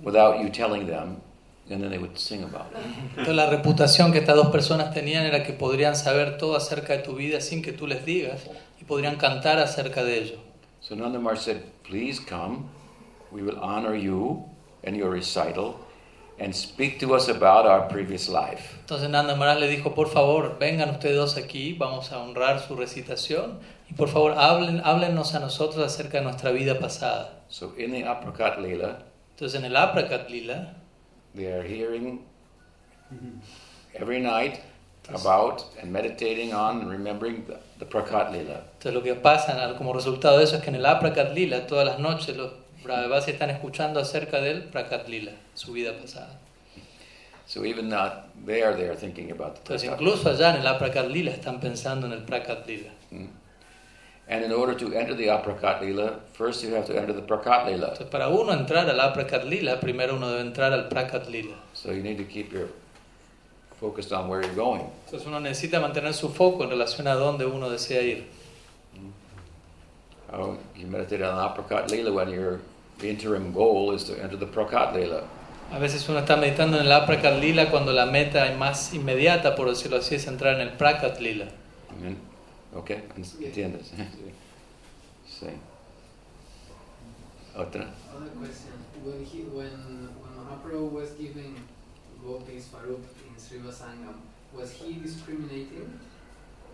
without 0.04 0.40
you 0.42 0.50
telling 0.50 0.88
them, 0.88 1.22
and 1.70 1.82
then 1.82 1.90
they 1.90 1.98
would 1.98 2.18
sing 2.18 2.44
about 2.44 2.72
it. 2.72 2.78
Entonces 3.12 3.36
la 3.36 3.50
reputación 3.50 4.12
que 4.12 4.20
estas 4.20 4.36
dos 4.36 4.48
personas 4.48 4.94
tenían 4.94 5.26
era 5.26 5.44
que 5.44 5.54
podrían 5.54 5.96
saber 5.96 6.38
todo 6.38 6.56
acerca 6.56 6.94
de 6.94 7.00
tu 7.00 7.16
vida 7.16 7.42
sin 7.42 7.62
que 7.62 7.74
tú 7.74 7.88
les 7.88 8.06
digas 8.06 8.48
y 8.82 8.86
podrían 8.86 9.18
cantar 9.18 9.60
acerca 9.60 10.04
de 10.04 10.20
ello. 10.20 10.40
So 10.82 10.96
Nanda 10.96 11.20
Maharaj 11.20 11.42
said, 11.42 11.64
Please 11.84 12.20
come, 12.20 12.70
we 13.32 13.42
will 13.42 13.60
honor 13.60 13.96
you 13.96 14.46
and 14.84 14.96
your 14.96 15.12
recital, 15.12 15.76
and 16.40 16.56
speak 16.56 17.00
to 17.00 17.14
us 17.14 17.28
about 17.28 17.66
our 17.66 17.88
previous 17.90 18.30
life. 18.30 18.78
Entonces 18.86 19.10
Nanda 19.10 19.36
Maharaj 19.36 19.60
le 19.60 19.68
dijo, 19.68 19.94
por 19.94 20.08
favor, 20.08 20.58
vengan 20.60 20.90
ustedes 20.90 21.18
dos 21.18 21.38
aquí, 21.38 21.74
vamos 21.74 22.12
a 22.12 22.20
honrar 22.20 22.62
su 22.62 22.76
recitación 22.76 23.60
y 23.90 23.94
por 23.94 24.08
favor 24.08 24.34
hablen, 24.38 24.82
háblennos 24.84 25.36
a 25.36 25.40
nosotros 25.40 25.84
acerca 25.84 26.20
de 26.20 26.24
nuestra 26.24 26.52
vida 26.52 26.80
pasada. 26.80 27.44
So 27.50 27.74
in 27.78 27.92
the 27.92 28.04
Aprakat 28.04 28.60
Leela, 28.60 29.00
Entonces 29.40 29.58
en 29.58 29.66
el 29.66 29.78
Aprakat 29.78 30.30
Lila, 30.30 30.74
they 31.34 31.46
are 31.46 31.64
hearing 31.64 32.26
every 33.94 34.20
night 34.20 34.60
about 35.14 35.64
and 35.82 35.90
meditating 35.94 36.54
on 36.54 36.82
and 36.82 36.92
remembering 36.92 37.46
the, 37.48 37.58
the 37.80 37.86
Prakat 37.86 38.34
Leela. 38.34 38.66
entonces 38.74 38.94
lo 38.94 39.02
que 39.02 39.16
pasa 39.16 39.74
como 39.78 39.94
resultado 39.94 40.40
de 40.40 40.44
eso 40.44 40.58
es 40.58 40.62
que 40.62 40.72
en 40.72 40.76
el 40.76 40.86
Aprakat 40.86 41.34
Lila 41.34 41.68
todas 41.68 41.86
las 41.86 42.00
noches 42.00 42.36
los 42.36 42.52
Brahmavasis 42.84 43.36
están 43.36 43.50
escuchando 43.50 44.02
acerca 44.02 44.42
del 44.42 44.64
Prakat 44.64 45.08
Lila, 45.08 45.32
su 45.54 45.72
vida 45.72 45.94
pasada. 45.98 46.38
So 47.46 47.64
even 47.64 47.88
not 47.88 48.28
there, 48.46 48.76
they 48.76 48.90
are 48.90 48.98
thinking 48.98 49.32
about 49.32 49.54
the 49.54 49.60
Entonces 49.62 49.90
incluso 49.90 50.32
allá 50.32 50.50
en 50.50 50.58
el 50.58 50.68
Aprakat 50.68 51.08
Lila 51.08 51.32
están 51.32 51.62
pensando 51.62 52.08
en 52.08 52.12
el 52.12 52.24
Prakat 52.24 52.68
Lila. 52.68 52.92
Mm. 53.12 53.39
And 54.30 54.44
in 54.44 54.52
order 54.52 54.76
to 54.76 54.94
enter 54.94 55.16
the 55.16 55.26
Aprakat 55.26 55.82
Leela, 55.82 56.20
first 56.34 56.64
you 56.64 56.72
have 56.76 56.86
to 56.86 56.96
enter 56.96 57.14
the 57.14 57.22
Prakat 57.24 57.66
Leela. 57.66 57.90
Entonces 57.90 58.12
para 58.12 58.30
uno 58.30 58.52
entrar 58.54 58.88
al 58.88 59.00
Aprakat 59.00 59.50
Lila, 59.50 59.80
primero 59.80 60.16
uno 60.16 60.28
debe 60.28 60.54
entrar 60.54 60.72
al 60.72 60.88
Prakat 60.88 61.32
Lila. 61.32 61.56
So 61.74 61.92
you 61.92 62.04
need 62.04 62.20
to 62.20 62.26
keep 62.26 62.54
your 62.54 62.68
focused 63.80 64.14
on 64.14 64.30
where 64.30 64.44
you're 64.44 64.54
going. 64.54 64.88
Entonces 65.08 65.26
uno 65.26 65.40
necesita 65.40 65.80
mantener 65.80 66.14
su 66.14 66.30
foco 66.30 66.64
en 66.64 66.70
relación 66.70 67.08
a 67.08 67.16
dónde 67.16 67.46
uno 67.48 67.72
desea 67.72 68.04
ir. 68.04 68.26
How 70.32 70.60
you 70.76 70.86
meditate 70.86 71.24
on 71.24 71.36
Aprakat 71.36 71.90
Leela 71.90 72.14
when 72.14 72.30
your 72.30 72.60
interim 73.02 73.52
goal 73.52 73.96
is 73.96 74.04
to 74.04 74.14
enter 74.22 74.38
the 74.38 74.46
Prakat 74.46 74.94
Leela. 74.94 75.24
A 75.72 75.80
veces 75.80 76.08
uno 76.08 76.20
está 76.20 76.38
meditando 76.38 76.78
en 76.80 76.86
el 76.86 76.92
Aprakat 76.92 77.42
Lila 77.42 77.72
cuando 77.72 77.94
la 77.94 78.06
meta 78.06 78.46
más 78.60 78.94
inmediata, 78.94 79.56
por 79.56 79.70
decirlo 79.70 79.98
así, 79.98 80.14
es 80.14 80.28
entrar 80.28 80.54
en 80.54 80.62
el 80.62 80.74
Prakat 80.74 81.20
Lila. 81.20 81.48
Amen. 81.98 82.29
Okay, 82.76 83.02
entiendes. 83.42 83.92
Sí. 85.28 85.48
Otra. 87.56 87.88
Other 88.16 88.30
question. 88.38 88.74
When 89.04 89.26
he 89.26 89.44
when 89.50 89.74
when 90.22 90.34
Mahaprabhu 90.38 90.92
was 90.92 91.12
giving 91.18 91.56
Gopis 92.24 92.68
Farup 92.68 93.02
in 93.26 93.34
Srivasangam, 93.38 94.22
was 94.54 94.72
he 94.72 94.94
discriminating? 95.02 96.00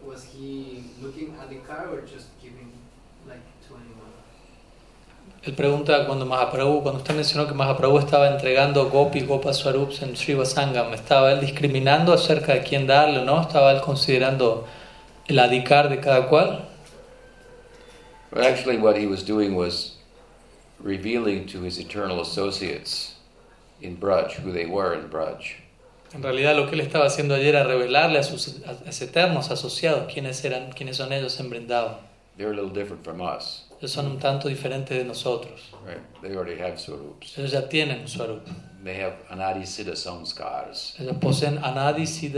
Was 0.04 0.24
he 0.26 0.84
looking 1.02 1.36
at 1.42 1.50
the 1.50 1.60
car 1.68 1.88
or 1.90 2.02
just 2.02 2.28
giving 2.42 2.72
like 3.28 3.46
to 3.68 3.76
anyone? 3.76 4.12
Él 5.44 5.56
pregunta 5.56 6.06
cuando 6.08 6.26
Mahaprabhu, 6.26 6.82
cuando 6.82 7.00
usted 7.02 7.16
mencionó 7.16 7.48
que 7.48 7.54
Mahaprabhu 7.54 8.00
estaba 8.00 8.30
entregando 8.30 8.90
Gopi 8.90 9.22
Gopa 9.22 9.54
Swarups 9.54 10.02
en 10.02 10.16
Srivasangam, 10.16 10.94
¿estaba 10.94 11.32
él 11.32 11.42
discriminando 11.42 12.14
acerca 12.14 12.54
de 12.54 12.64
quién 12.64 12.88
darle 12.88 13.20
o 13.20 13.26
no? 13.26 13.42
¿Estaba 13.42 13.72
él 13.72 13.82
considerando 13.82 14.66
el 15.28 15.40
adicar 15.40 15.90
de 15.90 16.00
cada 16.00 16.28
cual? 16.28 16.66
But 18.32 18.44
actually, 18.44 18.78
what 18.78 18.98
he 18.98 19.08
was 19.08 19.24
doing 19.24 19.56
was 19.56 19.96
revealing 20.80 21.46
to 21.48 21.62
his 21.62 21.80
eternal 21.80 22.22
associates 22.22 23.16
in 23.82 23.98
Braj 23.98 24.34
who 24.34 24.52
they 24.52 24.66
were 24.66 24.94
in 24.94 25.10
Braj. 25.10 25.54
En 26.14 26.22
realidad 26.22 26.56
lo 26.56 26.66
que 26.68 26.76
él 26.76 26.82
estaba 26.82 27.06
haciendo 27.06 27.36
ayer 27.36 27.56
era 27.56 27.64
revelarle 27.66 28.20
a 28.20 28.24
sus, 28.24 28.62
a 28.66 28.74
eternos 29.04 29.52
asociados 29.52 30.12
quiénes, 30.14 30.44
eran, 30.46 30.72
quiénes 30.72 30.98
son 30.98 31.12
ellos 31.12 31.40
en 31.40 31.50
Brindavan. 31.50 31.98
They're 32.38 32.52
a 32.52 32.56
little 32.56 32.70
different 32.70 33.04
from 33.04 33.22
us, 33.22 33.66
Ellos 33.80 33.92
son 33.92 34.08
un 34.08 34.20
tanto 34.20 34.50
diferentes 34.50 34.98
de 34.98 35.04
nosotros. 35.06 35.72
right? 35.86 36.00
They 36.22 36.36
already 36.36 36.58
have 36.58 36.80
swarups. 36.80 37.38
Ellos 37.38 37.52
ya 37.52 37.62
tienen 37.68 38.08
Swarup. 38.08 38.46
They 38.84 38.96
have 38.96 39.16
anadi 39.30 39.66
siddha 39.66 39.96
samskars. 39.96 41.00
Ellos 41.00 41.18
poseen 41.20 41.60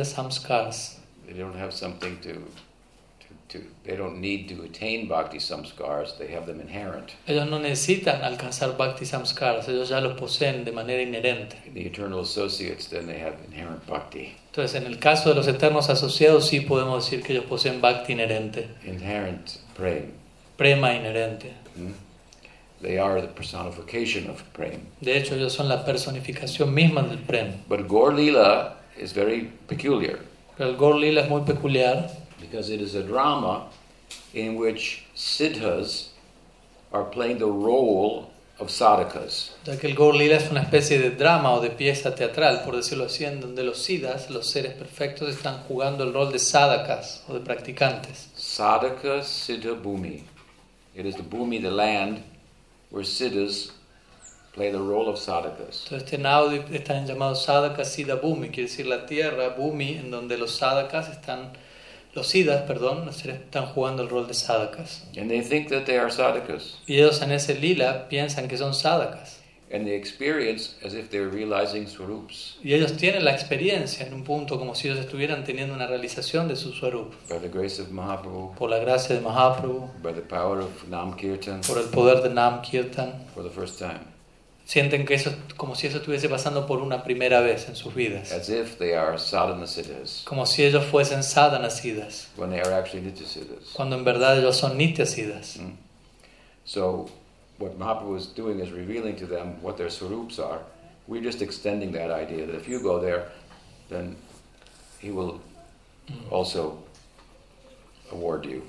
Samskars. 0.05 0.97
They 1.26 1.34
don't 1.34 1.55
have 1.55 1.73
something 1.73 2.18
to, 2.22 2.41
to, 3.49 3.60
they 3.84 3.95
don't 3.95 4.19
need 4.19 4.49
to 4.49 4.64
attain 4.64 5.07
bhakti 5.07 5.38
samskars. 5.38 6.18
They 6.18 6.28
have 6.28 6.45
them 6.45 6.60
inherent. 6.60 7.14
Ellos 7.28 7.49
no 7.49 7.60
necesitan 7.60 8.24
alcanzar 8.24 8.78
Bhakti 8.78 9.06
Samskars, 9.06 9.68
ellos 9.68 9.90
ya 9.90 9.99
los 9.99 10.19
poseen 10.19 10.65
de 10.65 10.72
manera 10.72 11.02
inherente. 11.02 11.56
The 11.74 11.86
eternal 11.86 12.22
associates, 12.22 12.88
then 12.88 13.07
they 13.07 13.19
have 13.19 13.38
inherent 13.48 13.86
bhakti. 13.88 14.36
Entonces, 14.52 14.76
en 14.76 14.88
el 14.88 14.99
caso 14.99 15.30
de 15.30 15.36
los 15.36 15.48
eternos 15.48 15.90
asociados, 15.90 16.48
sí 16.48 16.61
podemos 16.61 17.06
decir 17.06 17.24
que 17.24 17.34
ellos 17.34 17.45
poseen 17.45 17.80
Bhakti 17.80 18.14
inherente, 18.14 18.68
Inherent 18.86 19.60
prema. 19.76 20.11
Prema 20.57 20.94
inherente. 20.94 21.53
Hmm? 21.76 21.91
They 22.82 22.99
are 22.99 23.22
the 23.22 23.28
personification 23.28 24.30
of 24.30 24.44
prema. 24.53 24.80
De 25.02 25.18
hecho, 25.18 25.36
ellos 25.36 25.53
son 25.53 25.68
la 25.68 25.86
personificación 25.86 26.74
misma 26.74 27.02
del 27.03 27.19
Prem. 27.19 27.53
But 27.68 27.88
Gaur 27.88 28.14
Lila 28.14 28.78
is 28.99 29.14
very 29.14 29.52
peculiar 29.68 30.19
Pero 30.57 30.72
el 30.72 30.78
Gaur 30.78 30.95
Lila 30.95 31.22
es 31.22 31.30
muy 31.30 31.41
peculiar 31.41 32.10
because 32.49 32.69
it 32.69 32.82
is 32.82 32.95
a 32.95 33.03
drama 33.03 33.69
in 34.34 34.56
which 34.56 35.06
siddhas 35.15 36.10
are 36.91 37.03
playing 37.03 37.40
the 37.40 37.45
role 37.45 38.32
of 38.60 38.69
sadhakas. 38.69 39.52
ya 39.65 39.78
que 39.78 39.88
el 39.88 39.95
Gaur 39.95 40.15
Lila 40.15 40.36
es 40.38 40.49
una 40.49 40.61
especie 40.61 40.98
de 40.98 41.11
drama 41.11 41.52
o 41.52 41.61
de 41.61 41.69
pieza 41.69 42.15
teatral, 42.15 42.64
por 42.64 42.76
decirlo 42.76 43.06
así, 43.06 43.26
en 43.26 43.40
donde 43.40 43.64
los 43.64 43.78
siddhas, 43.78 44.30
los 44.30 44.48
seres 44.49 44.74
perfectos, 44.74 45.30
están 45.30 45.64
jugando 45.68 46.03
el 46.03 46.14
rol 46.14 46.32
de 46.32 46.40
sadhakas 46.40 47.24
o 47.28 47.34
de 47.34 47.41
practicantes. 47.41 48.30
Sadhaka 48.36 49.22
siddha 49.24 49.76
bhumi. 49.76 50.24
It 50.95 51.06
is 51.06 51.15
the 51.15 51.24
bhumi, 51.24 51.61
the 51.61 51.69
land, 51.69 52.24
where 52.90 53.03
siddhas 53.03 53.72
play 54.53 54.72
the 54.72 54.80
role 54.80 55.07
of 55.07 55.19
sadhakas. 55.19 55.84
Entonces, 55.84 56.03
este 56.03 56.18
Naudi 56.18 56.64
están 56.72 57.06
llamados 57.06 57.45
sadhakas 57.45 57.91
siddha 57.91 58.15
bhumi, 58.15 58.49
quiere 58.49 58.69
decir 58.69 58.88
la 58.88 59.06
tierra, 59.06 59.49
bhumi, 59.49 59.98
en 59.99 60.10
donde 60.10 60.36
los 60.38 60.56
sadhakas 60.56 61.10
están, 61.10 61.52
los 62.13 62.27
siddhas, 62.27 62.63
perdón, 62.63 63.07
están 63.09 63.65
jugando 63.67 64.01
el 64.03 64.09
rol 64.09 64.27
de 64.27 64.34
sadhakas. 64.34 65.03
And 65.17 65.29
they 65.29 65.41
think 65.41 65.69
that 65.69 65.85
they 65.85 65.97
are 65.97 66.09
sadhakas. 66.11 66.79
Y 66.88 66.95
ellos 66.95 67.21
en 67.21 67.31
ese 67.31 67.55
lila 67.59 68.07
piensan 68.09 68.47
que 68.47 68.57
son 68.57 68.73
sadhakas. 68.73 69.38
And 69.69 69.85
they 69.85 69.95
experience 69.95 70.75
as 70.81 70.93
if 70.93 71.09
they're 71.09 71.27
realizing 71.29 71.88
swarups 71.89 72.55
Y 72.63 72.73
ellos 72.73 72.95
tienen 72.95 73.25
la 73.25 73.31
experiencia 73.34 74.07
en 74.07 74.13
un 74.13 74.23
punto 74.23 74.57
como 74.57 74.75
si 74.75 74.88
ellos 74.88 74.99
estuvieran 75.01 75.43
teniendo 75.43 75.73
una 75.75 75.88
realización 75.88 76.47
de 76.47 76.55
su 76.55 76.71
Swarup. 76.71 77.13
by 77.27 77.38
the 77.39 77.49
grace 77.49 77.81
of 77.81 77.89
Mahaprabhu, 77.89 78.55
Por 78.55 78.69
la 78.69 78.79
gracia 78.79 79.15
de 79.15 79.21
Mahaprabhu, 79.21 79.89
by 80.01 80.13
the 80.13 80.21
power 80.21 80.59
of 80.61 80.88
Nam 80.88 81.17
Kirtan 81.17 81.59
por 81.67 81.77
el 81.77 81.89
poder 81.89 82.23
de 82.23 82.29
Nam 82.29 82.61
Kirtan, 82.61 83.11
for 83.35 83.43
the 83.43 83.49
first 83.49 83.77
time. 83.77 83.99
Sienten 84.68 85.06
que 85.06 85.14
eso 85.14 85.31
como 85.56 85.76
si 85.76 85.88
eso 85.88 85.98
estuviese 85.98 86.27
pasando 86.27 86.68
por 86.68 86.81
una 86.81 87.02
primera 87.02 87.39
vez 87.39 87.69
en 87.69 87.76
sus 87.77 87.95
vidas. 87.95 88.34
As 88.34 88.49
if 88.49 88.77
they 88.77 88.94
are 88.94 89.18
Como 90.26 90.45
si 90.45 90.65
ellos 90.65 90.84
fuesen 90.85 91.23
sadhanasidas, 91.23 92.27
when 92.35 92.49
they 92.49 92.60
are 92.60 92.73
actually 92.73 93.02
nitya 93.02 93.26
siddhas. 93.26 93.72
cuando 93.73 93.95
en 93.95 94.03
verdad 94.03 94.38
ellos 94.38 94.57
son 94.57 94.77
nityasidas. 94.77 95.57
Mm. 95.57 95.77
So, 96.65 97.10
what 97.60 97.80
Mahaprabhu 97.80 98.18
is 98.18 98.27
doing 98.27 98.60
is 98.60 98.72
revealing 98.72 99.15
to 99.15 99.26
them 99.26 99.56
what 99.61 99.77
their 99.77 99.89
swarups 99.89 100.38
are. 100.38 100.60
We're 101.07 101.23
just 101.23 101.41
extending 101.41 101.94
that 101.94 102.11
idea 102.11 102.45
that 102.45 102.56
if 102.56 102.68
you 102.68 102.81
go 102.81 102.99
there, 102.99 103.31
then 103.89 104.18
he 104.99 105.11
will 105.11 105.39
also 106.30 106.84
award 108.11 108.45
you. 108.45 108.64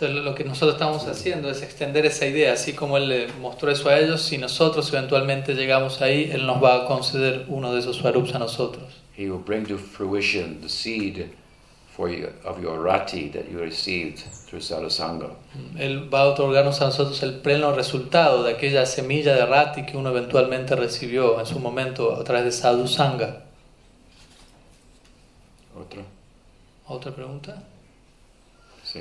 Entonces 0.00 0.24
lo 0.24 0.32
que 0.32 0.44
nosotros 0.44 0.74
estamos 0.74 1.08
haciendo 1.08 1.50
es 1.50 1.60
extender 1.60 2.06
esa 2.06 2.24
idea, 2.24 2.52
así 2.52 2.72
como 2.72 2.98
Él 2.98 3.08
le 3.08 3.32
mostró 3.40 3.68
eso 3.68 3.88
a 3.88 3.98
ellos, 3.98 4.22
si 4.22 4.38
nosotros 4.38 4.92
eventualmente 4.92 5.54
llegamos 5.54 6.00
ahí, 6.00 6.30
Él 6.32 6.46
nos 6.46 6.62
va 6.62 6.76
a 6.76 6.86
conceder 6.86 7.46
uno 7.48 7.72
de 7.72 7.80
esos 7.80 7.96
Swarups 7.96 8.32
a 8.36 8.38
nosotros. 8.38 8.84
He 9.16 9.28
will 9.28 9.42
bring 9.44 9.66
to 9.66 9.76
fruition 9.76 10.60
the 10.60 10.68
seed 10.68 11.32
for 11.96 12.08
you, 12.08 12.28
of 12.44 12.62
your 12.62 12.80
rati 12.80 13.28
that 13.30 13.50
you 13.50 13.58
received 13.58 14.20
through 14.46 14.62
sadhusanga. 14.62 15.30
Él 15.76 16.08
va 16.14 16.20
a 16.20 16.26
otorgarnos 16.28 16.80
a 16.80 16.84
nosotros 16.84 17.20
el 17.24 17.40
pleno 17.40 17.72
resultado 17.72 18.44
de 18.44 18.52
aquella 18.52 18.86
semilla 18.86 19.34
de 19.34 19.46
rati 19.46 19.84
que 19.84 19.96
uno 19.96 20.10
eventualmente 20.10 20.76
recibió 20.76 21.40
en 21.40 21.46
su 21.46 21.58
momento 21.58 22.14
a 22.14 22.22
través 22.22 22.44
de 22.44 22.52
Sadhu 22.52 22.86
Sangha. 22.86 23.46
Otro? 25.76 26.02
¿Otra 26.86 27.10
pregunta? 27.10 27.64
Sí. 28.84 29.00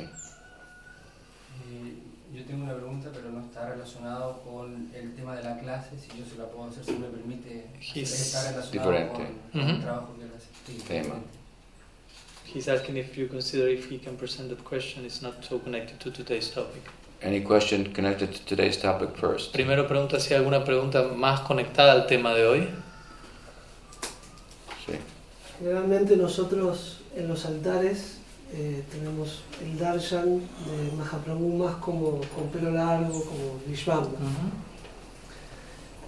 Tengo 2.48 2.64
una 2.64 2.76
pregunta, 2.76 3.10
pero 3.14 3.30
no 3.30 3.42
está 3.42 3.70
relacionado 3.70 4.42
con 4.42 4.90
el 4.96 5.16
tema 5.16 5.36
de 5.36 5.44
la 5.44 5.60
clase. 5.60 5.90
Si 6.00 6.18
yo 6.18 6.24
se 6.26 6.38
la 6.38 6.46
puedo 6.46 6.70
hacer, 6.70 6.86
si 6.86 6.94
me 6.94 7.08
permite. 7.08 7.66
He's 7.80 8.12
está 8.14 8.52
relacionado 8.52 8.92
diferente. 8.92 9.32
con, 9.52 9.62
el 9.62 9.82
trabajo 9.82 10.16
que 10.16 10.24
él 10.24 10.32
hace. 10.36 10.48
Sí, 10.66 10.84
Tema. 10.88 11.16
He's 12.46 12.70
asking 12.70 12.96
if 12.96 13.18
you 13.18 13.28
consider 13.28 13.68
if 13.68 13.92
he 13.92 14.00
can 14.00 14.16
present 14.16 14.50
that 14.50 14.64
question. 14.64 15.04
It's 15.04 15.22
not 15.22 15.44
so 15.44 15.60
connected 15.60 16.00
to 16.00 16.10
today's 16.10 16.50
topic. 16.50 16.84
Any 17.22 17.42
question 17.42 17.92
connected 17.94 18.34
to 18.34 18.46
today's 18.46 18.78
topic 18.78 19.18
first? 19.18 19.52
Primero 19.52 19.86
pregunta 19.86 20.18
si 20.20 20.34
hay 20.34 20.40
alguna 20.40 20.64
pregunta 20.64 21.04
más 21.14 21.42
conectada 21.42 21.92
al 21.92 22.08
tema 22.08 22.34
de 22.34 22.46
hoy. 22.46 22.70
Sí. 24.86 24.94
Generalmente 25.60 26.16
nosotros 26.16 27.00
en 27.16 27.28
los 27.28 27.46
altares 27.46 28.17
eh, 28.54 28.84
tenemos 28.92 29.44
el 29.62 29.78
darshan 29.78 30.40
de 30.40 30.96
Mahaprabhu 30.98 31.58
más 31.58 31.76
como 31.78 32.22
con 32.36 32.48
pelo 32.52 32.72
largo, 32.72 33.24
como 33.24 33.60
Vishvamba. 33.68 34.18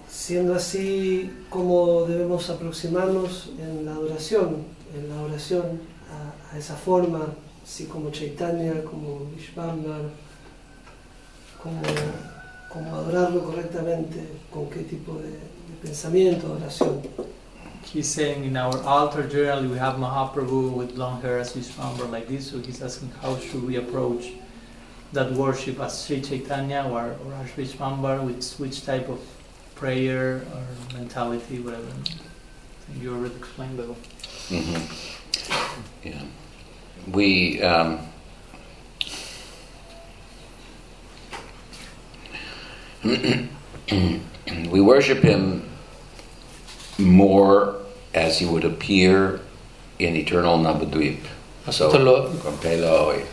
Siendo 0.08 0.54
así, 0.54 1.30
¿cómo 1.48 2.04
debemos 2.06 2.48
aproximarnos 2.50 3.50
en 3.58 3.84
la 3.84 3.92
adoración, 3.92 4.56
en 4.96 5.08
la 5.08 5.22
oración 5.22 5.80
a, 6.10 6.54
a 6.54 6.58
esa 6.58 6.74
forma, 6.76 7.26
así 7.62 7.84
como 7.84 8.10
Chaitanya, 8.10 8.82
como 8.84 9.26
Vishvambar, 9.36 10.02
cómo, 11.62 11.80
cómo 12.72 12.96
adorarlo 12.96 13.44
correctamente, 13.44 14.26
con 14.50 14.68
qué 14.70 14.80
tipo 14.80 15.14
de, 15.14 15.30
de 15.30 15.76
pensamiento, 15.82 16.52
oración? 16.52 17.00
He's 17.92 18.06
saying 18.06 18.44
in 18.44 18.56
our 18.56 18.80
altar 18.84 19.26
generally 19.26 19.66
we 19.66 19.76
have 19.76 19.96
Mahaprabhu 19.96 20.72
with 20.72 20.96
long 20.96 21.20
hair 21.22 21.40
as 21.40 21.54
Vishwambar 21.54 22.08
like 22.08 22.28
this, 22.28 22.48
so 22.52 22.60
he's 22.60 22.80
asking 22.80 23.10
how 23.20 23.36
should 23.36 23.64
we 23.64 23.76
approach 23.76 24.30
that 25.12 25.32
worship 25.32 25.80
as 25.80 26.04
Sri 26.04 26.20
Chaitanya 26.20 26.86
or, 26.88 27.16
or 27.24 27.34
as 27.34 27.50
Vishwambar, 27.50 28.24
which, 28.24 28.52
which 28.60 28.86
type 28.86 29.08
of 29.08 29.18
prayer 29.74 30.46
or 30.54 30.66
mentality, 30.96 31.58
whatever. 31.58 31.88
You 33.00 33.12
already 33.14 33.34
explained 33.34 33.76
that. 33.80 33.86
hmm 34.48 34.84
Yeah. 36.04 36.22
We 37.10 37.60
um, 37.60 38.06
we 44.70 44.80
worship 44.80 45.18
him 45.24 45.68
more 46.98 47.79
as 48.14 48.38
he 48.40 48.46
would 48.46 48.64
appear 48.64 49.40
in 49.98 50.16
eternal 50.16 50.58
Navadvip. 50.58 51.18
So, 51.70 51.88
Nosotros 51.92 52.02
lo, 52.02 52.52
pelo 52.60 53.12
y- 53.14 53.24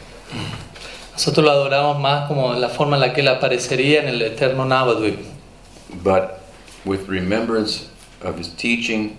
nosotros 1.14 1.44
lo 1.46 1.52
adoramos 1.52 2.00
más 2.00 2.28
como 2.28 2.54
la 2.54 2.70
forma 2.70 2.98
en 2.98 3.02
la 3.02 3.14
que 3.14 3.22
él 3.22 3.28
aparecería 3.30 4.02
en 4.04 4.10
el 4.10 4.22
eterno 4.22 4.66
Navadvip. 4.66 5.20
but 6.04 6.42
with 6.86 7.08
remembrance 7.08 7.90
of 8.22 8.38
his 8.38 8.50
teaching 8.50 9.18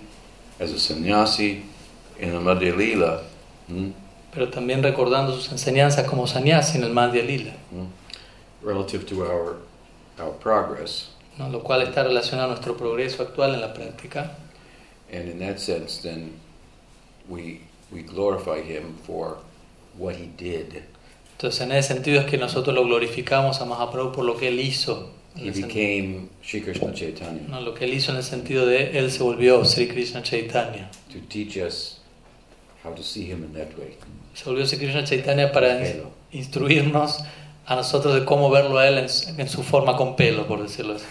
as 0.59 0.71
a 0.71 0.79
sannyasi 0.79 1.63
in 2.19 2.29
the 2.31 2.39
Madhya 2.39 2.75
Lila, 2.77 3.21
hmm, 3.67 3.89
pero 4.31 4.47
también 4.49 4.83
recordando 4.83 5.33
sus 5.35 5.51
enseñanzas 5.51 6.05
como 6.07 6.27
sannyasi 6.27 6.77
en 6.77 6.83
el 6.83 6.91
Madhya 6.93 7.23
Lila, 7.25 7.53
relative 8.61 9.05
to 9.07 9.23
our 9.23 9.57
our 10.19 10.33
progress. 10.39 11.09
¿no? 11.37 11.49
lo 11.49 11.61
cual 11.63 11.81
está 11.81 12.03
relacionado 12.03 12.49
a 12.51 12.55
nuestro 12.55 12.75
progreso 12.77 13.23
actual 13.23 13.55
en 13.55 13.61
la 13.61 13.73
práctica. 13.73 14.31
And 15.11 15.27
in 15.29 15.39
that 15.39 15.59
sense, 15.59 16.01
then 16.01 16.39
we 17.27 17.61
we 17.91 18.03
glorify 18.03 18.61
him 18.61 18.95
for 19.05 19.37
what 19.97 20.15
he 20.15 20.27
did. 20.37 20.83
Entonces, 21.37 21.61
en 21.61 21.71
ese 21.71 21.87
sentido 21.93 22.19
es 22.21 22.25
que 22.27 22.37
nosotros 22.37 22.75
lo 22.75 22.83
glorificamos 22.83 23.61
a 23.61 23.65
Mahaprabhu 23.65 24.11
por 24.11 24.25
lo 24.25 24.35
que 24.37 24.49
él 24.49 24.59
hizo. 24.59 25.09
He 25.35 25.51
became 25.51 26.29
Sri 26.43 26.59
Krishna 26.61 26.91
Chaitanya 26.91 27.47
no, 27.47 27.61
lo 27.61 27.73
que 27.73 27.85
él 27.85 27.93
hizo 27.93 28.11
en 28.11 28.17
el 28.17 28.23
sentido 28.23 28.65
de 28.65 28.97
él 28.97 29.11
se 29.11 29.21
volvió 29.23 29.63
Sri 29.63 29.87
Krishna 29.87 30.21
Chaitanya. 30.23 30.89
to 31.13 31.19
teach 31.29 31.55
us 31.55 31.99
how 32.83 32.91
to 32.93 33.03
see 33.03 33.25
him 33.25 33.43
in 33.43 33.53
that 33.53 33.77
way. 33.77 33.95
Se 34.33 34.43
volvió 34.43 34.65
Sri 34.65 34.79
Krishna 34.79 35.03
Chaitanya 35.03 35.51
para 35.51 35.79
Pelo. 35.79 36.11
instruirnos 36.31 37.23
a 37.67 37.75
nosotros 37.75 38.15
de 38.15 38.25
cómo 38.25 38.49
verlo 38.49 38.79
a 38.79 38.87
él 38.87 38.97
en, 38.97 39.39
en 39.39 39.47
su 39.47 39.61
forma 39.63 39.95
con 39.95 40.15
pelo, 40.15 40.47
por 40.47 40.61
decirlo 40.61 40.95
así. 40.95 41.05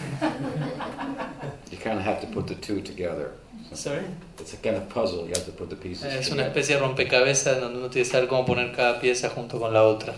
You 1.71 1.77
kind 1.77 1.97
of 1.97 2.05
have 2.05 2.19
to 2.19 2.27
put 2.27 2.45
the 2.47 2.55
two 2.55 2.81
together. 2.81 3.31
Sorry. 3.73 4.05
It's 4.39 4.53
a 4.53 4.57
kind 4.57 4.75
of 4.75 4.89
puzzle. 4.89 5.27
You 5.27 5.33
have 5.35 5.45
to 5.45 5.51
put 5.51 5.69
the 5.69 5.75
pieces 5.75 6.05
Es 6.05 6.31
una 6.31 6.43
especie 6.43 6.75
de 6.75 6.81
rompecabezas 6.81 7.59
donde 7.59 7.79
uno 7.79 7.89
tiene 7.89 8.05
que 8.07 8.11
saber 8.11 8.27
cómo 8.27 8.45
poner 8.45 8.75
cada 8.75 8.99
pieza 8.99 9.29
junto 9.29 9.59
con 9.59 9.73
la 9.73 9.83
otra. 9.83 10.15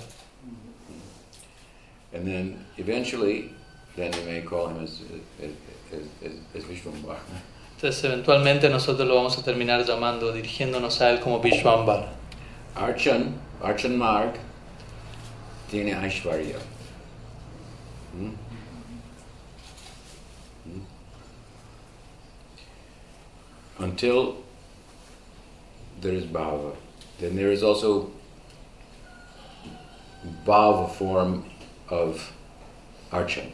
And 2.13 2.25
then 2.25 2.65
eventually, 2.77 3.53
then 3.95 4.11
you 4.13 4.23
may 4.25 4.41
call 4.41 4.67
him 4.67 4.83
as, 4.83 5.01
as, 5.41 5.51
as, 5.93 6.01
as, 6.23 6.31
as 6.55 6.63
Vishwambar. 6.63 7.17
Entonces 7.77 8.03
eventualmente 8.03 8.69
nosotros 8.69 9.07
lo 9.07 9.15
vamos 9.15 9.37
a 9.39 9.43
terminar 9.43 9.83
llamando, 9.85 10.31
dirigiéndonos 10.31 11.01
a 11.01 11.09
él 11.09 11.19
como 11.19 11.39
Vishwambar. 11.39 12.09
Archan, 12.75 13.33
Archan 13.61 13.97
Marg, 13.97 14.33
tiene 15.69 15.93
Aishwarya. 15.93 16.57
Until 23.81 24.35
there 26.01 26.13
is 26.13 26.23
bhava, 26.25 26.75
then 27.19 27.35
there 27.35 27.51
is 27.51 27.63
also 27.63 28.11
bhava 30.45 30.89
form 30.91 31.43
of 31.89 32.31
Archan. 33.11 33.51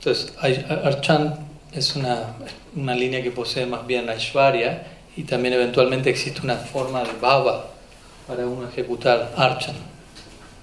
Entonces 0.00 0.32
Ai- 0.42 0.64
Archan 0.84 1.38
es 1.72 1.96
una, 1.96 2.34
una 2.76 2.94
línea 2.94 3.22
que 3.22 3.30
posee 3.30 3.66
más 3.66 3.86
bien 3.86 4.08
Aishwarya 4.08 4.86
y 5.16 5.24
también 5.24 5.54
eventualmente 5.54 6.08
existe 6.08 6.40
una 6.42 6.56
forma 6.56 7.02
de 7.02 7.12
Bhava 7.20 7.66
para 8.26 8.46
uno 8.46 8.68
ejecutar 8.68 9.32
Archan. 9.36 9.74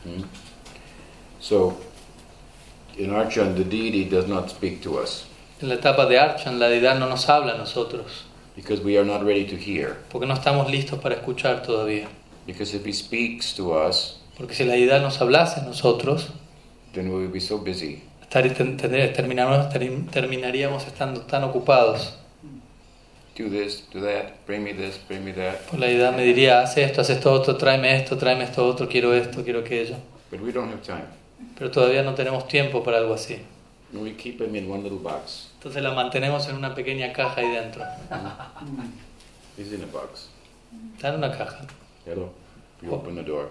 Hmm? 0.03 0.23
So, 1.39 1.77
in 2.97 3.11
Archan, 3.13 3.55
the 3.55 3.63
deity 3.63 4.05
does 4.05 4.27
not 4.27 4.49
speak 4.49 4.81
to 4.83 4.97
us 4.97 5.25
En 5.65 5.69
la 5.69 5.75
etapa 5.75 6.05
de 6.05 6.19
Archan 6.19 6.59
la 6.59 6.69
deidad 6.69 6.99
no 6.99 7.09
nos 7.09 7.27
habla 7.27 7.53
a 7.53 7.57
nosotros 7.57 8.05
because 8.55 8.83
we 8.83 8.99
are 8.99 9.03
not 9.03 9.23
ready 9.23 9.45
to 9.45 9.55
hear. 9.57 9.95
porque 10.11 10.27
no 10.27 10.35
estamos 10.35 10.69
listos 10.69 10.99
para 10.99 11.15
escuchar 11.15 11.63
todavía. 11.63 12.07
Because 12.45 12.77
if 12.77 12.85
he 12.85 12.93
speaks 12.93 13.55
to 13.55 13.71
us, 13.73 14.19
Porque 14.37 14.53
si 14.53 14.63
la 14.63 14.73
deidad 14.75 15.01
nos 15.01 15.19
hablase 15.21 15.61
a 15.61 15.63
nosotros, 15.63 16.27
then 16.93 17.09
we 17.09 17.15
will 17.21 17.31
be 17.31 17.39
so 17.39 17.57
busy 17.57 18.03
estar- 18.21 18.47
terminaríamos 20.11 20.85
estando 20.85 21.21
tan 21.21 21.43
ocupados. 21.45 22.13
do 23.35 23.49
this, 23.49 23.83
do 23.91 23.99
that, 24.01 24.33
bring 24.45 24.63
me 24.63 24.71
this, 24.71 24.99
bring 25.07 25.25
me 25.25 25.33
that. 25.33 25.61
Pues 25.67 25.79
la 25.79 25.87
deidad 25.87 26.15
me 26.15 26.21
diría, 26.23 26.61
haz 26.61 26.77
esto, 26.77 27.01
haz 27.01 27.09
esto 27.09 27.31
otro, 27.31 27.57
tráeme 27.57 27.95
esto, 27.97 28.17
tráeme 28.19 28.43
esto 28.43 28.63
otro, 28.67 28.87
quiero 28.87 29.15
esto, 29.15 29.43
quiero 29.43 29.61
aquello. 29.61 29.95
But 30.29 30.41
we 30.41 30.51
don't 30.51 30.71
have 30.71 30.83
time. 30.83 31.05
Pero 31.57 31.71
todavía 31.71 32.03
no 32.03 32.13
tenemos 32.13 32.47
tiempo 32.47 32.83
para 32.83 32.99
algo 32.99 33.15
así. 33.15 33.39
And 33.93 34.03
we 34.03 34.13
keep 34.15 34.41
him 34.41 34.55
in 34.55 34.69
one 34.69 34.83
little 34.83 34.99
box. 34.99 35.49
Entonces 35.65 35.81
la 35.81 35.95
mantenemos 35.95 36.47
en 36.47 36.57
una 36.57 36.75
pequeña 36.75 37.11
caja 37.11 37.41
ahí 37.41 37.49
dentro. 37.49 37.83
He's 39.57 39.73
in 39.73 39.81
a 39.81 39.87
box. 39.87 40.29
Está 40.95 41.09
en 41.09 41.15
una 41.15 41.31
caja. 41.35 41.65
Hello. 42.05 42.31
You 42.83 42.93
open 42.93 43.15
the 43.15 43.23
door. 43.23 43.49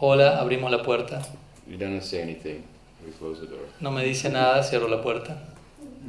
Hola, 0.00 0.40
abrimos 0.40 0.72
la 0.72 0.82
puerta. 0.82 1.22
You 1.68 1.76
don't 1.76 2.02
say 2.02 2.22
anything. 2.22 2.64
We 3.06 3.12
close 3.12 3.40
the 3.40 3.46
door. 3.46 3.68
No 3.78 3.92
me 3.92 4.04
dice 4.04 4.30
nada, 4.30 4.64
cierro 4.64 4.88
la 4.88 5.00
puerta. 5.00 5.38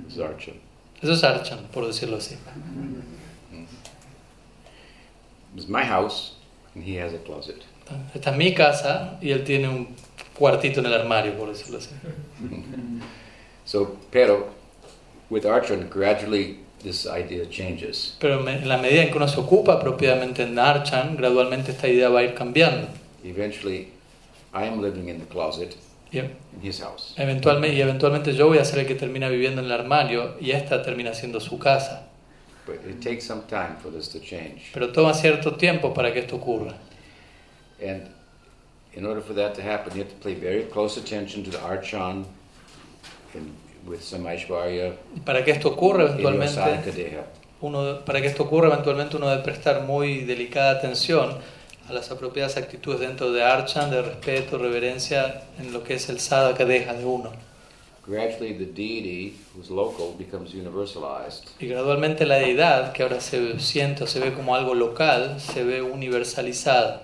It's 0.07 0.17
Archan. 0.17 0.55
Eso 0.99 1.13
es 1.13 1.23
Archan, 1.23 1.59
por 1.71 1.85
decirlo 1.85 2.17
así. 2.17 2.35
It's 5.55 5.67
my 5.69 5.83
house, 5.83 6.37
and 6.73 6.83
he 6.83 6.99
has 6.99 7.13
a 7.13 7.19
closet. 7.19 7.61
Esta 8.15 8.31
es 8.31 8.35
mi 8.35 8.55
casa 8.55 9.19
y 9.21 9.29
él 9.29 9.43
tiene 9.43 9.69
un 9.69 9.95
cuartito 10.33 10.79
en 10.79 10.87
el 10.87 10.93
armario, 10.95 11.37
por 11.37 11.49
decirlo 11.49 11.77
así. 11.77 11.91
So, 13.65 13.95
pero 14.11 14.62
with 15.33 15.45
Archan, 15.45 15.89
gradually 15.89 16.59
this 16.83 17.07
idea 17.07 17.45
changes. 17.49 18.15
Pero 18.19 18.47
en 18.47 18.67
la 18.67 18.77
medida 18.77 19.01
en 19.03 19.09
que 19.09 19.17
uno 19.17 19.27
se 19.27 19.39
ocupa 19.39 19.79
propiamente 19.81 20.43
en 20.43 20.57
Archan, 20.59 21.17
gradualmente 21.17 21.71
esta 21.71 21.87
idea 21.87 22.09
va 22.09 22.19
a 22.19 22.23
ir 22.23 22.35
cambiando. 22.35 22.87
Eventually, 23.23 23.87
I 24.53 24.65
am 24.65 24.81
living 24.81 25.09
in 25.09 25.19
the 25.19 25.25
closet 25.25 25.75
Y, 26.11 26.19
in 26.19 26.29
his 26.61 26.79
house. 26.81 27.15
eventualmente, 27.17 27.75
y 27.75 27.81
eventualmente 27.81 28.35
yo 28.35 28.47
voy 28.47 28.59
a 28.59 28.65
ser 28.65 28.79
el 28.79 28.85
que 28.85 28.95
termina 28.95 29.27
viviendo 29.29 29.61
en 29.61 29.65
el 29.65 29.71
armario 29.71 30.35
y 30.39 30.51
esta 30.51 30.83
termina 30.83 31.13
siendo 31.13 31.39
su 31.39 31.57
casa. 31.57 32.07
But 32.65 32.75
it 32.87 33.01
takes 33.01 33.25
some 33.25 33.41
time 33.49 33.77
for 33.81 33.91
this 33.91 34.07
to 34.09 34.19
change. 34.19 34.71
Pero 34.73 34.91
toma 34.91 35.13
cierto 35.13 35.55
tiempo 35.55 35.93
para 35.93 36.13
que 36.13 36.19
esto 36.19 36.35
ocurra. 36.37 36.77
And 37.81 38.09
in 38.93 39.05
order 39.05 39.21
for 39.21 39.33
that 39.33 39.55
to 39.55 39.61
happen, 39.61 39.93
you 39.95 40.03
have 40.03 40.11
to 40.11 40.23
pay 40.23 40.35
very 40.35 40.63
close 40.65 40.97
attention 40.97 41.43
to 41.43 41.49
the 41.49 41.57
Archan 41.57 42.25
and 43.33 43.51
Y 43.85 45.19
para 45.21 45.43
que 45.43 45.51
esto 45.51 45.69
ocurra 45.69 46.03
eventualmente, 46.03 47.19
uno, 47.61 47.99
para 48.05 48.21
que 48.21 48.27
esto 48.27 48.43
ocurra 48.43 48.67
eventualmente 48.67 49.17
uno 49.17 49.29
debe 49.29 49.43
prestar 49.43 49.81
muy 49.81 50.21
delicada 50.21 50.71
atención 50.71 51.37
a 51.89 51.93
las 51.93 52.09
apropiadas 52.11 52.55
actitudes 52.55 53.01
dentro 53.01 53.31
de 53.31 53.43
Archan, 53.43 53.91
de 53.91 54.01
respeto, 54.01 54.57
reverencia 54.57 55.43
en 55.59 55.73
lo 55.73 55.83
que 55.83 55.95
es 55.95 56.09
el 56.09 56.19
sadhaka 56.19 56.65
deja 56.65 56.93
de 56.93 57.05
uno. 57.05 57.31
Gradually, 58.05 58.53
the 58.53 58.65
deity, 58.65 59.37
who's 59.55 59.69
local, 59.69 60.13
becomes 60.17 60.53
universalized. 60.53 61.47
Y 61.59 61.67
gradualmente 61.67 62.25
la 62.25 62.35
deidad, 62.35 62.91
que 62.91 63.03
ahora 63.03 63.21
se 63.21 63.59
siente 63.59 64.03
o 64.03 64.07
se 64.07 64.19
ve 64.19 64.33
como 64.33 64.55
algo 64.55 64.73
local, 64.73 65.39
se 65.39 65.63
ve 65.63 65.81
universalizada. 65.81 67.03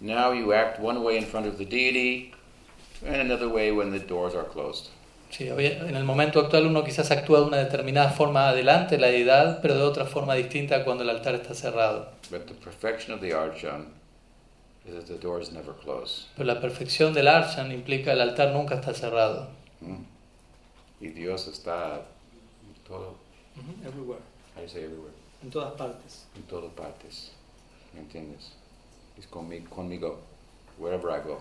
Now 0.00 0.32
you 0.32 0.52
act 0.52 0.80
one 0.80 1.00
way 1.00 1.16
in 1.16 1.24
front 1.24 1.46
of 1.46 1.58
the 1.58 1.64
deity 1.64 2.32
and 3.04 3.16
another 3.16 3.48
way 3.48 3.72
when 3.72 3.90
the 3.90 3.98
doors 3.98 4.34
are 4.34 4.46
closed. 4.46 4.90
Sí, 5.32 5.48
hoy- 5.50 5.64
en 5.66 5.96
el 5.96 6.04
momento 6.04 6.40
actual 6.40 6.66
uno 6.66 6.84
quizás 6.84 7.10
actúa 7.10 7.40
de 7.40 7.46
una 7.46 7.56
determinada 7.56 8.10
forma 8.10 8.50
adelante 8.50 8.98
la 8.98 9.06
deidad, 9.06 9.60
pero 9.62 9.74
de 9.76 9.82
otra 9.82 10.04
forma 10.04 10.34
distinta 10.34 10.84
cuando 10.84 11.04
el 11.04 11.10
altar 11.10 11.34
está 11.34 11.54
cerrado. 11.54 12.10
But 12.30 12.44
the 12.46 12.54
perfection 12.54 13.14
of 13.14 13.20
the 13.22 13.32
Archan 13.32 13.86
is 14.86 14.94
that 14.94 15.04
the 15.06 15.16
doors 15.18 15.50
never 15.50 15.74
close. 15.74 16.26
Pero 16.36 16.46
la 16.46 16.60
perfección 16.60 17.14
del 17.14 17.28
Archan 17.28 17.72
implica 17.72 18.12
el 18.12 18.20
altar 18.20 18.52
nunca 18.52 18.74
está 18.74 18.92
cerrado. 18.92 19.48
Hmm? 19.80 20.04
Y 21.00 21.08
Dios 21.08 21.48
está 21.48 21.94
en 21.96 22.84
todo, 22.86 23.14
Everywhere. 23.86 24.20
how 24.54 24.60
do 24.60 24.62
you 24.62 24.68
say 24.68 24.82
everywhere? 24.84 25.14
En 25.42 25.50
todas 25.50 25.72
partes. 25.72 26.26
En 26.36 26.42
todas 26.42 26.70
partes. 26.74 27.32
¿Me 27.94 28.00
entiendes? 28.00 28.52
Es 29.18 29.26
conmigo, 29.26 29.68
conmigo, 29.70 30.20
wherever 30.78 31.10
I 31.10 31.26
go. 31.26 31.40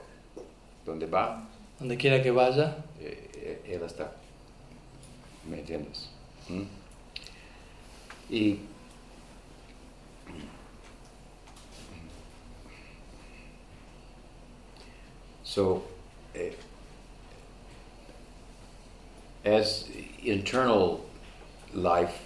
Donde 0.86 1.06
va, 1.08 1.44
Donde 1.82 1.98
quiera 1.98 2.22
que 2.22 2.30
vaya, 2.30 2.78
eh, 3.00 3.60
Él 3.66 3.82
está. 3.82 4.12
¿Me 5.50 5.58
entiendes? 5.58 6.10
¿Mm? 6.48 6.62
Y 8.30 8.60
so, 15.44 15.84
eh, 16.36 16.56
as 19.44 19.90
internal 20.24 21.04
life 21.74 22.22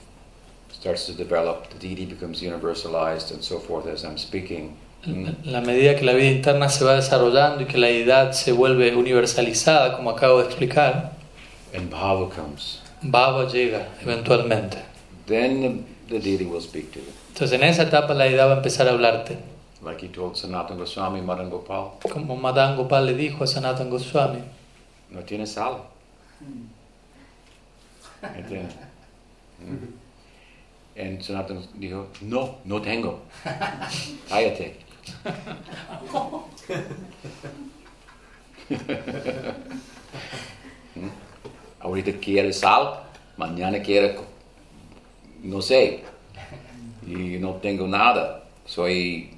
starts 0.69 1.05
to 1.05 1.13
develop, 1.13 1.69
the 1.69 1.79
deity 1.79 2.05
becomes 2.05 2.41
universalized 2.41 3.31
and 3.31 3.41
so 3.41 3.57
forth 3.57 3.87
as 3.87 4.03
I'm 4.03 4.17
speaking. 4.17 4.75
En 5.05 5.37
la 5.43 5.61
medida 5.61 5.95
que 5.95 6.03
la 6.03 6.13
vida 6.13 6.31
interna 6.31 6.69
se 6.69 6.83
va 6.83 6.95
desarrollando 6.95 7.61
y 7.61 7.65
que 7.65 7.77
la 7.77 7.87
deidad 7.87 8.31
se 8.31 8.51
vuelve 8.51 8.95
universalizada, 8.95 9.95
como 9.95 10.09
acabo 10.09 10.39
de 10.39 10.45
explicar, 10.45 11.15
And 11.75 11.89
bhava 11.89 12.29
comes. 12.29 12.81
Llega 13.51 13.87
eventualmente. 14.01 14.77
Then 15.27 15.85
the, 16.07 16.19
deity 16.19 16.45
will 16.45 16.61
speak 16.61 16.91
to 16.91 16.99
you. 16.99 17.11
Entonces 17.33 17.59
en 17.59 17.63
esa 17.63 17.83
etapa 17.83 18.13
la 18.13 18.25
deidad 18.25 18.47
va 18.47 18.53
a 18.53 18.57
empezar 18.57 18.87
a 18.87 18.91
hablarte. 18.91 19.37
Like 19.83 20.05
he 20.05 20.09
told 20.09 20.35
Sanatana 20.35 20.79
Goswami, 20.79 21.21
Madan 21.21 21.49
Gopal, 21.49 21.99
Como 22.11 22.35
Madan 22.35 22.75
Gopal 22.75 23.05
le 23.05 23.13
dijo 23.13 23.43
a 23.43 23.47
Sanatan 23.47 23.89
Goswami, 23.89 24.39
no 25.11 25.21
tiene 25.21 25.45
sal. 25.45 25.83
¿Entiendes? 28.35 28.75
Mm. 29.57 30.99
And 30.99 31.21
Sanatana 31.21 31.61
dijo, 31.75 32.07
no, 32.19 32.57
no 32.65 32.81
tengo. 32.81 33.21
Cállate. 34.27 34.75
Mm. 40.95 41.09
Ahorita 41.79 42.11
quiere 42.19 42.51
sal, 42.53 42.99
mañana 43.37 43.79
quiere, 43.81 44.17
no 45.43 45.61
sé, 45.61 46.03
y 47.05 47.37
no 47.37 47.53
tengo 47.55 47.87
nada. 47.87 48.43
Soy 48.65 49.29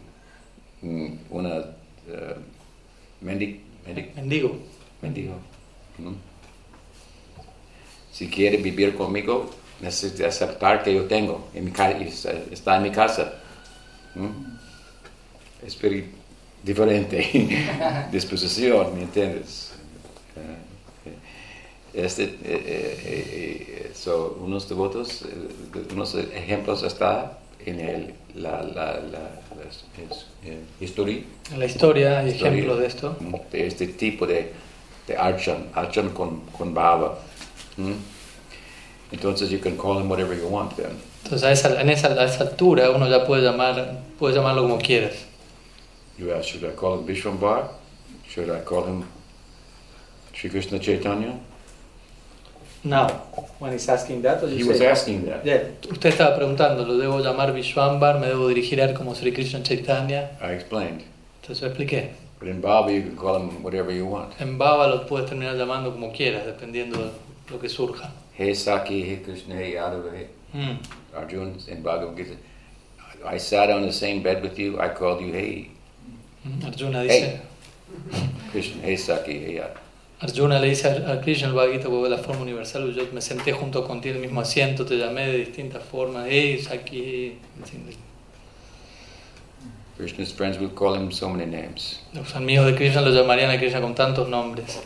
mm, 0.82 1.08
una 1.30 1.58
eh, 2.08 2.36
mendi- 3.22 3.60
mendi- 3.86 4.12
mendigo. 4.16 4.56
mendigo. 5.02 5.34
¿no? 5.98 6.14
Si 8.14 8.30
quiere 8.30 8.58
vivir 8.58 8.96
conmigo, 8.96 9.50
necesita 9.82 10.28
aceptar 10.28 10.84
que 10.84 10.94
yo 10.96 11.06
tengo, 11.06 11.50
en 11.54 11.66
mi 11.66 11.72
está 12.06 12.32
está 12.52 12.78
en 12.78 12.84
mi 12.84 12.92
casa. 12.92 13.34
¿no? 14.16 14.57
Espiri- 15.68 16.06
diferente 16.64 17.18
disposición, 18.12 18.96
¿me 18.96 19.04
entiendes? 19.04 19.72
Eh, 20.36 21.14
Este, 21.94 22.24
eh, 22.24 22.36
eh, 22.44 23.02
eh, 23.06 23.92
so, 23.96 24.38
unos 24.44 24.68
devotos, 24.70 25.24
eh, 25.24 25.94
unos 25.94 26.14
ejemplos 26.16 26.84
está 26.84 27.40
en 27.66 27.80
el, 27.80 28.14
la, 28.36 28.62
la, 28.62 28.86
la, 29.14 29.24
la 29.58 29.64
eh, 30.46 30.60
historia 30.80 31.22
la 31.58 31.66
historia 31.66 32.20
hay 32.20 32.30
ejemplos 32.32 32.80
de 32.80 32.86
esto. 32.86 33.16
de 33.52 33.68
este 33.68 33.88
tipo 33.88 34.28
de, 34.28 34.52
de 35.08 35.18
archan, 35.18 35.70
archan 35.74 36.10
con, 36.10 36.42
con 36.58 36.74
baba. 36.74 37.18
¿Mm? 37.78 37.94
Entonces 39.12 39.50
you 39.50 39.60
can 39.60 39.76
call 39.78 40.00
him 40.00 40.10
whatever 40.10 40.38
you 40.38 40.48
want 40.48 40.76
then. 40.76 40.92
Entonces 41.24 41.44
a 41.48 41.52
esa, 41.52 41.82
en 41.82 41.90
esa, 41.90 42.08
a 42.10 42.26
esa 42.26 42.44
altura 42.44 42.92
uno 42.92 43.08
ya 43.10 43.26
puede 43.26 43.42
llamar, 43.42 44.02
puede 44.20 44.36
llamarlo 44.36 44.64
como 44.64 44.78
quieras. 44.78 45.14
You 46.18 46.32
ask, 46.34 46.46
should 46.50 46.64
I 46.66 46.72
call 46.72 47.00
him 47.00 47.06
Vishwambar? 47.08 47.70
Should 48.28 48.50
I 48.50 48.62
call 48.62 48.84
him 48.86 49.06
Sri 50.34 50.50
Krishna 50.50 50.80
Chaitanya? 50.80 51.40
Now, 52.84 53.08
when 53.60 53.72
he's 53.72 53.88
asking 53.90 54.22
that, 54.22 54.44
or 54.44 54.48
He 54.48 54.64
was 54.64 54.78
say- 54.80 54.88
asking 54.88 55.26
that. 55.26 55.46
Yeah, 55.46 55.64
Usted 55.92 56.10
estaba 56.14 56.36
preguntando, 56.38 56.86
¿lo 56.86 56.98
debo 56.98 57.20
llamar 57.22 57.52
Vishwambar? 57.54 58.20
¿Me 58.20 58.28
debo 58.28 58.48
dirigir 58.48 58.80
a 58.82 58.86
él 58.86 58.94
como 58.96 59.14
Sri 59.16 59.32
Krishna 59.32 59.62
Chaitanya? 59.64 60.32
I 60.42 60.54
explained. 60.54 61.04
Entonces 61.42 61.62
lo 61.62 61.68
expliqué. 61.70 62.12
But 62.40 62.48
in 62.50 62.62
Baba 62.62 62.92
you 62.92 63.02
can 63.02 63.16
call 63.18 63.38
him 63.42 63.64
whatever 63.64 63.92
you 63.92 64.06
want. 64.06 64.40
En 64.40 64.58
Baba 64.58 64.88
lo 64.88 65.06
puedes 65.08 65.28
terminar 65.30 65.56
llamando 65.56 65.92
como 65.92 66.12
quieras, 66.14 66.46
dependiendo 66.46 66.98
de 67.00 67.12
lo 67.52 67.60
que 67.60 67.68
surja. 67.68 68.12
Hey 68.34 68.54
Saki, 68.54 69.02
hey 69.04 69.22
Krishna, 69.24 69.56
hey 69.56 69.74
Yadava, 69.74 70.12
hey 70.14 70.28
Mm. 70.54 70.78
Arjun 71.16 71.58
in 71.68 71.84
Bhagavad 71.84 72.16
Gita. 72.16 72.36
I 73.26 73.38
sat 73.38 73.70
on 73.70 73.82
the 73.82 73.92
same 73.92 74.22
bed 74.24 74.42
with 74.42 74.58
you, 74.58 74.80
I 74.80 74.90
called 74.90 75.20
you 75.22 75.34
hey. 75.34 75.72
Arjuna 76.66 77.02
dice, 77.04 77.42
Krishna, 78.52 78.82
hey 78.84 78.98
Saki, 78.98 79.32
hey 79.32 79.54
Yadava. 79.56 79.80
Arjuna 80.20 80.60
le 80.60 80.68
dice 80.70 80.88
a 80.88 81.22
Krishna 81.22 81.48
el 81.48 81.54
Bhagavad 81.54 81.82
porque 81.84 82.10
la 82.10 82.18
forma 82.18 82.42
universal, 82.42 82.92
yo 82.94 83.04
me 83.14 83.22
senté 83.22 83.52
junto 83.54 83.86
contigo 83.86 84.16
en 84.16 84.22
el 84.24 84.28
mismo 84.28 84.42
asiento, 84.42 84.84
te 84.86 84.96
llamé 84.98 85.28
de 85.28 85.38
distintas 85.38 85.84
formas, 85.84 86.26
hey, 86.28 86.66
aquí. 86.72 87.38
Krishna's 89.98 90.32
friends 90.34 90.60
will 90.60 90.70
call 90.74 90.96
him 90.96 91.12
so 91.12 91.30
many 91.30 91.46
names. 91.46 92.00
Los 92.14 92.36
amigos 92.36 92.66
de 92.68 92.76
Krishna 92.76 93.02
lo 93.02 93.12
llamarían 93.12 93.50
a 93.52 93.58
Krishna 93.58 93.82
con 93.82 93.96
tantos 93.96 94.28
nombres, 94.30 94.80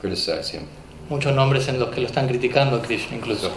Criticize 0.00 0.56
him. 0.56 0.66
muchos 1.08 1.34
nombres 1.34 1.66
en 1.68 1.78
los 1.80 1.88
que 1.90 2.00
lo 2.00 2.06
están 2.06 2.26
criticando 2.28 2.76
a 2.76 2.82
Krishna 2.82 3.16
incluso. 3.16 3.50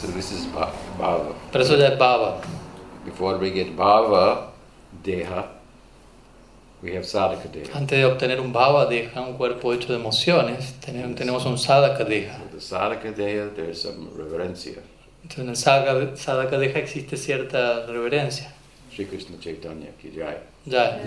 So 0.00 0.06
this 0.08 0.30
is 0.32 0.46
Bha- 0.52 0.70
Bhava. 0.98 1.34
Pero 1.52 1.64
eso 1.64 1.76
ya 1.76 1.88
es 1.88 1.98
Baba. 1.98 2.40
Before 3.08 3.38
we 3.38 3.50
get 3.50 3.74
Bhava, 3.74 4.50
Deha, 5.02 5.48
we 6.82 6.92
have 6.92 7.04
Sadhaka 7.04 7.48
Deha. 7.50 7.74
Antes 7.74 7.98
de 7.98 8.04
obtener 8.04 8.38
un 8.38 8.52
Baba, 8.52 8.86
deja 8.86 9.22
un 9.22 9.34
cuerpo 9.34 9.72
hecho 9.72 9.88
de 9.88 9.98
emociones, 9.98 10.74
tenemos, 10.80 11.16
tenemos 11.16 11.46
un 11.46 11.56
Sadhaka 11.56 12.04
deja. 12.04 12.38
With 12.38 12.50
the 12.50 12.60
Sadhaka 12.60 13.14
Deha, 13.14 13.48
there's 13.56 13.80
some 13.80 14.10
reverencia. 14.14 14.82
Entonces 15.22 15.38
en 15.38 15.48
el 15.48 15.56
Sadhaka, 15.56 16.16
Sadhaka 16.16 16.58
deja 16.58 16.78
existe 16.80 17.16
cierta 17.16 17.86
reverencia. 17.86 18.52
Sri 18.92 19.06
Krishna 19.06 19.38
Chaitanya 19.40 19.90
ki 19.98 20.10
jai. 20.14 20.36
Ya. 20.66 21.00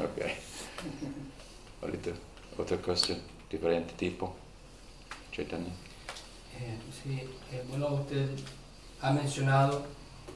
Okay. 0.00 0.36
Ahorita, 1.82 2.10
otra 2.56 2.76
cuestión, 2.76 3.18
diferente 3.50 3.92
tipo. 3.96 4.36
Chaitanya. 5.32 5.72
Eh, 6.60 6.78
sí, 6.92 7.20
eh, 7.52 7.64
bueno, 7.68 7.88
usted 7.94 8.28
ha 9.00 9.10
mencionado 9.10 9.82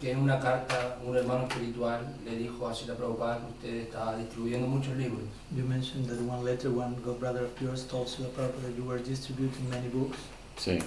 que 0.01 0.13
en 0.13 0.19
una 0.19 0.39
carta 0.39 0.99
un 1.05 1.17
hermano 1.17 1.47
espiritual 1.49 2.01
le 2.25 2.37
dijo 2.37 2.69
a 2.69 2.75
Srila 2.75 2.95
Prabhupada 2.95 3.41
que 3.41 3.47
usted 3.53 3.75
estaba 3.87 4.17
distribuyendo 4.17 4.67
muchos 4.69 4.97
libros. 4.97 5.25
You 5.57 5.65
mentioned 5.65 6.07
that 6.09 6.21
one 6.21 6.45
letter, 6.45 6.71
one 6.71 6.97
god 7.05 7.19
brother 7.19 7.45
of 7.45 7.61
yours 7.61 7.85
told 7.89 8.07
Srila 8.07 8.29
Prabhupada 8.31 8.63
that 8.63 8.77
you 8.77 8.85
were 8.85 8.99
distributing 8.99 9.69
many 9.69 9.89
books. 9.89 10.19
Sí. 10.57 10.79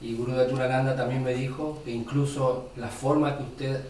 Y 0.00 0.14
Guru 0.14 0.32
Datunananda 0.32 0.96
también 0.96 1.22
me 1.22 1.34
dijo 1.34 1.82
que 1.84 1.90
incluso 1.90 2.70
la 2.76 2.88
forma 2.88 3.36
que 3.36 3.42
usted, 3.42 3.80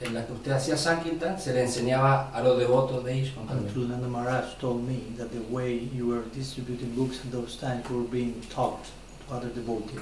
en 0.00 0.14
la 0.14 0.26
que 0.26 0.32
usted 0.32 0.52
hacía 0.52 0.76
Sankirtan 0.76 1.38
se 1.38 1.52
le 1.52 1.62
enseñaba 1.62 2.30
a 2.34 2.42
los 2.42 2.58
devotos 2.58 3.04
de 3.04 3.30
también. 3.46 3.72
Trulanda 3.72 4.08
Maharaj 4.08 4.58
told 4.58 4.82
me 4.82 4.98
that 5.16 5.28
the 5.30 5.40
way 5.50 5.88
you 5.94 6.08
were 6.08 6.24
distributing 6.34 6.94
books 6.96 7.20
at 7.20 7.30
those 7.30 7.56
times 7.56 7.88
were 7.88 8.02
being 8.10 8.34
taught 8.52 8.82
to 9.28 9.34
other 9.34 9.50
devotees. 9.50 10.00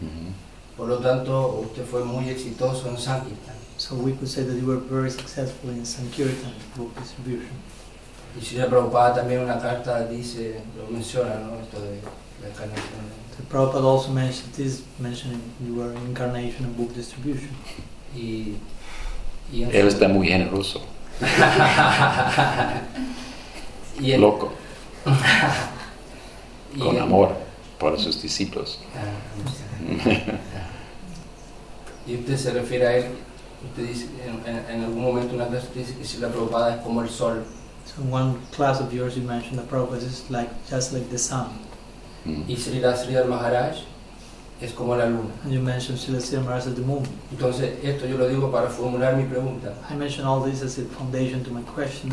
Mhm. 0.00 0.49
Por 0.80 0.88
lo 0.88 0.96
tanto, 0.96 1.60
usted 1.68 1.84
fue 1.84 2.02
muy 2.04 2.30
exitoso 2.30 2.88
en 2.88 2.96
Sankirtan. 2.96 3.54
So 3.76 3.96
we 3.96 4.12
could 4.12 4.28
say 4.28 4.44
that 4.44 4.54
you 4.56 4.64
were 4.66 4.78
very 4.80 5.10
successful 5.10 5.68
in 5.68 5.84
Sankirtan 5.84 6.54
book 6.74 6.90
distribution. 6.98 7.50
Y 8.34 8.40
Srila 8.42 8.66
Prabhupada 8.70 9.16
también 9.16 9.40
en 9.40 9.44
una 9.50 9.58
carta 9.60 10.06
dice, 10.06 10.62
lo 10.78 10.86
menciona, 10.90 11.34
¿no? 11.34 11.60
Esto 11.60 11.82
de 11.82 12.00
la 12.40 12.48
encarnación. 12.48 13.10
The 13.36 13.42
Prabhupada 13.50 13.84
also 13.84 14.10
mentioned 14.10 14.54
this, 14.54 14.82
mentioning 14.98 15.42
you 15.62 15.74
were 15.74 15.92
in 15.94 16.00
incarnation 16.08 16.64
and 16.64 16.74
book 16.74 16.94
distribution. 16.94 17.50
Y, 18.16 18.56
y 19.52 19.64
en 19.64 19.70
Él 19.74 19.86
está 19.86 20.08
muy 20.08 20.28
generoso, 20.28 20.80
y 24.00 24.12
en- 24.12 24.20
loco, 24.22 24.50
y 26.74 26.78
con 26.78 26.96
en- 26.96 27.02
amor 27.02 27.36
para 27.78 27.98
sus 27.98 28.22
discípulos. 28.22 28.78
Y 32.10 32.16
usted 32.16 32.36
se 32.36 32.50
refiere 32.52 32.86
a 32.86 32.96
él, 32.96 33.04
usted 33.70 33.86
dice, 33.88 34.06
en, 34.26 34.74
en- 34.74 34.84
algún 34.84 35.02
momento 35.02 35.34
una 35.34 35.46
clase 35.46 35.66
usted 35.68 35.80
dice 35.82 35.94
que 35.96 36.04
si 36.04 36.18
la 36.18 36.28
Prabhupada 36.28 36.76
es 36.76 36.82
como 36.82 37.02
el 37.02 37.08
sol. 37.08 37.44
So 37.86 38.02
in 38.02 38.12
one 38.12 38.34
class 38.54 38.80
of 38.80 38.92
yours 38.92 39.16
you 39.16 39.22
mentioned 39.22 39.58
that 39.58 39.68
Prabhupada 39.68 40.02
is 40.02 40.24
like 40.30 40.50
just 40.68 40.92
like 40.92 41.08
the 41.10 41.18
sun. 41.18 41.46
Mm. 42.24 42.44
Y 42.48 42.56
Srila 42.56 42.96
Sridhar 42.96 43.26
Maharaj 43.26 43.76
es 44.60 44.72
como 44.72 44.96
la 44.96 45.04
luna. 45.06 45.30
And 45.44 45.52
you 45.52 45.60
mentioned 45.60 45.98
Srila 45.98 46.20
Sri 46.20 46.38
Maharaj 46.38 46.66
as 46.66 46.74
the 46.74 46.82
moon. 46.82 47.02
Entonces, 47.32 47.78
esto 47.84 48.06
yo 48.06 48.16
lo 48.18 48.28
digo 48.28 48.50
para 48.50 48.68
formular 48.68 49.16
mi 49.16 49.24
pregunta. 49.24 49.72
I 49.88 49.94
mentioned 49.94 50.26
all 50.26 50.40
this 50.42 50.62
as 50.62 50.78
a 50.78 50.84
foundation 50.98 51.44
to 51.44 51.50
my 51.50 51.62
question. 51.62 52.10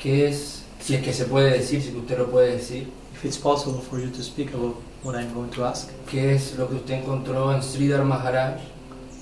¿Qué 0.00 0.28
es, 0.28 0.62
si 0.80 0.94
es 0.94 1.02
que 1.02 1.12
se 1.12 1.24
puede 1.26 1.52
decir, 1.52 1.80
si 1.82 1.94
usted 1.96 2.18
lo 2.18 2.26
puede 2.30 2.52
decir, 2.56 2.86
If 3.14 3.24
it's 3.24 3.38
possible 3.38 3.80
for 3.80 3.98
you 3.98 4.10
to 4.10 4.22
speak 4.22 4.52
about 4.52 4.76
what 5.02 5.14
I'm 5.16 5.32
going 5.32 5.48
to 5.52 5.64
ask, 5.64 5.88
qué 6.06 6.34
es 6.34 6.54
lo 6.58 6.68
que 6.68 6.74
usted 6.74 6.96
encontró 7.02 7.50
en 7.54 7.62
Sridhar 7.62 8.04
Maharaj 8.04 8.58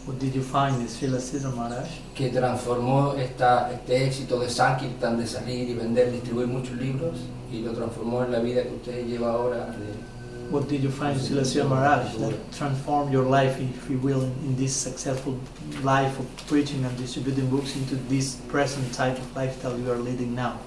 what 0.07 0.19
did 0.19 0.35
you 0.35 0.43
find 0.43 0.77
in 0.81 0.87
Srila 0.87 1.19
Sridhar 1.19 1.55
Maharaj 1.55 1.89
que 2.15 2.31
transformó 2.31 3.15
esta, 3.17 3.71
este 3.73 4.05
éxito 4.07 4.39
de 4.39 4.49
Sankirtan 4.49 5.17
de 5.17 5.27
salir 5.27 5.69
y 5.69 5.75
vender, 5.75 6.13
distribuir 6.13 6.47
muchos 6.47 6.77
libros 6.77 7.17
y 7.51 7.61
lo 7.63 7.73
transformó 7.73 8.23
en 8.25 8.33
la 8.33 8.39
vida 8.41 8.63
que 8.63 8.75
usted 8.77 9.07
lleva 9.07 9.33
ahora? 9.33 9.67
de- 9.67 10.15
What 10.51 10.69
did 10.69 10.83
you 10.83 10.91
find 10.91 11.17
in 11.17 11.21
Srila 11.21 11.45
Sri 11.45 11.63
Maharaj 11.63 12.17
that 12.19 12.35
transformed 12.53 13.11
your 13.13 13.25
life, 13.25 13.59
if 13.59 13.89
you 13.89 13.99
will, 13.99 14.23
in 14.45 14.55
this 14.57 14.77
successful 14.77 15.39
life 15.83 16.19
of 16.19 16.27
preaching 16.49 16.85
and 16.85 16.95
distributing 16.99 17.49
books 17.49 17.75
into 17.77 17.97
this 18.11 18.35
present 18.51 18.93
type 18.93 19.17
of 19.19 19.35
lifestyle 19.35 19.77
you 19.79 19.91
are 19.91 19.97
leading 19.97 20.35
now? 20.35 20.59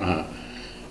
Uh-huh. 0.00 0.24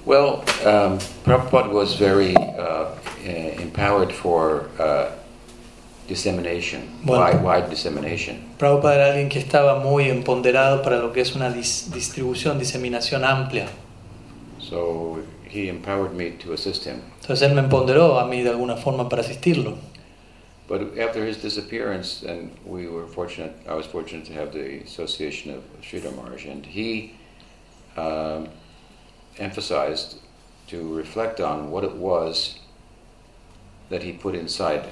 Well, 0.05 0.41
um, 0.63 0.99
Prabhupada 1.25 1.71
was 1.71 1.95
very 1.95 2.35
uh, 2.37 2.91
eh, 3.23 3.59
empowered 3.59 4.13
for 4.13 4.69
uh, 4.79 5.09
dissemination, 6.07 6.81
Bueno. 7.03 7.23
wide, 7.25 7.41
wide 7.43 7.69
dissemination. 7.69 8.37
Prabhupada 8.57 8.95
era 8.95 9.05
alguien 9.07 9.29
que 9.29 9.39
estaba 9.39 9.79
muy 9.79 10.09
empoderado 10.09 10.81
para 10.81 10.99
lo 10.99 11.11
que 11.11 11.21
es 11.21 11.35
una 11.35 11.49
dis- 11.53 11.91
distribución, 11.93 12.59
diseminación 12.59 13.23
amplia. 13.23 13.67
So 14.59 15.19
he 15.49 15.67
empowered 15.69 16.13
me 16.13 16.31
to 16.43 16.53
assist 16.53 16.85
him. 16.85 17.01
Entonces 17.21 17.41
él 17.47 17.53
me 17.55 17.61
empoderó 17.61 18.19
a 18.19 18.25
mí 18.25 18.41
de 18.43 18.49
alguna 18.49 18.75
forma 18.77 19.07
para 19.09 19.21
asistirlo. 19.21 19.75
But 20.67 20.97
after 20.99 21.23
his 21.27 21.41
disappearance, 21.43 22.23
and 22.27 22.49
we 22.65 22.87
were 22.87 23.05
fortunate, 23.07 23.53
I 23.69 23.75
was 23.75 23.85
fortunate 23.85 24.25
to 24.27 24.33
have 24.33 24.51
the 24.51 24.81
association 24.83 25.53
of 25.53 25.61
Sridhar 25.83 26.11
Maharaj, 26.15 26.45
and 26.47 26.65
he 26.65 27.11
um, 27.97 28.47
emphasized 29.37 30.15
to 30.69 30.95
reflect 30.95 31.39
on 31.39 31.69
what 31.69 31.83
it 31.83 31.93
was 31.95 32.55
that 33.89 34.01
he 34.01 34.11
put 34.11 34.33
inside 34.33 34.85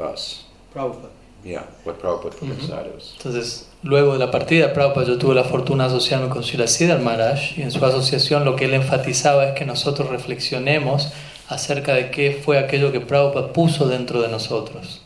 us. 0.00 0.44
Prabhupada. 0.72 1.08
Yeah, 1.44 1.64
what 1.84 1.98
Prabhupada 2.00 2.36
put 2.36 2.48
Mhm. 2.48 2.60
inside 2.60 2.86
us. 2.96 3.14
Entonces, 3.16 3.68
luego 3.82 4.12
de 4.14 4.18
la 4.18 4.30
partida 4.30 4.68
de 4.68 4.74
Prabhupada, 4.74 5.06
yo 5.06 5.18
tuve 5.18 5.34
la 5.34 5.44
fortuna 5.44 5.84
de 5.88 5.94
asociarme 5.96 6.28
con 6.28 6.42
Srila 6.42 6.66
Siddhar 6.66 7.00
Maharaj 7.00 7.56
y 7.58 7.62
en 7.62 7.70
su 7.70 7.84
asociación 7.84 8.44
lo 8.44 8.56
que 8.56 8.64
él 8.66 8.74
enfatizaba 8.74 9.46
es 9.48 9.54
que 9.58 9.64
nosotros 9.64 10.08
reflexionemos 10.10 11.08
acerca 11.48 11.94
de 11.94 12.10
qué 12.10 12.40
fue 12.44 12.58
aquello 12.58 12.90
que 12.92 13.00
Prabhupada 13.00 13.52
puso 13.52 13.86
dentro 13.88 14.20
de 14.20 14.28
nosotros. 14.28 15.00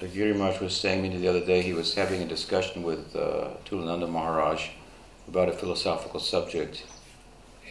Like 0.00 0.14
Giri 0.14 0.32
Maharaj 0.34 0.60
was 0.62 0.74
saying 0.74 1.02
to 1.02 1.08
me 1.08 1.18
the 1.18 1.28
other 1.28 1.44
day, 1.44 1.60
he 1.62 1.72
was 1.72 1.96
having 1.96 2.22
a 2.22 2.26
discussion 2.26 2.84
with 2.84 3.16
uh, 3.16 3.48
Tulananda 3.68 4.06
Maharaj 4.06 4.68
about 5.26 5.48
a 5.48 5.52
philosophical 5.52 6.20
subject, 6.20 6.84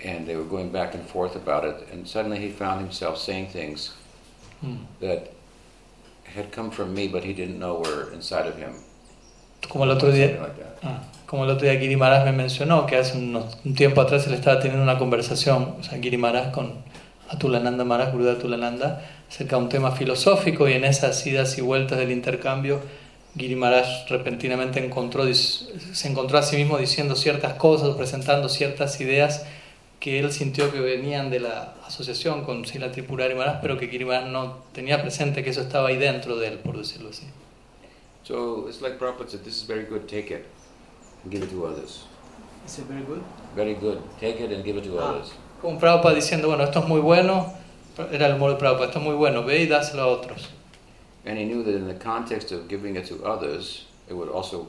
and 0.03 0.27
they 0.27 0.35
were 0.35 0.43
going 0.43 0.69
back 0.69 0.93
and 0.93 1.07
forth 1.07 1.35
about 1.37 1.63
it, 1.63 1.75
and 1.93 2.05
suddenly 2.05 2.37
he 2.39 2.49
found 2.49 2.81
himself 2.81 3.17
saying 3.17 3.47
things 3.53 3.91
Mm. 4.65 4.79
that 4.99 5.29
had 6.35 6.51
come 6.53 6.71
from 6.71 6.93
me, 6.93 7.07
but 7.07 7.23
he 7.23 7.33
didn't 7.33 7.57
know 7.57 7.81
were 7.81 8.13
inside 8.13 8.47
of 8.47 8.57
him. 8.57 8.73
como 9.69 9.83
el 9.85 9.91
otro 9.91 10.11
día, 10.11 10.37
ah, 10.83 11.01
como 11.25 11.43
el 11.43 11.49
otro 11.49 11.67
día 11.67 11.77
Giri 11.79 11.95
Maharaj 11.97 12.25
me 12.25 12.31
mencionó, 12.31 12.85
que 12.85 12.95
hace 12.95 13.17
unos- 13.17 13.57
un 13.65 13.73
tiempo 13.73 13.99
atrás 14.01 14.25
él 14.27 14.33
estaba 14.33 14.59
teniendo 14.59 14.83
una 14.83 14.97
conversación, 14.97 15.75
o 15.79 15.83
sea, 15.83 15.99
Giri 15.99 16.15
Maharaj 16.17 16.51
con 16.51 16.73
Atulananda 17.29 17.83
Maharaj, 17.83 18.13
Guru 18.13 18.29
Atulananda, 18.29 19.01
acerca 19.29 19.57
de 19.57 19.63
un 19.63 19.69
tema 19.69 19.91
filosófico 19.91 20.69
y 20.69 20.73
en 20.73 20.85
esas 20.85 21.25
idas 21.27 21.57
y 21.57 21.61
vueltas 21.61 21.97
del 21.97 22.11
intercambio, 22.11 22.79
Giri 23.35 23.55
Maharaj 23.55 24.07
repentinamente 24.09 24.83
encontró, 24.83 25.25
se 25.33 26.07
encontró 26.07 26.37
a 26.37 26.43
sí 26.43 26.55
mismo 26.55 26.77
diciendo 26.77 27.15
ciertas 27.15 27.53
cosas, 27.55 27.95
presentando 27.97 28.47
ciertas 28.49 29.01
ideas 29.01 29.45
que 29.99 30.19
él 30.19 30.31
sintió 30.31 30.71
que 30.71 30.79
venían 30.79 31.29
de 31.29 31.39
la 31.39 31.73
asociación 31.85 32.43
con 32.43 32.65
Sila 32.65 32.91
Tripurari 32.91 33.33
Maharaj, 33.35 33.61
pero 33.61 33.77
que 33.77 33.87
Maharaj 34.05 34.29
no 34.29 34.57
tenía 34.73 35.01
presente 35.01 35.43
que 35.43 35.49
eso 35.49 35.61
estaba 35.61 35.89
ahí 35.89 35.97
dentro 35.97 36.35
de 36.37 36.47
él, 36.49 36.59
por 36.59 36.77
decirlo 36.77 37.09
así. 37.09 37.25
So 38.23 38.67
it's 38.67 38.81
like 38.81 38.97
Prabhupada 38.99 39.29
said, 39.29 39.43
this 39.43 39.55
is 39.55 39.63
very 39.63 39.85
good, 39.85 40.07
take 40.07 40.31
it 40.31 40.45
and 41.23 41.31
give 41.31 41.43
it 41.43 41.49
to 41.49 41.65
others. 41.65 42.05
Is 42.65 42.77
it 42.77 42.85
very 42.85 43.03
good? 43.03 43.21
Very 43.55 43.73
good, 43.75 43.99
take 44.19 44.39
it 44.43 44.51
and 44.51 44.63
give 44.63 44.77
it 44.77 44.83
to 44.83 44.99
Ah. 44.99 45.11
others. 45.11 45.31
Como 45.61 45.79
Prabhupada 45.79 46.13
diciendo, 46.13 46.47
bueno, 46.49 46.63
esto 46.65 46.79
es 46.79 46.87
muy 46.87 46.99
bueno, 46.99 47.53
era 48.11 48.27
el 48.27 48.35
humor 48.35 48.51
de 48.51 48.57
Prabhupada, 48.57 48.87
esto 48.87 48.99
es 48.99 49.05
muy 49.05 49.15
bueno, 49.15 49.43
ve 49.43 49.61
y 49.61 49.67
dáselo 49.67 50.01
a 50.03 50.07
otros. 50.07 50.49
And 51.25 51.37
he 51.37 51.45
knew 51.45 51.63
that 51.63 51.73
in 51.73 51.87
the 51.87 51.95
context 51.97 52.51
of 52.51 52.67
giving 52.69 52.95
it 52.95 53.07
to 53.07 53.15
others, 53.25 53.85
it 54.09 54.13
would 54.13 54.29
also 54.29 54.67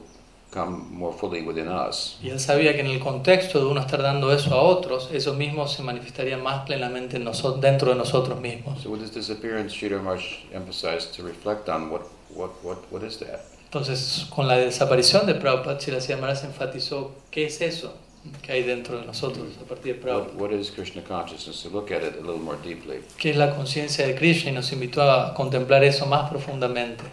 come 0.51 0.77
more 0.91 1.15
fully 1.15 1.41
within 1.41 1.67
us. 1.67 2.17
Y 2.23 2.29
él 2.29 2.39
sabía 2.39 2.73
que 2.73 2.79
en 2.81 2.87
el 2.87 2.99
contexto 2.99 3.59
de 3.59 3.65
uno 3.65 3.81
estar 3.81 4.01
dando 4.01 4.31
eso 4.33 4.53
a 4.55 4.61
otros, 4.61 5.09
eso 5.13 5.33
mismo 5.35 5.67
se 5.67 5.83
manifestaría 5.83 6.37
más 6.37 6.65
plenamente 6.65 7.17
en 7.17 7.25
noso- 7.25 7.59
dentro 7.59 7.91
de 7.91 7.95
nosotros 7.97 8.39
mismos. 8.39 8.81
So 8.81 8.89
with 8.89 9.01
his 9.01 9.13
disappearance, 9.13 9.75
Sridhar 9.75 10.01
Maharaj 10.01 10.23
emphasized 10.53 11.15
to 11.15 11.23
reflect 11.23 11.69
on 11.69 11.91
what, 11.91 12.01
what, 12.33 12.51
what, 12.63 12.77
what 12.91 13.03
is 13.03 13.17
that? 13.19 13.41
Entonces, 13.65 14.25
con 14.31 14.47
la 14.47 14.57
desaparición 14.57 15.27
de 15.27 15.35
Prabhupada, 15.35 15.79
Srila 15.79 15.99
Maharaj 16.19 16.43
enfatizó 16.45 17.11
qué 17.29 17.45
es 17.45 17.61
eso 17.61 17.93
que 18.41 18.51
hay 18.51 18.63
dentro 18.63 18.99
de 18.99 19.05
nosotros 19.05 19.45
a 19.63 19.65
partir 19.69 19.99
de 19.99 20.11
What, 20.11 20.23
Prabhupada. 20.31 20.41
what 20.41 20.51
is 20.51 20.71
Krishna 20.71 21.03
consciousness? 21.03 21.61
To 21.61 21.69
look 21.69 21.91
at 21.91 22.01
it 22.03 22.15
a 22.15 22.21
little 22.21 22.39
more 22.41 22.57
deeply, 22.63 23.01
¿Qué 23.19 23.29
es 23.29 23.37
la 23.37 23.55
conciencia 23.55 24.07
de 24.07 24.15
Krishna? 24.15 24.49
Y 24.49 24.53
nos 24.53 24.71
invitó 24.71 25.03
a 25.03 25.35
contemplar 25.35 25.83
eso 25.83 26.07
más 26.07 26.27
profundamente. 26.31 27.03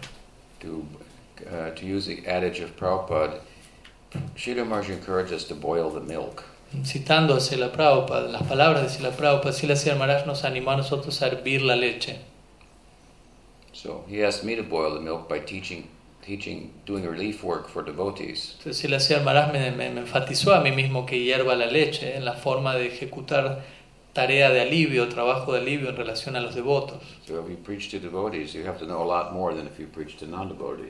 to, 0.59 0.81
uh, 1.45 1.71
to 1.71 1.85
use 1.85 2.05
the 2.05 2.25
adage 2.27 2.59
of 2.59 2.75
Prabhupada, 2.77 3.39
Sridhar 4.35 4.65
Maharaj 4.67 4.89
encouraged 4.89 5.33
us 5.33 5.43
to 5.45 5.55
boil 5.55 5.89
the 5.89 5.99
milk. 6.01 6.43
Citando 6.83 7.33
a 7.35 7.39
Srila 7.39 7.69
Prabhupada, 7.75 8.29
las 8.31 8.41
palabras 8.43 8.81
de 8.83 8.89
Srila 8.89 9.11
Prabhupada, 9.11 9.53
Srila 9.53 9.97
Maharaj 9.97 10.25
nos 10.25 10.41
animó 10.43 10.71
a 10.73 10.77
nosotros 10.77 11.21
a 11.21 11.29
hervir 11.29 11.61
la 11.61 11.75
leche. 11.75 12.17
So 13.73 14.03
he 14.07 14.23
asked 14.23 14.43
me 14.43 14.55
to 14.55 14.63
boil 14.63 14.93
the 14.95 14.99
milk 15.01 15.29
by 15.29 15.39
teaching, 15.39 15.87
teaching, 16.21 16.73
doing 16.85 17.05
relief 17.05 17.43
work 17.43 17.69
for 17.69 17.83
devotees. 17.83 18.55
Entonces, 18.59 18.77
si 18.77 18.87
la 18.87 18.97
señora 18.99 19.23
Maharaj 19.23 19.53
me, 19.53 19.71
me- 19.71 19.89
me 19.91 20.01
enfatizó 20.01 20.53
a 20.55 20.61
mí 20.61 20.71
mismo 20.71 21.05
que 21.05 21.17
hierva 21.23 21.55
la 21.55 21.67
leche 21.67 22.15
en 22.15 22.25
la 22.25 22.33
forma 22.33 22.75
de 22.75 22.87
ejecutar 22.87 23.63
tarea 24.17 24.49
de 24.49 24.61
alivio, 24.61 25.07
trabajo 25.09 25.53
de 25.53 25.59
alivio 25.59 25.89
en 25.89 25.95
relación 25.95 26.35
a 26.35 26.39
los 26.39 26.55
devotos. 26.55 26.97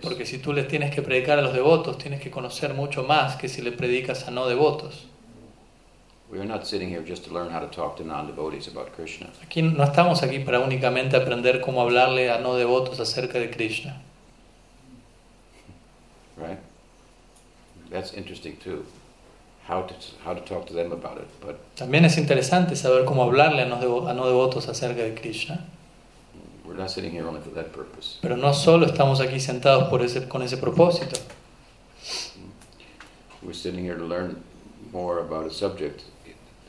Porque 0.01 0.25
si 0.25 0.37
tú 0.37 0.53
les 0.53 0.67
tienes 0.69 0.95
que 0.95 1.01
predicar 1.01 1.37
a 1.37 1.41
los 1.41 1.53
devotos, 1.53 1.97
tienes 1.97 2.21
que 2.21 2.31
conocer 2.31 2.73
mucho 2.73 3.03
más 3.03 3.35
que 3.35 3.49
si 3.49 3.61
le 3.61 3.73
predicas 3.73 4.29
a 4.29 4.31
no 4.31 4.47
devotos. 4.47 5.07
We 6.31 6.39
are 6.39 6.47
not 6.47 6.65
sitting 6.65 6.89
here 6.89 7.03
just 7.05 7.25
to 7.25 7.33
learn 7.33 7.53
how 7.53 7.59
to 7.59 7.67
talk 7.67 7.97
to 7.97 8.03
non-devotees 8.05 8.69
about 8.69 8.93
Krishna. 8.95 9.27
Aquí 9.43 9.61
no 9.61 9.83
estamos 9.83 10.23
aquí 10.23 10.39
para 10.39 10.59
únicamente 10.59 11.17
aprender 11.17 11.59
cómo 11.59 11.81
hablarle 11.81 12.31
a 12.31 12.37
no 12.37 12.55
devotos 12.55 13.01
acerca 13.01 13.39
de 13.39 13.49
Krishna. 13.49 14.01
right? 16.37 16.59
That's 17.89 18.13
interesting 18.13 18.55
too. 18.57 18.85
How 19.67 19.85
to 19.85 19.93
how 20.23 20.33
to 20.33 20.41
talk 20.41 20.65
to 20.67 20.73
them 20.73 20.91
about 20.91 21.17
it, 21.17 21.27
but 21.45 21.57
También 21.75 22.05
es 22.05 22.17
interesante 22.17 22.75
saber 22.75 23.05
cómo 23.05 23.23
hablarle 23.23 23.63
a 23.63 23.65
no, 23.65 24.07
a 24.07 24.13
no 24.13 24.27
devotos 24.27 24.69
acerca 24.69 25.03
de 25.03 25.13
Krishna. 25.13 25.65
we're 26.67 26.75
not 26.75 26.91
sitting 26.91 27.11
here 27.11 27.27
only 27.27 27.41
for 27.41 27.49
that 27.51 27.71
purpose. 27.71 28.19
Pero 28.21 28.35
no 28.35 28.53
solo 28.53 28.85
estamos 28.85 29.19
aquí 29.21 29.39
sentados 29.39 29.89
por 29.89 30.01
ese, 30.01 30.27
con 30.27 30.41
ese 30.43 30.57
propósito. 30.57 31.17
We're 33.41 33.53
sitting 33.53 33.83
here 33.83 33.95
to 33.95 34.05
learn 34.05 34.43
more 34.91 35.19
about 35.19 35.45
a 35.45 35.49
subject 35.49 36.03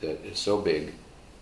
that 0.01 0.23
is 0.25 0.39
so 0.39 0.57
big 0.61 0.93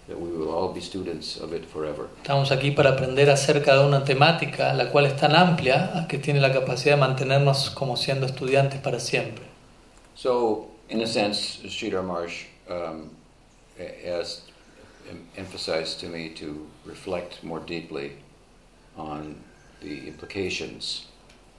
that 0.07 0.19
we 0.19 0.29
will 0.29 0.49
all 0.49 0.73
be 0.73 0.81
students 0.81 1.37
of 1.37 1.53
it 1.53 1.65
forever. 1.65 2.07
Estamos 2.23 2.51
aquí 2.51 2.71
para 2.71 2.91
aprender 2.91 3.29
acerca 3.29 3.77
de 3.77 3.85
una 3.85 4.03
temática 4.03 4.73
la 4.73 4.89
cual 4.89 5.05
es 5.05 5.15
tan 5.15 5.35
amplia 5.35 6.07
que 6.09 6.17
tiene 6.17 6.39
la 6.39 6.51
capacidad 6.51 6.95
de 6.95 7.01
mantenernos 7.01 7.69
como 7.69 7.95
siendo 7.95 8.25
estudiantes 8.25 8.81
para 8.81 8.99
siempre. 8.99 9.45
So, 10.15 10.71
in 10.89 11.01
a 11.01 11.07
sense, 11.07 11.57
Sridhar 11.65 12.05
Marsh 12.05 12.45
um, 12.69 13.09
has 13.77 14.41
emphasized 15.35 15.99
to 16.01 16.07
me 16.07 16.29
to 16.29 16.67
reflect 16.85 17.43
more 17.43 17.59
deeply 17.59 18.13
on 18.97 19.35
the 19.81 20.07
implications 20.07 21.07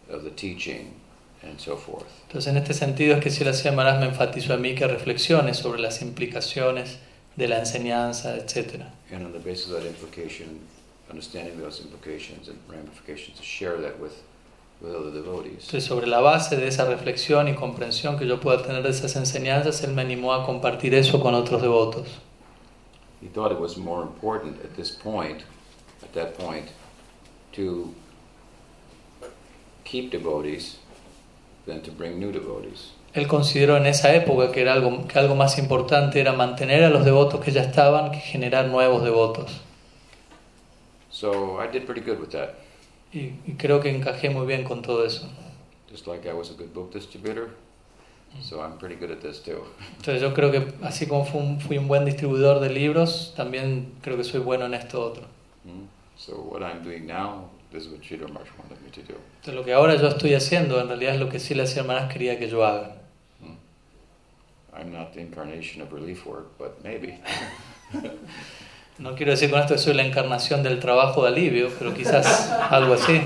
of 0.09 0.25
the 0.25 0.31
teaching 0.31 0.95
and 1.43 1.61
so 1.61 1.77
forth. 1.77 2.07
Entonces, 2.29 2.49
en 2.49 2.57
este 2.57 2.75
sentido 2.75 3.17
es 3.17 3.23
que 3.23 3.31
Sila 3.31 3.53
Maharaj 3.73 4.01
me 4.01 4.07
enfatizó 4.09 4.55
a 4.55 4.59
mí 4.59 4.75
que 4.75 4.87
reflexione 4.87 5.55
sobre 5.55 5.81
las 5.81 6.03
implicaciones 6.03 6.97
de 7.37 7.47
la 7.47 7.61
enseñanza, 7.61 8.37
etc. 8.37 8.87
And 9.13 9.25
on 9.25 9.33
the 9.33 9.39
basis 9.39 9.71
of 9.71 9.83
that 9.83 9.87
implication, 9.87 10.61
understanding 11.09 11.59
those 11.59 11.81
implications 11.81 12.49
and 12.49 12.59
ramifications, 12.69 13.39
to 13.39 13.45
share 13.45 13.77
that 13.79 13.99
with, 14.01 14.13
with 14.13 14.13
other 14.13 14.17
devotees. 14.19 14.38
Entonces, 14.81 15.85
sobre 15.85 16.07
la 16.07 16.21
base 16.21 16.57
de 16.57 16.69
esa 16.69 16.85
reflexión 16.85 17.49
y 17.49 17.55
comprensión 17.55 18.17
que 18.17 18.27
yo 18.27 18.39
pueda 18.39 18.63
tener 18.63 18.83
de 18.83 18.91
esas 18.91 19.17
enseñanzas, 19.17 19.83
él 19.83 19.93
me 19.93 20.03
animó 20.03 20.33
a 20.33 20.47
compartir 20.47 20.95
eso 20.95 21.21
con 21.21 21.35
otros 21.35 21.61
devotos. 21.61 22.07
He 23.21 23.27
thought 23.27 23.51
it 23.51 23.59
was 23.59 23.77
more 23.77 24.03
important 24.03 24.65
at 24.65 24.77
this 24.77 24.93
point, 24.93 25.43
at 26.03 26.13
that 26.13 26.35
point, 26.39 26.69
to 27.53 27.93
keep 29.83 30.13
devotees 30.13 30.79
than 31.67 31.83
to 31.83 31.91
bring 31.91 32.21
new 32.21 32.31
devotees. 32.31 32.93
Él 33.15 33.27
consideró 33.27 33.77
en 33.77 33.87
esa 33.87 34.15
época 34.15 34.53
que, 34.53 34.61
era 34.61 34.75
algo, 34.75 35.09
que 35.09 35.19
algo 35.19 35.35
más 35.35 35.59
importante 35.59 36.21
era 36.21 36.33
mantener 36.35 36.85
a 36.85 36.91
los 36.91 37.05
devotos 37.05 37.41
que 37.41 37.51
ya 37.51 37.63
estaban 37.63 38.13
que 38.13 38.19
generar 38.19 38.69
nuevos 38.69 39.03
devotos. 39.03 39.61
So 41.11 41.59
I 41.61 41.67
did 41.67 41.85
pretty 41.85 42.03
good 42.03 42.21
with 42.21 42.31
that. 42.31 42.68
Y, 43.13 43.33
y 43.47 43.55
creo 43.57 43.81
que 43.81 43.91
encajé 43.91 44.31
muy 44.31 44.47
bien 44.47 44.65
con 44.65 44.83
todo 44.83 45.05
eso. 45.05 45.29
Just 45.91 46.07
like 46.07 46.29
I 46.29 46.35
was 46.35 46.51
a 46.51 46.55
good 46.55 46.75
book 46.75 46.93
distributor, 46.93 47.49
so 48.43 48.61
I'm 48.61 48.77
pretty 48.79 48.97
good 48.97 49.11
at 49.11 49.21
this 49.21 49.43
too. 49.43 49.65
Entonces 49.97 50.21
yo 50.21 50.35
creo 50.35 50.51
que 50.51 50.75
así 50.83 51.07
como 51.07 51.25
fui 51.25 51.41
un, 51.41 51.61
fui 51.61 51.79
un 51.79 51.89
buen 51.89 52.05
distribuidor 52.05 52.61
de 52.61 52.69
libros, 52.69 53.33
también 53.37 53.95
creo 54.03 54.17
que 54.17 54.25
soy 54.25 54.41
bueno 54.41 54.67
en 54.67 54.75
esto 54.75 55.03
otro. 55.03 55.23
Mm. 55.65 55.87
So 56.17 56.35
what 56.37 56.63
I'm 56.63 56.83
doing 56.83 57.07
now 57.07 57.49
is 57.73 57.89
what 57.89 58.03
Sridhar 58.03 58.31
Marsh 58.31 58.49
wanted 58.59 58.83
me 58.83 58.91
to 58.91 59.01
do. 59.01 59.19
Entonces 59.37 59.55
lo 59.55 59.65
que 59.65 59.73
ahora 59.73 59.95
yo 59.97 60.09
estoy 60.09 60.35
haciendo 60.35 60.79
en 60.79 60.89
realidad 60.89 61.15
es 61.15 61.21
lo 61.21 61.31
que 61.31 61.39
sí 61.39 61.55
las 61.55 61.75
hermanas 61.77 62.13
quería 62.13 62.39
que 62.39 62.49
yo 62.49 62.67
haga. 62.67 62.97
Mm. 63.41 64.77
I'm 64.77 64.93
not 64.93 65.15
the 65.15 65.21
incarnation 65.21 65.81
of 65.81 65.93
relief 65.93 66.27
work, 66.27 66.59
but 66.59 66.85
maybe. 66.85 67.19
No 68.99 69.15
quiero 69.15 69.31
decir 69.31 69.51
con 69.51 69.61
esto 69.61 69.75
que 69.75 69.81
soy 69.81 69.95
la 69.95 70.03
encarnación 70.03 70.63
del 70.65 70.81
trabajo 70.81 71.23
de 71.23 71.29
alivio, 71.29 71.71
pero 71.79 71.95
quizás 71.95 72.51
algo 72.51 72.95
así. 72.95 73.21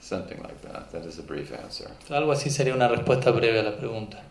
Something 0.00 0.40
like 0.40 0.60
that. 0.62 0.90
That 0.92 1.04
is 1.04 1.18
a 1.18 1.22
brief 1.22 1.52
answer. 1.52 1.90
Algo 2.10 2.32
así 2.32 2.48
sería 2.48 2.74
una 2.74 2.86
respuesta 2.88 3.30
breve 3.32 3.58
a 3.58 3.62
la 3.62 3.76
pregunta. 3.76 4.22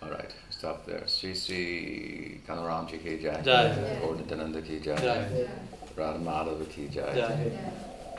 All 0.00 0.10
right, 0.10 0.32
stop 0.50 0.84
there. 0.86 1.06
Sri 1.06 1.34
Sri 1.34 2.40
Kanaram 2.46 2.86
Ji 2.88 2.98
ki 2.98 3.18
jai. 3.22 3.42
Jai. 3.44 3.72
Gauradananda 4.00 4.60
ki 4.62 4.80
jai. 4.80 4.96
Jai. 4.96 5.46
Radha 5.96 6.18
Madhava 6.18 6.64
ki 6.68 6.88
jai. 6.90 7.14
Jai. 7.14 7.52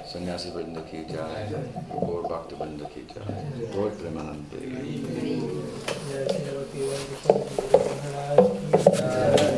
Sannyasi 0.06 0.52
Vrinda 0.52 0.82
ki 0.90 1.06
jai. 1.12 1.50
Gaur 1.90 2.24
Bhakta 2.24 2.56
Vrinda 2.56 2.88
ki 2.94 3.06
jai. 3.14 3.26
Gaur. 3.74 3.92
Mm. 8.98 9.55